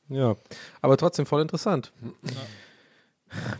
Ja, 0.09 0.35
aber 0.81 0.97
trotzdem 0.97 1.25
voll 1.25 1.41
interessant. 1.41 1.93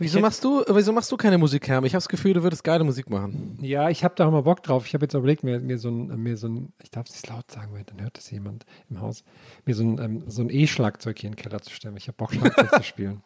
Wieso 0.00 0.18
machst 0.18 0.42
du, 0.42 0.64
wieso 0.68 0.92
machst 0.92 1.12
du 1.12 1.16
keine 1.16 1.38
Musik, 1.38 1.68
Herm? 1.68 1.84
Ich 1.84 1.92
habe 1.92 1.98
das 2.00 2.08
Gefühl, 2.08 2.32
du 2.32 2.42
würdest 2.42 2.64
geile 2.64 2.82
Musik 2.82 3.08
machen. 3.08 3.56
Ja, 3.60 3.88
ich 3.88 4.02
habe 4.02 4.14
da 4.16 4.26
auch 4.26 4.32
mal 4.32 4.42
Bock 4.42 4.64
drauf. 4.64 4.84
Ich 4.86 4.94
habe 4.94 5.04
jetzt 5.04 5.14
überlegt, 5.14 5.44
mir, 5.44 5.60
mir, 5.60 5.78
so 5.78 5.90
ein, 5.90 6.08
mir 6.20 6.36
so 6.36 6.48
ein, 6.48 6.72
ich 6.82 6.90
darf 6.90 7.06
es 7.06 7.12
nicht 7.12 7.28
laut 7.28 7.48
sagen, 7.48 7.72
weil 7.72 7.84
dann 7.84 8.00
hört 8.00 8.16
das 8.16 8.28
jemand 8.32 8.66
im 8.88 9.00
Haus, 9.00 9.22
mir 9.64 9.76
so 9.76 9.84
ein, 9.84 10.00
ähm, 10.00 10.24
so 10.26 10.42
ein 10.42 10.50
E-Schlagzeug 10.50 11.20
hier 11.20 11.28
in 11.28 11.36
den 11.36 11.40
Keller 11.40 11.62
zu 11.62 11.70
stellen. 11.70 11.96
Ich 11.96 12.08
habe 12.08 12.16
Bock, 12.16 12.34
Schlagzeug 12.34 12.74
zu 12.74 12.82
spielen. 12.82 13.22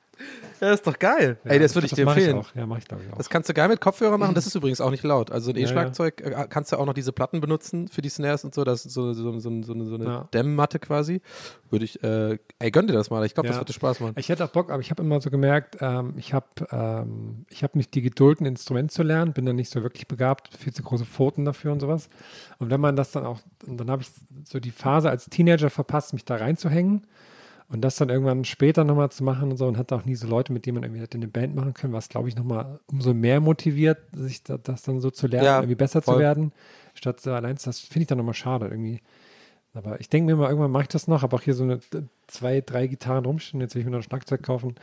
Ja, 0.60 0.72
ist 0.72 0.86
doch 0.86 0.98
geil. 0.98 1.36
Ey, 1.44 1.58
das 1.58 1.74
würde 1.74 1.86
ich 1.86 1.92
dir 1.92 2.04
mach 2.04 2.16
empfehlen. 2.16 2.36
auch. 2.38 2.54
Ja, 2.54 2.64
mache 2.66 2.78
ich 2.78 2.84
glaube 2.86 3.02
ich 3.04 3.12
auch. 3.12 3.16
Das 3.18 3.28
kannst 3.28 3.48
du 3.48 3.54
geil 3.54 3.68
mit 3.68 3.80
Kopfhörer 3.80 4.16
machen. 4.18 4.34
Das 4.34 4.46
ist 4.46 4.54
übrigens 4.54 4.80
auch 4.80 4.90
nicht 4.90 5.02
laut. 5.04 5.30
Also 5.30 5.50
ein 5.50 5.56
Ja, 5.56 5.64
E-Schlagzeug 5.64 6.20
äh, 6.20 6.46
kannst 6.48 6.72
du 6.72 6.76
auch 6.78 6.86
noch 6.86 6.94
diese 6.94 7.12
Platten 7.12 7.40
benutzen 7.40 7.88
für 7.88 8.00
die 8.02 8.08
Snares 8.08 8.44
und 8.44 8.54
so. 8.54 8.64
Das 8.64 8.86
ist 8.86 8.94
so, 8.94 9.12
so, 9.12 9.38
so, 9.38 9.40
so, 9.40 9.48
eine- 9.50 9.84
so 9.84 9.94
eine 9.96 10.04
Ja. 10.04 10.28
Dämmmatte 10.32 10.78
quasi. 10.78 11.20
Würde 11.70 11.84
ich, 11.84 12.02
äh, 12.04 12.38
ey, 12.60 12.70
gönn 12.70 12.86
dir 12.86 12.92
das 12.92 13.10
mal. 13.10 13.24
Ich 13.26 13.34
glaube, 13.34 13.48
das 13.48 13.56
Ja. 13.56 13.60
würde 13.62 13.72
Spaß 13.72 14.00
machen. 14.00 14.14
Ich 14.16 14.28
hätte 14.28 14.44
auch 14.44 14.50
Bock, 14.50 14.70
aber 14.70 14.80
ich 14.80 14.90
habe 14.90 15.02
immer 15.02 15.20
so 15.20 15.28
gemerkt, 15.30 15.78
ähm, 15.80 16.14
ich 16.16 16.32
habe 16.32 16.46
ähm, 16.70 17.44
ich 17.50 17.62
hab 17.64 17.74
nicht 17.74 17.94
die 17.94 18.02
Geduld, 18.02 18.40
ein 18.40 18.46
Instrument 18.46 18.92
zu 18.92 19.02
lernen, 19.02 19.32
bin 19.32 19.44
dann 19.44 19.56
nicht 19.56 19.70
so 19.70 19.82
wirklich 19.82 20.06
begabt, 20.06 20.50
viel 20.56 20.72
zu 20.72 20.82
große 20.82 21.04
Pfoten 21.04 21.44
dafür 21.44 21.72
und 21.72 21.80
sowas. 21.80 22.08
Und 22.58 22.70
wenn 22.70 22.80
man 22.80 22.96
das 22.96 23.10
dann 23.10 23.26
auch, 23.26 23.40
dann 23.66 23.90
habe 23.90 24.02
ich 24.02 24.08
so 24.44 24.60
die 24.60 24.70
Phase 24.70 25.10
als 25.10 25.26
Teenager 25.26 25.68
verpasst, 25.70 26.12
mich 26.12 26.24
da 26.24 26.36
reinzuhängen 26.36 27.06
und 27.68 27.80
das 27.82 27.96
dann 27.96 28.08
irgendwann 28.10 28.44
später 28.44 28.84
nochmal 28.84 29.10
zu 29.10 29.24
machen 29.24 29.50
und 29.50 29.56
so 29.56 29.66
und 29.66 29.78
hatte 29.78 29.94
auch 29.96 30.04
nie 30.04 30.14
so 30.14 30.26
Leute, 30.28 30.52
mit 30.52 30.66
denen 30.66 30.76
man 30.76 30.84
irgendwie 30.84 31.02
hätte 31.02 31.16
eine 31.18 31.28
Band 31.28 31.54
machen 31.54 31.74
können, 31.74 31.92
was 31.92 32.08
glaube 32.08 32.28
ich 32.28 32.36
nochmal 32.36 32.80
umso 32.86 33.14
mehr 33.14 33.40
motiviert, 33.40 33.98
sich 34.14 34.42
da, 34.42 34.58
das 34.58 34.82
dann 34.82 35.00
so 35.00 35.10
zu 35.10 35.26
lernen, 35.26 35.46
Ja, 35.46 35.56
irgendwie 35.58 35.74
besser 35.74 36.02
voll. 36.02 36.14
zu 36.14 36.20
werden, 36.20 36.52
statt 36.94 37.20
so 37.20 37.32
allein, 37.32 37.56
das 37.62 37.80
finde 37.80 38.02
ich 38.02 38.06
dann 38.08 38.18
nochmal 38.18 38.34
schade 38.34 38.66
irgendwie. 38.68 39.00
Aber 39.76 39.98
ich 39.98 40.08
denke 40.08 40.26
mir 40.26 40.36
mal, 40.36 40.48
irgendwann 40.48 40.70
mache 40.70 40.84
ich 40.84 40.88
das 40.88 41.08
noch. 41.08 41.22
Habe 41.22 41.34
auch 41.34 41.42
hier 41.42 41.54
so 41.54 41.64
eine 41.64 41.80
zwei, 42.28 42.60
drei 42.60 42.86
Gitarren 42.86 43.24
rumstehen. 43.24 43.60
Jetzt 43.60 43.74
will 43.74 43.80
ich 43.80 43.86
mir 43.86 43.90
noch 43.90 43.98
ein 43.98 44.04
Schlagzeug 44.04 44.40
kaufen. 44.40 44.76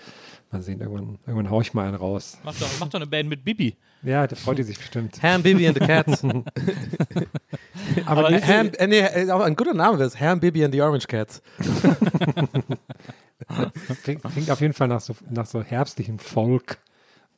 Mal 0.52 0.62
sehen, 0.62 0.82
irgendwann, 0.82 1.18
irgendwann 1.26 1.50
haue 1.50 1.62
ich 1.62 1.74
mal 1.74 1.88
einen 1.88 1.96
raus. 1.96 2.38
Mach 2.44 2.54
doch, 2.60 2.68
mach 2.82 2.90
doch 2.90 3.00
eine 3.00 3.08
Band 3.08 3.30
mit 3.30 3.46
Bibi. 3.46 3.78
Ja, 4.04 4.28
da 4.28 4.36
freut 4.36 4.58
die 4.58 4.64
sich 4.64 4.78
bestimmt. 4.78 5.24
Ham, 5.24 5.44
Bibi 5.44 5.66
and 5.66 5.80
the 5.80 5.86
Cats. 5.86 6.24
Aber, 8.06 8.28
Aber 8.28 8.42
Ham, 8.42 8.72
äh, 8.78 8.88
nee, 8.88 9.00
äh, 9.00 9.32
auch 9.32 9.40
ein 9.40 9.56
guter 9.56 9.74
Name 9.74 9.98
wäre 9.98 10.08
es. 10.08 10.20
Ham, 10.20 10.42
Bibi 10.42 10.66
and 10.66 10.74
the 10.74 10.82
Orange 10.82 11.08
Cats. 11.08 11.42
klingt, 14.04 14.24
klingt 14.24 14.52
auf 14.52 14.60
jeden 14.60 14.74
Fall 14.74 14.90
nach 14.90 15.00
so, 15.00 15.16
nach 15.30 15.46
so 15.46 15.64
herbstlichem 15.64 16.20
Folk. 16.20 16.80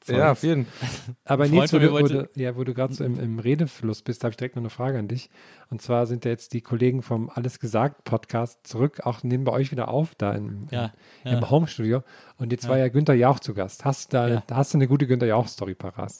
Ja, 0.07 0.31
auf 0.31 0.43
jeden 0.43 0.67
Aber 1.25 1.45
Ein 1.45 1.51
Nils, 1.51 1.71
wo 1.73 1.79
du, 1.79 1.91
wo 1.91 1.99
du, 1.99 2.29
ja, 2.35 2.55
wo 2.55 2.63
du 2.63 2.73
gerade 2.73 2.93
so 2.93 3.03
im, 3.03 3.19
im 3.19 3.39
Redefluss 3.39 4.01
bist, 4.01 4.23
habe 4.23 4.31
ich 4.31 4.37
direkt 4.37 4.55
noch 4.55 4.61
eine 4.63 4.69
Frage 4.69 4.99
an 4.99 5.07
dich. 5.07 5.29
Und 5.69 5.81
zwar 5.81 6.05
sind 6.07 6.25
ja 6.25 6.31
jetzt 6.31 6.53
die 6.53 6.61
Kollegen 6.61 7.01
vom 7.01 7.29
Alles 7.33 7.59
gesagt 7.59 8.03
Podcast 8.03 8.65
zurück, 8.67 9.01
auch 9.05 9.23
nehmen 9.23 9.43
bei 9.43 9.51
euch 9.51 9.71
wieder 9.71 9.87
auf, 9.87 10.15
da 10.15 10.33
im, 10.33 10.67
Ja, 10.71 10.91
ja. 11.23 11.31
im 11.37 11.49
Homestudio. 11.49 12.03
Und 12.37 12.51
jetzt 12.51 12.67
war 12.67 12.77
ja 12.77 12.87
Günther 12.89 13.13
Jauch 13.13 13.39
zu 13.39 13.53
Gast. 13.53 13.85
Hast 13.85 14.11
du 14.13 14.17
da, 14.17 14.27
Ja. 14.27 14.43
hast 14.51 14.73
du 14.73 14.77
eine 14.77 14.87
gute 14.87 15.07
Günther 15.07 15.27
Jauch-Story 15.27 15.75
parat? 15.75 16.13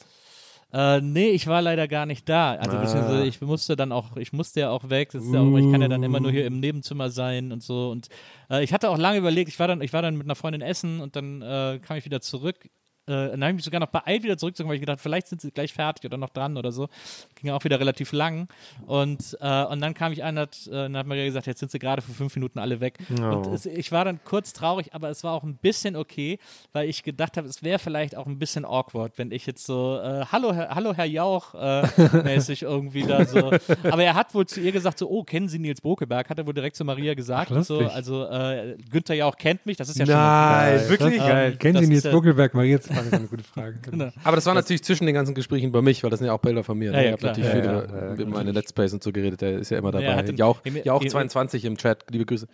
Äh, 0.72 1.00
nee, 1.02 1.28
ich 1.28 1.46
war 1.46 1.62
leider 1.62 1.86
gar 1.86 2.04
nicht 2.04 2.28
da. 2.28 2.54
Also 2.54 2.76
Ah. 2.76 2.80
beziehungsweise 2.80 3.24
ich 3.26 3.40
musste 3.40 3.76
dann 3.76 3.92
auch, 3.92 4.16
ich 4.16 4.32
musste 4.32 4.58
ja 4.58 4.70
auch 4.70 4.90
weg. 4.90 5.14
Ist 5.14 5.32
ja 5.32 5.40
auch, 5.40 5.56
ich 5.56 5.70
kann 5.70 5.80
ja 5.80 5.86
dann 5.86 6.02
immer 6.02 6.18
nur 6.18 6.32
hier 6.32 6.46
im 6.46 6.58
Nebenzimmer 6.58 7.10
sein 7.10 7.52
und 7.52 7.62
so. 7.62 7.90
Und 7.90 8.08
äh, 8.50 8.64
ich 8.64 8.72
hatte 8.72 8.90
auch 8.90 8.98
lange 8.98 9.18
überlegt, 9.18 9.48
ich 9.48 9.58
war 9.60 9.68
dann, 9.68 9.80
ich 9.82 9.92
war 9.92 10.02
dann 10.02 10.16
mit 10.16 10.26
einer 10.26 10.34
Freundin 10.34 10.62
essen 10.62 11.00
und 11.00 11.14
dann 11.14 11.42
äh, 11.42 11.78
kam 11.80 11.96
ich 11.96 12.04
wieder 12.04 12.20
zurück 12.20 12.68
äh, 13.06 13.30
dann 13.30 13.42
habe 13.42 13.50
ich 13.50 13.56
mich 13.56 13.64
sogar 13.64 13.80
noch 13.80 13.88
beeilt, 13.88 14.22
wieder 14.22 14.38
zurückzukommen, 14.38 14.70
weil 14.70 14.76
ich 14.76 14.82
gedacht, 14.82 15.00
vielleicht 15.00 15.28
sind 15.28 15.40
sie 15.40 15.50
gleich 15.50 15.72
fertig 15.72 16.04
oder 16.04 16.16
noch 16.16 16.30
dran 16.30 16.56
oder 16.56 16.72
so. 16.72 16.88
Ging 17.34 17.50
auch 17.50 17.62
wieder 17.64 17.78
relativ 17.78 18.12
lang. 18.12 18.48
Und, 18.86 19.36
äh, 19.40 19.64
und 19.64 19.80
dann 19.80 19.94
kam 19.94 20.12
ich 20.12 20.24
an, 20.24 20.38
hat, 20.38 20.66
äh, 20.66 20.70
dann 20.70 20.96
hat 20.96 21.06
Maria 21.06 21.24
gesagt, 21.24 21.46
jetzt 21.46 21.60
sind 21.60 21.70
sie 21.70 21.78
gerade 21.78 22.02
für 22.02 22.12
fünf 22.12 22.34
Minuten 22.34 22.58
alle 22.58 22.80
weg. 22.80 22.98
Und 23.10 23.46
es, 23.48 23.66
ich 23.66 23.92
war 23.92 24.04
dann 24.04 24.20
kurz 24.24 24.52
traurig, 24.52 24.94
aber 24.94 25.10
es 25.10 25.24
war 25.24 25.32
auch 25.32 25.42
ein 25.42 25.56
bisschen 25.56 25.96
okay, 25.96 26.38
weil 26.72 26.88
ich 26.88 27.02
gedacht 27.02 27.36
habe, 27.36 27.46
es 27.48 27.62
wäre 27.62 27.78
vielleicht 27.78 28.16
auch 28.16 28.26
ein 28.26 28.38
bisschen 28.38 28.64
awkward, 28.64 29.18
wenn 29.18 29.32
ich 29.32 29.46
jetzt 29.46 29.66
so, 29.66 30.00
äh, 30.02 30.24
hallo, 30.30 30.52
Herr, 30.54 30.74
hallo 30.74 30.94
Herr 30.94 31.04
Jauch, 31.04 31.54
äh, 31.54 31.86
mäßig 32.24 32.62
irgendwie 32.62 33.02
da 33.02 33.24
so. 33.24 33.50
Aber 33.84 34.02
er 34.02 34.14
hat 34.14 34.34
wohl 34.34 34.46
zu 34.46 34.60
ihr 34.60 34.72
gesagt, 34.72 34.98
so, 34.98 35.08
oh, 35.10 35.24
kennen 35.24 35.48
Sie 35.48 35.58
Nils 35.58 35.80
Bokeberg? 35.80 36.28
Hat 36.30 36.38
er 36.38 36.46
wohl 36.46 36.54
direkt 36.54 36.76
zu 36.76 36.84
Maria 36.84 37.14
gesagt. 37.14 37.52
Ach, 37.54 37.64
so. 37.64 37.78
Also 37.80 38.24
äh, 38.24 38.76
Günther 38.90 39.14
Jauch 39.14 39.36
kennt 39.36 39.66
mich, 39.66 39.76
das 39.76 39.88
ist 39.88 39.98
ja 39.98 40.06
schon 40.06 40.14
Nein, 40.14 40.88
wirklich? 40.88 41.20
Ähm, 41.22 41.58
Kennen 41.58 41.84
Sie 41.84 41.90
Nils 41.90 42.10
Buckelberg? 42.10 42.54
Maria 42.54 42.78
fragen, 42.94 43.06
ist 43.08 43.14
eine 43.14 43.26
gute 43.28 43.44
Frage. 43.44 43.78
Genau. 43.90 44.10
Aber 44.24 44.36
das 44.36 44.46
war 44.46 44.54
natürlich 44.54 44.82
zwischen 44.84 45.06
den 45.06 45.14
ganzen 45.14 45.34
Gesprächen 45.34 45.72
bei 45.72 45.82
mich, 45.82 46.02
weil 46.02 46.10
das 46.10 46.18
sind 46.20 46.26
ja 46.26 46.32
auch 46.32 46.38
Bilder 46.40 46.64
von 46.64 46.78
mir. 46.78 46.92
Ja, 46.92 46.92
ne? 46.92 46.96
ja, 46.98 47.04
ich 47.08 47.12
habe 47.12 47.26
natürlich 47.26 47.48
Ja, 47.48 47.54
viel 47.60 47.64
ja, 47.64 47.82
über, 47.84 47.98
ja, 48.08 48.12
über 48.14 48.26
meine 48.26 48.52
Let's 48.52 48.72
Plays 48.72 48.92
und 48.92 49.02
so 49.02 49.12
geredet. 49.12 49.40
Der 49.40 49.58
ist 49.58 49.70
ja 49.70 49.78
immer 49.78 49.92
Ja, 49.94 50.00
er 50.00 50.06
dabei. 50.08 50.18
hat 50.18 50.28
im- 50.30 50.36
Jauch, 50.36 50.60
im- 50.64 50.76
Jauch 50.82 51.02
im- 51.02 51.08
22 51.08 51.64
im 51.64 51.76
Chat. 51.76 52.04
Liebe 52.10 52.24
Grüße. 52.24 52.46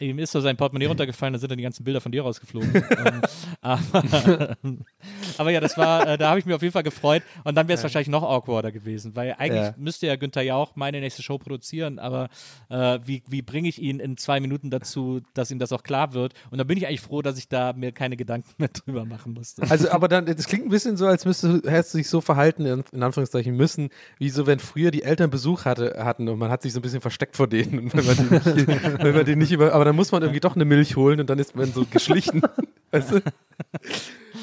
Ihm 0.00 0.18
ist 0.18 0.32
so 0.32 0.40
sein 0.40 0.56
Portemonnaie 0.56 0.86
runtergefallen, 0.86 1.32
da 1.32 1.38
sind 1.38 1.50
dann 1.50 1.58
die 1.58 1.64
ganzen 1.64 1.84
Bilder 1.84 2.00
von 2.00 2.12
dir 2.12 2.22
rausgeflogen. 2.22 2.72
ähm, 2.74 3.20
aber, 3.60 4.56
aber 5.38 5.50
ja, 5.50 5.60
das 5.60 5.76
war, 5.76 6.06
äh, 6.06 6.18
da 6.18 6.30
habe 6.30 6.38
ich 6.38 6.46
mich 6.46 6.54
auf 6.54 6.62
jeden 6.62 6.72
Fall 6.72 6.82
gefreut. 6.82 7.22
Und 7.44 7.54
dann 7.54 7.68
wäre 7.68 7.76
es 7.76 7.82
wahrscheinlich 7.82 8.08
noch 8.08 8.22
awkwarder 8.22 8.72
gewesen, 8.72 9.14
weil 9.16 9.34
eigentlich 9.38 9.64
Ja. 9.64 9.74
müsste 9.76 10.06
ja 10.06 10.16
Günther 10.16 10.42
Jauch 10.42 10.76
meine 10.76 11.00
nächste 11.00 11.22
Show 11.22 11.38
produzieren, 11.38 11.98
aber 11.98 12.28
äh, 12.68 12.98
wie, 13.04 13.22
wie 13.28 13.42
bringe 13.42 13.68
ich 13.68 13.80
ihn 13.80 13.98
in 14.00 14.16
zwei 14.16 14.40
Minuten 14.40 14.70
dazu, 14.70 15.20
dass 15.34 15.50
ihm 15.50 15.58
das 15.58 15.72
auch 15.72 15.82
klar 15.82 16.12
wird? 16.14 16.34
Und 16.50 16.58
da 16.58 16.64
bin 16.64 16.76
ich 16.78 16.86
eigentlich 16.86 17.00
froh, 17.00 17.22
dass 17.22 17.38
ich 17.38 17.48
da 17.48 17.72
mir 17.72 17.92
keine 17.92 18.16
Gedanken 18.16 18.48
mehr 18.58 18.68
drüber 18.72 19.04
machen 19.04 19.32
musste. 19.34 19.62
Also, 19.68 19.90
aber 19.90 20.08
dann, 20.08 20.26
das 20.26 20.46
klingt 20.46 20.66
ein 20.66 20.70
bisschen 20.70 20.96
so, 20.96 21.06
als 21.06 21.24
müsste 21.24 21.62
hättest 21.66 21.94
du 21.94 21.98
dich 21.98 22.08
so 22.08 22.20
verhalten, 22.20 22.66
in, 22.66 22.84
in 22.92 23.02
Anführungszeichen 23.02 23.54
müssen, 23.56 23.88
wie 24.18 24.30
so, 24.30 24.46
wenn 24.46 24.58
früher 24.58 24.90
die 24.90 25.02
Eltern 25.02 25.30
Besuch 25.30 25.64
hatte, 25.64 25.96
hatten 26.04 26.28
und 26.28 26.38
man 26.38 26.50
hat 26.50 26.62
sich 26.62 26.72
so 26.72 26.78
ein 26.78 26.82
bisschen 26.82 27.00
versteckt 27.00 27.36
vor 27.36 27.46
denen, 27.48 27.92
wenn 27.92 28.04
man 28.06 28.16
die 28.16 28.62
nicht, 28.64 29.02
wenn 29.02 29.14
man 29.14 29.24
die 29.24 29.36
nicht 29.36 29.52
über, 29.52 29.72
aber 29.72 29.84
dann 29.88 29.96
muss 29.96 30.12
man 30.12 30.22
irgendwie 30.22 30.40
doch 30.40 30.54
eine 30.54 30.66
Milch 30.66 30.96
holen 30.96 31.18
und 31.18 31.30
dann 31.30 31.38
ist 31.38 31.56
man 31.56 31.72
so 31.72 31.86
geschlichen. 31.90 32.42
weißt 32.90 33.12
du? 33.12 33.22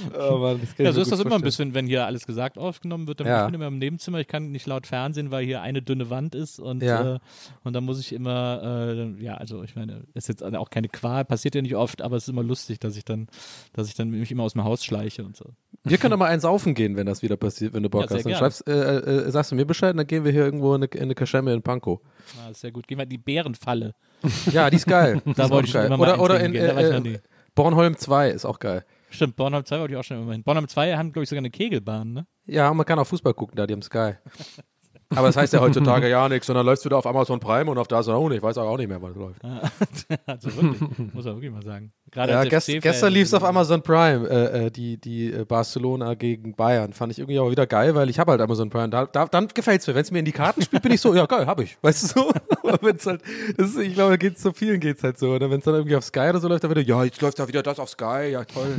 Oh 0.29 0.37
Mann, 0.37 0.59
das 0.61 0.77
Ja, 0.77 0.89
ich 0.89 0.95
so 0.95 1.01
ist 1.01 1.11
das 1.11 1.19
immer 1.19 1.35
ein 1.35 1.41
bisschen, 1.41 1.73
wenn 1.73 1.87
hier 1.87 2.05
alles 2.05 2.25
gesagt 2.25 2.57
aufgenommen 2.57 3.07
wird. 3.07 3.19
Dann 3.19 3.27
Ja. 3.27 3.39
ich 3.41 3.45
bin 3.51 3.55
immer 3.55 3.67
im 3.67 3.77
Nebenzimmer, 3.79 4.19
ich 4.19 4.27
kann 4.27 4.51
nicht 4.51 4.65
laut 4.67 4.87
Fernsehen, 4.87 5.31
weil 5.31 5.45
hier 5.45 5.61
eine 5.61 5.81
dünne 5.81 6.09
Wand 6.09 6.35
ist 6.35 6.59
und, 6.59 6.83
Ja. 6.83 7.15
äh, 7.15 7.19
und 7.63 7.73
dann 7.73 7.83
muss 7.83 7.99
ich 7.99 8.13
immer, 8.13 8.61
äh, 8.87 9.23
ja, 9.23 9.35
also 9.35 9.63
ich 9.63 9.75
meine, 9.75 10.03
ist 10.13 10.27
jetzt 10.27 10.43
auch 10.43 10.69
keine 10.69 10.87
Qual, 10.89 11.25
passiert 11.25 11.55
ja 11.55 11.61
nicht 11.61 11.75
oft, 11.75 12.01
aber 12.01 12.17
es 12.17 12.23
ist 12.23 12.29
immer 12.29 12.43
lustig, 12.43 12.79
dass 12.79 12.95
ich 12.97 13.05
dann, 13.05 13.27
dass 13.73 13.87
ich 13.87 13.93
dann 13.95 14.09
mich 14.09 14.31
immer 14.31 14.43
aus 14.43 14.53
dem 14.53 14.63
Haus 14.63 14.83
schleiche 14.83 15.23
und 15.23 15.35
so. 15.35 15.45
Wir 15.83 15.97
können 15.97 16.11
doch 16.11 16.17
mal 16.17 16.29
eins 16.29 16.41
saufen 16.43 16.73
gehen, 16.73 16.95
wenn 16.95 17.05
das 17.05 17.21
wieder 17.21 17.37
passiert, 17.37 17.73
wenn 17.73 17.83
du 17.83 17.89
Bock 17.89 18.09
Ja, 18.09 18.15
hast. 18.15 18.25
Dann 18.25 18.33
schreibst, 18.35 18.67
äh, 18.67 18.71
äh, 18.97 19.31
sagst 19.31 19.51
du 19.51 19.55
mir 19.55 19.65
Bescheid, 19.65 19.91
und 19.91 19.97
dann 19.97 20.07
gehen 20.07 20.23
wir 20.23 20.31
hier 20.31 20.43
irgendwo 20.43 20.73
in 20.73 20.81
eine, 20.83 20.85
in 20.93 21.01
eine 21.03 21.15
Kaschemme 21.15 21.53
in 21.53 21.61
Pankow. 21.61 21.99
Ah, 22.39 22.53
sehr 22.53 22.71
gut. 22.71 22.87
Gehen 22.87 22.97
wir 22.97 23.03
in 23.03 23.09
die 23.09 23.17
Bärenfalle. 23.17 23.93
Ja, 24.51 24.69
die 24.69 24.77
ist 24.77 24.87
geil. 24.87 25.21
Da 25.35 25.45
ist 25.45 25.49
wollte 25.51 25.67
ich 25.67 25.73
geil. 25.73 25.87
immer 25.87 25.97
mal 25.97 26.13
Oder, 26.13 26.21
oder 26.21 26.39
in 26.39 26.53
ich 26.55 26.61
äh, 26.61 26.97
äh, 26.97 27.19
Bornholm 27.53 27.95
2 27.97 28.29
ist 28.31 28.45
auch 28.45 28.59
geil. 28.59 28.83
Stimmt, 29.15 29.35
Bornholm 29.37 29.63
2 29.65 29.79
wollte 29.79 29.93
ich 29.93 29.97
auch 29.99 30.03
schon 30.03 30.21
immer 30.21 30.33
hin. 30.33 30.43
Bornholm 30.43 30.67
2 30.67 30.97
haben, 30.97 31.11
glaube 31.13 31.23
ich, 31.23 31.29
sogar 31.29 31.39
eine 31.39 31.49
Kegelbahn, 31.49 32.13
ne? 32.13 32.27
Ja, 32.45 32.69
und 32.69 32.77
man 32.77 32.85
kann 32.85 32.99
auch 32.99 33.07
Fußball 33.07 33.33
gucken, 33.33 33.55
da 33.55 33.65
die 33.65 33.73
haben 33.73 33.81
Sky. 33.81 34.13
Aber 35.15 35.27
das 35.27 35.37
heißt 35.37 35.53
ja 35.53 35.59
heutzutage 35.59 36.09
ja 36.09 36.27
nichts, 36.29 36.47
sondern 36.47 36.65
läufst 36.65 36.85
du 36.85 36.89
da 36.89 36.97
auf 36.97 37.05
Amazon 37.05 37.39
Prime 37.39 37.69
und 37.69 37.77
auf 37.77 37.87
da 37.87 37.99
ist 37.99 38.07
er 38.07 38.15
auch 38.15 38.27
nicht. 38.29 38.37
Ich 38.37 38.43
weiß 38.43 38.57
auch 38.57 38.77
nicht 38.77 38.87
mehr, 38.87 39.01
was 39.01 39.15
läuft. 39.15 39.41
also 40.25 40.55
wirklich, 40.55 41.13
muss 41.13 41.25
man 41.25 41.35
wirklich 41.35 41.51
mal 41.51 41.63
sagen. 41.63 41.91
Gerade 42.11 42.31
Ja, 42.31 42.43
gest, 42.43 42.67
gestern 42.67 43.13
lief 43.13 43.27
es 43.27 43.33
auf 43.33 43.43
Amazon 43.43 43.81
Prime, 43.81 44.27
äh, 44.29 44.65
äh, 44.65 44.71
die, 44.71 44.97
die 44.97 45.31
äh, 45.31 45.45
Barcelona 45.45 46.13
gegen 46.13 46.55
Bayern. 46.55 46.93
Fand 46.93 47.11
ich 47.11 47.19
irgendwie 47.19 47.39
auch 47.39 47.49
wieder 47.49 47.67
geil, 47.67 47.95
weil 47.95 48.09
ich 48.09 48.19
habe 48.19 48.31
halt 48.31 48.41
Amazon 48.41 48.69
Prime. 48.69 48.89
Da, 48.89 49.05
da, 49.05 49.25
dann 49.25 49.47
gefällt 49.47 49.81
es 49.81 49.87
mir. 49.87 49.95
Wenn 49.95 50.03
es 50.03 50.11
mir 50.11 50.19
in 50.19 50.25
die 50.25 50.31
Karten 50.31 50.61
spielt, 50.61 50.83
bin 50.83 50.91
ich 50.91 51.01
so, 51.01 51.13
ja 51.13 51.25
geil, 51.25 51.45
habe 51.45 51.63
ich. 51.63 51.77
Weißt 51.81 52.03
du 52.03 52.07
so? 52.07 52.31
Aber 52.63 52.79
wenn's 52.81 53.05
halt, 53.05 53.21
das 53.57 53.71
ist, 53.71 53.79
ich 53.79 53.93
glaube, 53.93 54.17
geht's 54.17 54.41
so 54.41 54.51
vielen 54.51 54.79
geht's 54.79 55.03
halt 55.03 55.17
so. 55.17 55.39
Wenn 55.39 55.51
es 55.51 55.65
dann 55.65 55.75
irgendwie 55.75 55.95
auf 55.95 56.03
Sky 56.03 56.29
oder 56.29 56.39
so 56.39 56.47
läuft, 56.47 56.63
dann 56.63 56.71
wieder, 56.71 56.81
ja, 56.81 57.03
jetzt 57.03 57.21
läuft 57.21 57.39
da 57.39 57.47
wieder 57.47 57.63
das 57.63 57.79
auf 57.79 57.89
Sky, 57.89 58.29
ja 58.31 58.45
toll. 58.45 58.75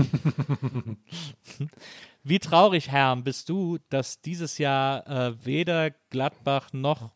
Wie 2.28 2.40
traurig, 2.40 2.90
Herr, 2.90 3.14
bist 3.14 3.48
du, 3.48 3.78
dass 3.88 4.20
dieses 4.20 4.58
Jahr 4.58 5.06
äh, 5.06 5.46
weder 5.46 5.92
Gladbach 6.10 6.72
noch 6.72 7.12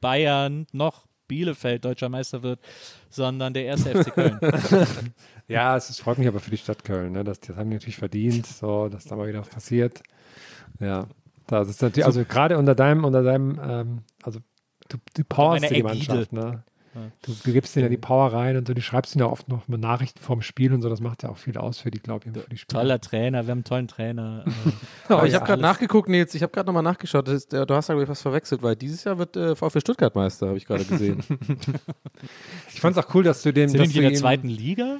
Bayern 0.00 0.66
noch 0.72 1.06
Bielefeld 1.28 1.84
deutscher 1.84 2.08
Meister 2.08 2.42
wird, 2.42 2.58
sondern 3.10 3.54
der 3.54 3.64
erste 3.66 4.02
FC 4.02 4.12
Köln. 4.12 4.40
Ja, 5.46 5.76
es 5.76 5.90
ist, 5.90 6.00
freut 6.00 6.18
mich 6.18 6.26
aber 6.26 6.40
für 6.40 6.50
die 6.50 6.56
Stadt 6.56 6.84
Köln. 6.84 7.12
Ne? 7.12 7.22
Das, 7.22 7.38
das 7.38 7.54
haben 7.54 7.68
die 7.68 7.76
natürlich 7.76 7.98
verdient, 7.98 8.46
so, 8.46 8.88
dass 8.88 9.04
da 9.04 9.14
mal 9.14 9.28
wieder 9.28 9.40
was 9.40 9.50
passiert. 9.50 10.02
Ja, 10.80 11.06
das 11.46 11.68
ist 11.68 11.82
natürlich, 11.82 12.06
also 12.06 12.24
gerade 12.24 12.56
unter 12.58 12.74
deinem, 12.74 13.04
unter 13.04 13.22
deinem, 13.22 13.60
ähm, 13.62 14.02
also 14.22 14.40
du, 14.88 14.96
du 15.14 15.22
powerst 15.22 15.70
die. 15.70 15.82
Mannschaft, 15.82 16.32
ne? 16.32 16.64
Du, 17.22 17.32
du 17.44 17.52
gibst 17.52 17.74
denen 17.74 17.84
ja 17.84 17.88
die 17.88 17.96
Power 17.96 18.32
rein 18.32 18.56
und 18.56 18.68
so, 18.68 18.74
du 18.74 18.80
schreibst 18.80 19.14
ihnen 19.14 19.24
ja 19.24 19.30
oft 19.30 19.48
noch 19.48 19.66
mal 19.68 19.78
Nachrichten 19.78 20.20
vorm 20.20 20.42
Spiel 20.42 20.72
und 20.72 20.82
so, 20.82 20.88
das 20.88 21.00
macht 21.00 21.22
ja 21.22 21.28
auch 21.28 21.36
viel 21.36 21.56
aus 21.58 21.78
für 21.78 21.90
die, 21.90 21.98
glaube 21.98 22.26
ich, 22.26 22.32
für 22.32 22.48
die 22.48 22.56
Spieler. 22.56 22.80
Toller 22.80 23.00
Trainer, 23.00 23.46
wir 23.46 23.50
haben 23.50 23.58
einen 23.58 23.64
tollen 23.64 23.88
Trainer. 23.88 24.44
Aber 25.08 25.26
ich 25.26 25.34
habe 25.34 25.44
gerade 25.44 25.62
nachgeguckt, 25.62 26.08
Nils, 26.08 26.34
ich 26.34 26.42
habe 26.42 26.52
gerade 26.52 26.66
nochmal 26.66 26.82
nachgeschaut. 26.82 27.28
Ist, 27.28 27.52
du 27.52 27.68
hast 27.68 27.88
da 27.88 28.08
was 28.08 28.22
verwechselt, 28.22 28.62
weil 28.62 28.76
dieses 28.76 29.04
Jahr 29.04 29.18
wird 29.18 29.36
äh, 29.36 29.56
VfB 29.56 29.80
Stuttgart 29.80 30.14
Meister, 30.14 30.48
habe 30.48 30.58
ich 30.58 30.66
gerade 30.66 30.84
gesehen. 30.84 31.22
Ich 32.72 32.80
fand 32.80 32.96
es 32.96 33.04
auch 33.04 33.14
cool, 33.14 33.22
dass 33.22 33.42
du 33.42 33.52
dem, 33.52 33.68
Sind 33.68 33.80
dass 33.80 33.88
die 33.88 33.98
in 33.98 34.02
der 34.02 34.14
zweiten 34.14 34.48
Liga? 34.48 34.98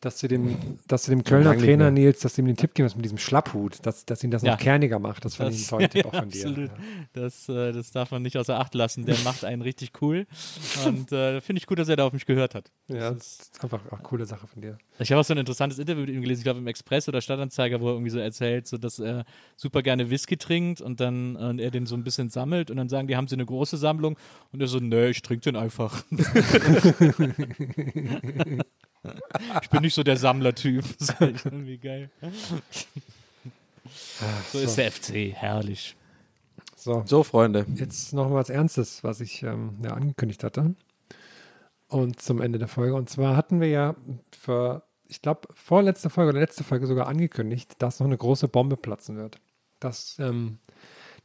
Dass 0.00 0.18
du 0.18 0.28
dem, 0.28 0.56
dass 0.88 1.04
du 1.04 1.10
dem 1.10 1.24
Kölner 1.24 1.56
Trainer 1.56 1.90
mehr. 1.90 2.04
Nils, 2.04 2.20
dass 2.20 2.34
du 2.34 2.42
ihm 2.42 2.46
den 2.46 2.56
Tipp 2.56 2.74
gibst 2.74 2.96
mit 2.96 3.04
diesem 3.04 3.18
Schlapphut, 3.18 3.78
dass, 3.84 4.04
dass 4.04 4.22
ihn 4.22 4.30
das 4.30 4.42
Ja. 4.42 4.52
noch 4.52 4.58
kerniger 4.58 4.98
macht. 4.98 5.24
Das 5.24 5.36
fand 5.36 5.52
ich 5.54 5.60
einen 5.60 5.68
tollen 5.68 5.90
Tipp 5.90 6.06
auch 6.06 6.14
von 6.14 6.28
dir. 6.28 6.46
absolut. 6.46 6.70
Das, 7.14 7.48
äh, 7.48 7.72
das 7.72 7.90
darf 7.90 8.10
man 8.10 8.22
nicht 8.22 8.36
außer 8.36 8.58
Acht 8.58 8.74
lassen. 8.74 9.04
Der 9.06 9.16
macht 9.24 9.44
einen 9.44 9.62
richtig 9.62 9.92
cool. 10.02 10.26
Und 10.86 11.10
äh, 11.12 11.40
finde 11.40 11.58
ich 11.58 11.66
gut, 11.66 11.78
dass 11.78 11.88
er 11.88 11.96
da 11.96 12.04
auf 12.06 12.12
mich 12.12 12.26
gehört 12.26 12.54
hat. 12.54 12.70
Ja, 12.88 13.10
das 13.12 13.38
ist 13.40 13.64
einfach 13.64 13.80
auch 13.86 13.92
eine 13.98 14.02
coole 14.02 14.26
Sache 14.26 14.46
von 14.46 14.60
dir. 14.62 14.78
Ich 14.98 15.10
habe 15.12 15.20
auch 15.20 15.24
so 15.24 15.34
ein 15.34 15.38
interessantes 15.38 15.78
Interview 15.78 16.02
mit 16.02 16.10
ihm 16.10 16.20
gelesen, 16.22 16.40
ich 16.40 16.44
glaube 16.44 16.58
im 16.60 16.66
Express 16.66 17.08
oder 17.08 17.20
Stadtanzeiger, 17.20 17.80
wo 17.80 17.88
er 17.88 17.92
irgendwie 17.94 18.10
so 18.10 18.18
erzählt, 18.18 18.66
so 18.66 18.78
dass 18.78 18.98
er 18.98 19.24
super 19.56 19.82
gerne 19.82 20.08
Whisky 20.10 20.36
trinkt 20.36 20.80
und 20.80 21.00
dann 21.00 21.36
äh, 21.36 21.62
er 21.64 21.70
den 21.70 21.84
so 21.86 21.94
ein 21.96 22.04
bisschen 22.04 22.28
sammelt 22.30 22.70
und 22.70 22.76
dann 22.78 22.88
sagen 22.88 23.06
die, 23.08 23.16
haben 23.16 23.28
sie 23.28 23.34
eine 23.36 23.44
große 23.46 23.76
Sammlung? 23.76 24.16
Und 24.52 24.60
er 24.60 24.68
so, 24.68 24.78
nee, 24.78 25.08
ich 25.08 25.20
trinke 25.22 25.44
den 25.52 25.56
einfach. 25.56 26.02
ich 29.62 29.70
bin 29.70 29.82
nicht 29.82 29.94
so 29.94 30.02
der 30.02 30.16
Sammlertyp. 30.16 30.84
Das 30.98 31.10
ist 31.10 31.20
echt 31.20 31.46
irgendwie 31.46 31.78
geil. 31.78 32.10
So 34.52 34.58
ist 34.58 34.76
der 34.76 34.90
FC, 34.90 35.32
herrlich. 35.32 35.96
So, 36.74 37.02
so, 37.06 37.22
Freunde. 37.22 37.66
jetzt 37.74 38.12
noch 38.12 38.28
mal 38.28 38.36
was 38.36 38.50
Ernstes, 38.50 39.02
was 39.02 39.20
ich 39.20 39.42
ähm, 39.42 39.76
ja, 39.82 39.90
angekündigt 39.90 40.44
hatte. 40.44 40.74
Und 41.88 42.20
zum 42.20 42.40
Ende 42.40 42.58
der 42.58 42.68
Folge. 42.68 42.94
Und 42.94 43.08
zwar 43.10 43.36
hatten 43.36 43.60
wir 43.60 43.68
ja 43.68 43.96
für, 44.30 44.82
ich 45.08 45.22
glaube, 45.22 45.48
vorletzte 45.52 46.10
Folge 46.10 46.30
oder 46.30 46.40
letzte 46.40 46.64
Folge 46.64 46.86
sogar 46.86 47.06
angekündigt, 47.08 47.74
dass 47.78 48.00
noch 48.00 48.06
eine 48.06 48.16
große 48.16 48.48
Bombe 48.48 48.76
platzen 48.76 49.16
wird. 49.16 49.38
Dass, 49.80 50.16
ähm, 50.18 50.58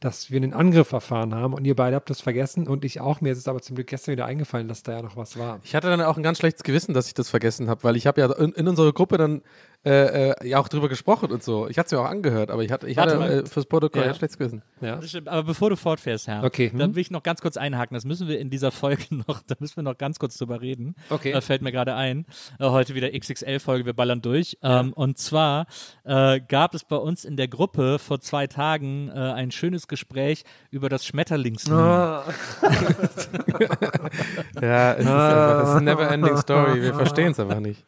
dass 0.04 0.30
wir 0.30 0.36
einen 0.36 0.52
Angriff 0.52 0.92
erfahren 0.92 1.34
haben 1.34 1.54
und 1.54 1.64
ihr 1.64 1.76
beide 1.76 1.96
habt 1.96 2.10
das 2.10 2.20
vergessen 2.20 2.66
und 2.66 2.84
ich 2.84 3.00
auch. 3.00 3.20
Mir 3.20 3.32
ist 3.32 3.38
es 3.38 3.48
aber 3.48 3.60
zum 3.60 3.76
Glück 3.76 3.86
gestern 3.86 4.12
wieder 4.12 4.26
eingefallen, 4.26 4.68
dass 4.68 4.82
da 4.82 4.92
ja 4.92 5.02
noch 5.02 5.16
was 5.16 5.38
war. 5.38 5.60
Ich 5.64 5.74
hatte 5.74 5.88
dann 5.88 6.00
auch 6.00 6.16
ein 6.16 6.22
ganz 6.22 6.38
schlechtes 6.38 6.64
Gewissen, 6.64 6.92
dass 6.92 7.06
ich 7.06 7.14
das 7.14 7.28
vergessen 7.28 7.70
habe, 7.70 7.84
weil 7.84 7.96
ich 7.96 8.06
habe 8.06 8.20
ja 8.20 8.32
in, 8.32 8.52
in 8.52 8.68
unserer 8.68 8.92
Gruppe 8.92 9.16
dann 9.16 9.42
äh, 9.84 10.30
äh, 10.30 10.48
ja 10.48 10.58
auch 10.60 10.68
drüber 10.68 10.88
gesprochen 10.88 11.30
und 11.32 11.42
so. 11.42 11.66
Ich 11.68 11.76
hatte 11.78 11.86
es 11.86 11.92
mir 11.92 12.00
auch 12.00 12.10
angehört, 12.10 12.50
aber 12.50 12.62
ich 12.62 12.70
hatte, 12.70 12.86
ich 12.88 12.96
Warte 12.96 13.18
hatte 13.18 13.20
mal. 13.20 13.30
äh, 13.40 13.46
fürs 13.46 13.66
Protokoll 13.66 14.02
Ja. 14.04 14.14
schlechtes 14.14 14.38
Gewissen. 14.38 14.62
Ja. 14.80 14.96
Das 14.96 15.08
stimmt, 15.08 15.28
aber 15.28 15.42
bevor 15.42 15.70
du 15.70 15.76
fortfährst, 15.76 16.28
Herr, 16.28 16.44
Okay, 16.44 16.70
hm. 16.70 16.78
dann 16.78 16.94
will 16.94 17.00
ich 17.02 17.10
noch 17.10 17.22
ganz 17.22 17.40
kurz 17.40 17.56
einhaken. 17.56 17.94
Das 17.94 18.04
müssen 18.04 18.28
wir 18.28 18.38
in 18.38 18.48
dieser 18.50 18.70
Folge 18.70 19.02
noch, 19.26 19.40
da 19.46 19.54
müssen 19.58 19.76
wir 19.76 19.82
noch 19.82 19.98
ganz 19.98 20.18
kurz 20.18 20.38
drüber 20.38 20.60
reden. 20.60 20.94
Okay. 21.10 21.32
Äh, 21.32 21.40
fällt 21.40 21.62
mir 21.62 21.72
gerade 21.72 21.94
ein. 21.94 22.26
Äh, 22.60 22.68
heute 22.68 22.94
wieder 22.94 23.10
XXL-Folge, 23.10 23.84
wir 23.86 23.92
ballern 23.92 24.22
durch. 24.22 24.56
Ähm, 24.62 24.92
und 24.92 25.18
zwar 25.18 25.66
äh, 26.04 26.40
gab 26.40 26.74
es 26.74 26.84
bei 26.84 26.96
uns 26.96 27.24
in 27.24 27.36
der 27.36 27.48
Gruppe 27.48 27.98
vor 27.98 28.20
zwei 28.20 28.46
Tagen 28.46 29.08
äh, 29.08 29.12
ein 29.18 29.50
schönes 29.50 29.88
Gespräch 29.88 30.44
über 30.70 30.88
das 30.88 31.04
Schmetterlingslied. 31.04 31.74
Ah. 31.74 32.24
Ja, 34.60 34.92
es 34.92 35.00
ist 35.00 35.06
einfach, 35.10 35.60
das 35.60 35.68
ist 35.70 35.74
eine 35.76 35.84
never-ending 35.90 36.36
Story. 36.36 36.82
Wir 36.82 36.94
verstehen 37.02 37.32
es 37.32 37.40
einfach 37.40 37.60
nicht. 37.60 37.84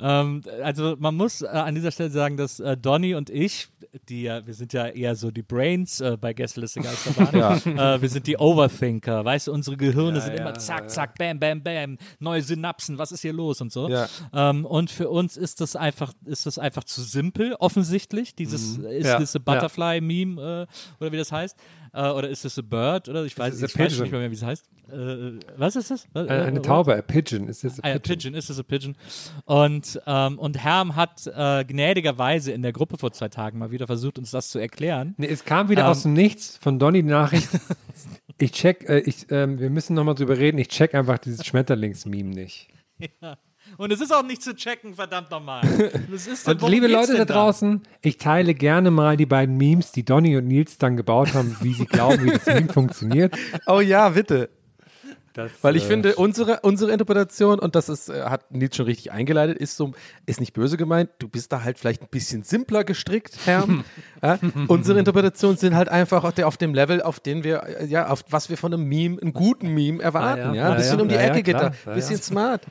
Ähm, 0.00 0.42
also 0.62 0.96
man 0.98 1.14
muss 1.14 1.42
äh, 1.42 1.46
an 1.46 1.74
dieser 1.74 1.90
Stelle 1.90 2.10
sagen, 2.10 2.36
dass 2.36 2.60
äh, 2.60 2.76
Donny 2.76 3.14
und 3.14 3.30
ich, 3.30 3.68
die 4.08 4.22
ja, 4.22 4.46
wir 4.46 4.54
sind 4.54 4.72
ja 4.72 4.86
eher 4.86 5.14
so 5.14 5.30
die 5.30 5.42
Brains 5.42 6.00
äh, 6.00 6.16
bei 6.20 6.32
Gästeliste 6.32 6.80
Geisterbahn, 6.80 7.60
äh, 7.78 8.00
wir 8.00 8.08
sind 8.08 8.26
die 8.26 8.36
Overthinker, 8.36 9.24
weißt 9.24 9.48
du, 9.48 9.52
unsere 9.52 9.76
Gehirne 9.76 10.20
sind 10.20 10.34
immer 10.34 10.54
zack, 10.54 10.90
zack, 10.90 11.18
bam, 11.18 11.38
bam, 11.38 11.62
bam, 11.62 11.98
neue 12.18 12.42
Synapsen, 12.42 12.98
was 12.98 13.12
ist 13.12 13.22
hier 13.22 13.32
los 13.32 13.60
und 13.60 13.72
so. 13.72 13.88
Ja. 13.88 14.08
Ähm, 14.32 14.64
und 14.64 14.90
für 14.90 15.08
uns 15.08 15.36
ist 15.36 15.60
das 15.60 15.76
einfach, 15.76 16.12
ist 16.24 16.46
das 16.46 16.58
einfach 16.58 16.84
zu 16.84 17.02
simpel, 17.02 17.54
offensichtlich, 17.58 18.34
dieses 18.34 18.78
ist 18.78 19.06
Ja, 19.06 19.18
this 19.18 19.36
a 19.36 19.38
Butterfly-Meme 19.38 20.66
äh, 20.68 21.00
oder 21.00 21.12
wie 21.12 21.16
das 21.16 21.32
heißt. 21.32 21.56
Äh, 21.92 22.10
oder 22.10 22.28
ist 22.28 22.44
es 22.44 22.58
a 22.58 22.62
bird? 22.62 23.08
Oder 23.08 23.24
ich 23.24 23.38
weiß, 23.38 23.62
a 23.62 23.66
ich 23.66 23.78
weiß 23.78 24.00
nicht 24.00 24.12
mehr, 24.12 24.30
wie 24.30 24.34
es 24.34 24.42
heißt. 24.42 24.68
Äh, 24.90 25.38
was 25.56 25.76
ist 25.76 25.90
das? 25.90 26.06
Äh, 26.14 26.28
eine 26.28 26.62
Taube, 26.62 26.96
a 26.96 27.02
pigeon. 27.02 27.48
Ist 27.48 27.64
das 27.64 27.78
a 27.80 27.82
Ah, 27.84 27.88
ja, 27.90 27.98
Pigeon, 27.98 28.34
ist 28.34 28.48
es 28.50 28.58
a 28.58 28.62
Pigeon. 28.62 28.96
Und, 29.44 30.00
ähm, 30.06 30.38
und 30.38 30.62
Herm 30.62 30.96
hat 30.96 31.26
äh, 31.26 31.64
gnädigerweise 31.64 32.52
in 32.52 32.62
der 32.62 32.72
Gruppe 32.72 32.96
vor 32.98 33.12
zwei 33.12 33.28
Tagen 33.28 33.58
mal 33.58 33.70
wieder 33.70 33.86
versucht, 33.86 34.18
uns 34.18 34.30
das 34.30 34.48
zu 34.50 34.58
erklären. 34.58 35.14
Nee, 35.18 35.26
es 35.26 35.44
kam 35.44 35.68
wieder 35.68 35.82
Ähm. 35.84 35.88
aus 35.88 36.02
dem 36.02 36.12
Nichts 36.14 36.56
von 36.56 36.78
Donny 36.78 37.02
die 37.02 37.08
Nachricht. 37.08 37.48
ich 38.38 38.52
check, 38.52 38.88
äh, 38.88 39.00
ich, 39.00 39.26
ähm, 39.30 39.58
wir 39.58 39.70
müssen 39.70 39.94
nochmal 39.94 40.14
drüber 40.14 40.38
reden. 40.38 40.58
Ich 40.58 40.68
check 40.68 40.94
einfach 40.94 41.18
dieses 41.18 41.44
Schmetterlings-Meme 41.44 42.30
nicht. 42.30 42.68
Und 43.78 43.92
es 43.92 44.00
ist 44.00 44.12
auch 44.12 44.24
nicht 44.24 44.42
zu 44.42 44.56
checken, 44.56 44.94
verdammt 44.94 45.30
nochmal. 45.30 45.62
Und 46.46 46.68
liebe 46.68 46.88
Leute 46.88 47.16
da 47.16 47.24
draußen, 47.24 47.80
ich 48.02 48.18
teile 48.18 48.52
gerne 48.52 48.90
mal 48.90 49.16
die 49.16 49.24
beiden 49.24 49.56
Memes, 49.56 49.92
die 49.92 50.04
Donny 50.04 50.36
und 50.36 50.48
Nils 50.48 50.78
dann 50.78 50.96
gebaut 50.96 51.32
haben, 51.32 51.56
wie 51.60 51.74
sie 51.74 51.86
glauben, 51.86 52.24
wie 52.24 52.30
das 52.30 52.44
Meme 52.46 52.72
funktioniert. 52.72 53.34
Oh 53.66 53.80
ja, 53.80 54.08
bitte. 54.08 54.50
Das, 55.38 55.52
Weil 55.62 55.76
ich 55.76 55.84
äh, 55.84 55.86
finde, 55.86 56.16
unsere, 56.16 56.58
unsere 56.62 56.90
Interpretation, 56.90 57.60
und 57.60 57.76
das 57.76 57.88
ist, 57.88 58.08
äh, 58.08 58.22
hat 58.24 58.50
Nils 58.50 58.74
schon 58.74 58.86
richtig 58.86 59.12
eingeleitet, 59.12 59.56
ist 59.56 59.76
so, 59.76 59.92
ist 60.26 60.40
nicht 60.40 60.52
böse 60.52 60.76
gemeint, 60.76 61.10
du 61.20 61.28
bist 61.28 61.52
da 61.52 61.62
halt 61.62 61.78
vielleicht 61.78 62.02
ein 62.02 62.08
bisschen 62.10 62.42
simpler 62.42 62.82
gestrickt, 62.82 63.38
Herr. 63.44 63.68
ja? 64.22 64.40
Unsere 64.66 64.98
Interpretationen 64.98 65.56
sind 65.56 65.76
halt 65.76 65.90
einfach 65.90 66.24
auf, 66.24 66.34
der, 66.34 66.48
auf 66.48 66.56
dem 66.56 66.74
Level, 66.74 67.02
auf 67.02 67.20
den 67.20 67.44
wir, 67.44 67.62
äh, 67.62 67.86
ja, 67.86 68.08
auf 68.08 68.24
was 68.30 68.50
wir 68.50 68.56
von 68.56 68.74
einem 68.74 68.82
Meme, 68.82 69.22
einen 69.22 69.32
guten 69.32 69.68
Meme 69.68 70.02
erwarten, 70.02 70.42
Ah, 70.42 70.54
ja. 70.54 70.54
ja. 70.54 70.70
Ein 70.70 70.76
bisschen 70.78 71.00
um 71.00 71.08
die 71.08 71.14
Ecke 71.14 71.44
geht 71.44 71.54
da, 71.54 71.70
Ja, 71.86 71.94
bisschen 71.94 72.20
smart. 72.20 72.62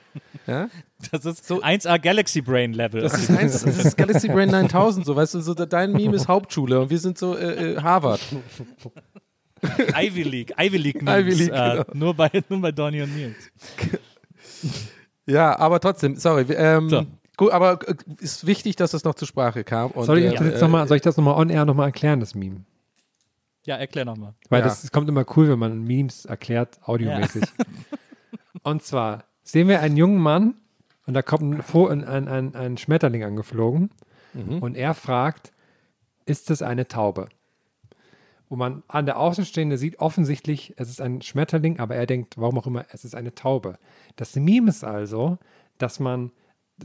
Ja? 0.45 0.67
Das 1.11 1.23
ist 1.23 1.47
so 1.47 1.61
1A 1.61 1.99
Galaxy 1.99 2.41
Brain 2.41 2.73
Level. 2.73 3.01
Das 3.01 3.13
ist, 3.17 3.29
eins, 3.29 3.63
das 3.63 3.77
ist 3.77 3.95
Galaxy 3.95 4.27
Brain 4.27 4.49
9000, 4.49 5.05
so, 5.05 5.15
weißt 5.15 5.35
du, 5.35 5.39
so, 5.39 5.53
dein 5.53 5.93
Meme 5.93 6.15
ist 6.17 6.27
Hauptschule 6.27 6.81
und 6.81 6.89
wir 6.89 6.99
sind 6.99 7.17
so 7.17 7.37
äh, 7.37 7.75
äh, 7.75 7.81
Harvard. 7.81 8.19
Ivy 9.95 10.23
League, 10.23 10.53
Ivy 10.59 10.77
League 10.77 11.01
Memes. 11.01 11.19
Ivy 11.35 11.43
League, 11.43 11.53
äh, 11.53 11.71
genau. 11.71 11.85
nur, 11.93 12.13
bei, 12.13 12.29
nur 12.49 12.61
bei 12.61 12.71
Donny 12.71 13.01
und 13.01 13.15
Nils. 13.15 13.51
Ja, 15.29 15.59
aber 15.59 15.81
trotzdem, 15.81 16.15
sorry. 16.15 16.45
Ähm, 16.53 16.87
So. 16.89 17.05
Gut, 17.35 17.51
aber 17.51 17.79
äh, 17.87 17.95
ist 18.19 18.47
wichtig, 18.47 18.77
dass 18.77 18.91
das 18.91 19.03
noch 19.03 19.13
zur 19.13 19.27
Sprache 19.27 19.63
kam. 19.63 19.91
Und, 19.91 20.05
Soll 20.05 20.19
ich, 20.19 20.25
äh, 20.25 20.35
das 20.35 20.47
jetzt 20.47 20.61
noch 20.61 20.69
mal, 20.69 20.87
soll 20.87 20.97
ich 20.97 21.03
das 21.03 21.17
nochmal 21.17 21.35
on 21.35 21.49
air 21.49 21.65
nochmal 21.65 21.87
erklären, 21.87 22.19
das 22.19 22.33
Meme? 22.33 22.61
Ja, 23.65 23.75
erklär 23.75 24.05
nochmal. 24.05 24.33
Weil 24.49 24.61
Ja. 24.61 24.67
das, 24.67 24.81
das 24.81 24.91
kommt 24.91 25.09
immer 25.09 25.25
cool, 25.35 25.49
wenn 25.49 25.59
man 25.59 25.83
Memes 25.83 26.25
erklärt, 26.25 26.79
audiomäßig. 26.83 27.43
Und 28.63 28.81
zwar 28.83 29.25
sehen 29.43 29.67
wir 29.67 29.81
einen 29.81 29.97
jungen 29.97 30.17
Mann 30.19 30.55
und 31.05 31.13
da 31.13 31.21
kommt 31.21 31.43
ein, 31.73 32.03
ein, 32.05 32.27
ein, 32.27 32.55
ein, 32.55 32.77
Schmetterling 32.77 33.23
angeflogen 33.23 33.91
und 34.61 34.75
er 34.75 34.93
fragt, 34.93 35.51
ist 36.25 36.49
es 36.49 36.61
eine 36.61 36.87
Taube? 36.87 37.27
Wo 38.49 38.55
man 38.55 38.83
an 38.87 39.05
der 39.05 39.19
Außenstehende 39.19 39.77
sieht, 39.77 39.99
offensichtlich, 39.99 40.73
es 40.77 40.89
ist 40.89 41.01
ein 41.01 41.21
Schmetterling, 41.21 41.79
aber 41.79 41.95
er 41.95 42.05
denkt, 42.05 42.37
warum 42.37 42.57
auch 42.59 42.67
immer, 42.67 42.85
es 42.91 43.03
ist 43.03 43.13
eine 43.13 43.35
Taube. 43.35 43.77
Das 44.15 44.35
Meme 44.35 44.69
ist 44.69 44.83
also, 44.85 45.37
dass 45.77 45.99
man 45.99 46.31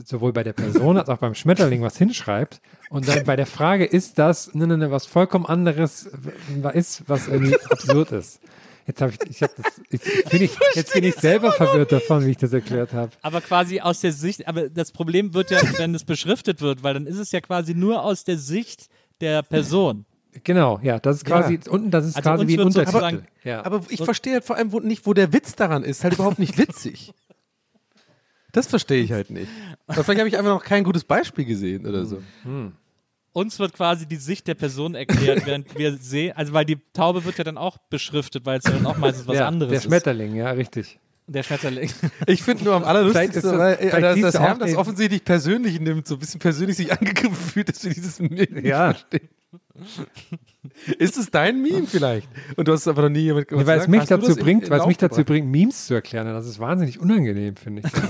sowohl 0.03 0.33
bei 0.33 0.43
der 0.43 0.53
Person 0.53 0.97
als 0.99 1.09
auch 1.09 1.17
beim 1.17 1.35
Schmetterling 1.35 1.81
was 1.81 1.97
hinschreibt 1.97 2.61
und 2.89 3.07
dann 3.07 3.23
bei 3.23 3.35
der 3.35 3.45
Frage, 3.45 3.85
ist 3.85 4.19
das 4.19 4.53
ne, 4.53 4.67
ne, 4.67 4.77
ne, 4.77 4.91
was 4.91 5.05
vollkommen 5.05 5.45
anderes 5.45 6.09
ist, 6.73 7.03
was 7.07 7.27
irgendwie 7.27 7.59
absurd 7.69 8.11
ist. 8.11 8.39
Jetzt 8.85 9.01
habe 9.01 9.13
ich, 9.13 9.29
ich 9.29 9.41
habe 9.41 9.53
das, 9.55 9.81
ich, 9.89 10.29
bin 10.29 10.41
ich, 10.41 10.57
jetzt 10.73 10.93
bin 10.93 11.05
ich 11.05 11.15
selber 11.15 11.53
verwirrt 11.53 11.93
davon, 11.93 12.25
wie 12.25 12.31
ich 12.31 12.37
das 12.37 12.51
erklärt 12.51 12.91
habe. 12.91 13.11
Aber 13.21 13.39
quasi 13.39 13.79
aus 13.79 14.01
der 14.01 14.11
Sicht, 14.11 14.45
aber 14.45 14.69
das 14.69 14.91
Problem 14.91 15.33
wird 15.33 15.51
ja, 15.51 15.61
wenn 15.77 15.95
es 15.95 16.03
beschriftet 16.03 16.59
wird, 16.59 16.83
weil 16.83 16.93
dann 16.93 17.07
ist 17.07 17.17
es 17.17 17.31
ja 17.31 17.39
quasi 17.39 17.73
nur 17.73 18.03
aus 18.03 18.25
der 18.25 18.37
Sicht 18.37 18.89
der 19.21 19.41
Person. 19.41 20.05
Genau, 20.43 20.79
ja, 20.81 20.99
das 20.99 21.17
ist 21.17 21.25
quasi, 21.25 21.59
unten, 21.69 21.91
das 21.91 22.05
ist 22.05 22.15
Also 22.17 22.29
quasi 22.29 22.47
wie 22.47 22.53
ein 22.59 22.65
Untertitel. 22.65 22.91
sozusagen- 22.91 23.27
Ja. 23.43 23.65
Aber 23.65 23.81
ich 23.89 24.01
verstehe 24.03 24.33
halt 24.33 24.43
vor 24.45 24.55
allem 24.55 24.71
wo, 24.71 24.79
nicht, 24.79 25.05
wo 25.05 25.13
der 25.13 25.31
Witz 25.33 25.55
daran 25.55 25.83
ist. 25.83 26.03
Halt 26.03 26.13
überhaupt 26.15 26.39
nicht 26.39 26.57
witzig. 26.57 27.13
Das 28.51 28.67
verstehe 28.67 29.01
ich 29.03 29.11
halt 29.11 29.29
nicht. 29.31 29.49
Oder 29.87 30.03
vielleicht 30.03 30.19
habe 30.19 30.29
ich 30.29 30.37
einfach 30.37 30.53
noch 30.53 30.63
kein 30.63 30.83
gutes 30.83 31.03
Beispiel 31.03 31.45
gesehen 31.45 31.85
oder 31.87 32.05
so. 32.05 32.21
Uns 33.31 33.57
wird 33.57 33.73
quasi 33.73 34.05
die 34.05 34.15
Sicht 34.17 34.47
der 34.47 34.53
Person 34.53 34.93
erklärt, 34.95 35.45
während 35.47 35.75
wir 35.77 35.97
sehen, 35.97 36.35
also 36.37 36.53
weil 36.53 36.65
die 36.65 36.77
Taube 36.93 37.25
wird 37.25 37.37
ja 37.39 37.43
dann 37.43 37.57
auch 37.57 37.77
beschriftet, 37.89 38.45
weil 38.45 38.59
es 38.59 38.65
ja 38.65 38.71
dann 38.71 38.85
auch 38.85 38.97
meistens 38.97 39.27
was 39.27 39.37
ja, 39.37 39.47
anderes 39.47 39.69
der 39.71 39.77
ist. 39.79 39.83
Schmetterling, 39.85 40.35
ja, 40.35 40.51
richtig. 40.51 40.99
Der 41.25 41.41
Schmetterling. 41.41 41.89
Ich 42.27 42.43
finde 42.43 42.65
nur 42.65 42.75
am 42.75 42.83
allerlustigsten, 42.83 43.37
ist 43.37 43.43
das- 43.45 43.57
weil, 43.57 43.73
äh, 43.79 44.21
dass, 44.21 44.33
du 44.33 44.39
Herm 44.39 44.59
das 44.59 44.75
offensichtlich 44.75 45.23
persönlich 45.25 45.79
nimmt, 45.79 46.05
so 46.07 46.15
ein 46.15 46.19
bisschen 46.19 46.39
persönlich 46.39 46.77
sich 46.77 46.91
angegriffen 46.91 47.33
fühlt, 47.53 47.69
dass 47.69 47.83
wir 47.83 47.91
dieses 47.93 48.19
nicht 48.19 48.51
Ja. 48.63 48.93
verstehen. 48.93 49.29
Ist 50.99 51.17
es 51.17 51.31
dein 51.31 51.61
Meme 51.61 51.87
vielleicht? 51.87 52.27
Und 52.55 52.67
du 52.67 52.73
hast 52.73 52.81
es 52.81 52.87
aber 52.87 53.03
noch 53.03 53.09
nie 53.09 53.21
jemand 53.21 53.51
Nee, 53.51 53.65
weil 53.65 53.79
es 53.79 53.87
mich 53.87 54.05
dazu 54.05 54.35
bringt, 54.35 54.65
in 54.65 54.69
weil 54.69 54.81
es 54.81 54.85
mich 54.85 54.97
dazu 54.97 55.23
bringt, 55.23 55.47
Memes 55.47 55.87
zu 55.87 55.95
erklären. 55.95 56.27
Das 56.27 56.45
ist 56.45 56.59
wahnsinnig 56.59 56.99
unangenehm, 56.99 57.55
finde 57.55 57.83
ich. 57.85 57.91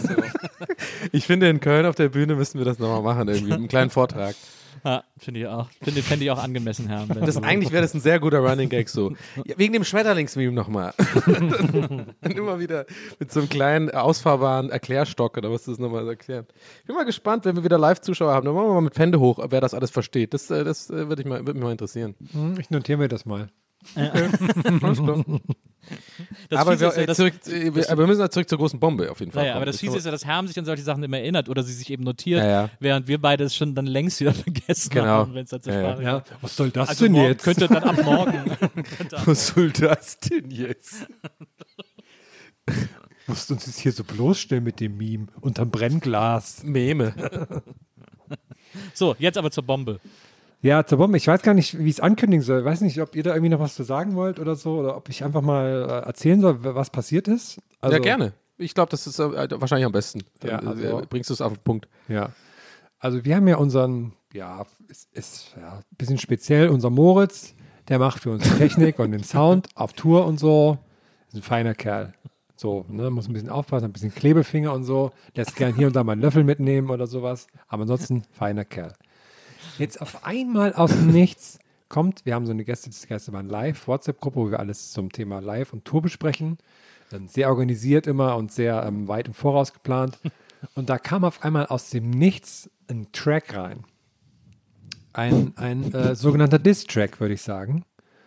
Ich 1.12 1.26
finde, 1.28 1.50
in 1.50 1.60
Köln 1.60 1.86
auf 1.86 1.96
der 1.96 2.10
Bühne 2.10 2.36
müssten 2.36 2.58
wir 2.58 2.66
das 2.66 2.80
nochmal 2.80 3.02
machen, 3.02 3.28
irgendwie, 3.28 3.52
mit 3.52 3.58
einem 3.58 3.68
kleinen 3.68 3.90
Vortrag. 3.90 4.36
Ja, 4.84 5.04
finde 5.18 5.40
ich 5.42 5.48
auch. 5.48 5.68
Finde 5.82 6.02
fände 6.02 6.26
ich 6.26 6.32
auch 6.32 6.44
angemessen, 6.44 6.88
Herr. 6.88 7.06
Das, 7.08 7.38
eigentlich 7.42 7.72
wäre 7.72 7.82
das 7.84 7.94
ein 7.94 8.02
sehr 8.02 8.20
guter 8.20 8.40
Running 8.40 8.68
Gag 8.70 8.90
so. 8.90 9.14
Ja, 9.46 9.58
wegen 9.58 9.74
dem 9.74 9.84
Schmetterlingsmeme 9.84 10.52
nochmal. 10.52 10.94
Und 11.26 12.16
immer 12.22 12.60
wieder 12.60 12.86
mit 13.20 13.32
so 13.32 13.40
einem 13.40 13.50
kleinen 13.50 13.90
ausfahrbaren 13.92 14.70
Erklärstock 14.70 15.38
oder 15.38 15.52
was 15.52 15.64
das 15.64 15.80
nochmal 15.80 16.08
erklären. 16.08 16.46
Ich 16.82 16.86
bin 16.88 16.96
mal 16.96 17.06
gespannt, 17.06 17.46
wenn 17.46 17.56
wir 17.56 17.64
wieder 17.64 17.78
Live-Zuschauer 17.78 18.34
haben. 18.34 18.46
Dann 18.46 18.56
machen 18.56 18.68
wir 18.68 18.74
mal 18.74 18.82
mit 18.82 18.98
Hände 19.00 19.20
hoch, 19.20 19.40
wer 19.50 19.62
das 19.62 19.74
alles 19.74 19.92
versteht. 19.92 20.34
Das, 20.34 20.50
äh, 20.52 20.64
das 20.64 20.90
äh, 20.90 21.08
würde 21.08 21.22
ich 21.22 21.28
mal, 21.28 21.40
würde 21.40 21.54
mich 21.54 21.64
mal 21.64 21.72
interessieren. 21.72 22.16
Hm, 22.32 22.56
Ich 22.60 22.70
notiere 22.70 22.98
mir 22.98 23.08
das 23.08 23.26
mal. 23.26 23.48
Das 26.50 26.60
aber 26.62 26.80
wir, 26.80 26.88
ja, 26.88 26.94
äh, 26.94 27.06
dass- 27.06 27.18
zurück, 27.18 27.34
äh, 27.48 27.76
wir, 27.76 27.90
aber 27.90 28.04
wir 28.04 28.08
müssen 28.08 28.32
zurück 28.32 28.48
zur 28.48 28.58
großen 28.58 28.80
Bombe 28.80 29.12
auf 29.12 29.20
jeden 29.20 29.32
Fall. 29.34 29.44
Naja, 29.44 29.56
aber 29.56 29.66
das 29.66 29.80
Fiese 29.80 29.98
ist 29.98 30.06
ja, 30.06 30.12
dass 30.12 30.24
Herm 30.26 30.48
sich 30.48 30.58
an 30.58 30.64
solche 30.66 30.84
Sachen 30.84 31.04
immer 31.04 31.18
erinnert 31.18 31.50
oder 31.50 31.62
sie 31.62 31.74
sich 31.74 31.90
eben 31.90 32.04
notiert, 32.04 32.40
Ja, 32.42 32.50
ja. 32.50 32.70
während 32.80 33.08
wir 33.10 33.20
beide 33.20 33.44
es 33.44 33.54
schon 33.56 33.76
dann 33.76 33.86
längst 33.86 34.20
wieder 34.22 34.34
vergessen 34.34 34.90
Genau. 34.92 35.06
haben, 35.08 35.34
wenn 35.34 35.44
es 35.44 35.50
zur 35.50 35.60
Ja, 35.74 36.00
ja. 36.02 36.24
Was 36.42 36.56
soll 36.56 36.72
das 36.72 36.88
Also 36.90 37.10
morgen 37.10 37.38
könnte 37.38 37.68
dann 37.68 37.84
ab 37.84 38.02
morgen. 38.04 38.44
Was 39.26 39.48
soll 39.48 39.72
das 39.72 40.18
denn 40.20 40.50
jetzt? 40.52 41.06
Musst 43.28 43.52
uns 43.52 43.66
jetzt 43.68 43.80
hier 43.80 43.92
so 43.92 44.04
bloßstellen 44.06 44.64
mit 44.64 44.80
dem 44.80 44.98
Meme 44.98 45.28
unterm 45.42 45.70
Brennglas. 45.70 46.64
Meme. 46.64 47.14
so, 48.94 49.16
jetzt 49.20 49.38
aber 49.38 49.52
zur 49.52 49.64
Bombe. 49.64 50.00
Ja, 50.64 50.86
zur 50.86 50.98
Bombe. 50.98 51.18
Ich 51.18 51.28
weiß 51.28 51.42
gar 51.42 51.54
nicht, 51.54 51.78
wie 51.78 51.84
ich 51.90 51.96
es 51.98 52.00
ankündigen 52.00 52.42
soll. 52.42 52.60
Ich 52.60 52.66
weiß 52.66 52.82
nicht, 52.82 53.00
ob 53.02 53.16
ihr 53.16 53.22
da 53.24 53.32
irgendwie 53.34 53.50
noch 53.50 53.60
was 53.60 53.76
zu 53.76 53.84
sagen 53.84 54.16
wollt 54.16 54.40
oder 54.40 54.56
so, 54.56 54.80
oder 54.80 54.96
ob 54.96 55.10
ich 55.10 55.24
einfach 55.24 55.42
mal 55.42 55.86
äh, 56.04 56.08
erzählen 56.08 56.40
soll, 56.40 56.60
was 56.64 56.90
passiert 56.90 57.28
ist. 57.28 57.60
Also, 57.82 57.98
ja, 57.98 58.02
gerne. 58.02 58.34
Ich 58.58 58.74
glaube, 58.74 58.90
das 58.90 59.06
ist 59.06 59.20
äh, 59.20 59.60
wahrscheinlich 59.60 59.86
am 59.86 59.92
besten. 59.92 60.24
Ja, 60.44 60.60
also- 60.60 61.02
äh, 61.02 61.06
bringst 61.08 61.30
du 61.30 61.34
es 61.34 61.42
auf 61.42 61.52
den 61.54 61.62
Punkt. 61.64 61.90
Ja. 62.08 62.30
Also 62.98 63.26
wir 63.26 63.36
haben 63.36 63.48
ja 63.50 63.58
unseren, 63.58 64.14
ja, 64.32 64.66
ist, 64.88 65.10
ist 65.12 65.54
ja, 65.60 65.74
ein 65.80 65.84
bisschen 65.98 66.18
speziell, 66.18 66.70
unser 66.70 66.90
Moritz, 66.90 67.54
der 67.90 68.00
macht 68.00 68.22
für 68.24 68.32
uns 68.32 68.44
die 68.44 68.50
Technik 68.58 68.98
und 69.00 69.12
den 69.12 69.26
Sound 69.26 69.68
auf 69.76 69.92
Tour 69.92 70.26
und 70.26 70.40
so. 70.40 70.78
Ist 71.28 71.36
ein 71.36 71.42
feiner 71.42 71.74
Kerl. 71.76 72.14
So, 72.56 72.86
ne, 72.88 73.10
muss 73.10 73.28
ein 73.28 73.34
bisschen 73.34 73.50
aufpassen, 73.50 73.86
ein 73.86 73.92
bisschen 73.92 74.16
Klebefinger 74.16 74.72
und 74.72 74.86
so. 74.86 75.12
Lässt 75.36 75.58
gern 75.58 75.76
hier 75.76 75.88
und 75.88 75.96
da 75.98 76.06
mal 76.06 76.14
einen 76.14 76.22
Löffel 76.22 76.46
mitnehmen 76.46 76.90
oder 76.90 77.06
sowas. 77.08 77.48
Aber 77.68 77.82
ansonsten 77.82 78.24
feiner 78.32 78.64
Kerl. 78.64 78.94
Jetzt 79.78 80.02
auf 80.02 80.26
einmal 80.26 80.74
aus 80.74 80.92
dem 80.92 81.08
Nichts 81.12 81.60
kommt, 81.90 82.26
wir 82.26 82.36
haben 82.36 82.46
so 82.46 82.52
eine 82.52 82.64
Gäste 82.64 82.90
des 82.90 83.08
Geisterbahn 83.08 83.48
Live 83.48 83.88
WhatsApp-Gruppe, 83.88 84.36
wo 84.40 84.52
wir 84.52 84.60
alles 84.60 84.92
zum 84.92 85.12
Thema 85.12 85.40
Live 85.40 85.74
und 85.74 85.86
Tour 85.86 86.02
besprechen. 86.02 86.58
Dann 87.10 87.28
sehr 87.28 87.50
organisiert 87.50 88.08
immer 88.08 88.36
und 88.38 88.52
sehr 88.52 88.84
ähm, 88.84 89.08
weit 89.08 89.28
im 89.28 89.34
Voraus 89.34 89.74
geplant. 89.74 90.20
Und 90.76 90.90
da 90.90 90.98
kam 90.98 91.24
auf 91.24 91.44
einmal 91.44 91.68
aus 91.68 91.90
dem 91.90 92.10
Nichts 92.10 92.70
ein 92.90 93.08
Track 93.12 93.56
rein. 93.56 93.84
Ein, 95.12 95.54
ein 95.58 95.94
äh, 95.94 96.16
sogenannter 96.16 96.58
Diss-Track, 96.58 97.20
würde 97.20 97.36
ich 97.36 97.42
sagen, 97.42 97.86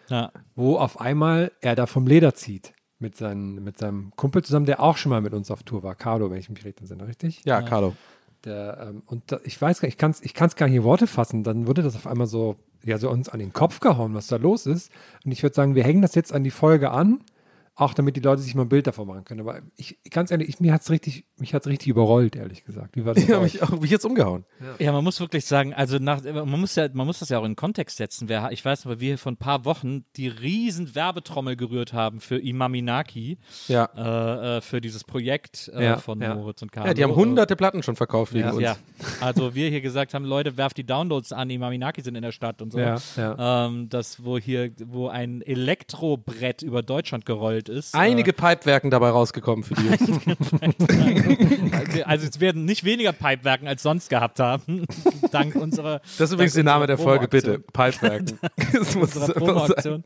Ja. 0.08 0.30
wo 0.54 0.76
auf 0.78 1.00
einmal 1.00 1.50
er 1.60 1.74
da 1.74 1.86
vom 1.86 2.06
Leder 2.06 2.34
zieht. 2.34 2.72
Mit, 2.98 3.14
seinen, 3.16 3.62
mit 3.62 3.76
seinem 3.76 4.10
Kumpel 4.16 4.42
zusammen, 4.42 4.64
der 4.64 4.80
auch 4.82 4.96
schon 4.96 5.10
mal 5.10 5.20
mit 5.20 5.34
uns 5.34 5.50
auf 5.50 5.62
Tour 5.64 5.82
war. 5.82 5.94
Carlo, 5.94 6.30
wenn 6.30 6.38
ich 6.38 6.48
mich 6.48 6.64
recht 6.64 6.80
entsinne, 6.80 7.06
richtig? 7.06 7.42
Ja, 7.44 7.60
Carlo. 7.60 7.94
Der, 8.46 8.88
ähm, 8.88 9.02
und 9.06 9.24
da, 9.26 9.40
ich 9.44 9.60
weiß 9.60 9.80
gar 9.80 9.88
nicht, 9.88 9.94
ich 9.94 9.98
kann 9.98 10.12
es 10.12 10.22
ich 10.22 10.32
kann's 10.32 10.56
gar 10.56 10.66
nicht 10.66 10.76
in 10.76 10.84
Worte 10.84 11.06
fassen. 11.06 11.42
Dann 11.42 11.66
wurde 11.66 11.82
das 11.82 11.96
auf 11.96 12.06
einmal 12.06 12.28
so, 12.28 12.56
ja, 12.84 12.96
so 12.96 13.10
uns 13.10 13.28
an 13.28 13.40
den 13.40 13.52
Kopf 13.52 13.80
gehauen, 13.80 14.14
was 14.14 14.28
da 14.28 14.36
los 14.36 14.66
ist. 14.66 14.90
Und 15.24 15.32
ich 15.32 15.42
würde 15.42 15.54
sagen, 15.54 15.74
wir 15.74 15.84
hängen 15.84 16.00
das 16.00 16.14
jetzt 16.14 16.32
an 16.32 16.44
die 16.44 16.50
Folge 16.50 16.92
an. 16.92 17.20
Auch 17.78 17.92
damit 17.92 18.16
die 18.16 18.20
Leute 18.20 18.40
sich 18.40 18.54
mal 18.54 18.62
ein 18.62 18.70
Bild 18.70 18.86
davon 18.86 19.06
machen 19.06 19.24
können. 19.24 19.40
Aber 19.40 19.60
ich, 19.76 19.98
ganz 20.10 20.30
ehrlich, 20.30 20.48
ich, 20.48 20.60
mir 20.60 20.72
hat 20.72 20.80
es 20.80 20.88
richtig, 20.90 21.26
mich 21.36 21.52
hat's 21.52 21.66
richtig 21.66 21.88
überrollt, 21.88 22.34
ehrlich 22.34 22.64
gesagt. 22.64 22.96
Wie 22.96 23.04
war 23.04 23.12
das? 23.12 23.26
Ja, 23.28 23.38
mich, 23.40 23.62
auch, 23.62 23.68
mich 23.78 23.90
jetzt 23.90 24.06
umgehauen. 24.06 24.46
Ja, 24.78 24.92
man 24.92 25.04
muss 25.04 25.20
wirklich 25.20 25.44
sagen, 25.44 25.74
also 25.74 25.98
nach, 25.98 26.24
man 26.24 26.58
muss 26.58 26.74
ja, 26.74 26.88
man 26.94 27.06
muss 27.06 27.18
das 27.18 27.28
ja 27.28 27.38
auch 27.38 27.44
in 27.44 27.54
Kontext 27.54 27.98
setzen. 27.98 28.30
Wer, 28.30 28.50
ich 28.50 28.64
weiß, 28.64 28.86
aber 28.86 28.98
wir 28.98 29.18
vor 29.18 29.30
ein 29.32 29.36
paar 29.36 29.66
Wochen 29.66 30.04
die 30.16 30.26
riesen 30.28 30.94
Werbetrommel 30.94 31.54
gerührt 31.56 31.92
haben 31.92 32.20
für 32.20 32.38
Imaminaki, 32.38 33.36
Ja. 33.68 33.90
äh, 33.94 34.56
äh, 34.56 34.60
für 34.62 34.80
dieses 34.80 35.04
Projekt 35.04 35.70
äh, 35.74 35.84
Ja, 35.84 35.96
von 35.98 36.20
ja. 36.22 36.34
Moritz 36.34 36.62
und 36.62 36.72
Carlo. 36.72 36.88
ja, 36.88 36.94
die 36.94 37.04
haben 37.04 37.14
hunderte 37.14 37.56
Platten 37.56 37.82
schon 37.82 37.96
verkauft 37.96 38.32
wegen 38.32 38.46
Ja. 38.46 38.52
uns. 38.52 38.62
Ja, 38.62 38.76
also 39.20 39.54
wir 39.54 39.68
hier 39.68 39.82
gesagt 39.82 40.14
haben, 40.14 40.24
Leute, 40.24 40.56
werft 40.56 40.78
die 40.78 40.84
Downloads 40.86 41.32
an, 41.32 41.50
Imaminaki 41.50 42.00
sind 42.00 42.14
in 42.14 42.22
der 42.22 42.32
Stadt 42.32 42.62
und 42.62 42.72
so. 42.72 42.78
Ja, 42.78 42.96
ja. 43.18 43.66
Ähm, 43.66 43.90
das, 43.90 44.24
wo 44.24 44.38
hier, 44.38 44.72
wo 44.86 45.08
ein 45.08 45.42
Elektrobrett 45.42 46.62
über 46.62 46.82
Deutschland 46.82 47.26
gerollt 47.26 47.65
ist. 47.68 47.94
Einige 47.94 48.32
Pipewerken 48.32 48.90
dabei 48.90 49.10
rausgekommen 49.10 49.64
für 49.64 49.74
die 49.74 49.82
Jungs. 49.86 50.26
Äh, 51.96 52.02
also 52.04 52.26
es 52.26 52.40
werden 52.40 52.64
nicht 52.64 52.84
weniger 52.84 53.12
Pipewerken 53.12 53.68
als 53.68 53.82
sonst 53.82 54.08
gehabt 54.10 54.40
haben, 54.40 54.86
dank 55.32 55.54
unserer 55.54 56.00
Das 56.18 56.30
ist 56.30 56.32
übrigens 56.32 56.54
der 56.54 56.64
Name 56.64 56.86
der 56.86 56.98
Folge, 56.98 57.28
bitte. 57.28 57.58
Pipewerken. 57.58 58.38
Das 58.72 58.94
muss 58.94 59.12
sein. 59.14 59.32
Promo-Aktion. 59.32 60.04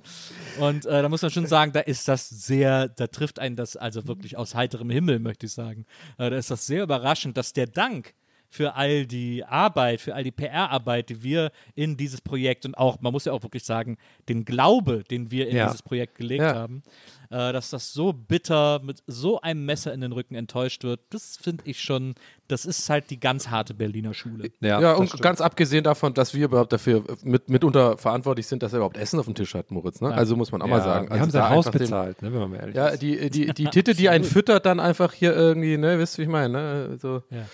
Und 0.60 0.86
äh, 0.86 1.02
da 1.02 1.08
muss 1.08 1.22
man 1.22 1.30
schon 1.30 1.46
sagen, 1.46 1.72
da 1.72 1.80
ist 1.80 2.06
das 2.08 2.28
sehr, 2.28 2.88
da 2.88 3.06
trifft 3.06 3.38
einen 3.38 3.56
das 3.56 3.76
also 3.76 4.06
wirklich 4.06 4.36
aus 4.36 4.54
heiterem 4.54 4.90
Himmel, 4.90 5.18
möchte 5.18 5.46
ich 5.46 5.52
sagen. 5.52 5.86
Äh, 6.18 6.30
da 6.30 6.36
ist 6.36 6.50
das 6.50 6.66
sehr 6.66 6.82
überraschend, 6.82 7.36
dass 7.36 7.52
der 7.52 7.66
Dank 7.66 8.14
für 8.52 8.74
all 8.74 9.06
die 9.06 9.44
Arbeit, 9.44 10.00
für 10.00 10.14
all 10.14 10.24
die 10.24 10.32
PR-Arbeit, 10.32 11.08
die 11.08 11.22
wir 11.22 11.52
in 11.76 11.96
dieses 11.96 12.20
Projekt 12.20 12.66
und 12.66 12.76
auch, 12.76 13.00
man 13.00 13.12
muss 13.12 13.24
ja 13.24 13.32
auch 13.32 13.42
wirklich 13.44 13.62
sagen, 13.64 13.96
den 14.28 14.44
Glaube, 14.44 15.04
den 15.08 15.30
wir 15.30 15.48
in 15.48 15.56
Ja. 15.56 15.66
dieses 15.66 15.82
Projekt 15.82 16.16
gelegt 16.16 16.42
Ja. 16.42 16.54
haben, 16.56 16.82
äh, 17.30 17.52
dass 17.52 17.70
das 17.70 17.92
so 17.92 18.12
bitter 18.12 18.80
mit 18.82 19.02
so 19.06 19.40
einem 19.40 19.64
Messer 19.64 19.94
in 19.94 20.00
den 20.00 20.12
Rücken 20.12 20.34
enttäuscht 20.34 20.82
wird, 20.82 21.00
das 21.10 21.38
finde 21.40 21.62
ich 21.66 21.80
schon, 21.80 22.14
das 22.48 22.64
ist 22.66 22.90
halt 22.90 23.10
die 23.10 23.20
ganz 23.20 23.48
harte 23.48 23.72
Berliner 23.72 24.14
Schule. 24.14 24.50
Ja, 24.60 24.80
Ja, 24.80 24.92
und 24.94 25.06
stimmt. 25.08 25.22
ganz 25.22 25.40
abgesehen 25.40 25.84
davon, 25.84 26.12
dass 26.12 26.34
wir 26.34 26.46
überhaupt 26.46 26.72
dafür 26.72 27.04
mit, 27.22 27.48
mitunter 27.48 27.96
verantwortlich 27.98 28.48
sind, 28.48 28.62
dass 28.62 28.72
er 28.72 28.78
überhaupt 28.78 28.96
Essen 28.96 29.18
auf 29.20 29.26
dem 29.26 29.34
Tisch 29.36 29.54
hat, 29.54 29.70
Moritz. 29.70 30.00
Ne? 30.00 30.12
Also 30.12 30.34
muss 30.34 30.50
man 30.50 30.60
auch 30.60 30.66
mal 30.66 30.78
ja, 30.78 30.84
sagen. 30.84 31.06
Wir 31.06 31.12
also 31.12 31.22
haben 31.22 31.30
sein 31.30 31.50
Haus 31.50 31.70
bezahlt, 31.70 32.20
ne, 32.20 32.32
wenn 32.32 32.40
man 32.40 32.50
mal 32.50 32.56
ehrlich 32.56 32.74
Ja, 32.74 32.88
ist. 32.88 33.00
die, 33.00 33.30
die, 33.30 33.54
die 33.54 33.64
Titte, 33.70 33.94
die 33.94 34.08
einen 34.08 34.24
füttert, 34.24 34.66
dann 34.66 34.80
einfach 34.80 35.12
hier 35.12 35.34
irgendwie, 35.34 35.78
ne, 35.78 35.98
wisst 36.00 36.18
ihr, 36.18 36.22
wie 36.22 36.22
ich 36.22 36.28
meine, 36.28 36.48
ne? 36.52 36.98
So. 37.00 37.22
Ja. 37.30 37.46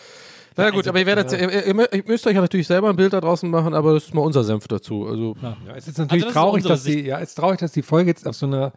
Na 0.56 0.70
gut, 0.70 0.78
also, 0.78 0.90
aber 0.90 1.00
ihr 1.00 1.06
werdet, 1.06 1.32
ihr, 1.32 1.66
ihr, 1.66 1.92
ihr 1.92 2.04
müsst 2.06 2.26
euch 2.26 2.34
ja 2.34 2.40
natürlich 2.40 2.66
selber 2.66 2.88
ein 2.88 2.96
Bild 2.96 3.12
da 3.12 3.20
draußen 3.20 3.50
machen, 3.50 3.74
aber 3.74 3.92
das 3.92 4.04
ist 4.04 4.14
mal 4.14 4.22
unser 4.22 4.42
Senf 4.42 4.66
dazu. 4.68 5.06
Also, 5.06 5.36
Ja, 5.42 5.54
es 5.76 5.86
ist 5.86 5.98
natürlich 5.98 6.24
das 6.24 6.30
ist 6.30 6.34
traurig, 6.34 6.64
unsere 6.64 6.72
dass 6.72 6.84
die, 6.84 7.00
ja, 7.02 7.18
es 7.20 7.28
ist 7.28 7.34
traurig, 7.34 7.58
dass 7.60 7.72
die 7.72 7.82
Folge 7.82 8.08
jetzt 8.08 8.26
auf 8.26 8.34
so 8.34 8.46
einer 8.46 8.72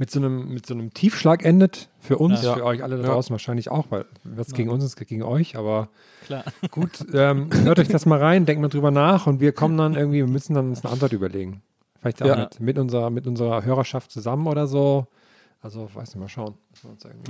mit 0.00 0.10
so 0.10 0.18
einem 0.18 0.48
mit 0.48 0.64
so 0.64 0.72
einem 0.72 0.94
Tiefschlag 0.94 1.44
endet. 1.44 1.90
Für 2.00 2.16
uns, 2.16 2.42
Ja. 2.42 2.54
für 2.54 2.64
euch 2.64 2.82
alle 2.82 2.96
da 2.96 3.02
Ja. 3.02 3.08
draußen 3.10 3.30
wahrscheinlich 3.34 3.70
auch, 3.70 3.86
weil 3.90 4.06
was 4.24 4.54
gegen 4.54 4.70
uns 4.70 4.82
ist, 4.82 4.96
geht 4.96 5.08
gegen 5.08 5.22
euch. 5.22 5.56
Aber 5.56 5.90
Klar. 6.24 6.42
gut, 6.70 7.04
ähm, 7.12 7.50
hört 7.52 7.78
euch 7.78 7.88
das 7.88 8.06
mal 8.06 8.18
rein, 8.18 8.46
denkt 8.46 8.62
mal 8.62 8.68
drüber 8.68 8.90
nach 8.90 9.26
und 9.26 9.40
wir 9.40 9.52
kommen 9.52 9.76
dann 9.76 9.94
irgendwie, 9.94 10.16
wir 10.18 10.26
müssen 10.26 10.54
dann 10.54 10.70
uns 10.70 10.82
eine 10.82 10.92
Antwort 10.92 11.12
überlegen. 11.12 11.60
Vielleicht 12.00 12.22
auch 12.22 12.28
Ja. 12.28 12.36
mit, 12.36 12.60
mit 12.60 12.78
unserer 12.78 13.10
mit 13.10 13.26
unserer 13.26 13.62
Hörerschaft 13.62 14.10
zusammen 14.10 14.46
oder 14.46 14.66
so. 14.66 15.06
Also 15.62 15.90
weiß 15.92 16.14
nicht, 16.14 16.20
mal 16.22 16.28
schauen. 16.30 16.54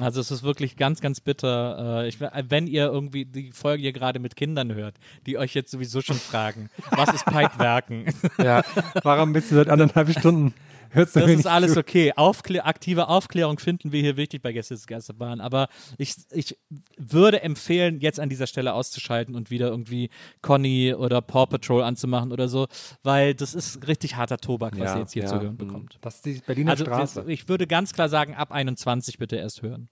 Also 0.00 0.20
es 0.20 0.30
ist 0.30 0.44
wirklich 0.44 0.76
ganz, 0.76 1.00
ganz 1.00 1.18
bitter. 1.20 2.04
Äh, 2.04 2.08
ich, 2.08 2.20
wenn 2.20 2.68
ihr 2.68 2.84
irgendwie 2.86 3.24
die 3.24 3.50
Folge 3.50 3.82
hier 3.82 3.92
gerade 3.92 4.20
mit 4.20 4.36
Kindern 4.36 4.72
hört, 4.72 4.94
die 5.26 5.36
euch 5.36 5.52
jetzt 5.54 5.72
sowieso 5.72 6.00
schon 6.00 6.14
fragen, 6.14 6.70
was 6.92 7.12
ist 7.12 7.24
Pipewerken? 7.26 8.04
ja, 8.38 8.62
Warum 9.02 9.32
bist 9.32 9.50
du 9.50 9.56
seit 9.56 9.68
anderthalb 9.68 10.16
Stunden? 10.16 10.54
Hörst 10.90 11.16
du 11.16 11.20
Das 11.20 11.30
ist 11.30 11.46
alles 11.46 11.72
zu? 11.74 11.80
okay. 11.80 12.12
Aufklä 12.16 12.60
aktive 12.60 13.08
Aufklärung 13.08 13.58
finden 13.58 13.92
wir 13.92 14.00
hier 14.00 14.16
wichtig 14.16 14.42
bei 14.42 14.52
Gäste 14.52 14.76
Geisterbahn. 14.86 15.40
Aber 15.40 15.68
ich, 15.98 16.14
ich 16.32 16.58
würde 16.98 17.42
empfehlen, 17.42 18.00
jetzt 18.00 18.20
an 18.20 18.28
dieser 18.28 18.46
Stelle 18.46 18.74
auszuschalten 18.74 19.34
und 19.34 19.50
wieder 19.50 19.68
irgendwie 19.68 20.10
Conny 20.42 20.94
oder 20.94 21.20
Paw 21.22 21.46
Patrol 21.46 21.82
anzumachen 21.82 22.32
oder 22.32 22.48
so, 22.48 22.66
weil 23.02 23.34
das 23.34 23.54
ist 23.54 23.86
richtig 23.88 24.16
harter 24.16 24.38
Tobak, 24.38 24.72
was 24.78 24.86
Ja, 24.88 24.94
ihr 24.96 25.00
jetzt 25.00 25.12
hier 25.12 25.22
ja. 25.22 25.28
zu 25.28 25.40
hören 25.40 25.56
bekommt. 25.56 25.98
Das 26.02 26.16
ist 26.16 26.26
die 26.26 26.40
Berliner 26.46 26.72
Also 26.72 26.84
Straße. 26.84 27.24
ich 27.28 27.48
würde 27.48 27.66
ganz 27.66 27.92
klar 27.92 28.08
sagen, 28.08 28.34
ab 28.34 28.52
21 28.52 29.18
bitte 29.18 29.36
erst 29.36 29.62
hören. 29.62 29.88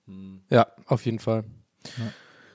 ja, 0.51 0.66
auf 0.87 1.05
jeden 1.05 1.19
Fall. 1.19 1.45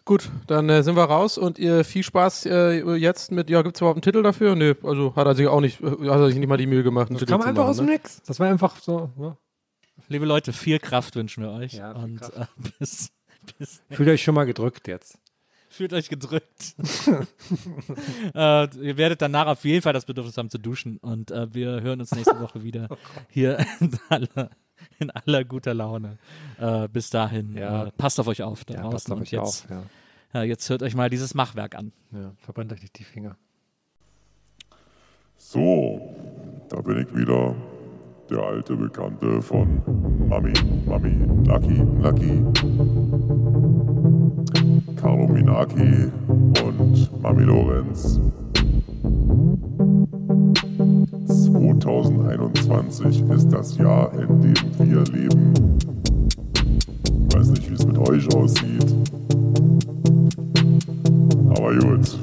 Gut, 0.06 0.30
dann 0.48 0.68
äh, 0.70 0.84
sind 0.84 0.98
wir 0.98 1.04
raus 1.04 1.38
und 1.38 1.58
ihr 1.58 1.86
viel 1.86 2.04
Spaß 2.04 2.46
äh, 2.48 2.96
jetzt 2.96 3.32
mit, 3.32 3.50
ja, 3.50 3.62
gibt 3.62 3.78
es 3.78 3.82
überhaupt 3.82 3.98
einen 3.98 4.02
Titel 4.02 4.22
dafür? 4.22 4.54
Nee, 4.56 4.76
also 4.84 5.16
hat 5.16 5.26
er 5.28 5.36
sich 5.36 5.48
auch 5.48 5.62
nicht, 5.62 5.82
äh, 5.82 5.86
hat 5.86 6.20
er 6.20 6.28
sich 6.28 6.36
nicht 6.36 6.50
mal 6.50 6.58
die 6.58 6.68
Mühe 6.68 6.84
gemacht, 6.84 7.08
einen 7.08 7.16
Das 7.16 7.22
Titel 7.22 7.32
kam 7.32 7.42
zu 7.42 7.48
einfach 7.48 7.64
machen, 7.64 7.70
aus 7.70 7.78
dem 7.78 7.86
ne? 7.86 7.94
Nix. 7.94 8.22
Das 8.24 8.40
war 8.40 8.50
einfach 8.50 8.78
so. 8.82 9.12
Ja. 9.18 9.38
Liebe 10.10 10.26
Leute, 10.26 10.52
viel 10.52 10.80
Kraft 10.80 11.16
wünschen 11.16 11.44
wir 11.44 11.52
euch. 11.52 11.74
Ja, 11.74 11.94
und 11.94 12.22
äh, 12.22 12.46
bis, 12.80 13.12
bis 13.58 13.82
Fühlt 13.92 14.10
euch 14.10 14.24
schon 14.24 14.36
mal 14.36 14.46
gedrückt 14.46 14.90
jetzt. 14.90 15.18
Fühlt 15.70 15.94
euch 15.94 16.10
gedrückt. 16.10 16.76
äh, 18.36 18.76
ihr 18.78 18.98
werdet 18.98 19.22
danach 19.22 19.48
auf 19.48 19.64
jeden 19.64 19.82
Fall 19.82 19.94
das 19.94 20.06
Bedürfnis 20.06 20.38
haben 20.38 20.50
zu 20.50 20.60
duschen. 20.60 20.98
Und 20.98 21.32
äh, 21.32 21.52
wir 21.52 21.82
hören 21.82 22.00
uns 22.00 22.12
nächste 22.12 22.40
Woche 22.40 22.64
wieder 22.64 22.90
hier 23.30 23.58
in 23.80 23.98
aller, 24.10 24.52
in 25.04 25.12
aller 25.12 25.44
guter 25.44 25.74
Laune. 25.74 26.18
Äh, 26.60 26.88
bis 26.88 27.10
dahin, 27.10 27.56
Ja. 27.56 27.86
äh, 27.86 27.92
passt 27.92 28.20
auf 28.20 28.28
euch 28.28 28.42
auf 28.44 28.66
da 28.66 28.74
Ja, 28.74 28.82
draußen. 28.82 28.92
passt 28.94 29.12
auf 29.12 29.22
euch 29.22 29.32
jetzt, 29.32 29.42
auf. 29.66 29.70
Ja. 29.70 29.84
Ja, 30.34 30.44
jetzt 30.44 30.68
hört 30.70 30.82
euch 30.82 30.96
mal 30.96 31.10
dieses 31.12 31.36
Machwerk 31.36 31.76
an. 31.76 31.92
Ja, 32.12 32.32
verbrennt 32.40 32.74
euch 32.74 32.82
nicht 32.82 32.98
die 32.98 33.04
Finger. 33.04 33.38
So, 35.38 36.02
da 36.70 36.82
bin 36.82 37.00
ich 37.08 37.16
wieder. 37.16 37.56
Der 38.30 38.40
alte 38.40 38.76
Bekannte 38.78 39.42
von 39.42 39.82
Mami, 40.30 40.54
Mami, 40.86 41.26
Lucky, 41.46 41.84
Lucky. 42.02 42.42
Carlo 44.96 45.28
Minaki 45.28 46.10
und 46.64 47.22
Mami 47.22 47.44
Lorenz. 47.44 48.20
2021 51.54 53.24
ist 53.30 53.54
das 53.54 53.78
Jahr, 53.78 54.12
in 54.14 54.42
dem 54.42 54.56
wir 54.80 55.04
leben. 55.14 55.54
Ich 57.30 57.36
weiß 57.36 57.50
nicht, 57.50 57.70
wie 57.70 57.76
es 57.76 57.86
mit 57.86 57.98
euch 58.00 58.36
aussieht. 58.36 58.96
Aber 61.50 61.76
gut. 61.76 62.18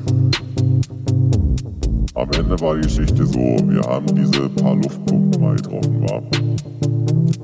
Am 2.15 2.29
Ende 2.37 2.61
war 2.61 2.75
die 2.75 2.83
Geschichte 2.83 3.25
so, 3.25 3.39
wir 3.39 3.83
haben 3.83 4.07
diese 4.17 4.49
paar 4.49 4.75
Luftpumpen 4.75 5.41
mal 5.41 5.55
getroffen, 5.55 6.03
war. 6.03 6.23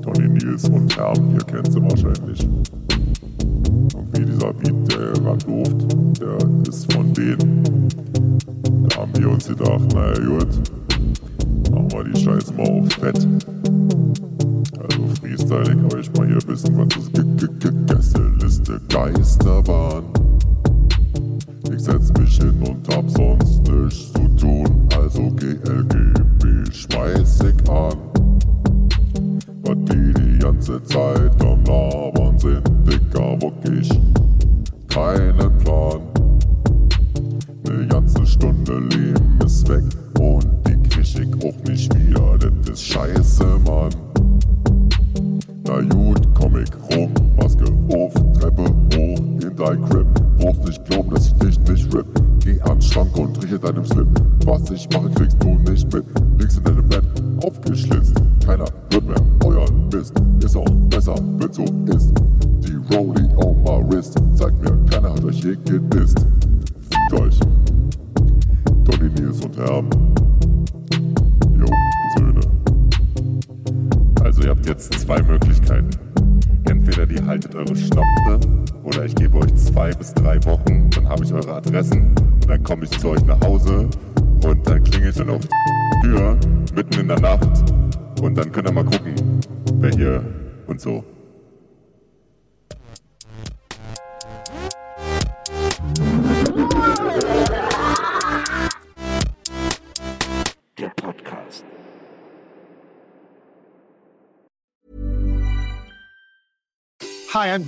Tony 0.01 0.27
Nils 0.27 0.67
und 0.67 0.95
Herm, 0.97 1.35
ihr 1.35 1.45
kennt 1.45 1.71
sie 1.71 1.81
wahrscheinlich. 1.81 2.49
Irgendwie 3.93 4.25
dieser 4.25 4.53
Beat, 4.53 4.91
der 4.91 5.13
gerade 5.13 5.49
läuft, 5.49 6.19
der 6.19 6.69
ist 6.69 6.91
von 6.91 7.13
denen. 7.13 7.87
Da 8.89 8.97
haben 8.97 9.11
wir 9.17 9.29
uns 9.31 9.47
gedacht, 9.47 9.93
naja 9.93 10.19
gut, 10.19 10.47
machen 11.71 11.91
wir 11.91 12.03
die 12.03 12.23
Scheiße 12.23 12.53
mal 12.53 12.69
auf 12.69 12.91
Fett. 12.93 13.27
Also 14.77 15.07
freestyle 15.21 15.75
ich 15.75 15.93
euch 15.93 16.13
mal 16.13 16.27
hier 16.27 16.37
ein 16.37 16.47
bisschen 16.47 16.77
was 16.77 16.95
ist. 16.97 17.87
Gästeliste 17.87 18.81
Geisterbahn. 18.89 20.03
Ich 21.71 21.83
setz 21.83 22.11
mich 22.17 22.37
hin 22.37 22.55
und 22.67 22.95
hab 22.95 23.09
sonst 23.09 23.67
nichts 23.69 24.13
zu 24.13 24.27
tun, 24.39 24.87
also 24.95 25.29
GLGB 25.31 26.71
schmeiß 26.71 27.39
ich 27.41 27.69
an. 27.69 27.97
Was 29.63 29.77
die 29.89 30.13
die 30.13 30.39
ganze 30.39 30.81
Zeit 30.83 31.41
am 31.41 31.63
Labern 31.65 32.37
sind, 32.39 32.69
Dicker, 32.85 33.41
wirklich 33.41 33.89
keinen 34.87 35.56